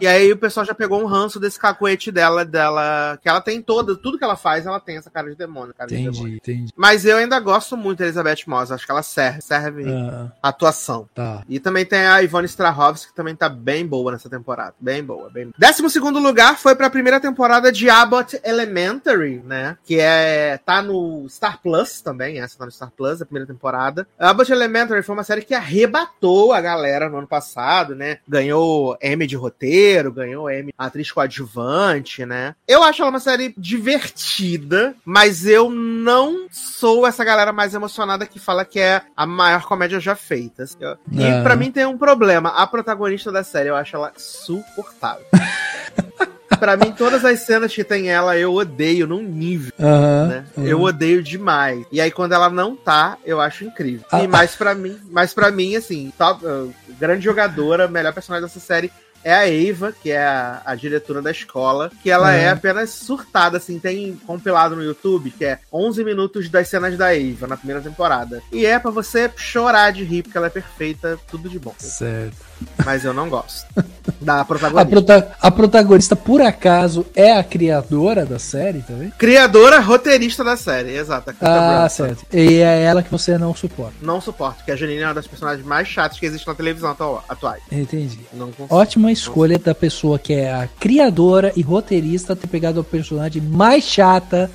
E 0.00 0.06
aí 0.06 0.32
o 0.32 0.36
pessoal 0.36 0.66
já 0.66 0.74
pegou 0.74 1.00
um 1.02 1.06
ranço 1.06 1.38
desse 1.40 1.58
cacuete 1.58 2.10
dela, 2.10 2.44
dela. 2.44 3.18
Que 3.22 3.28
ela 3.28 3.40
tem 3.40 3.60
toda, 3.60 3.96
tudo 3.96 4.18
que 4.18 4.24
ela 4.24 4.36
faz, 4.36 4.66
ela 4.66 4.80
tem 4.80 4.96
essa 4.96 5.10
cara 5.10 5.30
de 5.30 5.36
demônio. 5.36 5.74
Cara 5.74 5.92
entendi, 5.92 6.10
de 6.10 6.16
demônio. 6.16 6.36
entendi. 6.36 6.72
Mas 6.76 7.04
eu 7.04 7.16
ainda 7.16 7.38
gosto 7.40 7.76
muito 7.76 7.98
da 7.98 8.04
Elizabeth 8.04 8.44
Moss, 8.46 8.70
acho 8.70 8.84
que 8.84 8.90
ela 8.92 9.02
serve, 9.02 9.40
serve 9.40 9.84
uh, 9.84 10.30
atuação. 10.42 11.08
Tá. 11.14 11.42
E 11.48 11.58
também 11.60 11.84
tem 11.84 12.06
a 12.06 12.22
Ivone 12.22 12.46
Strahovski, 12.46 13.08
que 13.08 13.14
também 13.14 13.34
tá 13.34 13.48
bem 13.48 13.86
boa 13.86 14.12
nessa 14.12 14.28
temporada. 14.28 14.74
Bem 14.80 15.02
boa, 15.02 15.30
bem 15.30 15.44
boa. 15.44 15.54
Décimo 15.58 15.90
segundo 15.90 16.18
lugar 16.18 16.58
foi 16.58 16.74
pra 16.74 16.90
primeira 16.90 17.20
temporada 17.20 17.70
de 17.70 17.88
Abbott 17.88 18.40
Elementary, 18.44 19.42
né? 19.44 19.76
Que 19.84 20.00
é. 20.00 20.58
tá 20.64 20.82
no 20.82 21.26
Star 21.28 21.60
Plus 21.62 22.00
também, 22.00 22.40
essa 22.40 22.58
tá 22.58 22.64
no 22.64 22.72
Star 22.72 22.90
Plus, 22.90 23.20
a 23.20 23.26
primeira 23.26 23.46
temporada. 23.46 24.06
Abbott 24.18 24.50
Elementary 24.50 25.02
foi 25.02 25.14
uma 25.14 25.24
série 25.24 25.42
que 25.42 25.54
arrebatou 25.54 26.52
a 26.52 26.60
galera 26.60 27.08
no 27.08 27.18
ano 27.18 27.26
passado, 27.26 27.94
né? 27.94 28.18
Ganhou 28.28 28.96
M 29.00 29.26
de 29.26 29.36
roteiro, 29.36 29.84
ganhou 30.10 30.50
M 30.50 30.72
atriz 30.76 31.10
coadjuvante, 31.10 32.24
né? 32.24 32.54
Eu 32.66 32.82
acho 32.82 33.02
ela 33.02 33.10
uma 33.10 33.20
série 33.20 33.54
divertida, 33.56 34.94
mas 35.04 35.46
eu 35.46 35.70
não 35.70 36.46
sou 36.50 37.06
essa 37.06 37.24
galera 37.24 37.52
mais 37.52 37.74
emocionada 37.74 38.26
que 38.26 38.38
fala 38.38 38.64
que 38.64 38.80
é 38.80 39.02
a 39.16 39.26
maior 39.26 39.64
comédia 39.64 40.00
já 40.00 40.14
feita. 40.14 40.64
E 41.10 41.22
é. 41.22 41.42
para 41.42 41.56
mim 41.56 41.70
tem 41.70 41.86
um 41.86 41.98
problema. 41.98 42.50
A 42.50 42.66
protagonista 42.66 43.30
da 43.30 43.44
série, 43.44 43.68
eu 43.68 43.76
acho 43.76 43.96
ela 43.96 44.12
suportável. 44.16 45.24
pra 46.58 46.76
mim, 46.76 46.92
todas 46.92 47.24
as 47.24 47.40
cenas 47.40 47.74
que 47.74 47.84
tem 47.84 48.10
ela, 48.10 48.36
eu 48.38 48.52
odeio 48.52 49.06
num 49.06 49.22
nível. 49.22 49.72
Uhum, 49.78 50.28
né? 50.28 50.44
uhum. 50.56 50.66
Eu 50.66 50.80
odeio 50.80 51.22
demais. 51.22 51.84
E 51.90 52.00
aí, 52.00 52.10
quando 52.10 52.32
ela 52.32 52.48
não 52.48 52.76
tá, 52.76 53.18
eu 53.24 53.40
acho 53.40 53.64
incrível. 53.64 54.06
Ah, 54.10 54.22
e 54.22 54.28
mais 54.28 54.54
para 54.54 54.74
mim, 54.74 54.98
mais 55.10 55.34
para 55.34 55.50
mim, 55.50 55.76
assim, 55.76 56.12
top, 56.16 56.44
uh, 56.44 56.72
grande 56.98 57.24
jogadora, 57.24 57.88
melhor 57.88 58.12
personagem 58.12 58.46
dessa 58.46 58.60
série 58.60 58.90
é 59.24 59.34
a 59.34 59.50
Eva, 59.50 59.92
que 59.92 60.10
é 60.10 60.22
a, 60.22 60.62
a 60.64 60.74
diretora 60.74 61.22
da 61.22 61.30
escola, 61.30 61.90
que 62.02 62.10
ela 62.10 62.34
é. 62.34 62.44
é 62.44 62.48
apenas 62.50 62.90
surtada, 62.90 63.56
assim, 63.56 63.78
tem 63.78 64.14
compilado 64.26 64.76
no 64.76 64.84
YouTube, 64.84 65.30
que 65.30 65.44
é 65.44 65.58
11 65.72 66.04
minutos 66.04 66.48
das 66.48 66.68
cenas 66.68 66.96
da 66.96 67.16
Eva 67.16 67.46
na 67.46 67.56
primeira 67.56 67.80
temporada. 67.80 68.42
E 68.52 68.66
é 68.66 68.78
para 68.78 68.90
você 68.90 69.30
chorar 69.34 69.92
de 69.92 70.04
rir, 70.04 70.22
porque 70.22 70.36
ela 70.36 70.48
é 70.48 70.50
perfeita, 70.50 71.18
tudo 71.28 71.48
de 71.48 71.58
bom. 71.58 71.74
Certo. 71.78 72.36
Mas 72.84 73.04
eu 73.04 73.12
não 73.12 73.28
gosto. 73.28 73.66
Da 74.20 74.44
protagonista. 74.44 74.82
A, 74.82 74.86
prota 74.86 75.36
a, 75.40 75.50
protagonista, 75.50 76.16
por 76.16 76.40
acaso, 76.40 77.06
é 77.14 77.32
a 77.32 77.42
criadora 77.42 78.26
da 78.26 78.38
série 78.38 78.82
também? 78.82 79.10
Criadora, 79.18 79.80
roteirista 79.80 80.44
da 80.44 80.56
série, 80.58 80.94
exato. 80.96 81.34
Ah, 81.40 81.88
certo. 81.88 82.24
E 82.32 82.58
é 82.58 82.82
ela 82.82 83.02
que 83.02 83.10
você 83.10 83.38
não 83.38 83.54
suporta. 83.54 83.94
Não 84.02 84.20
suporto, 84.20 84.56
porque 84.56 84.72
a 84.72 84.76
Janine 84.76 85.00
é 85.00 85.06
uma 85.06 85.14
das 85.14 85.26
personagens 85.26 85.66
mais 85.66 85.88
chatas 85.88 86.18
que 86.18 86.26
existe 86.26 86.46
na 86.46 86.54
televisão 86.54 86.90
atual. 86.90 87.56
Entendi. 87.72 88.20
Ótima 88.68 89.10
escolha 89.10 89.58
da 89.58 89.74
pessoa 89.74 90.18
que 90.18 90.34
é 90.34 90.52
a 90.52 90.68
criadora 90.78 91.52
e 91.56 91.62
roteirista 91.62 92.36
ter 92.36 92.46
pegado 92.46 92.80
a 92.80 92.84
personagem 92.84 93.40
mais 93.42 93.84
chata 93.84 94.50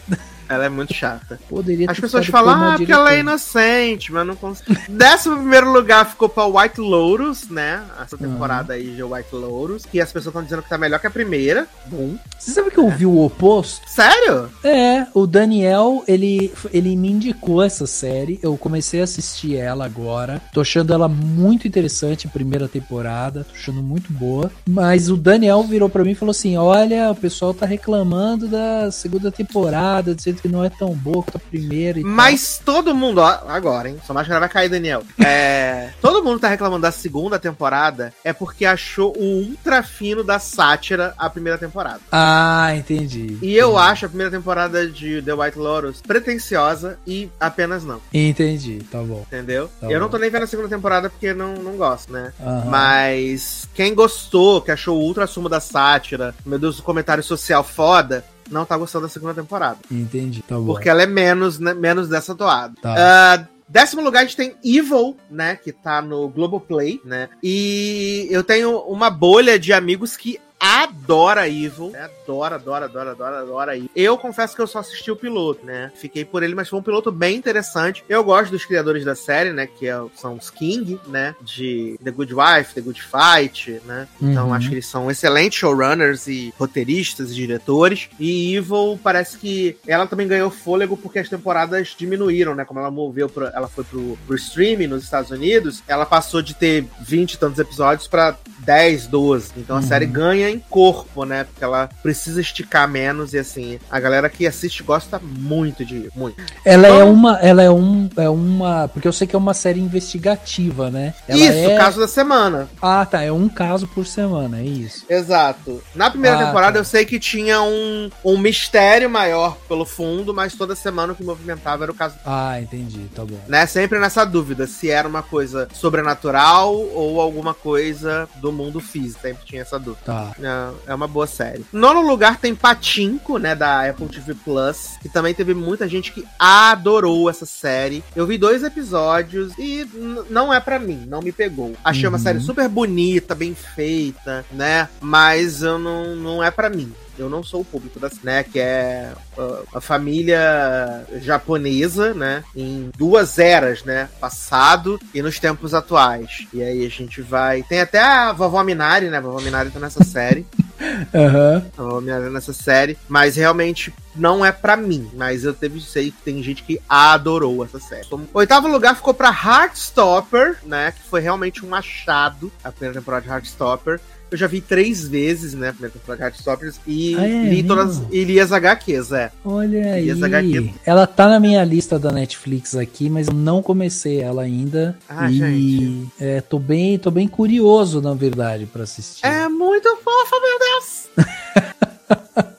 ela 0.49 0.65
é 0.65 0.69
muito 0.69 0.93
chata. 0.93 1.39
Poderia 1.47 1.89
As 1.89 1.99
pessoas 1.99 2.25
falam, 2.25 2.71
ah, 2.71 2.75
porque 2.75 2.91
ela 2.91 3.13
é 3.13 3.19
inocente, 3.19 4.11
mas 4.11 4.25
não 4.25 4.35
consigo. 4.35 4.75
Décimo 4.89 5.37
primeiro 5.37 5.71
lugar 5.71 6.09
ficou 6.09 6.27
pra 6.27 6.45
White 6.45 6.81
Lotus, 6.81 7.47
né? 7.49 7.83
Essa 8.01 8.17
temporada 8.17 8.73
uhum. 8.73 8.79
aí 8.79 8.95
de 8.95 9.03
White 9.03 9.35
Lotus. 9.35 9.85
Que 9.85 10.01
as 10.01 10.11
pessoas 10.11 10.31
estão 10.31 10.43
dizendo 10.43 10.63
que 10.63 10.69
tá 10.69 10.77
melhor 10.77 10.99
que 10.99 11.05
a 11.05 11.11
primeira. 11.11 11.67
Bom. 11.85 12.15
Você 12.37 12.51
sabe 12.51 12.71
que 12.71 12.79
eu 12.79 12.87
é. 12.87 12.95
vi 12.95 13.05
o 13.05 13.23
oposto? 13.23 13.87
Sério? 13.87 14.49
É, 14.63 15.05
o 15.13 15.27
Daniel, 15.27 16.03
ele, 16.07 16.51
ele 16.73 16.95
me 16.95 17.11
indicou 17.11 17.61
essa 17.61 17.85
série. 17.85 18.39
Eu 18.41 18.57
comecei 18.57 19.01
a 19.01 19.03
assistir 19.03 19.55
ela 19.55 19.85
agora. 19.85 20.41
Tô 20.51 20.61
achando 20.61 20.93
ela 20.93 21.07
muito 21.07 21.67
interessante, 21.67 22.25
a 22.25 22.29
primeira 22.29 22.67
temporada. 22.67 23.43
Tô 23.43 23.53
achando 23.53 23.83
muito 23.83 24.11
boa. 24.11 24.51
Mas 24.67 25.09
o 25.09 25.15
Daniel 25.15 25.63
virou 25.63 25.89
pra 25.89 26.03
mim 26.03 26.11
e 26.11 26.15
falou 26.15 26.31
assim: 26.31 26.57
Olha, 26.57 27.11
o 27.11 27.15
pessoal 27.15 27.53
tá 27.53 27.67
reclamando 27.67 28.47
da 28.47 28.89
segunda 28.91 29.31
temporada, 29.31 30.15
de 30.15 30.23
que 30.39 30.47
não 30.47 30.63
é 30.63 30.69
tão 30.69 30.93
boa 30.93 31.23
quanto 31.23 31.37
a 31.37 31.39
primeira. 31.39 31.99
Mas 32.03 32.61
tal. 32.63 32.75
todo 32.75 32.95
mundo, 32.95 33.19
ó, 33.19 33.27
agora, 33.47 33.89
hein? 33.89 33.97
Sua 34.05 34.13
máscara 34.13 34.39
vai 34.39 34.49
cair, 34.49 34.69
Daniel. 34.69 35.03
É, 35.23 35.89
todo 36.01 36.23
mundo 36.23 36.39
tá 36.39 36.47
reclamando 36.47 36.81
da 36.81 36.91
segunda 36.91 37.39
temporada 37.39 38.13
é 38.23 38.33
porque 38.33 38.65
achou 38.65 39.15
o 39.17 39.49
ultra 39.49 39.83
fino 39.83 40.23
da 40.23 40.39
sátira 40.39 41.13
a 41.17 41.29
primeira 41.29 41.57
temporada. 41.57 41.99
Ah, 42.11 42.71
entendi. 42.75 43.37
E 43.41 43.55
eu 43.55 43.77
acho 43.77 44.05
a 44.05 44.09
primeira 44.09 44.31
temporada 44.31 44.87
de 44.87 45.21
The 45.21 45.33
White 45.33 45.57
Lotus 45.57 46.01
pretensiosa 46.01 46.97
e 47.05 47.29
apenas 47.39 47.83
não. 47.83 48.01
Entendi, 48.13 48.79
tá 48.91 48.99
bom. 48.99 49.25
Entendeu? 49.27 49.69
Tá 49.79 49.87
eu 49.87 49.93
bom. 49.93 49.99
não 49.99 50.09
tô 50.09 50.17
nem 50.17 50.29
vendo 50.29 50.43
a 50.43 50.47
segunda 50.47 50.69
temporada 50.69 51.09
porque 51.09 51.33
não, 51.33 51.53
não 51.55 51.77
gosto, 51.77 52.11
né? 52.11 52.33
Uhum. 52.39 52.65
Mas 52.65 53.67
quem 53.73 53.93
gostou, 53.93 54.61
que 54.61 54.71
achou 54.71 54.97
o 54.97 55.01
ultra 55.01 55.27
sumo 55.27 55.49
da 55.49 55.59
sátira, 55.59 56.33
meu 56.45 56.59
Deus, 56.59 56.79
o 56.79 56.83
comentário 56.83 57.23
social 57.23 57.63
foda, 57.63 58.23
não 58.49 58.65
tá 58.65 58.77
gostando 58.77 59.05
da 59.05 59.09
segunda 59.09 59.33
temporada. 59.33 59.77
Entendi, 59.91 60.41
tá 60.41 60.55
bom. 60.55 60.65
Porque 60.65 60.89
ela 60.89 61.03
é 61.03 61.07
menos, 61.07 61.59
né, 61.59 61.73
menos 61.73 62.09
dessa 62.09 62.35
toada. 62.35 62.73
Tá. 62.81 63.45
Uh, 63.45 63.59
Décimo 63.69 64.01
lugar, 64.01 64.21
a 64.21 64.23
gente 64.23 64.35
tem 64.35 64.55
Evil, 64.65 65.15
né? 65.29 65.55
Que 65.55 65.71
tá 65.71 66.01
no 66.01 66.27
Globoplay, 66.27 66.99
né? 67.05 67.29
E 67.43 68.27
eu 68.31 68.43
tenho 68.43 68.79
uma 68.79 69.11
bolha 69.11 69.59
de 69.59 69.71
amigos 69.71 70.17
que 70.17 70.39
adora 70.59 71.47
Evil. 71.47 71.91
Né? 71.91 72.09
Adora, 72.23 72.55
adora, 72.55 72.85
adora, 72.85 73.11
adora, 73.11 73.39
adora 73.39 73.77
Evil. 73.77 73.89
Eu 73.95 74.17
confesso 74.17 74.55
que 74.55 74.61
eu 74.61 74.67
só 74.67 74.79
assisti 74.79 75.09
o 75.09 75.15
piloto, 75.15 75.65
né? 75.65 75.91
Fiquei 75.95 76.25
por 76.25 76.43
ele, 76.43 76.53
mas 76.53 76.67
foi 76.67 76.79
um 76.79 76.83
piloto 76.83 77.11
bem 77.11 77.37
interessante. 77.37 78.03
Eu 78.09 78.23
gosto 78.23 78.51
dos 78.51 78.65
criadores 78.65 79.05
da 79.05 79.15
série, 79.15 79.51
né? 79.51 79.67
Que 79.67 79.87
é, 79.87 79.99
são 80.15 80.35
os 80.35 80.49
King, 80.49 80.99
né? 81.07 81.35
De 81.41 81.97
The 82.03 82.11
Good 82.11 82.33
Wife, 82.33 82.73
The 82.73 82.81
Good 82.81 83.01
Fight, 83.01 83.81
né? 83.85 84.07
Então 84.21 84.47
uhum. 84.47 84.53
acho 84.53 84.67
que 84.67 84.75
eles 84.75 84.85
são 84.85 85.09
excelentes 85.09 85.59
showrunners 85.59 86.27
e 86.27 86.53
roteiristas 86.57 87.31
e 87.31 87.35
diretores. 87.35 88.09
E 88.19 88.55
Evil 88.55 88.99
parece 89.01 89.37
que 89.37 89.77
ela 89.87 90.05
também 90.07 90.27
ganhou 90.27 90.49
fôlego 90.49 90.97
porque 90.97 91.19
as 91.19 91.29
temporadas 91.29 91.95
diminuíram, 91.97 92.53
né? 92.53 92.65
Como 92.65 92.79
ela 92.79 92.91
moveu, 92.91 93.29
pro, 93.29 93.45
ela 93.45 93.67
foi 93.67 93.83
pro, 93.83 94.17
pro 94.25 94.35
streaming 94.35 94.87
nos 94.87 95.03
Estados 95.03 95.31
Unidos, 95.31 95.83
ela 95.87 96.05
passou 96.05 96.41
de 96.41 96.53
ter 96.53 96.85
20 97.01 97.33
e 97.33 97.37
tantos 97.37 97.59
episódios 97.59 98.07
para 98.07 98.35
10, 98.69 99.07
12. 99.07 99.51
Então 99.57 99.77
a 99.77 99.79
uhum. 99.79 99.87
série 99.87 100.05
ganha 100.05 100.47
em 100.47 100.59
corpo, 100.59 101.25
né? 101.25 101.43
Porque 101.43 101.63
ela 101.63 101.89
precisa 102.03 102.39
esticar 102.39 102.87
menos 102.87 103.33
e 103.33 103.39
assim, 103.39 103.79
a 103.89 103.99
galera 103.99 104.29
que 104.29 104.45
assiste 104.45 104.83
gosta 104.83 105.19
muito 105.19 105.83
de 105.83 106.07
muito. 106.15 106.39
Ela 106.63 106.85
é 106.85 106.91
então, 106.91 107.01
é 107.01 107.03
uma, 107.03 107.39
ela 107.39 107.63
é 107.63 107.71
um, 107.71 108.07
é 108.15 108.29
uma, 108.29 108.87
porque 108.87 109.07
eu 109.07 109.11
sei 109.11 109.25
que 109.25 109.35
é 109.35 109.39
uma 109.39 109.55
série 109.55 109.79
investigativa, 109.79 110.91
né? 110.91 111.15
Ela 111.27 111.39
isso, 111.39 111.71
é... 111.71 111.77
caso 111.77 111.99
da 111.99 112.07
semana. 112.07 112.69
Ah, 112.79 113.03
tá, 113.07 113.23
é 113.23 113.31
um 113.31 113.49
caso 113.49 113.87
por 113.87 114.05
semana, 114.05 114.59
é 114.59 114.63
isso. 114.65 115.03
Exato. 115.09 115.81
Na 115.95 116.11
primeira 116.11 116.37
ah, 116.37 116.45
temporada 116.45 116.73
tá. 116.73 116.79
eu 116.79 116.85
sei 116.85 117.05
que 117.05 117.19
tinha 117.19 117.63
um, 117.63 118.11
um 118.23 118.37
mistério 118.37 119.09
maior 119.09 119.57
pelo 119.67 119.83
fundo, 119.83 120.31
mas 120.31 120.53
toda 120.53 120.75
semana 120.75 121.13
o 121.13 121.15
que 121.15 121.23
movimentava 121.23 121.85
era 121.85 121.91
o 121.91 121.95
caso. 121.95 122.17
Ah, 122.23 122.61
entendi, 122.61 123.09
tá 123.15 123.25
bom. 123.25 123.39
Né? 123.47 123.65
Sempre 123.65 123.97
nessa 123.97 124.23
dúvida 124.25 124.67
se 124.67 124.91
era 124.91 125.07
uma 125.07 125.23
coisa 125.23 125.67
sobrenatural 125.73 126.75
ou 126.75 127.19
alguma 127.19 127.55
coisa 127.55 128.29
do 128.35 128.58
mundo 128.59 128.79
físico. 128.79 129.21
Sempre 129.21 129.45
tinha 129.45 129.61
essa 129.61 129.79
dúvida. 129.79 130.03
Tá. 130.05 130.31
É, 130.39 130.91
é 130.91 130.95
uma 130.95 131.07
boa 131.07 131.27
série. 131.27 131.65
Nono 131.71 132.01
lugar 132.01 132.37
tem 132.37 132.55
Patinco, 132.55 133.37
né, 133.37 133.55
da 133.55 133.89
Apple 133.89 134.07
TV 134.07 134.33
Plus, 134.33 134.97
que 135.01 135.09
também 135.09 135.33
teve 135.33 135.53
muita 135.53 135.87
gente 135.87 136.11
que 136.11 136.25
adorou 136.37 137.29
essa 137.29 137.45
série. 137.45 138.03
Eu 138.15 138.25
vi 138.25 138.37
dois 138.37 138.63
episódios 138.63 139.53
e 139.57 139.87
não 140.29 140.53
é 140.53 140.59
para 140.59 140.79
mim, 140.79 141.05
não 141.07 141.21
me 141.21 141.31
pegou. 141.31 141.73
Achei 141.83 142.05
uhum. 142.05 142.09
uma 142.09 142.19
série 142.19 142.39
super 142.39 142.67
bonita, 142.67 143.33
bem 143.33 143.55
feita, 143.55 144.45
né, 144.51 144.89
mas 145.01 145.61
eu 145.61 145.77
não, 145.79 146.15
não 146.15 146.43
é 146.43 146.51
para 146.51 146.69
mim 146.69 146.93
eu 147.19 147.29
não 147.29 147.43
sou 147.43 147.61
o 147.61 147.65
público 147.65 147.99
da 147.99 148.09
né, 148.23 148.43
que 148.43 148.59
é 148.59 149.11
uh, 149.37 149.67
a 149.73 149.79
família 149.79 151.05
japonesa, 151.21 152.13
né, 152.13 152.43
em 152.55 152.89
duas 152.97 153.37
eras, 153.37 153.83
né, 153.83 154.09
passado 154.19 154.99
e 155.13 155.21
nos 155.21 155.39
tempos 155.39 155.73
atuais. 155.73 156.47
E 156.53 156.61
aí 156.61 156.85
a 156.85 156.89
gente 156.89 157.21
vai, 157.21 157.63
tem 157.63 157.81
até 157.81 157.99
a 157.99 158.33
vovó 158.33 158.63
Minari, 158.63 159.09
né, 159.09 159.17
a 159.17 159.21
vovó 159.21 159.39
Minari 159.39 159.69
tá 159.69 159.79
nessa 159.79 160.03
série. 160.03 160.45
Aham. 161.13 161.65
Tô 161.75 162.01
me 162.01 162.11
olhando 162.11 162.31
nessa 162.31 162.53
série, 162.53 162.97
mas 163.07 163.35
realmente 163.35 163.93
não 164.15 164.45
é 164.45 164.51
pra 164.51 164.77
mim. 164.77 165.09
Mas 165.13 165.43
eu 165.43 165.53
teve 165.53 165.79
sei 165.81 166.11
que 166.11 166.21
tem 166.23 166.41
gente 166.41 166.63
que 166.63 166.81
adorou 166.87 167.63
essa 167.63 167.79
série. 167.79 168.07
O 168.11 168.27
oitavo 168.33 168.67
lugar 168.67 168.95
ficou 168.95 169.13
pra 169.13 169.29
Heartstopper, 169.29 170.57
né? 170.63 170.91
Que 170.91 171.03
foi 171.09 171.21
realmente 171.21 171.65
um 171.65 171.75
achado 171.75 172.51
a 172.63 172.71
primeira 172.71 172.99
temporada 172.99 173.23
de 173.23 173.29
Heartstopper. 173.29 173.99
Eu 174.31 174.37
já 174.37 174.45
vi 174.47 174.61
três 174.61 175.07
vezes, 175.07 175.53
né? 175.53 175.69
A 175.69 175.73
primeira 175.73 175.93
temporada 175.93 176.17
de 176.17 176.23
Heartstoppers 176.23 176.79
e 176.85 177.15
Ah, 177.15 177.27
é 177.27 177.49
li 177.49 177.63
todas 177.63 178.01
e 178.11 178.23
li 178.23 178.39
as 178.39 178.51
HQs, 178.51 179.11
é. 179.11 179.31
Olha 179.43 179.93
aí. 179.93 180.11
As 180.11 180.21
HQ? 180.21 180.71
Ela 180.85 181.07
tá 181.07 181.27
na 181.27 181.39
minha 181.39 181.63
lista 181.63 181.97
da 181.97 182.11
Netflix 182.11 182.75
aqui, 182.75 183.09
mas 183.09 183.27
eu 183.27 183.33
não 183.33 183.61
comecei 183.63 184.19
ela 184.21 184.43
ainda. 184.43 184.95
Ah, 185.09 185.29
e 185.31 185.35
gente. 185.35 186.07
é, 186.19 186.41
tô 186.41 186.59
bem, 186.59 186.97
tô 186.99 187.09
bem 187.09 187.27
curioso, 187.27 188.01
na 188.01 188.13
verdade, 188.13 188.65
pra 188.67 188.83
assistir. 188.83 189.25
É 189.25 189.47
muito 189.49 189.89
fofa, 189.97 190.35
meu 190.41 190.59
Deus! 190.59 192.49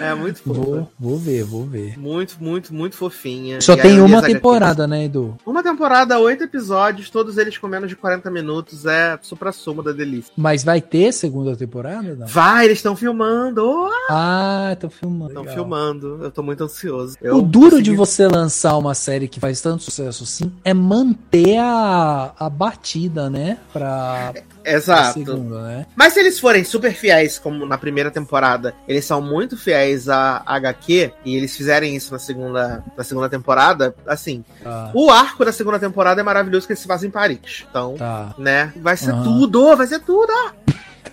é 0.00 0.14
muito 0.14 0.42
fofa. 0.42 0.60
Vou, 0.60 0.90
vou 0.98 1.16
ver, 1.18 1.44
vou 1.44 1.64
ver. 1.66 1.98
Muito, 1.98 2.36
muito, 2.40 2.72
muito 2.74 2.96
fofinha. 2.96 3.60
Só 3.60 3.74
E 3.74 3.76
tem 3.76 4.00
uma 4.00 4.18
as 4.18 4.24
HQs. 4.24 4.34
temporada, 4.34 4.86
né, 4.86 5.04
Edu? 5.04 5.36
Uma 5.44 5.62
temporada, 5.62 6.18
oito 6.18 6.44
episódios, 6.44 7.10
todos 7.10 7.38
eles 7.38 7.56
com 7.58 7.66
menos 7.68 7.88
de 7.88 7.96
40 7.96 8.30
minutos. 8.30 8.86
É 8.86 9.18
supra-sumo 9.22 9.82
da 9.82 9.92
delícia. 9.92 10.32
Mas 10.36 10.62
vai 10.64 10.80
ter 10.80 11.12
segunda 11.12 11.56
temporada? 11.56 12.14
Não? 12.16 12.26
Vai, 12.26 12.66
eles 12.66 12.78
estão 12.78 12.94
filmando. 12.96 13.88
Ah, 14.10 14.76
tô 14.80 14.88
filmando. 14.90 15.30
Estão 15.30 15.44
filmando. 15.44 16.18
Eu 16.22 16.30
tô 16.30 16.42
muito 16.42 16.64
ansioso. 16.64 17.16
O 17.20 17.26
Eu 17.26 17.42
duro 17.42 17.70
consegui- 17.70 17.90
de 17.90 17.96
você 17.96 18.26
lançar 18.26 18.76
uma 18.76 18.94
série 18.94 19.28
que 19.28 19.40
faz 19.40 19.60
tanto 19.60 19.82
sucesso 19.82 20.24
assim 20.24 20.52
é 20.64 20.72
manter 20.74 21.58
a, 21.58 22.32
a 22.38 22.48
batida, 22.50 23.28
né? 23.30 23.58
Pra, 23.72 24.32
pra 24.32 24.42
Exato. 24.74 25.14
segunda, 25.14 25.62
né? 25.62 25.86
Mas 25.96 26.12
se 26.12 26.20
eles 26.20 26.38
forem 26.38 26.64
super 26.64 26.92
fiéis, 26.92 27.38
como 27.38 27.66
na 27.66 27.78
primeira 27.78 28.10
temporada, 28.10 28.74
eles 28.86 29.04
são 29.04 29.20
muito 29.20 29.56
fiéis 29.56 30.08
a 30.08 30.42
HQ, 30.46 31.12
e 31.24 31.36
eles 31.36 31.56
fizerem 31.56 31.94
isso 31.96 32.12
na 32.12 32.18
segunda, 32.18 32.84
na 32.96 33.04
segunda 33.04 33.28
temporada, 33.28 33.94
assim, 34.06 34.44
Tá, 34.62 34.90
o 34.94 35.10
arco 35.10 35.44
da 35.44 35.52
segunda 35.52 35.78
temporada 35.78 36.20
é 36.20 36.24
maravilhoso 36.24 36.66
que 36.66 36.72
eles 36.72 36.80
se 36.80 36.88
fazem 36.88 37.08
em 37.08 37.12
Paris. 37.12 37.66
Então, 37.68 37.94
tá, 37.94 38.34
né, 38.38 38.72
vai 38.76 38.96
ser 38.96 39.10
Aham. 39.12 39.24
tudo, 39.24 39.76
vai 39.76 39.86
ser 39.86 40.00
tudo. 40.00 40.32
tá 40.32 40.52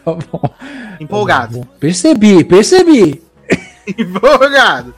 bom. 0.05 0.41
Empolgado. 0.99 1.53
Tá 1.53 1.59
bom. 1.59 1.67
Percebi, 1.79 2.43
percebi. 2.43 3.23
Empolgado. 3.97 4.93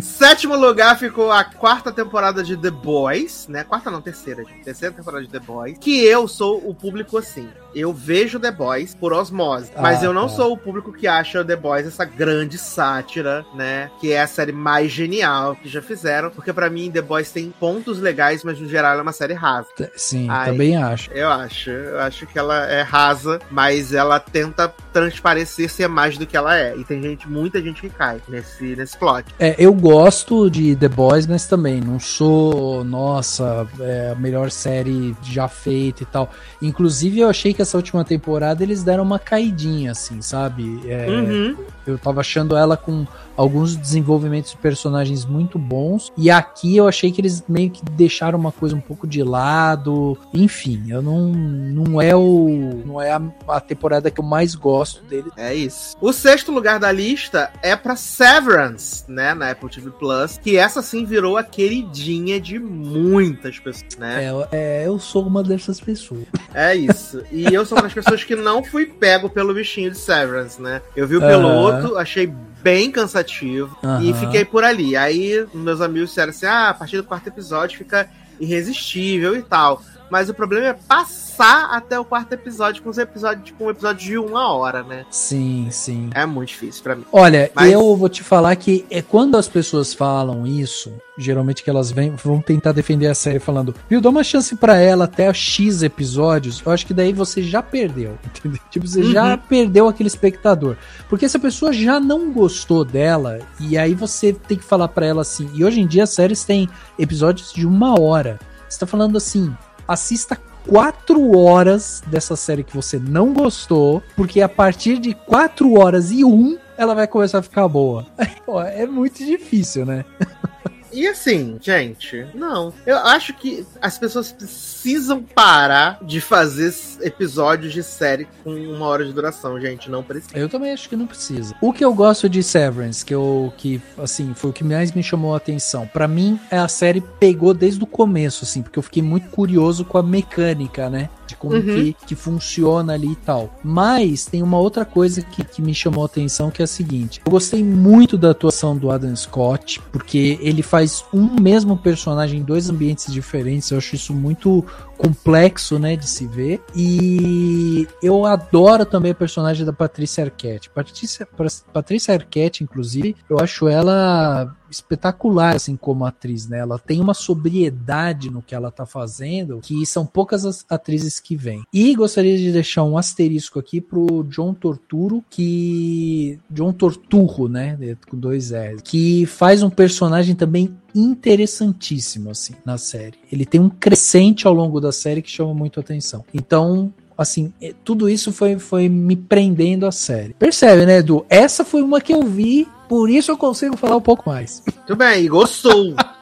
Sétimo 0.00 0.56
lugar 0.56 0.98
ficou 0.98 1.30
a 1.30 1.44
quarta 1.44 1.92
temporada 1.92 2.42
de 2.42 2.56
The 2.56 2.70
Boys, 2.70 3.46
né? 3.48 3.62
Quarta 3.62 3.90
não, 3.90 4.00
terceira, 4.00 4.44
gente. 4.44 4.64
Terceira 4.64 4.92
temporada 4.94 5.24
de 5.24 5.30
The 5.30 5.38
Boys. 5.38 5.78
Que 5.78 6.04
eu 6.04 6.26
sou 6.26 6.68
o 6.68 6.74
público 6.74 7.16
assim. 7.18 7.48
Eu 7.74 7.92
vejo 7.92 8.38
The 8.38 8.50
Boys 8.50 8.94
por 8.94 9.12
osmose. 9.12 9.70
Ah, 9.74 9.82
mas 9.82 10.02
eu 10.02 10.12
não 10.12 10.28
tá. 10.28 10.34
sou 10.34 10.52
o 10.52 10.56
público 10.56 10.92
que 10.92 11.06
acha 11.06 11.44
The 11.44 11.56
Boys 11.56 11.86
essa 11.86 12.04
grande 12.04 12.58
sátira, 12.58 13.44
né? 13.54 13.90
Que 14.00 14.12
é 14.12 14.20
a 14.20 14.26
série 14.26 14.52
mais 14.52 14.90
genial 14.90 15.56
que 15.56 15.68
já 15.68 15.80
fizeram. 15.80 16.30
Porque 16.30 16.52
pra 16.52 16.68
mim, 16.68 16.90
The 16.90 17.02
Boys 17.02 17.30
tem 17.30 17.50
pontos 17.50 17.98
legais, 17.98 18.44
mas 18.44 18.60
no 18.60 18.68
geral 18.68 18.92
ela 18.92 19.00
é 19.00 19.02
uma 19.02 19.12
série 19.12 19.34
rasa. 19.34 19.68
Sim, 19.96 20.28
Ai. 20.28 20.50
também 20.50 20.76
acho. 20.76 21.10
Eu 21.12 21.30
acho. 21.30 21.70
Eu 21.70 22.00
acho 22.00 22.26
que 22.26 22.38
ela 22.38 22.66
é 22.66 22.82
rasa, 22.82 23.40
mas 23.50 23.92
ela 23.92 24.20
tenta 24.20 24.72
transparecer 24.92 25.70
ser 25.70 25.88
mais 25.88 26.18
do 26.18 26.26
que 26.26 26.36
ela 26.36 26.56
é. 26.56 26.76
E 26.76 26.84
tem 26.84 27.02
gente, 27.02 27.28
muita 27.28 27.60
gente 27.60 27.80
que 27.80 27.90
cai 27.90 28.20
nesse, 28.28 28.76
nesse 28.76 28.96
plot. 28.96 29.26
É, 29.38 29.54
eu 29.58 29.72
gosto 29.72 30.50
de 30.50 30.76
The 30.76 30.88
Boys, 30.88 31.26
mas 31.26 31.46
também 31.46 31.80
não 31.80 31.98
sou, 31.98 32.84
nossa, 32.84 33.66
é 33.80 34.10
a 34.10 34.14
melhor 34.14 34.50
série 34.50 35.16
já 35.22 35.48
feita 35.48 36.02
e 36.02 36.06
tal. 36.06 36.30
Inclusive, 36.60 37.20
eu 37.20 37.30
achei 37.30 37.54
que 37.54 37.61
essa 37.62 37.76
última 37.76 38.04
temporada 38.04 38.62
eles 38.62 38.82
deram 38.82 39.02
uma 39.02 39.18
caidinha, 39.18 39.92
assim, 39.92 40.20
sabe? 40.20 40.80
É, 40.86 41.08
Uhum. 41.08 41.56
Eu 41.86 41.98
tava 41.98 42.20
achando 42.20 42.56
ela 42.56 42.76
com 42.76 43.06
alguns 43.36 43.74
desenvolvimentos 43.74 44.52
de 44.52 44.56
personagens 44.56 45.24
muito 45.24 45.58
bons. 45.58 46.12
E 46.16 46.30
aqui 46.30 46.76
eu 46.76 46.86
achei 46.86 47.10
que 47.10 47.20
eles 47.20 47.42
meio 47.48 47.70
que 47.70 47.84
deixaram 47.84 48.38
uma 48.38 48.52
coisa 48.52 48.76
um 48.76 48.80
pouco 48.80 49.06
de 49.06 49.22
lado. 49.22 50.16
Enfim, 50.32 50.84
eu 50.88 51.02
não, 51.02 51.28
não 51.28 52.00
é 52.00 52.14
o. 52.14 52.82
Não 52.84 53.00
é 53.00 53.10
a, 53.10 53.20
a 53.48 53.60
temporada 53.60 54.10
que 54.10 54.20
eu 54.20 54.24
mais 54.24 54.54
gosto 54.54 55.02
dele. 55.04 55.30
É 55.36 55.54
isso. 55.54 55.96
O 56.00 56.12
sexto 56.12 56.52
lugar 56.52 56.78
da 56.78 56.92
lista 56.92 57.50
é 57.62 57.74
pra 57.74 57.96
Severance, 57.96 59.04
né? 59.08 59.34
Na 59.34 59.50
Apple 59.50 59.70
TV 59.70 59.90
Plus. 59.90 60.38
Que 60.38 60.56
essa 60.56 60.82
sim 60.82 61.04
virou 61.04 61.36
a 61.36 61.42
queridinha 61.42 62.40
de 62.40 62.58
muitas 62.58 63.58
pessoas, 63.58 63.96
né? 63.98 64.24
É, 64.24 64.82
é, 64.82 64.86
eu 64.86 64.98
sou 64.98 65.26
uma 65.26 65.42
dessas 65.42 65.80
pessoas. 65.80 66.24
É, 66.54 66.74
isso. 66.74 67.22
E 67.30 67.51
eu 67.54 67.64
sou 67.66 67.76
uma 67.78 67.84
das 67.84 67.94
pessoas 67.94 68.24
que 68.24 68.34
não 68.36 68.62
fui 68.62 68.86
pego 68.86 69.28
pelo 69.28 69.54
bichinho 69.54 69.90
de 69.90 69.98
Severance, 69.98 70.60
né? 70.60 70.82
Eu 70.96 71.06
vi 71.06 71.16
o 71.16 71.20
piloto, 71.20 71.96
achei 71.96 72.26
bem 72.62 72.90
cansativo 72.90 73.76
e 73.82 73.86
Aham. 73.86 74.14
fiquei 74.14 74.44
por 74.44 74.62
ali. 74.64 74.96
Aí 74.96 75.46
meus 75.52 75.80
amigos 75.80 76.10
disseram 76.10 76.30
assim: 76.30 76.46
ah, 76.46 76.70
a 76.70 76.74
partir 76.74 76.96
do 76.96 77.04
quarto 77.04 77.26
episódio 77.26 77.78
fica 77.78 78.08
irresistível 78.40 79.36
e 79.36 79.42
tal. 79.42 79.82
Mas 80.12 80.28
o 80.28 80.34
problema 80.34 80.66
é 80.66 80.74
passar 80.74 81.70
até 81.74 81.98
o 81.98 82.04
quarto 82.04 82.34
episódio 82.34 82.82
com 82.82 82.90
os 82.90 82.98
episódios, 82.98 83.46
tipo, 83.46 83.64
um 83.64 83.70
episódio 83.70 84.04
de 84.06 84.18
uma 84.18 84.52
hora, 84.52 84.82
né? 84.82 85.06
Sim, 85.10 85.68
sim. 85.70 86.10
É 86.14 86.26
muito 86.26 86.48
difícil 86.50 86.82
pra 86.82 86.94
mim. 86.94 87.06
Olha, 87.10 87.50
Mas- 87.54 87.72
eu 87.72 87.96
vou 87.96 88.10
te 88.10 88.22
falar 88.22 88.54
que 88.56 88.84
é 88.90 89.00
quando 89.00 89.38
as 89.38 89.48
pessoas 89.48 89.94
falam 89.94 90.46
isso, 90.46 90.92
geralmente 91.16 91.62
que 91.64 91.70
elas 91.70 91.90
vêm, 91.90 92.10
vão 92.22 92.42
tentar 92.42 92.72
defender 92.72 93.06
a 93.06 93.14
série 93.14 93.38
falando, 93.38 93.74
viu, 93.88 94.02
dá 94.02 94.10
uma 94.10 94.22
chance 94.22 94.54
pra 94.54 94.76
ela 94.76 95.04
até 95.06 95.32
X 95.32 95.82
episódios, 95.82 96.60
eu 96.62 96.70
acho 96.70 96.84
que 96.86 96.92
daí 96.92 97.14
você 97.14 97.42
já 97.42 97.62
perdeu, 97.62 98.18
entendeu? 98.36 98.60
Tipo, 98.70 98.86
você 98.86 99.02
já 99.04 99.30
Uhum. 99.32 99.38
perdeu 99.38 99.88
aquele 99.88 100.08
espectador. 100.08 100.76
Porque 101.08 101.26
se 101.26 101.38
a 101.38 101.40
pessoa 101.40 101.72
já 101.72 101.98
não 101.98 102.30
gostou 102.34 102.84
dela, 102.84 103.38
e 103.58 103.78
aí 103.78 103.94
você 103.94 104.34
tem 104.34 104.58
que 104.58 104.64
falar 104.64 104.88
pra 104.88 105.06
ela 105.06 105.22
assim, 105.22 105.48
e 105.54 105.64
hoje 105.64 105.80
em 105.80 105.86
dia 105.86 106.02
as 106.02 106.10
séries 106.10 106.44
têm 106.44 106.68
episódios 106.98 107.50
de 107.50 107.66
uma 107.66 107.98
hora. 107.98 108.38
Você 108.68 108.78
tá 108.80 108.86
falando 108.86 109.18
assim, 109.18 109.54
assista 109.86 110.38
quatro 110.68 111.36
horas 111.36 112.02
dessa 112.06 112.36
série 112.36 112.62
que 112.62 112.74
você 112.74 112.98
não 112.98 113.32
gostou, 113.32 114.02
porque 114.16 114.40
a 114.40 114.48
partir 114.48 114.98
de 114.98 115.14
quatro 115.14 115.78
horas 115.78 116.10
e 116.10 116.24
um, 116.24 116.58
ela 116.76 116.94
vai 116.94 117.06
começar 117.06 117.38
a 117.38 117.42
ficar 117.42 117.68
boa. 117.68 118.06
Pô, 118.46 118.60
é 118.60 118.86
muito 118.86 119.24
difícil, 119.24 119.84
né? 119.84 120.04
E 120.92 121.06
assim, 121.06 121.58
gente, 121.60 122.26
não. 122.34 122.72
Eu 122.86 122.98
acho 122.98 123.32
que 123.34 123.64
as 123.80 123.98
pessoas 123.98 124.30
precisam 124.32 125.22
parar 125.22 125.98
de 126.02 126.20
fazer 126.20 126.74
episódios 127.00 127.72
de 127.72 127.82
série 127.82 128.26
com 128.44 128.50
uma 128.54 128.86
hora 128.86 129.04
de 129.04 129.12
duração, 129.12 129.60
gente. 129.60 129.90
Não 129.90 130.02
precisa. 130.02 130.36
Eu 130.36 130.48
também 130.48 130.72
acho 130.72 130.88
que 130.88 130.96
não 130.96 131.06
precisa. 131.06 131.54
O 131.60 131.72
que 131.72 131.84
eu 131.84 131.94
gosto 131.94 132.28
de 132.28 132.42
Severance, 132.42 133.04
que 133.04 133.14
eu 133.14 133.52
que 133.56 133.80
assim, 133.98 134.32
foi 134.34 134.50
o 134.50 134.52
que 134.52 134.64
mais 134.64 134.92
me 134.92 135.02
chamou 135.02 135.34
a 135.34 135.36
atenção. 135.36 135.86
Pra 135.86 136.06
mim, 136.08 136.38
é 136.50 136.58
a 136.58 136.68
série 136.68 137.00
pegou 137.00 137.54
desde 137.54 137.82
o 137.82 137.86
começo 137.86 138.44
assim, 138.44 138.62
porque 138.62 138.78
eu 138.78 138.82
fiquei 138.82 139.02
muito 139.02 139.28
curioso 139.30 139.84
com 139.84 139.98
a 139.98 140.02
mecânica, 140.02 140.88
né? 140.90 141.08
De 141.26 141.36
como 141.36 141.54
Uhum. 141.54 141.62
que, 141.62 141.96
que 142.06 142.14
funciona 142.14 142.92
ali 142.94 143.12
e 143.12 143.16
tal. 143.16 143.58
Mas 143.62 144.24
tem 144.26 144.42
uma 144.42 144.58
outra 144.58 144.84
coisa 144.84 145.22
que, 145.22 145.44
que 145.44 145.62
me 145.62 145.74
chamou 145.74 146.02
a 146.02 146.06
atenção, 146.06 146.50
que 146.50 146.60
é 146.62 146.64
a 146.64 146.68
seguinte. 146.68 147.20
Eu 147.24 147.30
gostei 147.30 147.62
muito 147.62 148.18
da 148.18 148.30
atuação 148.30 148.76
do 148.76 148.90
Adam 148.90 149.14
Scott, 149.14 149.80
porque 149.92 150.38
ele 150.40 150.62
faz 150.62 150.81
um 151.12 151.40
mesmo 151.40 151.76
personagem 151.76 152.40
em 152.40 152.42
dois 152.42 152.68
ambientes 152.68 153.12
diferentes. 153.12 153.70
Eu 153.70 153.78
acho 153.78 153.94
isso 153.94 154.12
muito 154.14 154.64
complexo, 155.02 155.80
né, 155.80 155.96
de 155.96 156.08
se 156.08 156.26
ver. 156.26 156.62
E 156.76 157.88
eu 158.00 158.24
adoro 158.24 158.86
também 158.86 159.10
a 159.10 159.14
personagem 159.14 159.66
da 159.66 159.72
Patrícia 159.72 160.24
Arquette. 160.24 160.70
Patrícia, 160.70 161.28
Patrícia 161.72 162.14
Arquette, 162.14 162.62
inclusive, 162.62 163.16
eu 163.28 163.40
acho 163.40 163.66
ela 163.66 164.54
espetacular, 164.70 165.56
assim, 165.56 165.76
como 165.76 166.06
atriz, 166.06 166.48
né? 166.48 166.60
Ela 166.60 166.78
tem 166.78 167.00
uma 167.00 167.12
sobriedade 167.12 168.30
no 168.30 168.40
que 168.40 168.54
ela 168.54 168.70
tá 168.70 168.86
fazendo, 168.86 169.60
que 169.60 169.84
são 169.84 170.06
poucas 170.06 170.46
as 170.46 170.64
atrizes 170.68 171.20
que 171.20 171.36
vêm. 171.36 171.62
E 171.72 171.94
gostaria 171.94 172.38
de 172.38 172.50
deixar 172.50 172.82
um 172.82 172.96
asterisco 172.96 173.58
aqui 173.58 173.80
pro 173.80 174.24
John 174.24 174.54
Torturo, 174.54 175.22
que... 175.28 176.38
John 176.48 176.72
Torturro, 176.72 177.48
né? 177.48 177.76
Com 178.08 178.16
dois 178.16 178.52
R. 178.52 178.80
Que 178.82 179.26
faz 179.26 179.62
um 179.62 179.68
personagem 179.68 180.34
também 180.34 180.74
interessantíssimo, 180.94 182.30
assim, 182.30 182.54
na 182.64 182.78
série. 182.78 183.18
Ele 183.30 183.44
tem 183.44 183.60
um 183.60 183.68
crescente 183.68 184.46
ao 184.46 184.54
longo 184.54 184.80
da 184.80 184.92
série 184.92 185.22
que 185.22 185.30
chama 185.30 185.54
muito 185.54 185.80
atenção. 185.80 186.24
Então, 186.32 186.92
assim, 187.16 187.52
é, 187.60 187.74
tudo 187.84 188.08
isso 188.08 188.32
foi, 188.32 188.58
foi 188.58 188.88
me 188.88 189.16
prendendo 189.16 189.86
à 189.86 189.92
série. 189.92 190.34
Percebe, 190.34 190.86
né, 190.86 190.98
Edu? 190.98 191.24
Essa 191.28 191.64
foi 191.64 191.82
uma 191.82 192.00
que 192.00 192.12
eu 192.12 192.22
vi, 192.22 192.68
por 192.88 193.08
isso 193.08 193.30
eu 193.30 193.36
consigo 193.36 193.76
falar 193.76 193.96
um 193.96 194.02
pouco 194.02 194.28
mais. 194.28 194.62
Tudo 194.86 194.96
bem, 194.96 195.28
gostou. 195.28 195.94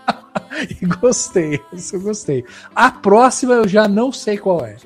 E 0.81 0.87
gostei, 0.87 1.61
isso 1.73 1.97
eu 1.97 2.01
gostei. 2.01 2.45
A 2.75 2.91
próxima 2.91 3.55
eu 3.55 3.69
já 3.69 3.89
não 3.89 4.13
sei 4.13 4.37
qual 4.37 4.65
é. 4.65 4.77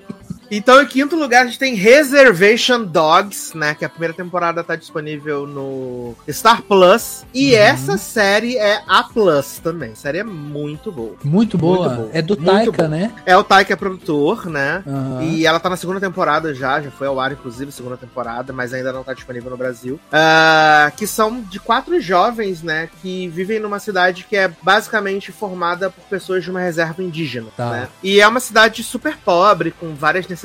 Então, 0.56 0.81
em 0.81 0.86
quinto 0.86 1.16
lugar, 1.16 1.43
a 1.43 1.47
gente 1.47 1.59
tem 1.59 1.74
Reservation 1.74 2.85
Dogs, 2.85 3.56
né? 3.59 3.74
Que 3.74 3.85
a 3.85 3.89
primeira 3.89 4.14
temporada 4.14 4.62
tá 4.62 4.76
disponível 4.76 5.48
no 5.48 6.14
Star 6.31 6.62
Plus. 6.62 7.26
E 7.35 7.52
uhum. 7.55 7.59
essa 7.59 7.97
série 7.97 8.56
é 8.56 8.81
A 8.86 9.02
Plus 9.02 9.59
também. 9.59 9.90
A 9.90 9.97
série 9.97 10.18
é 10.18 10.24
muito 10.24 10.93
boa. 10.93 11.16
Muito 11.24 11.59
boa. 11.59 11.89
Muito 11.89 11.97
boa. 12.02 12.10
É 12.12 12.22
do 12.22 12.36
Taika, 12.36 12.86
né? 12.86 13.12
É 13.26 13.36
o 13.36 13.43
Taika 13.43 13.72
é 13.72 13.76
produtor, 13.76 14.47
né? 14.47 14.85
Uhum. 14.86 15.22
E 15.22 15.44
ela 15.44 15.59
tá 15.59 15.68
na 15.68 15.76
segunda 15.76 15.98
temporada 15.98 16.55
já, 16.55 16.81
já 16.81 16.90
foi 16.90 17.09
ao 17.09 17.18
ar, 17.18 17.32
inclusive, 17.32 17.72
segunda 17.72 17.97
temporada, 17.97 18.52
mas 18.52 18.72
ainda 18.72 18.93
não 18.93 19.02
tá 19.02 19.12
disponível 19.12 19.51
no 19.51 19.56
Brasil. 19.56 19.98
Uh, 20.06 20.94
que 20.97 21.05
são 21.05 21.40
de 21.40 21.59
quatro 21.59 22.01
jovens, 22.01 22.62
né? 22.62 22.89
Que 23.02 23.26
vivem 23.26 23.59
numa 23.59 23.81
cidade 23.81 24.22
que 24.22 24.36
é 24.36 24.48
basicamente 24.62 25.32
formada 25.32 25.90
por 25.90 26.05
pessoas 26.05 26.44
de 26.44 26.51
uma 26.51 26.60
reserva 26.60 27.02
indígena, 27.02 27.48
tá. 27.56 27.70
né? 27.70 27.89
E 28.05 28.20
é 28.20 28.28
uma 28.28 28.40
cidade 28.40 28.85
super 28.85 29.16
pobre, 29.16 29.72
com 29.72 29.97
várias 29.97 30.28
necessidades. 30.28 30.44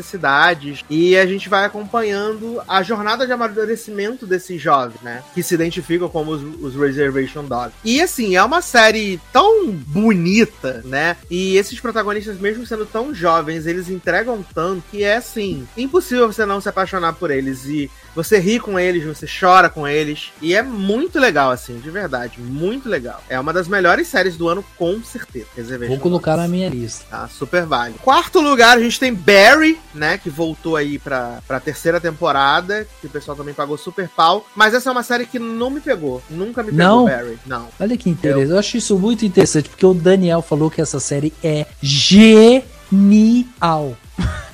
E 0.90 1.18
a 1.18 1.26
gente 1.26 1.50
vai 1.50 1.66
acompanhando 1.66 2.62
a 2.68 2.82
jornada 2.84 3.26
de 3.26 3.32
amadurecimento 3.32 4.26
desses 4.26 4.62
jovens, 4.62 5.02
né? 5.02 5.24
Que 5.34 5.44
se 5.44 5.54
identificam 5.54 6.10
como 6.10 6.32
os, 6.32 6.42
os 6.62 6.76
Reservation 6.76 7.44
Dogs. 7.44 7.74
E 7.84 8.02
assim, 8.02 8.36
é 8.36 8.44
uma 8.44 8.62
série 8.62 9.20
tão 9.32 9.72
bonita, 9.72 10.82
né? 10.86 11.18
E 11.30 11.58
esses 11.58 11.80
protagonistas, 11.80 12.40
mesmo 12.40 12.66
sendo 12.66 12.86
tão 12.86 13.14
jovens, 13.14 13.66
eles 13.66 13.90
entregam 13.90 14.44
tanto 14.54 14.84
que 14.90 15.04
é 15.04 15.18
assim, 15.18 15.68
impossível 15.78 16.32
você 16.32 16.46
não 16.46 16.62
se 16.62 16.70
apaixonar 16.70 17.14
por 17.14 17.32
eles. 17.32 17.66
E 17.66 17.90
você 18.16 18.40
ri 18.40 18.60
com 18.60 18.80
eles, 18.80 19.06
você 19.06 19.26
chora 19.28 19.70
com 19.70 19.88
eles. 19.88 20.32
E 20.42 20.54
é 20.54 20.62
muito 20.62 21.20
legal, 21.20 21.52
assim, 21.52 21.80
de 21.80 21.90
verdade. 21.90 22.40
Muito 22.40 22.90
legal. 22.90 23.24
É 23.30 23.40
uma 23.40 23.54
das 23.54 23.68
melhores 23.68 24.08
séries 24.08 24.36
do 24.36 24.48
ano, 24.48 24.64
com 24.78 25.02
certeza. 25.04 25.78
Vou 25.88 26.00
colocar 26.00 26.36
na 26.36 26.48
minha 26.48 26.70
lista. 26.70 27.06
Tá, 27.10 27.28
super 27.28 27.66
vale. 27.66 27.96
Quarto 28.02 28.40
lugar, 28.40 28.78
a 28.78 28.82
gente 28.82 29.00
tem 29.00 29.14
Barry, 29.14 29.80
né? 29.94 30.18
Que 30.18 30.30
voltou 30.30 30.76
aí 30.76 30.98
pra, 31.00 31.40
pra 31.48 31.60
terceira 31.60 32.00
temporada. 32.00 32.88
Que 33.02 33.08
o 33.08 33.10
pessoal 33.10 33.36
também 33.36 33.54
pagou 33.54 33.78
super 33.78 34.08
pau. 34.10 34.46
Mas 34.56 34.74
essa 34.74 34.90
é 34.90 34.92
uma 34.92 35.04
série 35.04 35.26
que 35.26 35.40
não 35.40 35.70
me 35.70 35.82
pegou. 35.82 36.22
Nunca 36.30 36.64
me 36.64 36.72
pegou, 36.72 36.86
não? 36.86 37.06
Barry. 37.06 37.40
Não. 37.46 37.68
Olha 37.80 37.98
que 37.98 38.10
interessante. 38.10 38.46
Eu... 38.46 38.52
Eu 38.52 38.60
acho 38.60 38.78
isso 38.78 38.98
muito 38.98 39.26
interessante, 39.26 39.70
porque 39.70 39.86
o 39.86 39.94
Daniel 39.94 40.42
falou 40.42 40.72
que 40.72 40.82
essa 40.82 41.00
série 41.00 41.34
é 41.44 41.66
genial. 41.82 42.64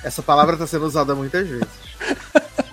Essa 0.04 0.22
palavra 0.22 0.58
tá 0.58 0.68
sendo 0.68 0.86
usada 0.86 1.16
muitas 1.16 1.48
vezes. 1.48 1.68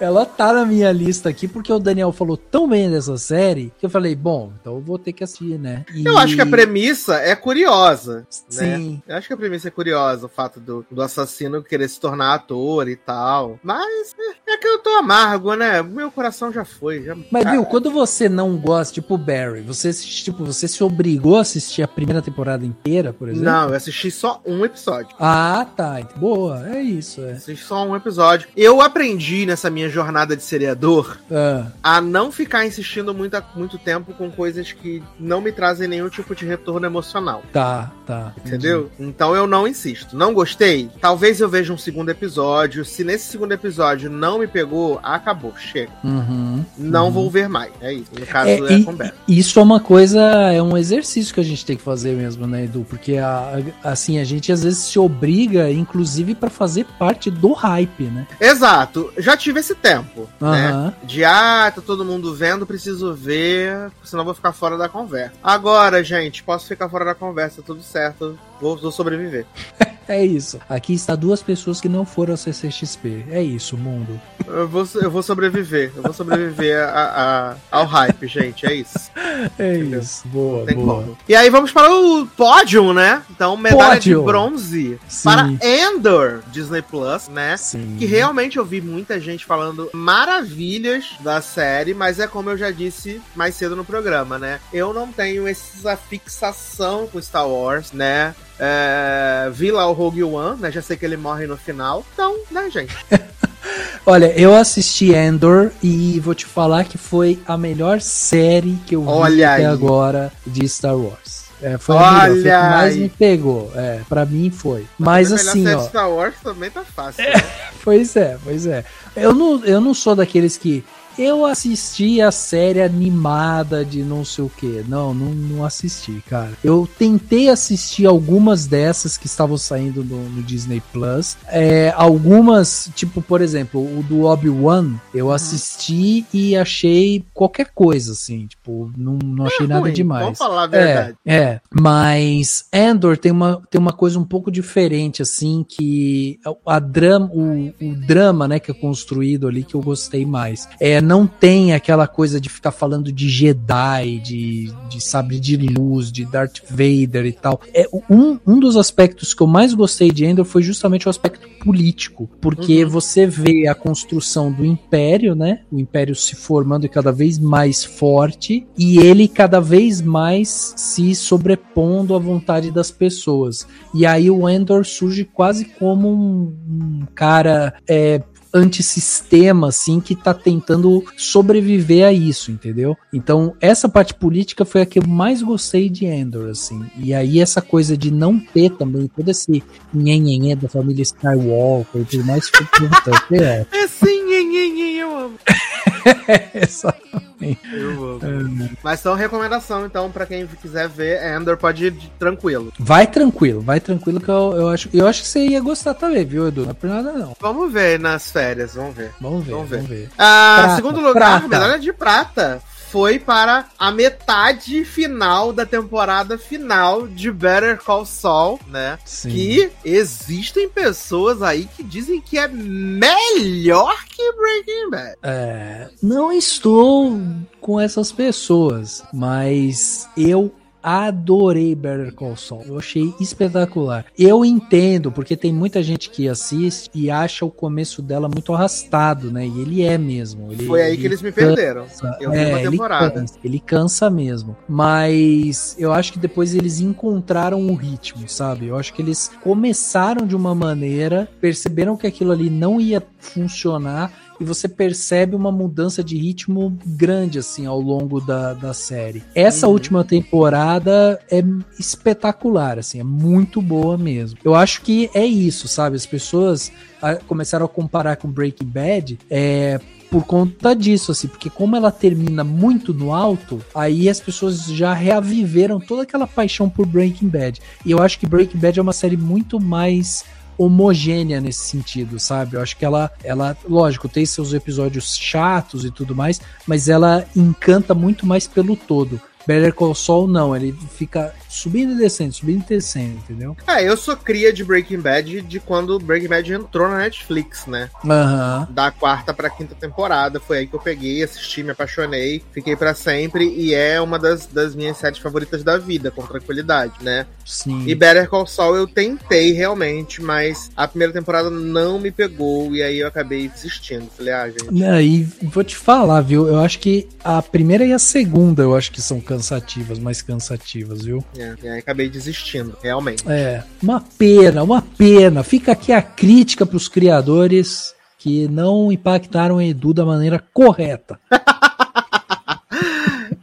Ela 0.00 0.24
tá 0.24 0.52
na 0.52 0.64
minha 0.64 0.90
lista 0.90 1.28
aqui 1.28 1.46
porque 1.46 1.72
o 1.72 1.78
Daniel 1.78 2.12
falou 2.12 2.36
tão 2.36 2.68
bem 2.68 2.90
dessa 2.90 3.16
série 3.18 3.72
que 3.78 3.84
eu 3.84 3.90
falei, 3.90 4.14
bom, 4.14 4.52
então 4.60 4.76
eu 4.76 4.80
vou 4.80 4.98
ter 4.98 5.12
que 5.12 5.22
assistir, 5.22 5.58
né? 5.58 5.84
E... 5.94 6.04
Eu 6.04 6.16
acho 6.16 6.34
que 6.34 6.40
a 6.40 6.46
premissa 6.46 7.16
é 7.16 7.36
curiosa. 7.36 8.20
Né? 8.20 8.24
Sim. 8.48 8.92
Né? 8.94 9.02
Eu 9.08 9.16
acho 9.16 9.26
que 9.26 9.34
a 9.34 9.36
premissa 9.36 9.68
é 9.68 9.70
curiosa, 9.70 10.26
o 10.26 10.28
fato 10.28 10.58
do, 10.58 10.86
do 10.90 11.02
assassino 11.02 11.62
querer 11.62 11.88
se 11.88 12.00
tornar 12.00 12.34
ator 12.34 12.88
e 12.88 12.96
tal. 12.96 13.58
Mas 13.62 14.14
é, 14.18 14.54
é 14.54 14.56
que 14.56 14.66
eu 14.66 14.78
tô 14.78 14.90
amargo, 14.90 15.54
né? 15.54 15.82
Meu 15.82 16.10
coração 16.10 16.50
já 16.52 16.64
foi. 16.64 17.04
Já... 17.04 17.16
Mas, 17.30 17.50
viu, 17.50 17.64
quando 17.64 17.90
você 17.90 18.28
não 18.28 18.56
gosta, 18.56 18.94
tipo 18.94 19.18
Barry, 19.18 19.60
você, 19.60 19.92
tipo, 19.92 20.44
você 20.44 20.66
se 20.66 20.82
obrigou 20.82 21.36
a 21.36 21.42
assistir 21.42 21.82
a 21.82 21.88
primeira 21.88 22.22
temporada 22.22 22.64
inteira, 22.64 23.12
por 23.12 23.28
exemplo? 23.28 23.44
Não, 23.44 23.68
eu 23.68 23.74
assisti 23.74 24.10
só 24.10 24.40
um 24.46 24.64
episódio. 24.64 25.14
Ah, 25.18 25.66
tá. 25.76 26.00
Boa, 26.16 26.66
é 26.68 26.80
isso. 26.80 27.20
É. 27.22 27.32
Assisti 27.32 27.64
só 27.64 27.86
um 27.86 27.94
episódio. 27.94 28.48
Eu 28.56 28.80
aprendi 28.80 29.44
nessa 29.44 29.68
minha 29.68 29.89
jornada 29.90 30.36
de 30.36 30.42
seriador 30.42 31.18
é. 31.30 31.64
a 31.82 32.00
não 32.00 32.32
ficar 32.32 32.66
insistindo 32.66 33.12
muito, 33.12 33.42
muito 33.54 33.78
tempo 33.78 34.12
com 34.14 34.30
coisas 34.30 34.72
que 34.72 35.02
não 35.18 35.40
me 35.40 35.52
trazem 35.52 35.88
nenhum 35.88 36.08
tipo 36.08 36.34
de 36.34 36.46
retorno 36.46 36.86
emocional. 36.86 37.42
Tá, 37.52 37.90
tá. 38.06 38.32
Entendeu? 38.44 38.90
Entendi. 38.94 39.10
Então 39.10 39.34
eu 39.34 39.46
não 39.46 39.66
insisto. 39.66 40.16
Não 40.16 40.32
gostei? 40.32 40.90
Talvez 41.00 41.40
eu 41.40 41.48
veja 41.48 41.72
um 41.72 41.78
segundo 41.78 42.10
episódio. 42.10 42.84
Se 42.84 43.04
nesse 43.04 43.26
segundo 43.26 43.52
episódio 43.52 44.10
não 44.10 44.38
me 44.38 44.46
pegou, 44.46 45.00
acabou, 45.02 45.54
chega. 45.56 45.92
Uhum, 46.04 46.64
não 46.78 47.06
uhum. 47.06 47.10
vou 47.10 47.30
ver 47.30 47.48
mais. 47.48 47.72
É 47.80 47.92
isso. 47.92 48.10
No 48.18 48.26
caso, 48.26 48.48
é, 48.48 48.74
é 48.74 49.12
e, 49.26 49.38
Isso 49.38 49.58
é 49.58 49.62
uma 49.62 49.80
coisa, 49.80 50.20
é 50.20 50.62
um 50.62 50.76
exercício 50.76 51.34
que 51.34 51.40
a 51.40 51.44
gente 51.44 51.64
tem 51.64 51.76
que 51.76 51.82
fazer 51.82 52.14
mesmo, 52.14 52.46
né, 52.46 52.64
Edu? 52.64 52.86
Porque 52.88 53.16
a, 53.16 53.58
assim, 53.82 54.18
a 54.18 54.24
gente 54.24 54.52
às 54.52 54.62
vezes 54.62 54.78
se 54.78 54.98
obriga, 54.98 55.70
inclusive, 55.70 56.34
para 56.34 56.50
fazer 56.50 56.86
parte 56.98 57.30
do 57.30 57.52
hype, 57.52 58.04
né? 58.04 58.26
Exato. 58.40 59.12
Já 59.18 59.36
tive 59.36 59.60
esse 59.60 59.74
tempo, 59.80 60.28
uhum. 60.40 60.50
né? 60.50 60.94
De 61.02 61.24
ah, 61.24 61.72
tá 61.74 61.80
todo 61.80 62.04
mundo 62.04 62.34
vendo, 62.34 62.66
preciso 62.66 63.14
ver, 63.14 63.90
senão 64.04 64.24
vou 64.24 64.34
ficar 64.34 64.52
fora 64.52 64.76
da 64.76 64.88
conversa. 64.88 65.34
Agora, 65.42 66.04
gente, 66.04 66.42
posso 66.42 66.66
ficar 66.66 66.88
fora 66.88 67.04
da 67.04 67.14
conversa, 67.14 67.62
tudo 67.62 67.82
certo. 67.82 68.38
Vou, 68.60 68.76
vou 68.76 68.92
sobreviver. 68.92 69.46
É 70.10 70.26
isso. 70.26 70.58
Aqui 70.68 70.92
está 70.92 71.14
duas 71.14 71.40
pessoas 71.40 71.80
que 71.80 71.88
não 71.88 72.04
foram 72.04 72.32
ao 72.32 72.36
CCXP. 72.36 73.26
É 73.30 73.40
isso, 73.40 73.76
mundo. 73.76 74.20
Eu 74.44 74.66
vou, 74.66 74.84
eu 74.96 75.08
vou 75.08 75.22
sobreviver. 75.22 75.92
Eu 75.94 76.02
vou 76.02 76.12
sobreviver 76.12 76.80
a, 76.82 77.54
a, 77.70 77.78
ao 77.78 77.86
hype, 77.86 78.26
gente. 78.26 78.66
É 78.66 78.74
isso. 78.74 78.98
É 79.58 79.76
Entendeu? 79.76 80.00
isso. 80.00 80.28
Boa, 80.28 80.66
boa. 80.66 81.02
Como. 81.04 81.18
E 81.26 81.34
aí 81.34 81.48
vamos 81.48 81.72
para 81.72 81.90
o 81.90 82.26
pódio, 82.26 82.92
né? 82.92 83.22
Então, 83.30 83.56
medalha 83.56 83.94
pódio. 83.94 84.18
de 84.18 84.24
bronze 84.24 85.00
Sim. 85.08 85.22
para 85.24 85.50
Endor, 85.62 86.42
Disney 86.48 86.82
Plus, 86.82 87.28
né? 87.28 87.56
Sim. 87.56 87.96
Que 87.98 88.04
realmente 88.04 88.58
eu 88.58 88.64
vi 88.64 88.82
muita 88.82 89.18
gente 89.18 89.46
falando 89.46 89.88
maravilhas 89.94 91.06
da 91.20 91.40
série, 91.40 91.94
mas 91.94 92.18
é 92.18 92.26
como 92.26 92.50
eu 92.50 92.58
já 92.58 92.70
disse 92.70 93.22
mais 93.34 93.54
cedo 93.54 93.74
no 93.74 93.84
programa, 93.84 94.38
né? 94.38 94.60
Eu 94.72 94.92
não 94.92 95.10
tenho 95.10 95.46
essa 95.46 95.96
fixação 95.96 97.06
com 97.06 97.22
Star 97.22 97.48
Wars, 97.48 97.92
né? 97.92 98.34
É, 98.62 99.48
vi 99.50 99.70
lá 99.70 99.88
o 99.88 99.94
Rogue 99.94 100.22
One, 100.22 100.60
né? 100.60 100.70
Já 100.70 100.82
sei 100.82 100.96
que 100.96 101.04
ele 101.04 101.16
morre 101.16 101.46
no 101.46 101.56
final. 101.56 102.04
Então, 102.12 102.36
né, 102.50 102.68
gente? 102.70 102.94
Olha, 104.04 104.38
eu 104.38 104.54
assisti 104.54 105.12
Endor 105.14 105.70
e 105.82 106.20
vou 106.20 106.34
te 106.34 106.44
falar 106.44 106.84
que 106.84 106.98
foi 106.98 107.38
a 107.46 107.56
melhor 107.56 108.00
série 108.00 108.78
que 108.86 108.96
eu 108.96 109.06
Olha 109.06 109.34
vi 109.34 109.44
até 109.44 109.66
agora 109.66 110.32
de 110.46 110.68
Star 110.68 110.96
Wars. 110.96 111.44
É, 111.62 111.76
foi 111.78 111.94
Olha 111.94 112.06
a 112.06 112.28
melhor, 112.28 112.32
foi 112.32 112.42
que 112.42 112.48
mais 112.48 112.96
me 112.96 113.08
pegou. 113.08 113.72
É, 113.74 114.00
pra 114.08 114.24
mim 114.26 114.50
foi. 114.50 114.86
Mas, 114.98 115.30
Mas 115.30 115.48
assim, 115.48 115.66
ó. 115.66 115.80
Star 115.80 116.10
Wars 116.10 116.34
também 116.42 116.70
tá 116.70 116.84
fácil. 116.84 117.22
É, 117.22 117.32
né? 117.36 117.44
pois 117.82 118.16
é, 118.16 118.38
pois 118.42 118.66
é. 118.66 118.84
Eu 119.16 119.34
não, 119.34 119.64
eu 119.64 119.80
não 119.80 119.94
sou 119.94 120.14
daqueles 120.14 120.56
que 120.56 120.84
eu 121.20 121.44
assisti 121.44 122.20
a 122.22 122.30
série 122.30 122.80
animada 122.80 123.84
de 123.84 124.02
não 124.02 124.24
sei 124.24 124.44
o 124.44 124.48
que. 124.48 124.82
Não, 124.88 125.12
não, 125.12 125.26
não 125.32 125.64
assisti, 125.64 126.22
cara. 126.26 126.52
Eu 126.64 126.88
tentei 126.98 127.50
assistir 127.50 128.06
algumas 128.06 128.66
dessas 128.66 129.18
que 129.18 129.26
estavam 129.26 129.58
saindo 129.58 130.02
no, 130.02 130.28
no 130.30 130.42
Disney 130.42 130.82
Plus. 130.92 131.36
É, 131.46 131.92
algumas, 131.94 132.90
tipo, 132.94 133.20
por 133.20 133.42
exemplo, 133.42 133.80
o 133.80 134.02
do 134.02 134.22
Obi-Wan, 134.22 134.94
eu 135.12 135.26
uhum. 135.26 135.32
assisti 135.32 136.24
e 136.32 136.56
achei 136.56 137.22
qualquer 137.34 137.70
coisa, 137.74 138.12
assim. 138.12 138.46
Tipo, 138.46 138.90
não, 138.96 139.18
não 139.22 139.44
achei 139.44 139.66
é 139.66 139.68
nada 139.68 139.80
ruim, 139.82 139.92
demais. 139.92 140.24
Vamos 140.24 140.38
falar 140.38 140.64
a 140.64 140.66
verdade. 140.68 141.16
É, 141.26 141.36
é, 141.36 141.60
mas 141.70 142.64
Andor 142.72 143.18
tem 143.18 143.30
uma, 143.30 143.60
tem 143.70 143.78
uma 143.78 143.92
coisa 143.92 144.18
um 144.18 144.24
pouco 144.24 144.50
diferente, 144.50 145.20
assim, 145.20 145.66
que 145.68 146.40
a 146.64 146.78
drama, 146.78 147.28
o, 147.32 147.74
o 147.80 147.94
drama, 148.06 148.48
né, 148.48 148.58
que 148.58 148.70
é 148.70 148.74
construído 148.74 149.46
ali 149.46 149.62
que 149.62 149.74
eu 149.74 149.82
gostei 149.82 150.24
mais. 150.24 150.66
É 150.80 151.09
não 151.10 151.26
tem 151.26 151.74
aquela 151.74 152.06
coisa 152.06 152.40
de 152.40 152.48
ficar 152.48 152.70
falando 152.70 153.10
de 153.10 153.28
Jedi, 153.28 154.20
de, 154.20 154.72
de 154.88 155.00
sabre 155.00 155.40
de 155.40 155.56
luz, 155.56 156.12
de 156.12 156.24
Darth 156.24 156.60
Vader 156.70 157.26
e 157.26 157.32
tal. 157.32 157.60
É 157.74 157.84
um, 158.08 158.38
um 158.46 158.60
dos 158.60 158.76
aspectos 158.76 159.34
que 159.34 159.42
eu 159.42 159.48
mais 159.48 159.74
gostei 159.74 160.12
de 160.12 160.24
Endor 160.24 160.44
foi 160.44 160.62
justamente 160.62 161.08
o 161.08 161.10
aspecto 161.10 161.48
político, 161.64 162.30
porque 162.40 162.84
uhum. 162.84 162.90
você 162.90 163.26
vê 163.26 163.66
a 163.66 163.74
construção 163.74 164.52
do 164.52 164.64
Império, 164.64 165.34
né? 165.34 165.62
O 165.72 165.80
Império 165.80 166.14
se 166.14 166.36
formando 166.36 166.88
cada 166.88 167.10
vez 167.10 167.40
mais 167.40 167.84
forte 167.84 168.64
e 168.78 168.98
ele 168.98 169.26
cada 169.26 169.60
vez 169.60 170.00
mais 170.00 170.74
se 170.76 171.12
sobrepondo 171.16 172.14
à 172.14 172.20
vontade 172.20 172.70
das 172.70 172.92
pessoas. 172.92 173.66
E 173.92 174.06
aí 174.06 174.30
o 174.30 174.48
Endor 174.48 174.84
surge 174.84 175.24
quase 175.24 175.64
como 175.64 176.08
um, 176.08 176.56
um 176.68 177.06
cara 177.16 177.74
é, 177.88 178.22
antissistema, 178.52 179.68
assim, 179.68 180.00
que 180.00 180.14
tá 180.14 180.34
tentando 180.34 181.04
sobreviver 181.16 182.06
a 182.06 182.12
isso, 182.12 182.50
entendeu? 182.50 182.96
Então, 183.12 183.54
essa 183.60 183.88
parte 183.88 184.14
política 184.14 184.64
foi 184.64 184.82
a 184.82 184.86
que 184.86 184.98
eu 184.98 185.06
mais 185.06 185.42
gostei 185.42 185.88
de 185.88 186.06
Endor, 186.06 186.50
assim. 186.50 186.84
E 186.96 187.14
aí, 187.14 187.40
essa 187.40 187.62
coisa 187.62 187.96
de 187.96 188.10
não 188.10 188.38
ter 188.38 188.70
também 188.70 189.06
todo 189.06 189.28
esse 189.28 189.62
nhenhenhé 189.92 190.56
da 190.56 190.68
família 190.68 191.02
Skywalker 191.02 192.02
e 192.02 192.04
tudo 192.04 192.24
mais, 192.24 192.48
foi 192.48 193.38
é. 193.38 193.66
Esse 193.72 194.06
nhenhenhé, 194.24 195.02
eu 195.02 195.16
amo. 195.16 195.34
Exatamente. 196.54 197.60
Eu 197.72 198.18
é. 198.22 198.70
Mas 198.82 199.00
são 199.00 199.14
recomendação, 199.14 199.86
então, 199.86 200.10
para 200.10 200.26
quem 200.26 200.46
quiser 200.46 200.88
ver, 200.88 201.20
Endor 201.34 201.56
pode 201.56 201.86
ir 201.86 201.94
tranquilo. 202.18 202.72
Vai 202.78 203.06
tranquilo, 203.06 203.60
vai 203.60 203.80
tranquilo 203.80 204.20
que 204.20 204.28
eu, 204.28 204.54
eu 204.56 204.68
acho. 204.68 204.88
Eu 204.92 205.06
acho 205.06 205.22
que 205.22 205.28
você 205.28 205.46
ia 205.46 205.60
gostar 205.60 205.94
também, 205.94 206.24
viu, 206.24 206.48
Edu? 206.48 206.64
Não 206.64 206.70
é 206.70 206.74
por 206.74 206.90
nada, 206.90 207.12
não. 207.12 207.34
Vamos 207.40 207.72
ver 207.72 207.98
nas 207.98 208.30
férias, 208.30 208.74
vamos 208.74 208.94
ver. 208.94 209.12
Vamos 209.20 209.44
ver, 209.44 209.52
vamos 209.52 209.68
ver. 209.68 209.76
Vamos 209.76 209.90
ver. 209.90 210.08
Ah, 210.18 210.56
prata, 210.58 210.76
segundo 210.76 211.00
lugar, 211.00 211.40
prata. 211.40 211.48
medalha 211.48 211.78
de 211.78 211.92
prata. 211.92 212.62
Foi 212.90 213.18
para 213.18 213.66
a 213.78 213.90
metade 213.92 214.84
final 214.84 215.52
da 215.52 215.64
temporada 215.64 216.36
final 216.36 217.06
de 217.06 217.30
Better 217.30 217.80
Call 217.82 218.04
Saul, 218.04 218.58
né? 218.66 218.98
Sim. 219.04 219.30
Que 219.30 219.70
existem 219.84 220.68
pessoas 220.68 221.40
aí 221.40 221.68
que 221.76 221.82
dizem 221.84 222.20
que 222.20 222.36
é 222.36 222.48
melhor 222.48 224.04
que 224.06 224.32
Breaking 224.32 224.90
Bad. 224.90 225.16
É, 225.22 225.88
não 226.02 226.32
estou 226.32 227.18
com 227.60 227.78
essas 227.78 228.10
pessoas, 228.10 229.04
mas 229.12 230.08
eu 230.16 230.52
adorei 230.82 231.74
Better 231.74 232.14
Call 232.14 232.36
Saul. 232.36 232.64
Eu 232.66 232.78
achei 232.78 233.12
espetacular. 233.20 234.04
Eu 234.18 234.44
entendo, 234.44 235.10
porque 235.12 235.36
tem 235.36 235.52
muita 235.52 235.82
gente 235.82 236.10
que 236.10 236.28
assiste 236.28 236.90
e 236.94 237.10
acha 237.10 237.44
o 237.44 237.50
começo 237.50 238.02
dela 238.02 238.28
muito 238.28 238.52
arrastado, 238.52 239.30
né? 239.30 239.46
E 239.46 239.60
ele 239.60 239.82
é 239.82 239.98
mesmo. 239.98 240.52
Ele, 240.52 240.66
Foi 240.66 240.82
aí 240.82 240.96
que 240.96 241.06
eles 241.06 241.22
me 241.22 241.32
cansa. 241.32 241.46
perderam. 241.54 241.86
Eu 242.20 242.30
vi 242.30 242.38
é, 242.38 242.48
uma 242.48 242.70
temporada. 242.70 243.04
Ele 243.06 243.20
cansa, 243.20 243.38
ele 243.44 243.60
cansa 243.60 244.10
mesmo. 244.10 244.56
Mas 244.68 245.76
eu 245.78 245.92
acho 245.92 246.12
que 246.12 246.18
depois 246.18 246.54
eles 246.54 246.80
encontraram 246.80 247.66
o 247.66 247.74
ritmo, 247.74 248.28
sabe? 248.28 248.66
Eu 248.66 248.76
acho 248.76 248.92
que 248.92 249.02
eles 249.02 249.30
começaram 249.42 250.26
de 250.26 250.36
uma 250.36 250.54
maneira, 250.54 251.28
perceberam 251.40 251.96
que 251.96 252.06
aquilo 252.06 252.32
ali 252.32 252.50
não 252.50 252.80
ia 252.80 253.02
funcionar 253.18 254.29
e 254.40 254.44
você 254.44 254.66
percebe 254.66 255.36
uma 255.36 255.52
mudança 255.52 256.02
de 256.02 256.16
ritmo 256.16 256.76
grande 256.84 257.38
assim 257.38 257.66
ao 257.66 257.80
longo 257.80 258.20
da, 258.20 258.54
da 258.54 258.72
série. 258.72 259.22
Essa 259.34 259.66
uhum. 259.66 259.74
última 259.74 260.04
temporada 260.04 261.20
é 261.30 261.44
espetacular, 261.78 262.78
assim, 262.78 262.98
é 263.00 263.04
muito 263.04 263.60
boa 263.60 263.98
mesmo. 263.98 264.38
Eu 264.42 264.54
acho 264.54 264.82
que 264.82 265.10
é 265.14 265.24
isso, 265.24 265.68
sabe? 265.68 265.96
As 265.96 266.06
pessoas 266.06 266.72
ah, 267.02 267.16
começaram 267.16 267.66
a 267.66 267.68
comparar 267.68 268.16
com 268.16 268.28
Breaking 268.28 268.66
Bad, 268.66 269.18
é 269.30 269.80
por 270.10 270.24
conta 270.24 270.74
disso, 270.74 271.12
assim, 271.12 271.28
porque 271.28 271.48
como 271.48 271.76
ela 271.76 271.92
termina 271.92 272.42
muito 272.42 272.92
no 272.92 273.14
alto, 273.14 273.64
aí 273.72 274.08
as 274.08 274.18
pessoas 274.18 274.64
já 274.64 274.92
reaviveram 274.92 275.78
toda 275.78 276.02
aquela 276.02 276.26
paixão 276.26 276.68
por 276.68 276.84
Breaking 276.84 277.28
Bad. 277.28 277.60
E 277.86 277.92
eu 277.92 278.02
acho 278.02 278.18
que 278.18 278.26
Breaking 278.26 278.58
Bad 278.58 278.78
é 278.78 278.82
uma 278.82 278.92
série 278.92 279.16
muito 279.16 279.60
mais 279.60 280.24
homogênea 280.62 281.40
nesse 281.40 281.60
sentido, 281.60 282.20
sabe? 282.20 282.56
Eu 282.56 282.60
acho 282.60 282.76
que 282.76 282.84
ela, 282.84 283.10
ela, 283.24 283.56
lógico, 283.66 284.08
tem 284.08 284.26
seus 284.26 284.52
episódios 284.52 285.16
chatos 285.16 285.86
e 285.86 285.90
tudo 285.90 286.14
mais, 286.14 286.38
mas 286.66 286.88
ela 286.88 287.26
encanta 287.34 287.94
muito 287.94 288.26
mais 288.26 288.46
pelo 288.46 288.76
todo. 288.76 289.18
Better 289.46 289.74
Call 289.74 289.94
Saul 289.94 290.28
não, 290.28 290.54
ele 290.54 290.72
fica 290.96 291.34
subindo 291.48 291.92
e 291.92 291.96
descendo, 291.96 292.32
subindo 292.32 292.62
e 292.62 292.68
descendo, 292.68 293.16
entendeu? 293.18 293.56
É, 293.66 293.86
eu 293.86 293.96
sou 293.96 294.16
cria 294.16 294.52
de 294.52 294.64
Breaking 294.64 295.00
Bad 295.00 295.42
de 295.42 295.60
quando 295.60 295.98
Breaking 295.98 296.28
Bad 296.28 296.52
entrou 296.52 296.88
na 296.88 296.98
Netflix, 296.98 297.66
né? 297.66 297.90
Uhum. 298.04 298.72
Da 298.72 298.90
quarta 298.90 299.34
pra 299.34 299.50
quinta 299.50 299.74
temporada. 299.74 300.38
Foi 300.38 300.58
aí 300.58 300.66
que 300.66 300.74
eu 300.74 300.80
peguei, 300.80 301.22
assisti, 301.22 301.62
me 301.62 301.70
apaixonei, 301.70 302.42
fiquei 302.52 302.76
para 302.76 302.94
sempre 302.94 303.44
e 303.44 303.74
é 303.74 304.00
uma 304.00 304.18
das, 304.18 304.46
das 304.46 304.74
minhas 304.74 304.96
séries 304.96 305.18
favoritas 305.18 305.64
da 305.64 305.76
vida, 305.76 306.10
com 306.10 306.24
tranquilidade, 306.24 306.94
né? 307.02 307.26
Sim. 307.44 307.84
E 307.86 307.94
Better 307.94 308.28
Call 308.28 308.46
Saul 308.46 308.76
eu 308.76 308.86
tentei 308.86 309.52
realmente, 309.52 310.22
mas 310.22 310.70
a 310.76 310.86
primeira 310.86 311.12
temporada 311.12 311.50
não 311.50 311.98
me 311.98 312.10
pegou 312.10 312.74
e 312.74 312.82
aí 312.82 313.00
eu 313.00 313.08
acabei 313.08 313.48
desistindo. 313.48 314.08
Falei, 314.16 314.32
ah, 314.32 314.48
gente. 314.48 314.82
É, 314.82 315.02
e 315.02 315.22
vou 315.42 315.64
te 315.64 315.76
falar, 315.76 316.20
viu? 316.20 316.46
Eu 316.46 316.60
acho 316.60 316.78
que 316.78 317.08
a 317.24 317.42
primeira 317.42 317.84
e 317.84 317.92
a 317.92 317.98
segunda 317.98 318.62
eu 318.62 318.76
acho 318.76 318.92
que 318.92 319.02
são 319.02 319.20
cansativas, 319.30 320.00
mais 320.00 320.20
cansativas, 320.20 321.04
viu? 321.04 321.24
É, 321.38 321.54
e 321.62 321.68
aí 321.68 321.78
acabei 321.78 322.08
desistindo, 322.08 322.76
realmente. 322.82 323.22
É, 323.30 323.62
uma 323.80 324.00
pena, 324.18 324.64
uma 324.64 324.82
pena. 324.82 325.44
Fica 325.44 325.70
aqui 325.70 325.92
a 325.92 326.02
crítica 326.02 326.66
para 326.66 326.76
os 326.76 326.88
criadores 326.88 327.94
que 328.18 328.48
não 328.48 328.90
impactaram 328.90 329.58
a 329.58 329.64
Edu 329.64 329.94
da 329.94 330.04
maneira 330.04 330.42
correta. 330.52 331.20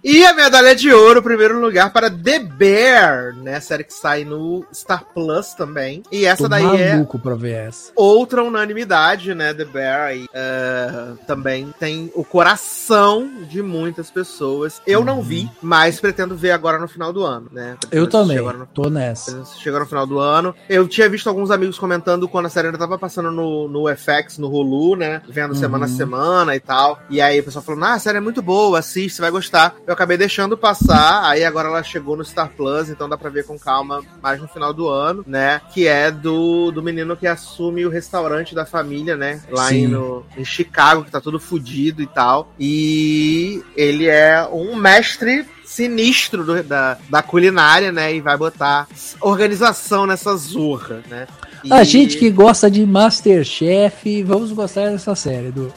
E 0.09 0.23
a 0.23 0.33
medalha 0.33 0.73
de 0.73 0.89
ouro, 0.89 1.21
primeiro 1.21 1.59
lugar, 1.59 1.91
para 1.91 2.09
The 2.09 2.39
Bear, 2.39 3.35
né? 3.35 3.59
Série 3.59 3.83
que 3.83 3.93
sai 3.93 4.23
no 4.23 4.65
Star 4.73 5.03
Plus 5.13 5.53
também. 5.53 6.01
E 6.09 6.25
essa 6.25 6.43
Tô 6.43 6.47
daí 6.47 6.63
é 6.81 7.05
pra 7.21 7.35
ver 7.35 7.67
essa. 7.67 7.91
outra 7.93 8.41
unanimidade, 8.41 9.35
né? 9.35 9.53
The 9.53 9.65
Bear 9.65 10.07
aí 10.07 10.23
uh, 10.23 11.17
também 11.27 11.73
tem 11.77 12.09
o 12.15 12.23
coração 12.23 13.29
de 13.49 13.61
muitas 13.61 14.09
pessoas. 14.09 14.81
Eu 14.87 14.99
uhum. 14.99 15.05
não 15.05 15.21
vi, 15.21 15.51
mas 15.61 15.99
pretendo 15.99 16.37
ver 16.37 16.51
agora 16.51 16.79
no 16.79 16.87
final 16.87 17.11
do 17.11 17.25
ano, 17.25 17.49
né? 17.51 17.75
Pretendo 17.77 18.01
Eu 18.01 18.07
também, 18.07 18.37
no... 18.37 18.65
tô 18.67 18.89
nessa. 18.89 19.43
Chegou 19.57 19.81
no 19.81 19.85
final 19.85 20.07
do 20.07 20.19
ano. 20.19 20.55
Eu 20.69 20.87
tinha 20.87 21.09
visto 21.09 21.27
alguns 21.27 21.51
amigos 21.51 21.77
comentando 21.77 22.29
quando 22.29 22.45
a 22.45 22.49
série 22.49 22.67
ainda 22.67 22.79
tava 22.79 22.97
passando 22.97 23.29
no, 23.29 23.67
no 23.67 23.93
FX, 23.93 24.37
no 24.37 24.47
Hulu, 24.47 24.95
né? 24.95 25.21
Vendo 25.27 25.49
uhum. 25.49 25.59
semana 25.59 25.83
a 25.83 25.89
semana 25.89 26.55
e 26.55 26.61
tal. 26.61 26.97
E 27.09 27.19
aí 27.19 27.41
o 27.41 27.43
pessoal 27.43 27.65
falou, 27.65 27.83
ah, 27.83 27.95
a 27.95 27.99
série 27.99 28.19
é 28.19 28.21
muito 28.21 28.41
boa, 28.41 28.79
assiste, 28.79 29.17
você 29.17 29.21
vai 29.21 29.31
gostar. 29.31 29.75
Eu 29.85 29.96
acabei 29.97 30.15
deixando 30.15 30.55
passar, 30.55 31.23
aí 31.27 31.43
agora 31.43 31.69
ela 31.69 31.81
chegou 31.81 32.15
no 32.15 32.23
Star 32.23 32.51
Plus, 32.55 32.87
então 32.89 33.09
dá 33.09 33.17
pra 33.17 33.31
ver 33.31 33.45
com 33.45 33.57
calma 33.57 34.03
mais 34.21 34.39
no 34.39 34.47
final 34.47 34.71
do 34.71 34.87
ano, 34.87 35.23
né? 35.25 35.59
Que 35.73 35.87
é 35.87 36.11
do, 36.11 36.71
do 36.71 36.83
menino 36.83 37.17
que 37.17 37.25
assume 37.25 37.83
o 37.83 37.89
restaurante 37.89 38.53
da 38.53 38.63
família, 38.63 39.17
né? 39.17 39.41
Lá 39.49 39.73
em, 39.73 39.87
no, 39.87 40.23
em 40.37 40.45
Chicago, 40.45 41.03
que 41.03 41.09
tá 41.09 41.19
tudo 41.19 41.39
fudido 41.39 42.03
e 42.03 42.07
tal. 42.07 42.53
E 42.59 43.63
ele 43.75 44.05
é 44.05 44.47
um 44.51 44.75
mestre 44.75 45.47
sinistro 45.65 46.43
do, 46.45 46.63
da, 46.63 46.97
da 47.09 47.23
culinária, 47.23 47.91
né? 47.91 48.13
E 48.13 48.21
vai 48.21 48.37
botar 48.37 48.87
organização 49.19 50.05
nessa 50.05 50.35
zorra, 50.35 51.01
né? 51.09 51.27
E... 51.63 51.73
A 51.73 51.83
gente 51.83 52.17
que 52.17 52.29
gosta 52.29 52.69
de 52.69 52.85
Masterchef, 52.85 54.23
vamos 54.23 54.51
gostar 54.51 54.91
dessa 54.91 55.15
série, 55.15 55.51
do. 55.51 55.73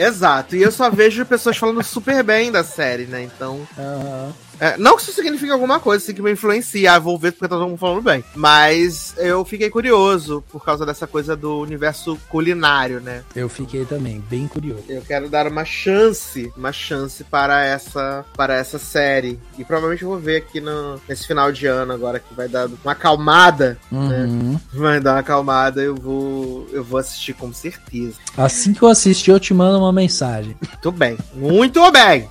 Exato. 0.00 0.56
E 0.56 0.62
eu 0.62 0.72
só 0.72 0.88
vejo 0.90 1.26
pessoas 1.26 1.58
falando 1.58 1.82
super 1.82 2.22
bem 2.22 2.50
da 2.50 2.64
série, 2.64 3.04
né? 3.04 3.22
Então. 3.22 3.66
Uhum. 3.76 4.32
É, 4.60 4.76
não 4.76 4.96
que 4.96 5.02
isso 5.02 5.12
signifique 5.12 5.50
alguma 5.50 5.80
coisa, 5.80 6.04
assim, 6.04 6.14
que 6.14 6.20
me 6.20 6.32
influencia, 6.32 6.92
ah, 6.92 6.98
vou 6.98 7.18
ver 7.18 7.32
porque 7.32 7.48
tá 7.48 7.56
todo 7.56 7.66
mundo 7.66 7.78
falando 7.78 8.02
bem. 8.02 8.22
Mas 8.34 9.14
eu 9.16 9.44
fiquei 9.44 9.70
curioso 9.70 10.44
por 10.52 10.64
causa 10.64 10.84
dessa 10.84 11.06
coisa 11.06 11.34
do 11.34 11.58
universo 11.60 12.18
culinário, 12.28 13.00
né? 13.00 13.22
Eu 13.34 13.48
fiquei 13.48 13.84
também, 13.86 14.22
bem 14.28 14.46
curioso. 14.46 14.84
Eu 14.88 15.02
quero 15.02 15.28
dar 15.28 15.46
uma 15.46 15.64
chance, 15.64 16.52
uma 16.56 16.72
chance 16.72 17.24
para 17.24 17.64
essa, 17.64 18.24
para 18.36 18.54
essa 18.54 18.78
série. 18.78 19.40
E 19.58 19.64
provavelmente 19.64 20.02
eu 20.02 20.10
vou 20.10 20.18
ver 20.18 20.36
aqui 20.36 20.60
no, 20.60 21.00
nesse 21.08 21.26
final 21.26 21.50
de 21.50 21.66
ano 21.66 21.92
agora, 21.92 22.20
que 22.20 22.34
vai 22.34 22.48
dar 22.48 22.68
uma 22.84 22.92
acalmada, 22.92 23.78
né? 23.90 23.98
uhum. 23.98 24.52
né? 24.52 24.60
Vai 24.74 25.00
dar 25.00 25.14
uma 25.14 25.20
acalmada, 25.20 25.80
eu 25.80 25.94
vou, 25.94 26.68
eu 26.72 26.84
vou 26.84 26.98
assistir 26.98 27.32
com 27.32 27.52
certeza. 27.52 28.14
Assim 28.36 28.74
que 28.74 28.82
eu 28.82 28.88
assistir, 28.88 29.30
eu 29.30 29.40
te 29.40 29.54
mando 29.54 29.78
uma 29.78 29.92
mensagem. 29.92 30.54
Muito 30.60 30.92
bem, 30.92 31.18
muito 31.34 31.90
bem. 31.90 32.28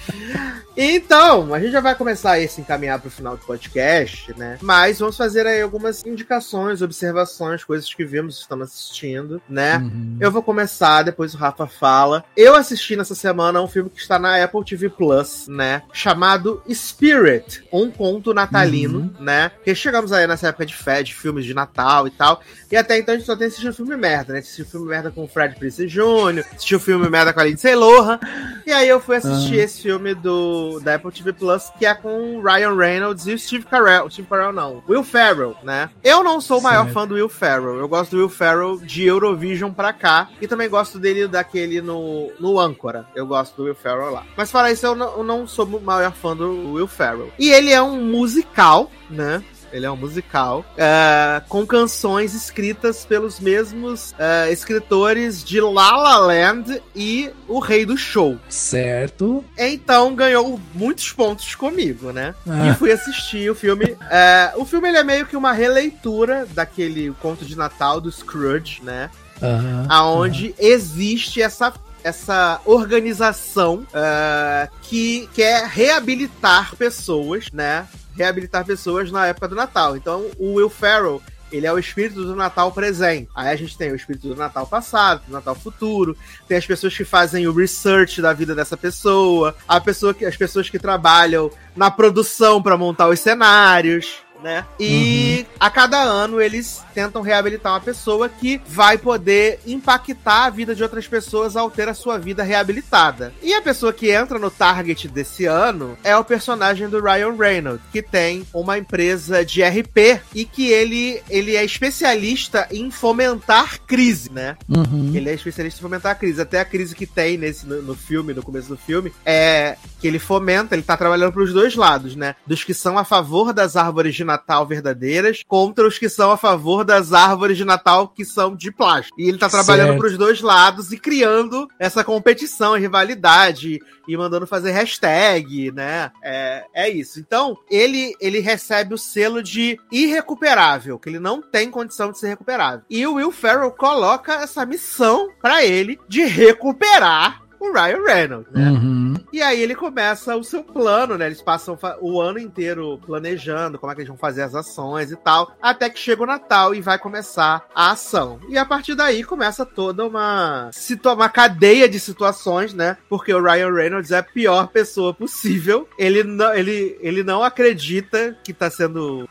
Então, 0.82 1.54
a 1.54 1.60
gente 1.60 1.74
já 1.74 1.82
vai 1.82 1.94
começar 1.94 2.38
a 2.38 2.48
se 2.48 2.62
encaminhar 2.62 2.98
para 3.00 3.10
o 3.10 3.12
final 3.12 3.36
do 3.36 3.46
podcast, 3.46 4.34
né? 4.38 4.58
Mas 4.62 5.00
vamos 5.00 5.18
fazer 5.18 5.46
aí 5.46 5.62
algumas 5.62 6.06
indicações, 6.06 6.82
observações, 6.82 7.66
coisas 7.66 7.94
que 7.94 8.06
vimos, 8.06 8.40
estamos 8.40 8.70
assistindo, 8.70 9.42
né? 9.50 9.80
Uhum. 9.80 10.16
Eu 10.22 10.32
vou 10.32 10.42
começar, 10.42 11.04
depois 11.04 11.34
o 11.34 11.38
Rafa 11.38 11.68
fala. 11.68 12.24
Eu 12.34 12.56
assisti 12.56 12.96
nessa 12.96 13.14
semana 13.14 13.62
um 13.62 13.68
filme 13.68 13.90
que 13.90 14.00
está 14.00 14.18
na 14.18 14.42
Apple 14.42 14.64
TV 14.64 14.88
Plus, 14.88 15.50
né? 15.50 15.82
Chamado 15.92 16.64
Spirit, 16.74 17.62
um 17.74 17.92
conto 17.92 18.34
natalino, 18.34 19.00
uhum. 19.00 19.14
né? 19.20 19.52
Que 19.66 19.76
chegamos 19.76 20.14
aí 20.14 20.26
nessa 20.28 20.48
época 20.48 20.66
de 20.66 20.78
fé, 20.78 21.04
de 21.04 21.14
filmes 21.14 21.44
de 21.44 21.54
Natal 21.54 22.08
e 22.08 22.12
tal. 22.12 22.42
E 22.72 22.78
até 22.78 22.98
então 22.98 23.16
a 23.16 23.18
gente 23.18 23.28
só 23.28 23.36
tem 23.36 23.48
assistido 23.48 23.74
filme 23.74 23.98
merda, 23.98 24.32
né? 24.32 24.40
Assistiu 24.40 24.66
filme 24.66 24.88
merda 24.88 25.12
com 25.12 25.26
o 25.26 25.28
Fred 25.28 25.56
Prince 25.56 25.86
Jr., 25.86 26.46
assistiu 26.56 26.80
filme 26.80 27.10
merda 27.10 27.34
com 27.34 27.42
a 27.42 27.44
Lindsay 27.44 27.76
Lohan. 27.76 28.18
E 28.66 28.72
aí 28.72 28.88
eu 28.88 29.02
fui 29.02 29.18
assistir 29.18 29.56
uhum. 29.56 29.62
esse 29.62 29.82
filme 29.82 30.16
do 30.16 30.69
da 30.80 30.96
Apple 30.96 31.12
TV 31.12 31.34
Plus, 31.34 31.72
que 31.78 31.86
é 31.86 31.94
com 31.94 32.38
o 32.38 32.42
Ryan 32.42 32.76
Reynolds 32.76 33.26
e 33.28 33.34
o 33.34 33.40
Steve 33.40 33.66
Carell. 33.66 34.06
O 34.06 34.12
Steve 34.12 34.28
Carell 34.28 34.52
não, 34.52 34.84
Will 34.88 35.04
Ferrell, 35.04 35.56
né? 35.64 35.90
Eu 36.04 36.24
não 36.24 36.42
sou 36.42 36.60
o 36.60 36.62
maior 36.62 36.84
certo. 36.84 36.94
fã 36.94 37.08
do 37.08 37.16
Will 37.16 37.30
Ferrell. 37.30 37.78
Eu 37.78 37.88
gosto 37.88 38.12
do 38.12 38.18
Will 38.18 38.30
Ferrell 38.30 38.78
de 38.78 39.06
Eurovision 39.06 39.72
pra 39.72 39.94
cá. 39.94 40.30
E 40.42 40.48
também 40.48 40.70
gosto 40.70 41.00
dele 41.00 41.28
daquele 41.28 41.82
no, 41.82 42.32
no 42.40 42.60
Âncora. 42.60 43.08
Eu 43.16 43.26
gosto 43.26 43.56
do 43.56 43.64
Will 43.64 43.76
Ferrell 43.76 44.12
lá. 44.12 44.26
Mas 44.36 44.52
para 44.52 44.72
isso, 44.72 44.86
eu 44.86 44.96
não, 44.96 45.18
eu 45.18 45.24
não 45.24 45.48
sou 45.48 45.66
o 45.66 45.82
maior 45.82 46.12
fã 46.12 46.36
do 46.36 46.74
Will 46.74 46.88
Ferrell. 46.88 47.32
E 47.40 47.50
ele 47.50 47.72
é 47.72 47.82
um 47.82 48.02
musical, 48.02 48.92
né? 49.10 49.44
Ele 49.72 49.86
é 49.86 49.92
um 49.92 49.96
musical 49.96 50.66
uh, 50.74 51.48
com 51.48 51.66
canções 51.66 52.34
escritas 52.34 53.06
pelos 53.06 53.40
mesmos 53.40 54.12
uh, 54.12 54.52
escritores 54.52 55.44
de 55.44 55.60
La 55.62 55.96
La 55.96 56.18
Land 56.18 56.82
e 56.96 57.30
O 57.48 57.60
Rei 57.60 57.86
do 57.86 57.98
Show. 57.98 58.38
Certo. 58.50 59.44
Então 59.58 60.16
ganhou 60.16 60.60
muitos 60.74 61.12
pontos 61.12 61.56
comigo, 61.56 62.12
né? 62.12 62.34
Ah. 62.48 62.68
E 62.68 62.74
fui 62.76 62.92
assistir 62.92 63.50
o 63.50 63.56
filme. 63.56 63.86
Uh, 63.86 64.62
o 64.62 64.66
filme 64.66 64.90
ele 64.90 64.98
é 64.98 65.04
meio 65.04 65.26
que 65.26 65.38
uma 65.38 65.52
releitura 65.52 66.48
daquele 66.54 67.12
conto 67.22 67.46
de 67.46 67.58
Natal 67.58 68.02
do 68.02 68.12
Scrooge, 68.12 68.82
né? 68.84 69.10
Uhum, 69.42 69.86
aonde 69.88 70.48
uhum. 70.48 70.54
existe 70.60 71.42
essa 71.42 71.74
essa 72.04 72.62
organização 72.66 73.86
uh, 73.90 74.72
que 74.82 75.30
quer 75.34 75.68
reabilitar 75.68 76.76
pessoas, 76.76 77.48
né? 77.52 77.88
Reabilitar 78.20 78.66
pessoas 78.66 79.12
na 79.12 79.28
época 79.28 79.48
do 79.48 79.56
Natal. 79.56 79.96
Então, 79.96 80.30
o 80.38 80.56
Will 80.56 80.70
Ferrell, 80.70 81.22
ele 81.52 81.66
é 81.66 81.74
o 81.74 81.80
espírito 81.80 82.24
do 82.24 82.36
Natal 82.36 82.72
presente. 82.72 83.30
Aí 83.34 83.50
a 83.50 83.56
gente 83.56 83.78
tem 83.78 83.92
o 83.92 83.96
espírito 83.96 84.28
do 84.28 84.36
Natal 84.36 84.68
passado, 84.68 85.24
do 85.26 85.34
Natal 85.34 85.56
futuro, 85.56 86.16
tem 86.48 86.58
as 86.58 86.66
pessoas 86.66 86.96
que 86.96 87.06
fazem 87.06 87.48
o 87.48 87.54
research 87.54 88.22
da 88.22 88.34
vida 88.34 88.54
dessa 88.54 88.76
pessoa, 88.78 89.56
a 89.68 89.80
pessoa 89.80 90.14
que, 90.14 90.26
as 90.26 90.36
pessoas 90.36 90.70
que 90.70 90.78
trabalham 90.78 91.50
na 91.76 91.90
produção 91.90 92.62
para 92.62 92.78
montar 92.78 93.08
os 93.08 93.20
cenários 93.20 94.18
né? 94.44 94.66
E 94.80 95.46
uhum. 95.48 95.56
a 95.60 95.70
cada 95.70 96.02
ano 96.02 96.42
eles 96.42 96.84
tentam 96.94 97.22
reabilitar 97.22 97.74
uma 97.74 97.82
pessoa 97.82 98.30
que 98.30 98.62
vai 98.68 98.98
poder 98.98 99.60
impactar 99.66 100.46
a 100.46 100.50
vida 100.50 100.74
de 100.76 100.84
outras 100.84 101.08
pessoas 101.08 101.56
ao 101.56 101.70
ter 101.70 101.88
a 101.88 101.94
sua 101.94 102.18
vida 102.18 102.44
reabilitada. 102.44 103.34
E 103.42 103.54
a 103.54 103.62
pessoa 103.62 103.94
que 103.94 104.12
entra 104.12 104.40
no 104.40 104.50
target 104.50 105.08
desse 105.08 105.46
ano 105.46 105.98
é 106.04 106.16
o 106.16 106.24
personagem 106.24 106.88
do 106.90 107.02
Ryan 107.02 107.36
Reynolds, 107.36 107.82
que 107.92 108.02
tem 108.02 108.46
uma 108.54 108.78
empresa 108.78 109.46
de 109.46 109.64
RP 109.64 110.22
e 110.34 110.46
que 110.46 110.70
ele, 110.70 111.22
ele 111.30 111.56
é 111.56 111.64
especialista 111.64 112.68
em 112.72 112.90
fomentar 112.92 113.80
crise, 113.82 114.32
né? 114.32 114.58
Uhum. 114.68 115.12
Ele 115.14 115.30
é 115.30 115.34
especialista 115.34 115.80
em 115.80 115.84
fomentar 115.84 116.18
crise. 116.18 116.42
Até 116.42 116.60
a 116.60 116.66
crise 116.66 116.96
que 116.96 117.06
tem 117.06 117.38
nesse 117.38 117.66
no, 117.66 117.82
no 117.82 117.96
filme, 117.96 118.34
no 118.34 118.44
começo 118.44 118.70
do 118.70 118.78
filme, 118.78 119.12
é 119.26 119.78
que 120.00 120.08
ele 120.08 120.20
fomenta, 120.20 120.76
ele 120.76 120.84
tá 120.84 120.96
trabalhando 120.96 121.34
para 121.34 121.44
os 121.44 121.54
dois 121.54 121.76
lados, 121.76 122.16
né? 122.16 122.36
Dos 122.46 122.64
que 122.64 122.74
são 122.74 122.98
a 122.98 123.04
favor 123.04 123.54
das 123.54 123.76
árvores 123.76 124.16
de 124.16 124.24
Natal 124.30 124.66
verdadeiras 124.66 125.44
contra 125.48 125.88
os 125.88 125.98
que 125.98 126.08
são 126.08 126.32
a 126.32 126.38
favor 126.38 126.84
das 126.84 127.14
árvores 127.14 127.58
de 127.58 127.66
Natal 127.66 128.08
que 128.08 128.24
são 128.24 128.56
de 128.56 128.72
plástico. 128.72 129.20
E 129.20 129.28
ele 129.28 129.38
tá 129.38 129.50
trabalhando 129.50 129.98
para 129.98 130.08
os 130.08 130.18
dois 130.18 130.42
lados 130.42 130.92
e 130.92 131.00
criando 131.00 131.68
essa 131.80 132.04
competição 132.04 132.78
e 132.78 132.80
rivalidade 132.80 133.80
e 134.08 134.18
mandando 134.18 134.48
fazer 134.48 134.72
hashtag, 134.72 135.72
né? 135.72 136.12
É, 136.24 136.66
é 136.74 136.90
isso. 136.90 137.20
Então, 137.20 137.58
ele, 137.70 138.16
ele 138.20 138.40
recebe 138.40 138.94
o 138.94 138.98
selo 138.98 139.42
de 139.42 139.80
irrecuperável, 139.92 141.00
que 141.00 141.10
ele 141.10 141.20
não 141.20 141.42
tem 141.42 141.70
condição 141.70 142.12
de 142.12 142.20
ser 142.20 142.30
recuperável. 142.30 142.82
E 142.90 143.06
o 143.06 143.16
Will 143.16 143.32
Ferrell 143.32 143.72
coloca 143.72 144.34
essa 144.34 144.66
missão 144.66 145.30
para 145.42 145.64
ele 145.64 146.00
de 146.08 146.24
recuperar 146.24 147.49
o 147.60 147.74
Ryan 147.74 148.04
Reynolds, 148.06 148.52
né? 148.52 148.70
Uhum. 148.70 149.14
E 149.32 149.42
aí 149.42 149.62
ele 149.62 149.76
começa 149.76 150.36
o 150.36 150.44
seu 150.44 150.64
plano, 150.64 151.18
né? 151.18 151.26
Eles 151.26 151.42
passam 151.42 151.78
o 152.02 152.22
ano 152.22 152.40
inteiro 152.40 153.00
planejando 153.06 153.78
como 153.78 153.92
é 153.92 153.96
que 153.96 154.02
eles 154.02 154.10
vão 154.10 154.18
fazer 154.18 154.44
as 154.44 154.56
ações 154.56 155.12
e 155.12 155.16
tal, 155.16 155.52
até 155.62 155.90
que 155.90 156.00
chega 156.00 156.24
o 156.24 156.28
Natal 156.28 156.74
e 156.74 156.82
vai 156.82 156.98
começar 156.98 157.68
a 157.76 157.92
ação. 157.92 158.40
E 158.50 158.58
a 158.58 158.66
partir 158.66 158.96
daí 158.96 159.24
começa 159.24 159.66
toda 159.66 160.06
uma, 160.06 160.70
uma 161.06 161.30
cadeia 161.30 161.88
de 161.88 162.00
situações, 162.00 162.74
né? 162.74 162.98
Porque 163.10 163.34
o 163.34 163.42
Ryan 163.42 163.74
Reynolds 163.74 164.12
é 164.12 164.18
a 164.18 164.24
pior 164.24 164.68
pessoa 164.68 165.14
possível. 165.14 165.88
Ele 165.98 166.24
não, 166.24 166.54
ele, 166.54 166.98
ele 167.02 167.24
não 167.24 167.44
acredita 167.44 168.38
que 168.44 168.54
tá 168.54 168.70
sendo 168.70 169.28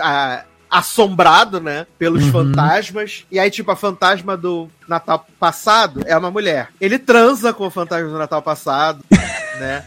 a, 0.00 0.44
assombrado, 0.72 1.60
né? 1.60 1.86
Pelos 1.98 2.24
uhum. 2.24 2.32
fantasmas. 2.32 3.26
E 3.30 3.38
aí, 3.38 3.50
tipo, 3.50 3.70
a 3.70 3.76
fantasma 3.76 4.38
do 4.38 4.70
Natal 4.88 5.26
passado 5.38 6.02
é 6.06 6.16
uma 6.16 6.30
mulher. 6.30 6.70
Ele 6.80 6.98
transa 6.98 7.52
com 7.52 7.66
o 7.66 7.70
fantasma 7.70 8.08
do 8.08 8.18
Natal 8.18 8.40
passado. 8.40 9.04
né? 9.60 9.84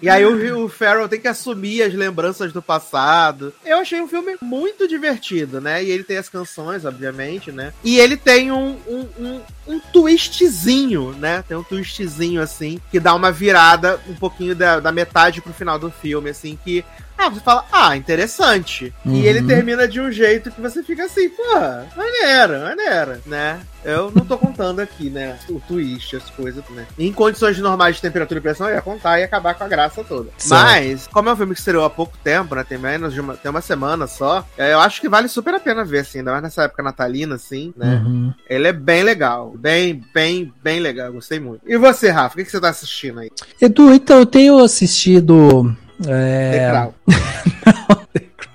e 0.00 0.08
aí 0.08 0.24
o, 0.24 0.64
o 0.64 0.68
Farrell 0.68 1.08
tem 1.08 1.20
que 1.20 1.28
assumir 1.28 1.82
as 1.82 1.92
lembranças 1.92 2.54
do 2.54 2.62
passado. 2.62 3.52
Eu 3.64 3.78
achei 3.78 4.00
um 4.00 4.08
filme 4.08 4.36
muito 4.40 4.88
divertido, 4.88 5.60
né? 5.60 5.84
E 5.84 5.90
ele 5.90 6.04
tem 6.04 6.16
as 6.16 6.28
canções, 6.28 6.86
obviamente, 6.86 7.52
né? 7.52 7.74
E 7.84 7.98
ele 7.98 8.16
tem 8.16 8.50
um, 8.50 8.78
um, 8.88 9.08
um, 9.18 9.40
um 9.66 9.78
twistzinho, 9.78 11.12
né? 11.12 11.44
Tem 11.46 11.56
um 11.56 11.62
twistzinho, 11.62 12.40
assim, 12.40 12.80
que 12.90 12.98
dá 12.98 13.14
uma 13.14 13.30
virada 13.30 14.00
um 14.08 14.14
pouquinho 14.14 14.54
da, 14.54 14.80
da 14.80 14.90
metade 14.90 15.42
pro 15.42 15.52
final 15.52 15.78
do 15.78 15.90
filme, 15.90 16.30
assim, 16.30 16.58
que 16.64 16.82
ah, 17.16 17.28
você 17.28 17.40
fala, 17.40 17.64
ah, 17.70 17.96
interessante. 17.96 18.92
Uhum. 19.04 19.14
E 19.14 19.26
ele 19.26 19.40
uhum. 19.40 19.46
termina 19.46 19.86
de 19.86 20.00
um 20.00 20.10
jeito 20.10 20.50
que 20.50 20.60
você 20.60 20.82
fica 20.82 21.04
assim, 21.04 21.28
pô, 21.28 21.54
maneiro, 21.96 22.60
maneiro, 22.60 23.20
né? 23.26 23.60
Eu 23.84 24.12
não 24.14 24.24
tô 24.24 24.38
contando 24.38 24.80
aqui, 24.80 25.10
né? 25.10 25.38
O 25.48 25.60
twist, 25.60 26.14
as 26.14 26.30
coisas, 26.30 26.62
né? 26.70 26.86
Em 26.98 27.12
condições 27.12 27.58
normais 27.58 27.96
de 27.96 28.02
temperatura 28.02 28.38
e 28.38 28.42
pressão, 28.42 28.68
eu 28.68 28.76
ia 28.76 28.82
contar 28.82 29.18
e 29.18 29.24
acabar 29.24 29.54
com 29.54 29.64
a 29.64 29.68
graça 29.68 30.04
toda. 30.04 30.30
Certo. 30.38 30.60
Mas, 30.62 31.06
como 31.08 31.28
é 31.28 31.32
um 31.32 31.36
filme 31.36 31.54
que 31.54 31.58
estreou 31.58 31.84
há 31.84 31.90
pouco 31.90 32.16
tempo, 32.22 32.54
né? 32.54 32.64
Tem 32.64 32.78
menos 32.78 33.12
de 33.12 33.20
uma, 33.20 33.36
tem 33.36 33.50
uma 33.50 33.60
semana 33.60 34.06
só, 34.06 34.46
é, 34.56 34.72
eu 34.72 34.80
acho 34.80 35.00
que 35.00 35.08
vale 35.08 35.28
super 35.28 35.54
a 35.54 35.60
pena 35.60 35.84
ver, 35.84 36.00
assim, 36.00 36.18
ainda 36.18 36.30
mais 36.30 36.42
nessa 36.44 36.62
época 36.62 36.82
natalina, 36.82 37.34
assim, 37.34 37.74
né? 37.76 38.02
Uhum. 38.04 38.32
Ele 38.48 38.68
é 38.68 38.72
bem 38.72 39.02
legal. 39.02 39.52
Bem, 39.56 40.02
bem, 40.14 40.52
bem 40.62 40.78
legal. 40.78 41.12
Gostei 41.12 41.40
muito. 41.40 41.62
E 41.66 41.76
você, 41.76 42.08
Rafa, 42.08 42.34
o 42.34 42.38
que, 42.38 42.44
que 42.44 42.50
você 42.50 42.60
tá 42.60 42.68
assistindo 42.68 43.18
aí? 43.20 43.30
Edu, 43.60 43.92
então, 43.92 44.20
eu 44.20 44.26
tenho 44.26 44.58
assistido 44.58 45.76
é... 46.06 46.50
The 46.52 46.70
Crown. 46.70 46.92
The 48.12 48.20
Crown. 48.36 48.52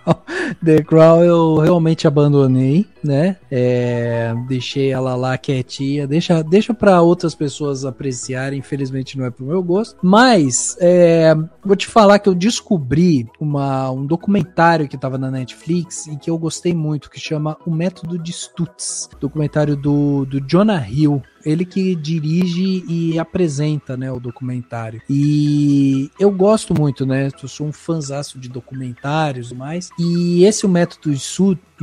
The 0.63 0.83
Crown 0.83 1.23
eu 1.23 1.57
realmente 1.57 2.07
abandonei, 2.07 2.85
né? 3.03 3.37
É, 3.51 4.33
deixei 4.47 4.91
ela 4.91 5.15
lá 5.15 5.37
quietinha. 5.37 6.07
Deixa, 6.07 6.43
deixa 6.43 6.73
para 6.73 7.01
outras 7.01 7.35
pessoas 7.35 7.85
apreciarem. 7.85 8.59
Infelizmente 8.59 9.17
não 9.17 9.25
é 9.25 9.29
pro 9.29 9.45
meu 9.45 9.61
gosto. 9.61 9.97
Mas 10.01 10.77
é, 10.79 11.35
vou 11.63 11.75
te 11.75 11.87
falar 11.87 12.19
que 12.19 12.29
eu 12.29 12.35
descobri 12.35 13.27
uma, 13.39 13.91
um 13.91 14.05
documentário 14.05 14.87
que 14.87 14.97
tava 14.97 15.17
na 15.17 15.29
Netflix 15.29 16.07
e 16.07 16.17
que 16.17 16.29
eu 16.29 16.37
gostei 16.37 16.73
muito, 16.73 17.09
que 17.09 17.19
chama 17.19 17.57
O 17.65 17.71
Método 17.71 18.17
de 18.17 18.31
Stutz. 18.31 19.09
Documentário 19.19 19.75
do, 19.75 20.25
do 20.25 20.39
Jonah 20.41 20.85
Hill 20.89 21.21
ele 21.45 21.65
que 21.65 21.95
dirige 21.95 22.83
e 22.87 23.17
apresenta, 23.19 23.95
né, 23.95 24.11
o 24.11 24.19
documentário. 24.19 25.01
E 25.09 26.09
eu 26.19 26.31
gosto 26.31 26.73
muito, 26.73 27.05
né? 27.05 27.29
Eu 27.41 27.47
sou 27.47 27.67
um 27.67 27.73
fanzaço 27.73 28.39
de 28.39 28.49
documentários 28.49 29.51
e 29.51 29.55
mais. 29.55 29.89
E 29.99 30.43
esse 30.43 30.65
o 30.65 30.69
método 30.69 31.13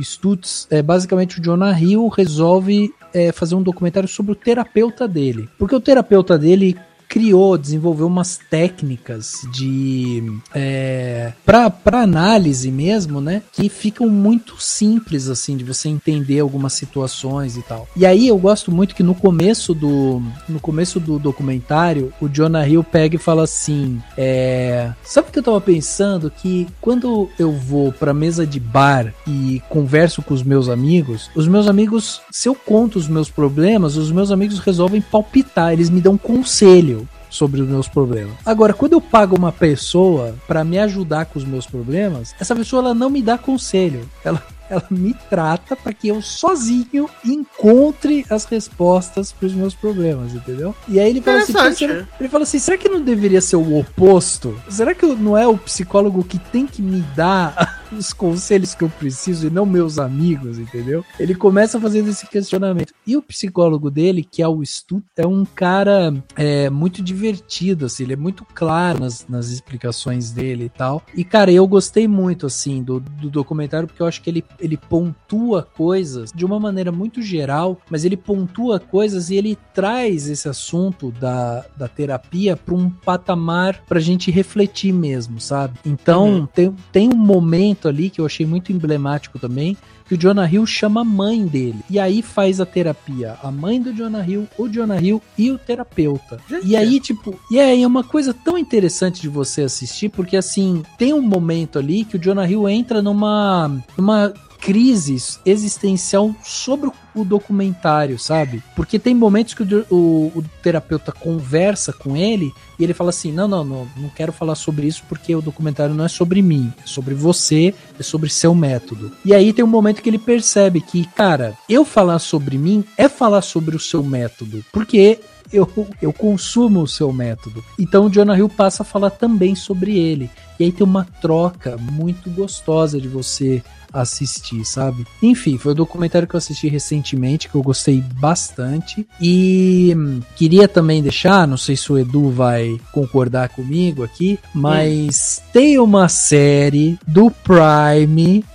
Stutz 0.01 0.67
é 0.69 0.81
basicamente 0.81 1.39
o 1.39 1.43
Jonah 1.43 1.79
Hill 1.79 2.07
resolve 2.07 2.93
é, 3.13 3.31
fazer 3.31 3.55
um 3.55 3.63
documentário 3.63 4.09
sobre 4.09 4.33
o 4.33 4.35
terapeuta 4.35 5.07
dele. 5.07 5.49
Porque 5.57 5.75
o 5.75 5.81
terapeuta 5.81 6.37
dele 6.37 6.77
criou, 7.07 7.57
desenvolveu 7.57 8.07
umas 8.07 8.37
técnicas 8.49 9.41
de 9.53 10.23
é, 10.53 11.33
para 11.45 12.01
análise 12.01 12.71
mesmo, 12.71 13.21
né? 13.21 13.41
Que 13.51 13.69
ficam 13.69 14.09
muito 14.09 14.61
simples 14.61 15.29
assim 15.29 15.57
de 15.57 15.63
você 15.63 15.89
entender 15.89 16.39
algumas 16.39 16.73
situações 16.73 17.57
e 17.57 17.61
tal. 17.61 17.87
E 17.95 18.05
aí 18.05 18.27
eu 18.27 18.37
gosto 18.37 18.71
muito 18.71 18.95
que 18.95 19.03
no 19.03 19.15
começo 19.15 19.73
do 19.73 20.21
no 20.47 20.59
começo 20.59 20.99
do 20.99 21.17
documentário 21.17 22.13
o 22.19 22.27
Jonah 22.27 22.67
Hill 22.67 22.83
pega 22.83 23.15
e 23.15 23.19
fala 23.19 23.43
assim, 23.43 24.01
é, 24.17 24.91
sabe 25.03 25.29
o 25.29 25.31
que 25.31 25.39
eu 25.39 25.43
tava 25.43 25.61
pensando 25.61 26.29
que 26.29 26.67
quando 26.81 27.29
eu 27.39 27.51
vou 27.51 27.91
para 27.91 28.13
mesa 28.13 28.45
de 28.45 28.59
bar 28.59 29.13
e 29.27 29.61
converso 29.69 30.21
com 30.21 30.33
os 30.33 30.43
meus 30.43 30.69
amigos, 30.69 31.29
os 31.35 31.47
meus 31.47 31.67
amigos, 31.67 32.21
se 32.31 32.47
eu 32.47 32.55
conto 32.55 32.97
os 32.97 33.07
meus 33.07 33.29
problemas, 33.29 33.95
os 33.95 34.11
meus 34.11 34.31
amigos 34.31 34.59
resolvem 34.59 35.01
palpitar, 35.01 35.73
eles 35.73 35.89
me 35.89 36.01
dão 36.01 36.17
conselho 36.17 37.04
sobre 37.35 37.61
os 37.61 37.67
meus 37.67 37.87
problemas. 37.87 38.33
Agora, 38.45 38.73
quando 38.73 38.93
eu 38.93 39.01
pago 39.01 39.35
uma 39.37 39.51
pessoa 39.51 40.35
para 40.47 40.63
me 40.63 40.79
ajudar 40.79 41.25
com 41.25 41.37
os 41.37 41.45
meus 41.45 41.65
problemas, 41.65 42.33
essa 42.39 42.55
pessoa 42.55 42.81
ela 42.81 42.93
não 42.93 43.09
me 43.09 43.21
dá 43.21 43.37
conselho. 43.37 44.09
Ela 44.23 44.41
ela 44.69 44.83
me 44.89 45.13
trata 45.29 45.75
para 45.75 45.93
que 45.93 46.07
eu 46.07 46.21
sozinho 46.21 47.09
encontre 47.23 48.25
as 48.29 48.45
respostas 48.45 49.31
para 49.31 49.45
os 49.47 49.53
meus 49.53 49.75
problemas, 49.75 50.33
entendeu? 50.33 50.75
E 50.87 50.99
aí 50.99 51.09
ele 51.09 51.21
fala 51.21 51.39
assim, 51.39 51.85
ele 52.19 52.29
fala 52.29 52.43
assim, 52.43 52.59
será 52.59 52.77
que 52.77 52.89
não 52.89 53.01
deveria 53.01 53.41
ser 53.41 53.55
o 53.55 53.77
oposto? 53.77 54.59
Será 54.69 54.93
que 54.93 55.05
não 55.05 55.37
é 55.37 55.47
o 55.47 55.57
psicólogo 55.57 56.23
que 56.23 56.39
tem 56.39 56.65
que 56.65 56.81
me 56.81 57.01
dar 57.15 57.74
os 57.97 58.13
conselhos 58.13 58.73
que 58.73 58.83
eu 58.83 58.89
preciso 58.89 59.47
e 59.47 59.49
não 59.49 59.65
meus 59.65 59.99
amigos, 59.99 60.59
entendeu? 60.59 61.03
Ele 61.19 61.35
começa 61.35 61.79
fazendo 61.79 62.09
esse 62.09 62.27
questionamento. 62.27 62.93
E 63.05 63.15
o 63.15 63.21
psicólogo 63.21 63.89
dele, 63.91 64.23
que 64.23 64.41
é 64.41 64.47
o 64.47 64.63
Stu, 64.65 65.01
é 65.15 65.25
um 65.25 65.45
cara 65.45 66.13
é, 66.35 66.69
muito 66.69 67.01
divertido, 67.01 67.85
assim, 67.85 68.03
ele 68.03 68.13
é 68.13 68.17
muito 68.17 68.45
claro 68.53 68.99
nas, 68.99 69.25
nas 69.27 69.49
explicações 69.49 70.31
dele 70.31 70.65
e 70.65 70.69
tal. 70.69 71.03
E, 71.13 71.23
cara, 71.23 71.51
eu 71.51 71.67
gostei 71.67 72.07
muito, 72.07 72.45
assim, 72.45 72.83
do, 72.83 72.99
do 72.99 73.29
documentário, 73.29 73.87
porque 73.87 74.01
eu 74.01 74.07
acho 74.07 74.21
que 74.21 74.29
ele, 74.29 74.43
ele 74.59 74.77
pontua 74.77 75.63
coisas 75.63 76.31
de 76.33 76.45
uma 76.45 76.59
maneira 76.59 76.91
muito 76.91 77.21
geral, 77.21 77.79
mas 77.89 78.05
ele 78.05 78.17
pontua 78.17 78.79
coisas 78.79 79.29
e 79.29 79.35
ele 79.35 79.57
traz 79.73 80.27
esse 80.27 80.47
assunto 80.47 81.11
da, 81.11 81.65
da 81.77 81.87
terapia 81.87 82.55
para 82.55 82.75
um 82.75 82.89
patamar 82.89 83.83
pra 83.87 83.99
gente 83.99 84.31
refletir 84.31 84.93
mesmo, 84.93 85.39
sabe? 85.39 85.79
Então, 85.85 86.25
uhum. 86.25 86.45
tem, 86.45 86.75
tem 86.91 87.09
um 87.13 87.17
momento 87.17 87.84
momento 87.85 87.87
ali 87.87 88.09
que 88.09 88.19
eu 88.19 88.25
achei 88.25 88.45
muito 88.45 88.71
emblemático 88.71 89.37
também, 89.37 89.77
que 90.07 90.15
o 90.15 90.17
Jonah 90.17 90.49
Hill 90.49 90.65
chama 90.65 91.01
a 91.01 91.03
mãe 91.03 91.45
dele. 91.45 91.79
E 91.89 91.99
aí 91.99 92.21
faz 92.21 92.59
a 92.59 92.65
terapia. 92.65 93.37
A 93.41 93.51
mãe 93.51 93.81
do 93.81 93.93
Jonah 93.93 94.27
Hill, 94.27 94.47
o 94.57 94.67
Jonah 94.67 95.01
Hill 95.01 95.21
e 95.37 95.51
o 95.51 95.57
terapeuta. 95.57 96.39
Gente. 96.49 96.67
E 96.67 96.75
aí, 96.75 96.99
tipo, 96.99 97.39
e 97.49 97.59
aí 97.59 97.83
é 97.83 97.87
uma 97.87 98.03
coisa 98.03 98.33
tão 98.33 98.57
interessante 98.57 99.21
de 99.21 99.29
você 99.29 99.63
assistir, 99.63 100.09
porque 100.09 100.37
assim, 100.37 100.83
tem 100.97 101.13
um 101.13 101.21
momento 101.21 101.79
ali 101.79 102.03
que 102.03 102.17
o 102.17 102.19
Jonah 102.19 102.49
Hill 102.49 102.67
entra 102.69 103.01
numa. 103.01 103.71
numa 103.97 104.33
crise 104.65 105.39
existencial 105.45 106.35
sobre 106.43 106.89
o 107.13 107.23
documentário, 107.23 108.17
sabe? 108.17 108.63
Porque 108.75 108.97
tem 108.97 109.13
momentos 109.13 109.53
que 109.53 109.61
o, 109.61 109.85
o, 109.91 110.31
o, 110.35 110.43
terapeuta 110.63 111.11
conversa 111.11 111.93
com 111.93 112.17
ele 112.17 112.51
e 112.79 112.83
ele 112.83 112.93
fala 112.93 113.11
assim: 113.11 113.31
não, 113.31 113.47
não, 113.47 113.63
não, 113.63 113.87
não 113.95 114.09
quero 114.09 114.33
falar 114.33 114.55
sobre 114.55 114.87
isso 114.87 115.03
porque 115.07 115.35
o 115.35 115.41
documentário 115.41 115.93
não 115.93 116.03
é 116.03 116.07
sobre 116.07 116.41
mim, 116.41 116.73
é 116.83 116.87
sobre 116.87 117.13
você, 117.13 117.75
é 117.99 118.01
sobre 118.01 118.27
seu 118.27 118.55
método. 118.55 119.11
E 119.23 119.35
aí 119.35 119.53
tem 119.53 119.63
um 119.63 119.67
momento 119.67 120.01
que 120.01 120.09
ele 120.09 120.17
percebe 120.17 120.81
que, 120.81 121.05
cara, 121.09 121.55
eu 121.69 121.85
falar 121.85 122.17
sobre 122.17 122.57
mim 122.57 122.83
é 122.97 123.07
falar 123.07 123.43
sobre 123.43 123.75
o 123.75 123.79
seu 123.79 124.01
método, 124.01 124.65
porque 124.73 125.19
eu, 125.53 125.69
eu 126.01 126.11
consumo 126.11 126.81
o 126.81 126.87
seu 126.87 127.13
método. 127.13 127.63
Então 127.79 128.07
o 128.07 128.09
Jonah 128.09 128.35
Hill 128.35 128.49
passa 128.49 128.81
a 128.81 128.85
falar 128.85 129.11
também 129.11 129.53
sobre 129.53 129.95
ele. 129.95 130.27
E 130.59 130.63
aí 130.63 130.71
tem 130.71 130.85
uma 130.85 131.05
troca 131.21 131.77
muito 131.77 132.29
gostosa 132.29 132.99
de 132.99 133.07
você 133.07 133.61
assistir, 133.95 134.65
sabe? 134.65 135.07
Enfim, 135.21 135.57
foi 135.57 135.71
o 135.71 135.73
um 135.73 135.77
documentário 135.77 136.27
que 136.27 136.35
eu 136.35 136.37
assisti 136.37 136.67
recentemente, 136.67 137.47
que 137.47 137.55
eu 137.55 137.63
gostei 137.63 138.03
bastante. 138.19 139.07
E 139.19 139.93
hum, 139.95 140.19
queria 140.35 140.67
também 140.67 141.01
deixar, 141.01 141.47
não 141.47 141.57
sei 141.57 141.77
se 141.77 141.91
o 141.91 141.97
Edu 141.97 142.29
vai 142.29 142.79
concordar 142.91 143.49
comigo 143.49 144.03
aqui, 144.03 144.37
mas 144.53 145.41
hum. 145.41 145.49
tem 145.53 145.79
uma 145.79 146.09
série 146.09 146.99
do 147.07 147.31
Prime. 147.31 148.43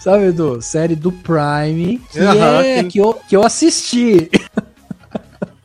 Sabe, 0.00 0.28
Edu? 0.28 0.62
Série 0.62 0.96
do 0.96 1.12
Prime. 1.12 2.00
Que, 2.10 2.20
uhum, 2.20 2.60
é, 2.60 2.84
que, 2.84 2.98
eu, 2.98 3.12
que 3.28 3.36
eu 3.36 3.44
assisti. 3.44 4.30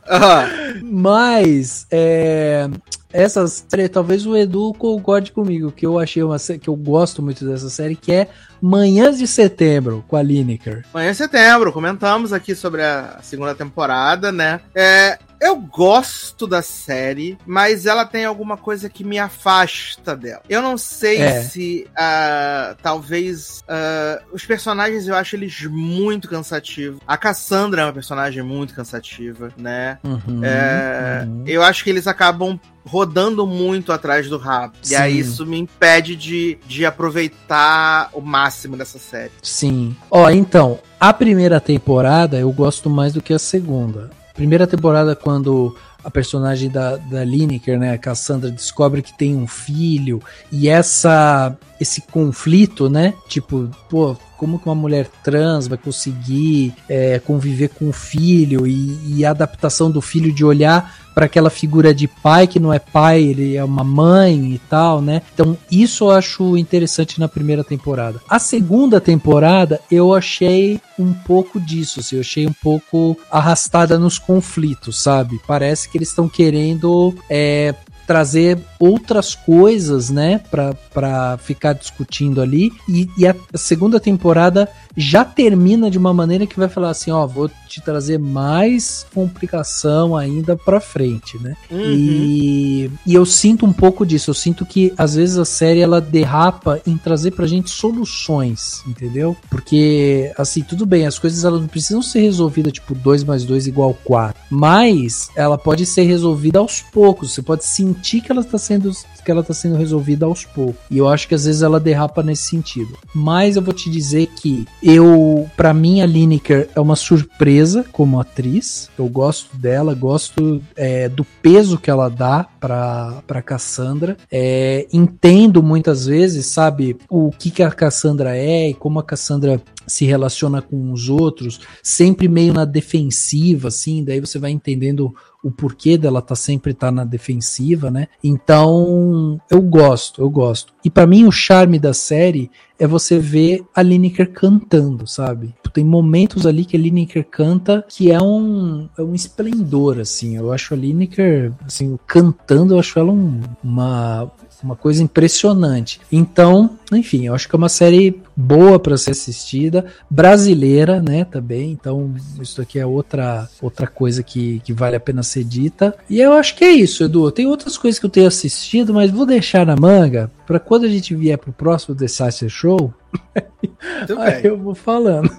Uhum. 0.08 0.84
Mas 1.02 1.88
é, 1.90 2.70
essa 3.16 3.48
série, 3.48 3.88
talvez 3.88 4.26
o 4.26 4.36
Edu 4.36 4.74
concorde 4.78 5.32
comigo, 5.32 5.72
que 5.72 5.86
eu 5.86 5.98
achei 5.98 6.22
uma 6.22 6.38
que 6.38 6.68
eu 6.68 6.76
gosto 6.76 7.22
muito 7.22 7.46
dessa 7.46 7.70
série, 7.70 7.96
que 7.96 8.12
é 8.12 8.28
Manhãs 8.62 9.18
de 9.18 9.26
Setembro, 9.26 10.04
com 10.06 10.18
a 10.18 10.22
Lineker. 10.22 10.84
Manhãs 10.94 11.18
de 11.18 11.24
Setembro, 11.24 11.72
comentamos 11.72 12.34
aqui 12.34 12.54
sobre 12.54 12.84
a 12.84 13.20
segunda 13.22 13.56
temporada, 13.56 14.34
né? 14.34 14.60
É, 14.76 15.18
eu 15.40 15.56
gosto 15.58 16.48
da 16.48 16.62
série, 16.62 17.38
mas 17.46 17.86
ela 17.86 18.06
tem 18.06 18.26
alguma 18.26 18.58
coisa 18.58 18.90
que 18.90 19.04
me 19.04 19.20
afasta 19.20 20.16
dela. 20.16 20.42
Eu 20.50 20.62
não 20.62 20.78
sei 20.78 21.22
é. 21.22 21.42
se 21.42 21.88
uh, 21.92 22.76
talvez 22.82 23.64
uh, 23.64 24.26
os 24.34 24.46
personagens 24.46 25.08
eu 25.08 25.16
acho 25.16 25.36
eles 25.36 25.64
muito 25.64 26.28
cansativos. 26.28 27.00
A 27.08 27.18
Cassandra 27.18 27.82
é 27.82 27.86
uma 27.86 27.94
personagem 27.94 28.44
muito 28.44 28.74
cansativa, 28.74 29.52
né? 29.58 30.00
Uhum, 30.04 30.44
é, 30.44 31.24
uhum. 31.26 31.44
Eu 31.46 31.64
acho 31.64 31.84
que 31.84 31.90
eles 31.90 32.08
acabam 32.08 32.60
rodando 32.86 33.48
muito 33.48 33.92
atrás 33.92 34.30
do 34.30 34.38
rabo. 34.38 34.76
Sim. 34.82 34.94
E 34.94 34.96
aí 34.96 35.20
isso 35.20 35.46
me 35.46 35.58
impede 35.58 36.16
de, 36.16 36.60
de 36.68 36.86
aproveitar 36.86 38.10
o 38.14 38.22
máximo 38.22 38.78
dessa 38.78 39.00
série. 39.00 39.32
Sim. 39.42 39.96
Ó, 40.10 40.30
então, 40.30 40.80
a 41.00 41.12
primeira 41.12 41.60
temporada 41.60 42.38
eu 42.38 42.52
gosto 42.52 42.90
mais 42.90 43.14
do 43.14 43.22
que 43.22 43.34
a 43.34 43.40
segunda. 43.40 44.12
Primeira 44.36 44.68
temporada, 44.68 45.16
quando 45.16 45.76
a 46.04 46.12
personagem 46.12 46.70
da, 46.70 46.98
da 46.98 47.24
Lineker, 47.24 47.80
né, 47.80 47.98
Cassandra, 47.98 48.52
descobre 48.52 49.02
que 49.02 49.18
tem 49.18 49.36
um 49.36 49.48
filho 49.48 50.22
e 50.52 50.70
essa 50.70 51.58
esse 51.80 52.02
conflito, 52.02 52.90
né? 52.90 53.14
Tipo, 53.28 53.70
pô, 53.90 54.16
como 54.38 54.60
que 54.60 54.66
uma 54.66 54.76
mulher 54.76 55.10
trans 55.24 55.68
vai 55.68 55.78
conseguir 55.78 56.74
é, 56.88 57.20
conviver 57.20 57.70
com 57.70 57.90
o 57.90 57.94
filho 57.94 58.66
e, 58.68 59.18
e 59.18 59.26
a 59.26 59.32
adaptação 59.32 59.90
do 59.90 60.00
filho 60.00 60.32
de 60.32 60.46
olhar 60.46 61.05
para 61.16 61.26
aquela 61.26 61.50
figura 61.50 61.94
de 61.94 62.10
pai 62.10 62.46
que 62.46 62.60
não 62.60 62.74
é 62.74 62.78
pai, 62.78 63.24
ele 63.24 63.56
é 63.56 63.64
uma 63.64 63.86
mãe 63.86 64.54
e 64.54 64.60
tal, 64.70 65.02
né? 65.02 65.22
Então, 65.34 65.58
isso 65.72 66.04
eu 66.04 66.12
acho 66.12 66.58
interessante 66.58 67.20
na 67.20 67.30
primeira 67.30 67.64
temporada. 67.64 68.22
A 68.30 68.38
segunda 68.38 69.00
temporada 69.00 69.80
eu 69.90 70.14
achei 70.14 70.80
um 71.00 71.14
pouco 71.14 71.60
disso, 71.60 72.02
assim, 72.02 72.18
eu 72.18 72.22
achei 72.22 72.46
um 72.46 72.54
pouco 72.54 73.18
arrastada 73.32 73.98
nos 73.98 74.20
conflitos, 74.20 75.02
sabe? 75.02 75.40
Parece 75.48 75.88
que 75.88 75.98
eles 75.98 76.10
estão 76.10 76.28
querendo 76.28 77.16
é, 77.30 77.74
trazer 78.06 78.60
outras 78.80 79.36
coisas, 79.36 80.10
né, 80.10 80.42
para 80.50 81.38
ficar 81.40 81.74
discutindo 81.74 82.42
ali. 82.42 82.72
E, 82.88 83.10
e, 83.18 83.28
a 83.28 83.36
segunda 83.56 84.00
temporada 84.00 84.70
já 84.96 85.26
termina 85.26 85.90
de 85.90 85.98
uma 85.98 86.14
maneira 86.14 86.46
que 86.46 86.58
vai 86.58 86.70
falar 86.70 86.90
assim, 86.90 87.12
ó, 87.12 87.26
vou 87.26 87.50
te 87.68 87.82
trazer 87.82 88.18
mais 88.18 89.06
complicação 89.14 90.16
ainda 90.16 90.56
para 90.56 90.80
frente, 90.80 91.38
né? 91.42 91.56
Uhum. 91.70 91.82
E, 91.82 92.92
e 93.06 93.14
eu 93.14 93.26
sinto 93.26 93.66
um 93.66 93.74
pouco 93.74 94.06
disso. 94.06 94.30
Eu 94.30 94.34
sinto 94.34 94.66
que 94.66 94.94
às 94.98 95.16
vezes 95.16 95.38
a 95.38 95.46
série 95.46 95.82
ela 95.82 96.00
derrapa 96.00 96.80
em 96.86 96.98
trazer 96.98 97.32
pra 97.32 97.48
gente 97.48 97.70
soluções, 97.70 98.84
entendeu? 98.88 99.36
Porque 99.50 100.32
assim, 100.38 100.62
tudo 100.62 100.86
bem, 100.86 101.06
as 101.06 101.20
coisas 101.20 101.44
elas 101.44 101.62
não 101.62 101.68
precisam 101.68 102.02
ser 102.02 102.22
resolvidas 102.22 102.74
tipo 102.74 102.96
2 102.96 103.24
mais 103.24 103.44
2 103.44 103.68
igual 103.68 103.94
4, 104.04 104.42
mas 104.50 105.30
ela 105.36 105.58
pode 105.58 105.86
ser 105.86 106.04
resolvida 106.04 106.60
aos 106.60 106.82
poucos. 106.82 107.34
Você 107.34 107.42
pode 107.42 107.66
sentir 107.66 108.22
que 108.22 108.32
ela 108.32 108.42
está 108.42 108.58
sendo 108.58 108.92
que 109.26 109.32
ela 109.32 109.44
tá 109.44 109.54
sendo 109.54 109.76
resolvida 109.76 110.28
aos 110.28 110.46
poucos. 110.46 110.76
E 110.90 111.00
eu 111.00 111.10
acho 111.10 111.28
que 111.28 111.34
às 111.34 111.46
vezes 111.46 111.64
ela 111.64 111.80
derrapa 111.80 112.22
nesse 112.22 112.44
sentido. 112.44 112.96
Mas 113.14 113.56
eu 113.56 113.62
vou 113.62 113.74
te 113.74 113.90
dizer 113.90 114.28
que 114.28 114.68
eu, 114.88 115.50
para 115.58 115.74
mim, 115.74 116.00
a 116.02 116.06
Lineker 116.06 116.70
é 116.76 116.80
uma 116.80 116.96
surpresa 116.96 117.84
como 117.92 118.20
atriz. 118.20 118.88
Eu 118.96 119.10
gosto 119.10 119.58
dela, 119.58 119.96
gosto 119.96 120.62
é, 120.76 121.10
do 121.10 121.26
peso 121.42 121.80
que 121.80 121.90
ela 121.90 122.08
dá 122.08 122.44
pra, 122.60 123.24
pra 123.26 123.42
Cassandra. 123.42 124.16
É, 124.32 124.86
entendo 124.94 125.64
muitas 125.64 126.06
vezes, 126.06 126.46
sabe, 126.46 126.98
o 127.10 127.32
que, 127.32 127.50
que 127.50 127.64
a 127.64 127.72
Cassandra 127.72 128.38
é 128.38 128.70
e 128.70 128.74
como 128.76 129.00
a 129.00 129.04
Cassandra 129.04 129.60
se 129.88 130.06
relaciona 130.06 130.62
com 130.62 130.92
os 130.92 131.10
outros, 131.10 131.62
sempre 131.82 132.28
meio 132.28 132.54
na 132.54 132.66
defensiva, 132.66 133.70
assim, 133.70 134.04
daí 134.04 134.20
você 134.20 134.38
vai 134.38 134.52
entendendo 134.52 135.16
o 135.46 135.52
porquê 135.52 135.96
dela 135.96 136.24
tá 136.24 136.36
sempre 136.36 136.74
tá 136.74 136.92
na 136.92 137.06
defensiva, 137.06 137.92
né? 137.92 138.08
Então, 138.24 139.40
eu 139.48 139.62
gosto, 139.62 140.20
eu 140.20 140.28
gosto. 140.28 140.74
E 140.84 140.90
para 140.90 141.06
mim 141.06 141.26
o 141.26 141.32
charme 141.32 141.78
da 141.78 141.94
série 141.94 142.50
é 142.80 142.88
você 142.88 143.20
ver 143.20 143.64
a 143.74 143.84
Lineker 143.84 144.32
cantando, 144.32 145.06
sabe? 145.06 145.54
Tem 145.72 145.84
momentos 145.84 146.48
ali 146.48 146.64
que 146.64 146.76
a 146.76 146.80
Lineker 146.80 147.28
canta 147.30 147.86
que 147.88 148.10
é 148.10 148.20
um, 148.20 148.90
é 148.98 149.02
um 149.02 149.14
esplendor, 149.14 150.00
assim. 150.00 150.38
Eu 150.38 150.52
acho 150.52 150.74
a 150.74 150.78
Lineker, 150.78 151.52
assim, 151.66 152.00
cantando, 152.08 152.74
eu 152.74 152.80
acho 152.80 152.98
ela 152.98 153.12
um, 153.12 153.42
uma, 153.62 154.32
uma 154.66 154.76
coisa 154.76 155.04
impressionante. 155.04 156.02
Então, 156.12 156.78
enfim, 156.92 157.28
eu 157.28 157.36
acho 157.36 157.48
que 157.48 157.56
é 157.56 157.58
uma 157.58 157.70
série 157.70 158.22
boa 158.36 158.80
para 158.80 158.98
ser 158.98 159.12
assistida, 159.12 159.86
brasileira, 160.10 161.00
né, 161.02 161.24
também. 161.24 161.72
Então, 161.72 162.14
isso 162.42 162.62
aqui 162.62 162.80
é 162.80 162.86
outra 162.86 163.48
outra 163.62 163.88
coisa 163.88 164.24
que, 164.24 164.60
que 164.60 164.74
vale 164.74 164.96
a 164.96 165.00
pena 165.00 165.24
ser 165.24 165.44
dita. 165.44 165.96
E 166.10 166.20
eu 166.20 166.34
acho 166.34 166.56
que 166.56 166.64
é 166.64 166.72
isso, 166.72 167.04
Edu. 167.04 167.32
Tem 167.32 167.46
outras 167.46 167.78
coisas 167.78 168.00
que 168.00 168.06
eu 168.06 168.10
tenho 168.10 168.28
assistido, 168.28 168.94
mas 168.94 169.12
vou 169.12 169.26
deixar 169.26 169.66
na 169.66 169.76
manga 169.76 170.32
para 170.46 170.60
quando 170.60 170.86
a 170.86 170.90
gente 170.90 171.16
vier 171.16 171.38
pro 171.38 171.52
próximo 171.52 171.96
Disaster 171.96 172.50
Show, 172.50 172.94
aí 174.20 174.46
eu 174.46 174.58
vou 174.58 174.76
falando. 174.76 175.32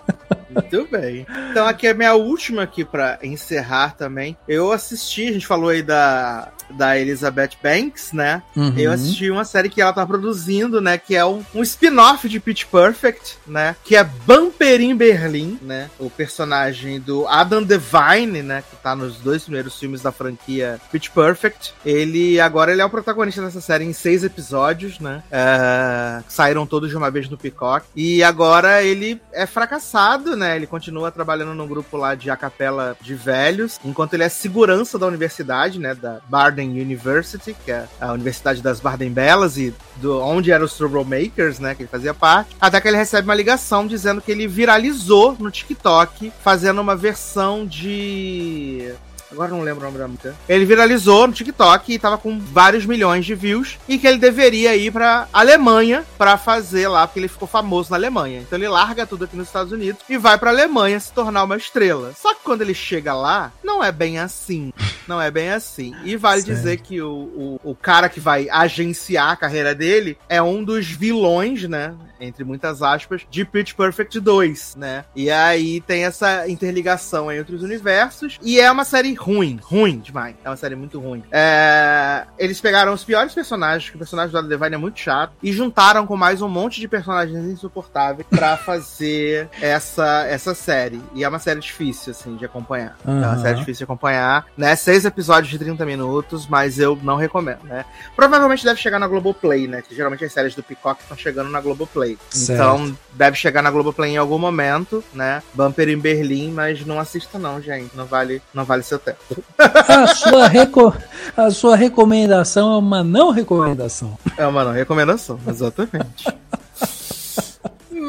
Muito 0.51 0.89
bem. 0.90 1.27
Então 1.51 1.66
aqui 1.66 1.86
é 1.86 1.90
a 1.90 1.94
minha 1.94 2.15
última 2.15 2.62
aqui 2.62 2.85
para 2.85 3.19
encerrar 3.23 3.94
também. 3.97 4.36
Eu 4.48 4.73
assisti, 4.73 5.28
a 5.28 5.32
gente 5.32 5.47
falou 5.47 5.69
aí 5.69 5.82
da 5.82 6.51
da 6.70 6.98
Elizabeth 6.98 7.51
Banks, 7.62 8.12
né? 8.12 8.43
Uhum. 8.55 8.74
Eu 8.76 8.93
assisti 8.93 9.30
uma 9.30 9.44
série 9.44 9.68
que 9.68 9.80
ela 9.80 9.93
tá 9.93 10.06
produzindo, 10.06 10.80
né? 10.80 10.98
Que 10.98 11.14
é 11.14 11.24
um, 11.24 11.44
um 11.55 11.62
spin-off 11.62 12.28
de 12.28 12.40
Pitch 12.40 12.64
Perfect, 12.66 13.38
né? 13.47 13.76
Que 13.84 13.97
é 13.97 14.05
Bumper 14.05 14.80
in 14.80 14.97
Berlim, 14.97 15.59
né? 15.62 15.90
O 15.98 16.10
personagem 16.10 17.01
do 17.01 17.26
Adam 17.28 17.62
Devine, 17.62 18.43
né? 18.43 18.62
Que 18.68 18.76
tá 18.76 18.94
nos 18.97 19.16
dois 19.18 19.44
primeiros 19.44 19.78
filmes 19.78 20.02
da 20.02 20.12
franquia 20.12 20.80
Pitch 20.90 21.10
Perfect. 21.10 21.74
Ele 21.84 22.40
agora 22.40 22.72
ele 22.72 22.82
é 22.82 22.84
o 22.84 22.90
protagonista 22.90 23.43
dessa 23.43 23.60
série 23.60 23.84
em 23.84 23.93
seis 23.93 24.24
episódios, 24.24 24.98
né? 24.98 25.22
É, 25.30 26.22
saíram 26.28 26.66
todos 26.66 26.90
de 26.90 26.97
uma 26.97 27.10
vez 27.10 27.28
no 27.28 27.38
Peacock. 27.38 27.86
E 27.94 28.22
agora 28.22 28.82
ele 28.82 29.20
é 29.32 29.47
fracassado, 29.47 30.36
né? 30.36 30.56
Ele 30.56 30.66
continua 30.66 31.10
trabalhando 31.10 31.55
no 31.55 31.66
grupo 31.66 31.97
lá 31.97 32.14
de 32.14 32.30
acapela 32.30 32.97
de 33.01 33.14
velhos, 33.14 33.78
enquanto 33.84 34.14
ele 34.14 34.24
é 34.24 34.28
segurança 34.28 34.98
da 34.98 35.06
universidade, 35.06 35.78
né? 35.78 35.94
Da 35.94 36.20
Bard 36.28 36.55
University, 36.64 37.56
que 37.64 37.70
é 37.70 37.86
a 38.00 38.12
Universidade 38.12 38.62
das 38.62 38.80
Barden 38.80 39.10
Belas, 39.10 39.56
e 39.58 39.74
do, 39.96 40.20
onde 40.20 40.50
eram 40.50 40.64
os 40.64 40.74
Troublemakers, 40.74 41.58
né, 41.58 41.74
que 41.74 41.82
ele 41.82 41.88
fazia 41.88 42.14
parte, 42.14 42.56
até 42.60 42.80
que 42.80 42.88
ele 42.88 42.96
recebe 42.96 43.28
uma 43.28 43.34
ligação 43.34 43.86
dizendo 43.86 44.20
que 44.20 44.30
ele 44.30 44.46
viralizou 44.46 45.36
no 45.38 45.50
TikTok, 45.50 46.32
fazendo 46.42 46.80
uma 46.80 46.96
versão 46.96 47.66
de 47.66 48.92
agora 49.31 49.51
não 49.51 49.62
lembro 49.62 49.82
o 49.82 49.86
nome 49.86 49.98
da 49.98 50.09
música. 50.09 50.35
Ele 50.48 50.65
viralizou 50.65 51.27
no 51.27 51.32
TikTok 51.32 51.93
e 51.93 51.98
tava 51.98 52.19
com 52.19 52.39
vários 52.39 52.86
milhões 52.86 53.24
de 53.24 53.35
views 53.35 53.78
e 53.89 53.98
que 53.98 54.07
ele 54.07 54.19
deveria 54.19 54.77
ir 54.77 54.93
pra 54.93 55.28
Alemanha 55.32 56.05
pra 56.16 56.36
fazer 56.36 56.89
lá, 56.89 57.07
porque 57.07 57.20
ele 57.20 57.28
ficou 57.28 57.48
famoso 57.48 57.90
na 57.90 57.97
Alemanha. 57.97 58.40
Então 58.40 58.59
ele 58.59 58.69
larga 58.69 59.07
tudo 59.07 59.24
aqui 59.24 59.36
nos 59.36 59.47
Estados 59.47 59.73
Unidos 59.73 60.03
e 60.09 60.16
vai 60.16 60.39
pra 60.39 60.51
Alemanha 60.51 60.98
se 60.98 61.12
tornar 61.12 61.44
uma 61.44 61.57
estrela. 61.57 62.12
Só 62.20 62.35
que 62.35 62.40
quando 62.43 62.62
ele 62.62 62.74
chega 62.74 63.15
lá, 63.15 63.53
não 63.62 63.82
é 63.82 63.93
bem 63.93 64.19
assim. 64.19 64.73
Não 65.07 65.20
é 65.20 65.31
bem 65.31 65.51
assim. 65.51 65.94
E 66.05 66.16
vale 66.16 66.43
certo. 66.43 66.57
dizer 66.57 66.77
que 66.78 67.01
o, 67.01 67.12
o, 67.12 67.61
o 67.62 67.74
cara 67.74 68.09
que 68.09 68.20
vai 68.20 68.48
agenciar 68.48 69.31
a 69.31 69.36
carreira 69.36 69.74
dele 69.74 70.19
é 70.28 70.43
um 70.43 70.65
dos 70.65 70.86
vilões, 70.86 71.65
né? 71.65 71.94
Entre 72.20 72.44
muitas 72.44 72.82
aspas, 72.82 73.26
de 73.30 73.44
Pitch 73.44 73.74
Perfect 73.74 74.18
2, 74.20 74.76
né? 74.76 75.05
E 75.14 75.30
aí 75.30 75.80
tem 75.80 76.05
essa 76.05 76.48
interligação 76.48 77.30
entre 77.30 77.55
os 77.55 77.62
universos. 77.62 78.38
E 78.43 78.59
é 78.59 78.70
uma 78.70 78.84
série 78.84 79.14
ruim, 79.14 79.59
ruim 79.62 79.98
demais. 79.98 80.36
É 80.44 80.48
uma 80.48 80.56
série 80.56 80.74
muito 80.74 80.98
ruim. 81.01 81.22
É... 81.30 82.24
Eles 82.38 82.60
pegaram 82.60 82.93
os 82.93 83.05
piores 83.05 83.34
personagens, 83.34 83.90
que 83.90 83.97
o 83.97 83.98
personagem 83.98 84.32
do 84.32 84.38
Adam 84.38 84.48
Devine 84.48 84.74
é 84.74 84.78
muito 84.78 84.98
chato, 84.98 85.32
e 85.43 85.52
juntaram 85.52 86.06
com 86.06 86.16
mais 86.16 86.43
um 86.43 86.48
monte 86.48 86.80
de 86.80 86.88
personagens 86.88 87.44
insuportáveis 87.44 88.26
para 88.28 88.56
fazer 88.56 89.48
essa, 89.60 90.24
essa 90.26 90.55
série. 90.55 91.01
E 91.14 91.24
é 91.24 91.28
uma 91.28 91.38
série 91.38 91.60
difícil, 91.60 92.12
assim, 92.12 92.36
de 92.36 92.44
acompanhar. 92.44 92.97
Uhum. 93.05 93.22
É 93.22 93.26
uma 93.26 93.38
série 93.38 93.59
difícil 93.59 93.78
de 93.78 93.84
acompanhar, 93.84 94.47
né? 94.56 94.74
Seis 94.76 95.05
episódios 95.05 95.51
de 95.51 95.59
30 95.59 95.84
minutos, 95.84 96.47
mas 96.47 96.78
eu 96.78 96.98
não 97.02 97.16
recomendo, 97.16 97.64
né? 97.64 97.84
Provavelmente 98.14 98.64
deve 98.64 98.80
chegar 98.80 98.98
na 98.98 99.06
Globoplay, 99.06 99.66
né? 99.66 99.82
Que 99.82 99.94
geralmente 99.94 100.24
as 100.24 100.32
séries 100.32 100.55
do 100.55 100.62
Peacock 100.62 101.02
estão 101.02 101.16
chegando 101.16 101.51
na 101.51 101.60
Globoplay. 101.60 102.05
Certo. 102.30 102.52
Então, 102.52 102.96
deve 103.12 103.36
chegar 103.36 103.62
na 103.62 103.70
Globoplay 103.70 104.12
em 104.12 104.16
algum 104.16 104.38
momento, 104.38 105.02
né? 105.12 105.42
Bumper 105.54 105.88
em 105.88 105.98
Berlim, 105.98 106.50
mas 106.50 106.84
não 106.84 107.00
assista 107.00 107.38
não, 107.38 107.60
gente. 107.60 107.96
Não 107.96 108.06
vale, 108.06 108.42
não 108.52 108.64
vale 108.64 108.82
seu 108.82 108.98
tempo. 108.98 109.18
A 109.58 110.06
sua, 110.08 110.46
reco... 110.46 110.94
a 111.36 111.50
sua 111.50 111.76
recomendação 111.76 112.74
é 112.74 112.78
uma 112.78 113.02
não 113.02 113.30
recomendação. 113.30 114.18
É 114.36 114.46
uma 114.46 114.64
não 114.64 114.72
recomendação, 114.72 115.38
exatamente. 115.48 116.26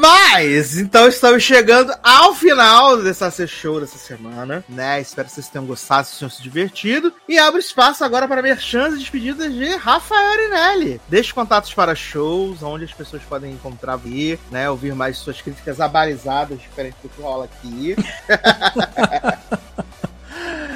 Mas, 0.00 0.78
então 0.78 1.08
estamos 1.08 1.42
chegando 1.42 1.92
ao 2.04 2.32
final 2.32 3.02
dessa 3.02 3.28
show 3.48 3.80
dessa 3.80 3.98
semana, 3.98 4.64
né? 4.68 5.00
Espero 5.00 5.26
que 5.26 5.34
vocês 5.34 5.48
tenham 5.48 5.66
gostado, 5.66 6.06
vocês 6.06 6.18
tenham 6.20 6.30
se 6.30 6.40
divertido. 6.40 7.12
E 7.28 7.36
abro 7.36 7.58
espaço 7.58 8.04
agora 8.04 8.28
para 8.28 8.40
merchans 8.40 8.94
e 8.94 8.98
despedidas 8.98 9.52
de 9.52 9.74
Rafael 9.74 10.28
Arinelli. 10.28 11.00
Deixe 11.08 11.34
contatos 11.34 11.74
para 11.74 11.96
shows, 11.96 12.62
onde 12.62 12.84
as 12.84 12.92
pessoas 12.92 13.24
podem 13.24 13.52
encontrar 13.52 13.96
vir, 13.96 14.38
né? 14.52 14.70
Ouvir 14.70 14.94
mais 14.94 15.18
suas 15.18 15.42
críticas 15.42 15.80
abalizadas, 15.80 16.60
diferente 16.60 16.96
do 17.02 17.08
que 17.08 17.20
rola 17.20 17.46
aqui. 17.46 17.96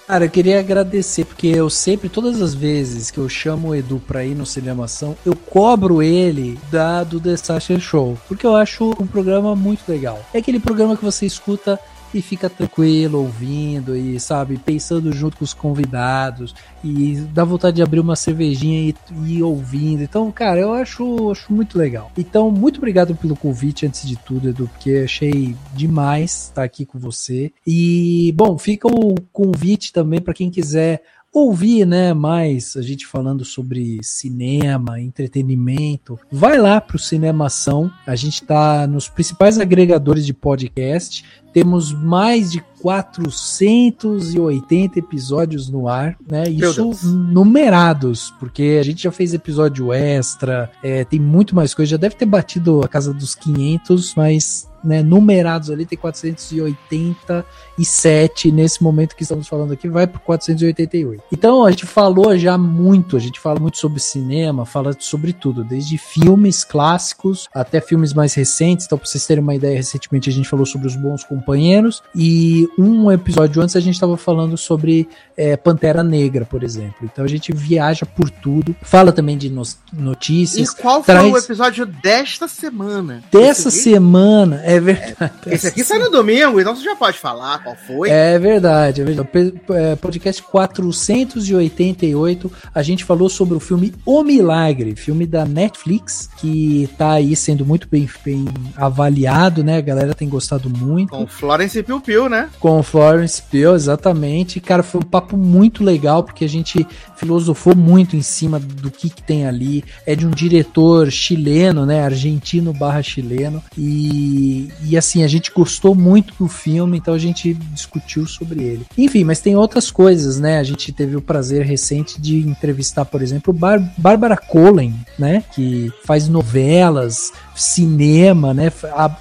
Cara, 0.06 0.24
eu 0.24 0.30
queria 0.30 0.58
agradecer, 0.58 1.24
porque 1.24 1.46
eu 1.46 1.70
sempre, 1.70 2.08
todas 2.08 2.42
as 2.42 2.54
vezes 2.54 3.10
que 3.10 3.18
eu 3.18 3.28
chamo 3.28 3.68
o 3.68 3.74
Edu 3.74 4.02
pra 4.06 4.24
ir 4.24 4.34
no 4.34 4.44
Cinemação, 4.44 5.16
eu 5.24 5.34
cobro 5.34 6.02
ele 6.02 6.58
da, 6.70 7.04
do 7.04 7.20
The 7.20 7.36
Sasha 7.36 7.78
Show, 7.78 8.18
porque 8.28 8.46
eu 8.46 8.54
acho 8.54 8.90
um 9.00 9.06
programa 9.06 9.54
muito 9.54 9.88
legal. 9.88 10.20
É 10.34 10.38
aquele 10.38 10.58
programa 10.58 10.96
que 10.96 11.04
você 11.04 11.24
escuta 11.24 11.78
e 12.14 12.22
fica 12.22 12.48
tranquilo 12.48 13.20
ouvindo 13.20 13.96
e, 13.96 14.18
sabe, 14.20 14.58
pensando 14.58 15.12
junto 15.12 15.36
com 15.36 15.44
os 15.44 15.54
convidados 15.54 16.54
e 16.84 17.16
dá 17.32 17.44
vontade 17.44 17.76
de 17.76 17.82
abrir 17.82 18.00
uma 18.00 18.16
cervejinha 18.16 18.90
e, 18.90 18.94
e 19.26 19.42
ouvindo. 19.42 20.02
Então, 20.02 20.30
cara, 20.30 20.60
eu 20.60 20.72
acho, 20.72 21.30
acho 21.30 21.52
muito 21.52 21.78
legal. 21.78 22.10
Então, 22.16 22.50
muito 22.50 22.78
obrigado 22.78 23.14
pelo 23.14 23.36
convite 23.36 23.86
antes 23.86 24.06
de 24.06 24.16
tudo, 24.16 24.48
Edu, 24.48 24.68
porque 24.68 25.02
achei 25.04 25.56
demais 25.74 26.44
estar 26.44 26.64
aqui 26.64 26.84
com 26.84 26.98
você. 26.98 27.52
E, 27.66 28.32
bom, 28.36 28.58
fica 28.58 28.88
o 28.88 29.14
convite 29.32 29.92
também 29.92 30.20
para 30.20 30.34
quem 30.34 30.50
quiser 30.50 31.02
ouvir, 31.32 31.86
né, 31.86 32.12
mais 32.12 32.76
a 32.76 32.82
gente 32.82 33.06
falando 33.06 33.44
sobre 33.44 34.00
cinema, 34.02 35.00
entretenimento, 35.00 36.18
vai 36.30 36.58
lá 36.58 36.78
pro 36.80 36.98
Cinemação. 36.98 37.88
A 38.06 38.14
gente 38.14 38.42
tá 38.42 38.86
nos 38.86 39.08
principais 39.08 39.58
agregadores 39.58 40.26
de 40.26 40.34
podcast. 40.34 41.24
Temos 41.52 41.92
mais 41.92 42.52
de 42.52 42.60
480 42.80 44.98
episódios 44.98 45.68
no 45.68 45.86
ar, 45.86 46.16
né? 46.26 46.44
Isso 46.48 47.06
numerados, 47.06 48.32
porque 48.40 48.78
a 48.80 48.82
gente 48.82 49.02
já 49.02 49.12
fez 49.12 49.34
episódio 49.34 49.92
extra, 49.92 50.70
é, 50.82 51.04
tem 51.04 51.20
muito 51.20 51.54
mais 51.54 51.74
coisa, 51.74 51.90
já 51.90 51.98
deve 51.98 52.16
ter 52.16 52.24
batido 52.24 52.80
a 52.82 52.88
casa 52.88 53.12
dos 53.12 53.34
500, 53.34 54.14
mas 54.14 54.66
né, 54.82 55.02
numerados 55.02 55.70
ali 55.70 55.86
tem 55.86 55.98
487 55.98 58.50
nesse 58.50 58.82
momento 58.82 59.14
que 59.14 59.22
estamos 59.22 59.46
falando 59.46 59.72
aqui, 59.72 59.88
vai 59.88 60.04
para 60.06 60.18
488. 60.20 61.22
Então 61.32 61.64
a 61.64 61.70
gente 61.70 61.86
falou 61.86 62.36
já 62.36 62.58
muito, 62.58 63.16
a 63.16 63.20
gente 63.20 63.40
fala 63.40 63.60
muito 63.60 63.78
sobre 63.78 64.00
cinema, 64.00 64.66
fala 64.66 64.94
sobre 64.98 65.32
tudo, 65.32 65.64
desde 65.64 65.96
filmes 65.98 66.64
clássicos 66.64 67.48
até 67.54 67.80
filmes 67.80 68.12
mais 68.12 68.34
recentes. 68.34 68.86
Então, 68.86 68.98
para 68.98 69.06
vocês 69.06 69.26
terem 69.26 69.42
uma 69.42 69.54
ideia, 69.54 69.76
recentemente 69.76 70.28
a 70.28 70.32
gente 70.32 70.48
falou 70.48 70.66
sobre 70.66 70.86
os 70.86 70.96
bons 70.96 71.24
companheiros 71.24 72.02
e 72.14 72.68
um 72.78 73.10
episódio 73.10 73.62
antes 73.62 73.76
a 73.76 73.80
gente 73.80 73.94
estava 73.94 74.16
falando 74.16 74.56
sobre 74.56 75.08
é, 75.36 75.56
Pantera 75.56 76.02
Negra, 76.02 76.44
por 76.44 76.62
exemplo. 76.62 76.96
Então 77.02 77.24
a 77.24 77.28
gente 77.28 77.52
viaja 77.52 78.04
por 78.04 78.30
tudo, 78.30 78.74
fala 78.82 79.12
também 79.12 79.36
de 79.36 79.48
no 79.48 79.62
notícias. 79.92 80.70
E 80.70 80.76
qual 80.76 81.02
traz... 81.02 81.22
foi 81.22 81.30
o 81.30 81.38
episódio 81.38 81.86
desta 81.86 82.48
semana? 82.48 83.22
Dessa 83.30 83.70
semana, 83.70 84.60
é 84.64 84.80
verdade. 84.80 85.32
É, 85.46 85.54
esse 85.54 85.68
aqui 85.68 85.84
sai 85.84 85.98
no 85.98 86.10
domingo, 86.10 86.60
então 86.60 86.74
você 86.74 86.82
já 86.82 86.96
pode 86.96 87.18
falar 87.18 87.62
qual 87.62 87.76
foi. 87.76 88.10
É 88.10 88.38
verdade, 88.38 89.02
é 89.02 89.04
verdade. 89.04 89.28
É, 89.70 89.96
podcast 89.96 90.42
488, 90.42 92.52
a 92.74 92.82
gente 92.82 93.04
falou 93.04 93.28
sobre 93.28 93.56
o 93.56 93.60
filme 93.60 93.94
O 94.04 94.22
Milagre, 94.22 94.96
filme 94.96 95.26
da 95.26 95.44
Netflix, 95.44 96.28
que 96.38 96.88
tá 96.98 97.12
aí 97.12 97.36
sendo 97.36 97.64
muito 97.64 97.86
bem, 97.88 98.08
bem 98.24 98.44
avaliado, 98.76 99.62
né? 99.62 99.78
A 99.78 99.82
galera 99.82 100.14
tem 100.14 100.28
gostado 100.28 100.68
muito. 100.68 101.10
Com 101.10 101.26
Florence 101.26 101.82
Piu 101.82 102.00
Piu, 102.00 102.28
né? 102.28 102.48
Com 102.58 102.82
Florence 102.82 103.42
Pugh, 103.42 103.74
exatamente. 103.74 104.60
Cara, 104.60 104.82
foi 104.82 105.00
um 105.00 105.04
papo 105.04 105.21
muito 105.36 105.84
legal, 105.84 106.22
porque 106.22 106.44
a 106.44 106.48
gente 106.48 106.86
filosofou 107.16 107.76
muito 107.76 108.16
em 108.16 108.22
cima 108.22 108.58
do 108.58 108.90
que, 108.90 109.08
que 109.08 109.22
tem 109.22 109.46
ali. 109.46 109.84
É 110.06 110.14
de 110.14 110.26
um 110.26 110.30
diretor 110.30 111.10
chileno, 111.10 111.86
né? 111.86 112.04
Argentino 112.04 112.72
barra 112.72 113.02
chileno. 113.02 113.62
E, 113.78 114.68
e 114.84 114.96
assim, 114.96 115.22
a 115.22 115.28
gente 115.28 115.50
gostou 115.52 115.94
muito 115.94 116.34
do 116.38 116.48
filme, 116.48 116.98
então 116.98 117.14
a 117.14 117.18
gente 117.18 117.54
discutiu 117.54 118.26
sobre 118.26 118.62
ele. 118.62 118.86
Enfim, 118.98 119.24
mas 119.24 119.40
tem 119.40 119.56
outras 119.56 119.90
coisas, 119.90 120.38
né? 120.38 120.58
A 120.58 120.64
gente 120.64 120.92
teve 120.92 121.16
o 121.16 121.22
prazer 121.22 121.64
recente 121.64 122.20
de 122.20 122.38
entrevistar, 122.38 123.04
por 123.04 123.22
exemplo, 123.22 123.52
Bar 123.52 123.92
Bárbara 123.96 124.36
Collen, 124.36 124.94
né? 125.18 125.44
Que 125.54 125.92
faz 126.04 126.28
novelas, 126.28 127.32
cinema, 127.54 128.54
né? 128.54 128.72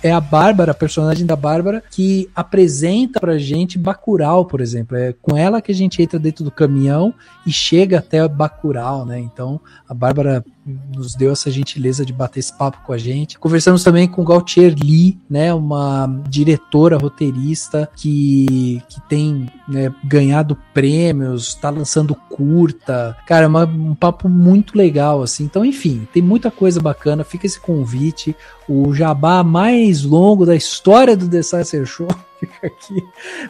é 0.02 0.12
a 0.12 0.22
Bárbara, 0.22 0.72
a 0.72 0.76
personagem 0.76 1.26
da 1.26 1.36
Bárbara, 1.36 1.84
que 1.92 2.30
apresenta 2.36 3.20
pra 3.20 3.38
gente 3.38 3.78
Bacurau, 3.78 4.46
por 4.46 4.62
exemplo. 4.62 4.98
É 4.98 5.14
com 5.22 5.38
ela 5.38 5.62
que 5.62 5.72
a 5.72 5.76
gente 5.76 6.02
entra 6.02 6.20
dentro 6.20 6.44
do 6.44 6.52
caminhão 6.52 7.14
e 7.46 7.52
chega 7.52 8.00
até 8.00 8.26
Bacurau, 8.28 9.06
né? 9.06 9.20
Então, 9.20 9.60
a 9.88 9.94
Bárbara 9.94 10.44
nos 10.66 11.16
deu 11.16 11.32
essa 11.32 11.50
gentileza 11.50 12.06
de 12.06 12.14
bater 12.14 12.40
esse 12.40 12.56
papo 12.56 12.80
com 12.86 12.94
a 12.94 12.98
gente. 12.98 13.40
Conversamos 13.40 13.84
também 13.84 14.08
com 14.08 14.24
Gautier 14.24 14.76
Lee, 14.82 15.20
né, 15.30 15.54
uma 15.54 16.08
diretora 16.30 16.98
roteirista 16.98 17.90
que, 17.96 18.82
que 18.88 19.02
tem 19.10 19.50
né, 19.68 19.94
ganhado 20.04 20.58
prêmios, 20.74 21.50
está 21.50 21.70
lançando 21.70 22.16
curta. 22.16 23.18
Cara, 23.26 23.46
é 23.46 23.50
um 23.50 23.96
papo 23.96 24.30
muito 24.30 24.78
legal, 24.78 25.22
assim. 25.22 25.44
Então, 25.44 25.66
enfim, 25.66 26.08
tem 26.14 26.22
muita 26.22 26.52
coisa 26.52 26.80
bacana. 26.80 27.24
Fica 27.24 27.46
esse 27.46 27.60
convite. 27.60 28.36
O 28.68 28.94
jabá 28.94 29.44
mais 29.44 30.04
longo 30.04 30.46
da 30.46 30.56
história 30.56 31.18
do 31.18 31.28
The 31.28 31.42
Science 31.42 31.86
Show 31.86 32.08
fica 32.42 32.68
aqui. 32.68 33.04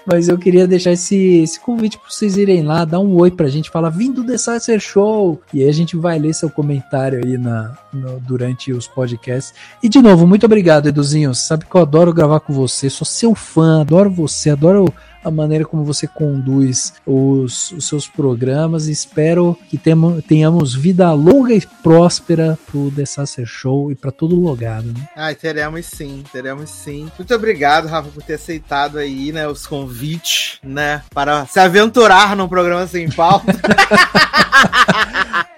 Mas 0.06 0.28
eu 0.28 0.38
queria 0.38 0.68
deixar 0.68 0.92
esse, 0.92 1.16
esse 1.16 1.60
convite 1.60 1.98
para 1.98 2.10
vocês 2.10 2.38
irem 2.38 2.64
lá, 2.64 2.84
dar 2.84 3.00
um 3.00 3.16
oi 3.16 3.32
pra 3.32 3.48
gente, 3.48 3.70
falar 3.70 3.90
vindo 3.90 4.26
The 4.26 4.38
Show. 4.80 5.42
E 5.54 5.64
aí 5.64 5.70
a 5.70 5.74
gente 5.74 5.96
vai 5.96 6.20
ler 6.20 6.34
seu 6.34 6.50
comentário 6.50 7.22
aí 7.24 7.38
na, 7.38 7.78
no, 7.94 8.20
durante 8.20 8.74
os 8.74 8.88
podcasts. 8.88 9.54
E 9.82 9.88
de 9.88 10.02
novo, 10.02 10.28
muito 10.28 10.46
obrigado, 10.46 10.90
Eduzinho. 10.90 11.34
Sabe 11.34 11.66
que 11.66 11.76
eu 11.76 11.82
adoro 11.82 12.14
gravar 12.14 12.42
com 12.42 12.54
você, 12.54 12.90
sou 12.90 13.06
seu 13.06 13.34
fã, 13.34 13.82
adoro 13.82 14.10
você, 14.10 14.50
adoro 14.50 14.94
a 15.24 15.32
maneira 15.32 15.66
como 15.66 15.84
você 15.84 16.08
conduz 16.08 16.94
os, 17.06 17.72
os 17.72 17.88
seus 17.88 18.08
programas 18.08 18.88
e 18.88 18.92
espero 18.92 19.58
que 19.70 19.78
temo, 19.78 20.22
tenhamos 20.22 20.74
vida 20.74 21.12
longa 21.14 21.54
e 21.54 21.62
próspera 21.84 22.58
pro 22.68 22.92
The 22.92 23.06
Sacer 23.06 23.46
Show 23.46 23.92
e 23.92 23.96
para 23.96 24.12
todo 24.12 24.36
lugar. 24.36 24.82
Né? 24.82 24.94
Ai, 25.16 25.36
teremos 25.36 25.86
sim, 25.86 26.24
teremos 26.32 26.70
sim. 26.70 27.10
Muito 27.18 27.34
obrigado, 27.34 27.88
Rafa, 27.88 28.10
por 28.10 28.24
ter 28.24 28.36
aceitado 28.36 28.98
aí, 28.98 29.32
né, 29.32 29.48
os 29.48 29.66
convites, 29.68 30.60
né, 30.64 31.04
para 31.14 31.46
se 31.46 31.60
aventurar 31.60 32.36
num 32.36 32.48
programa 32.48 32.88
sem 32.88 33.10
pauta. 33.10 33.52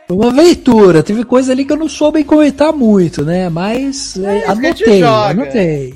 Uma 0.09 0.29
aventura, 0.29 1.01
teve 1.01 1.23
coisa 1.23 1.51
ali 1.51 1.65
que 1.65 1.71
eu 1.71 1.77
não 1.77 1.89
soube 1.89 2.23
comentar 2.23 2.71
muito, 2.71 3.25
né? 3.25 3.49
Mas 3.49 4.15
é, 4.17 4.45
anotei, 4.47 5.01
anotei. 5.01 5.95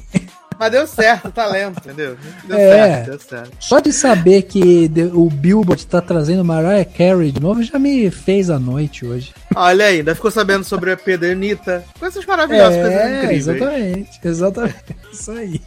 Mas 0.60 0.72
deu 0.72 0.88
certo, 0.88 1.32
talento, 1.32 1.80
entendeu? 1.80 2.18
Deu 2.46 2.58
É. 2.58 2.72
certo, 2.72 3.10
deu 3.10 3.20
certo. 3.20 3.52
Só 3.60 3.80
de 3.80 3.92
saber 3.94 4.44
que 4.44 4.90
o 5.14 5.30
Billboard 5.30 5.86
tá 5.88 6.02
trazendo 6.02 6.44
Mariah 6.44 6.86
Carey 6.86 7.32
de 7.32 7.40
novo 7.42 7.62
já 7.64 7.78
me 7.78 8.10
fez 8.10 8.50
a 8.50 8.60
noite 8.60 9.06
hoje. 9.06 9.34
Olha 9.56 9.86
aí, 9.86 9.98
ainda 10.00 10.14
ficou 10.16 10.30
sabendo 10.32 10.64
sobre 10.64 10.92
a 10.92 10.98
Pedro 10.98 11.32
Anitta. 11.32 11.84
Coisas 12.00 12.26
maravilhosas, 12.26 12.76
coisas 12.82 12.94
É, 13.02 13.16
incríveis. 13.18 13.48
exatamente, 13.48 14.20
exatamente. 14.24 14.96
Isso 15.12 15.32
aí. 15.32 15.62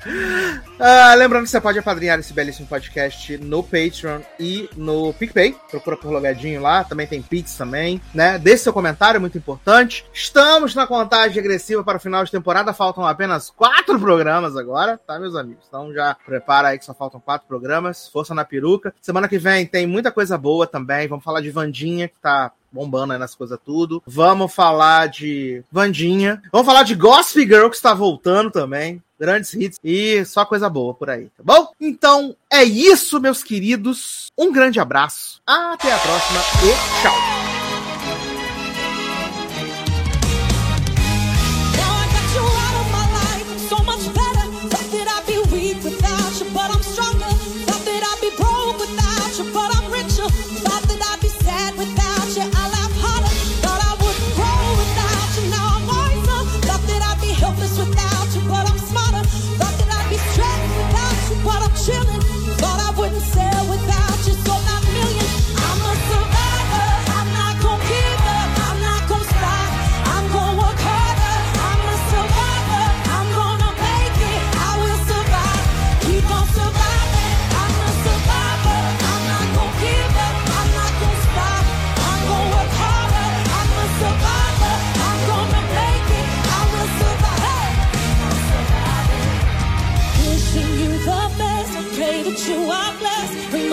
Ah, 0.79 1.15
lembrando 1.15 1.45
que 1.45 1.51
você 1.51 1.61
pode 1.61 1.79
apadrinhar 1.79 2.19
esse 2.19 2.33
belíssimo 2.33 2.67
podcast 2.69 3.37
no 3.39 3.63
Patreon 3.63 4.21
e 4.39 4.69
no 4.77 5.13
PicPay. 5.15 5.57
Procura 5.71 5.97
por 5.97 6.11
logadinho 6.13 6.61
lá, 6.61 6.85
também 6.85 7.07
tem 7.07 7.21
Pix 7.23 7.55
também, 7.55 8.01
né? 8.15 8.39
Deixe 8.39 8.65
seu 8.65 8.73
comentário, 8.73 9.21
muito 9.21 9.37
importante. 9.39 10.05
Estamos 10.13 10.75
na 10.75 10.87
contagem 10.87 11.35
regressiva 11.35 11.83
para 11.83 11.97
o 11.97 12.01
final 12.01 12.25
de 12.25 12.31
temporada, 12.31 12.73
faltam 12.73 13.05
apenas 13.07 13.51
quatro 13.51 13.99
programas 13.99 14.57
agora, 14.57 14.80
tá, 15.07 15.19
meus 15.19 15.35
amigos? 15.37 15.65
Então 15.69 15.93
já 15.93 16.15
prepara 16.15 16.69
aí 16.69 16.79
que 16.79 16.85
só 16.85 16.95
faltam 16.95 17.21
quatro 17.21 17.47
programas. 17.47 18.09
Força 18.09 18.35
na 18.35 18.45
peruca. 18.45 18.95
Semana 19.01 19.29
que 19.29 19.39
vem 19.39 19.67
tem 19.67 19.87
muita 19.87 20.11
coisa 20.11 20.37
boa 20.37 20.67
também. 20.67 21.09
Vamos 21.09 21.25
falar 21.25 21.41
de 21.41 21.51
Vandinha, 21.51 22.09
que 22.09 22.19
tá 22.21 22.53
bombando 22.73 23.13
aí 23.13 23.19
nas 23.19 23.35
coisas 23.35 23.59
tudo. 23.65 24.03
Vamos 24.07 24.53
falar 24.53 25.09
de 25.09 25.63
Vandinha. 25.71 26.43
Vamos 26.53 26.67
falar 26.67 26.83
de 26.83 26.95
Gossip 26.95 27.47
Girl, 27.47 27.69
que 27.69 27.77
está 27.77 27.95
voltando 27.95 28.51
também. 28.51 29.03
Grandes 29.19 29.53
hits 29.53 29.79
e 29.85 30.25
só 30.25 30.47
coisa 30.47 30.71
boa 30.71 30.95
por 30.95 31.11
aí, 31.11 31.29
tá 31.37 31.43
bom? 31.45 31.71
Então 31.79 32.35
é 32.51 32.65
isso, 32.65 33.21
meus 33.21 33.43
queridos. 33.43 34.29
Um 34.37 34.51
grande 34.51 34.81
abraço. 34.81 35.43
Até 35.47 35.93
a 35.93 35.99
próxima 35.99 36.41
e 36.65 37.03
tchau. 37.03 37.50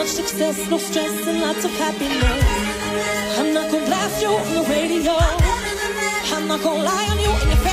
Much 0.07 0.15
success, 0.15 0.69
no 0.69 0.77
stress, 0.77 1.27
and 1.27 1.41
lots 1.41 1.65
of 1.65 1.71
happiness. 1.71 3.37
I'm 3.37 3.53
not 3.53 3.69
gonna 3.71 3.85
blast 3.85 4.21
you 4.21 4.29
on 4.29 4.53
the 4.53 4.63
radio. 4.69 5.13
I'm 6.35 6.47
not 6.47 6.61
gonna 6.63 6.83
lie 6.83 7.07
on 7.11 7.19
you 7.19 7.31
in 7.41 7.47
your 7.49 7.66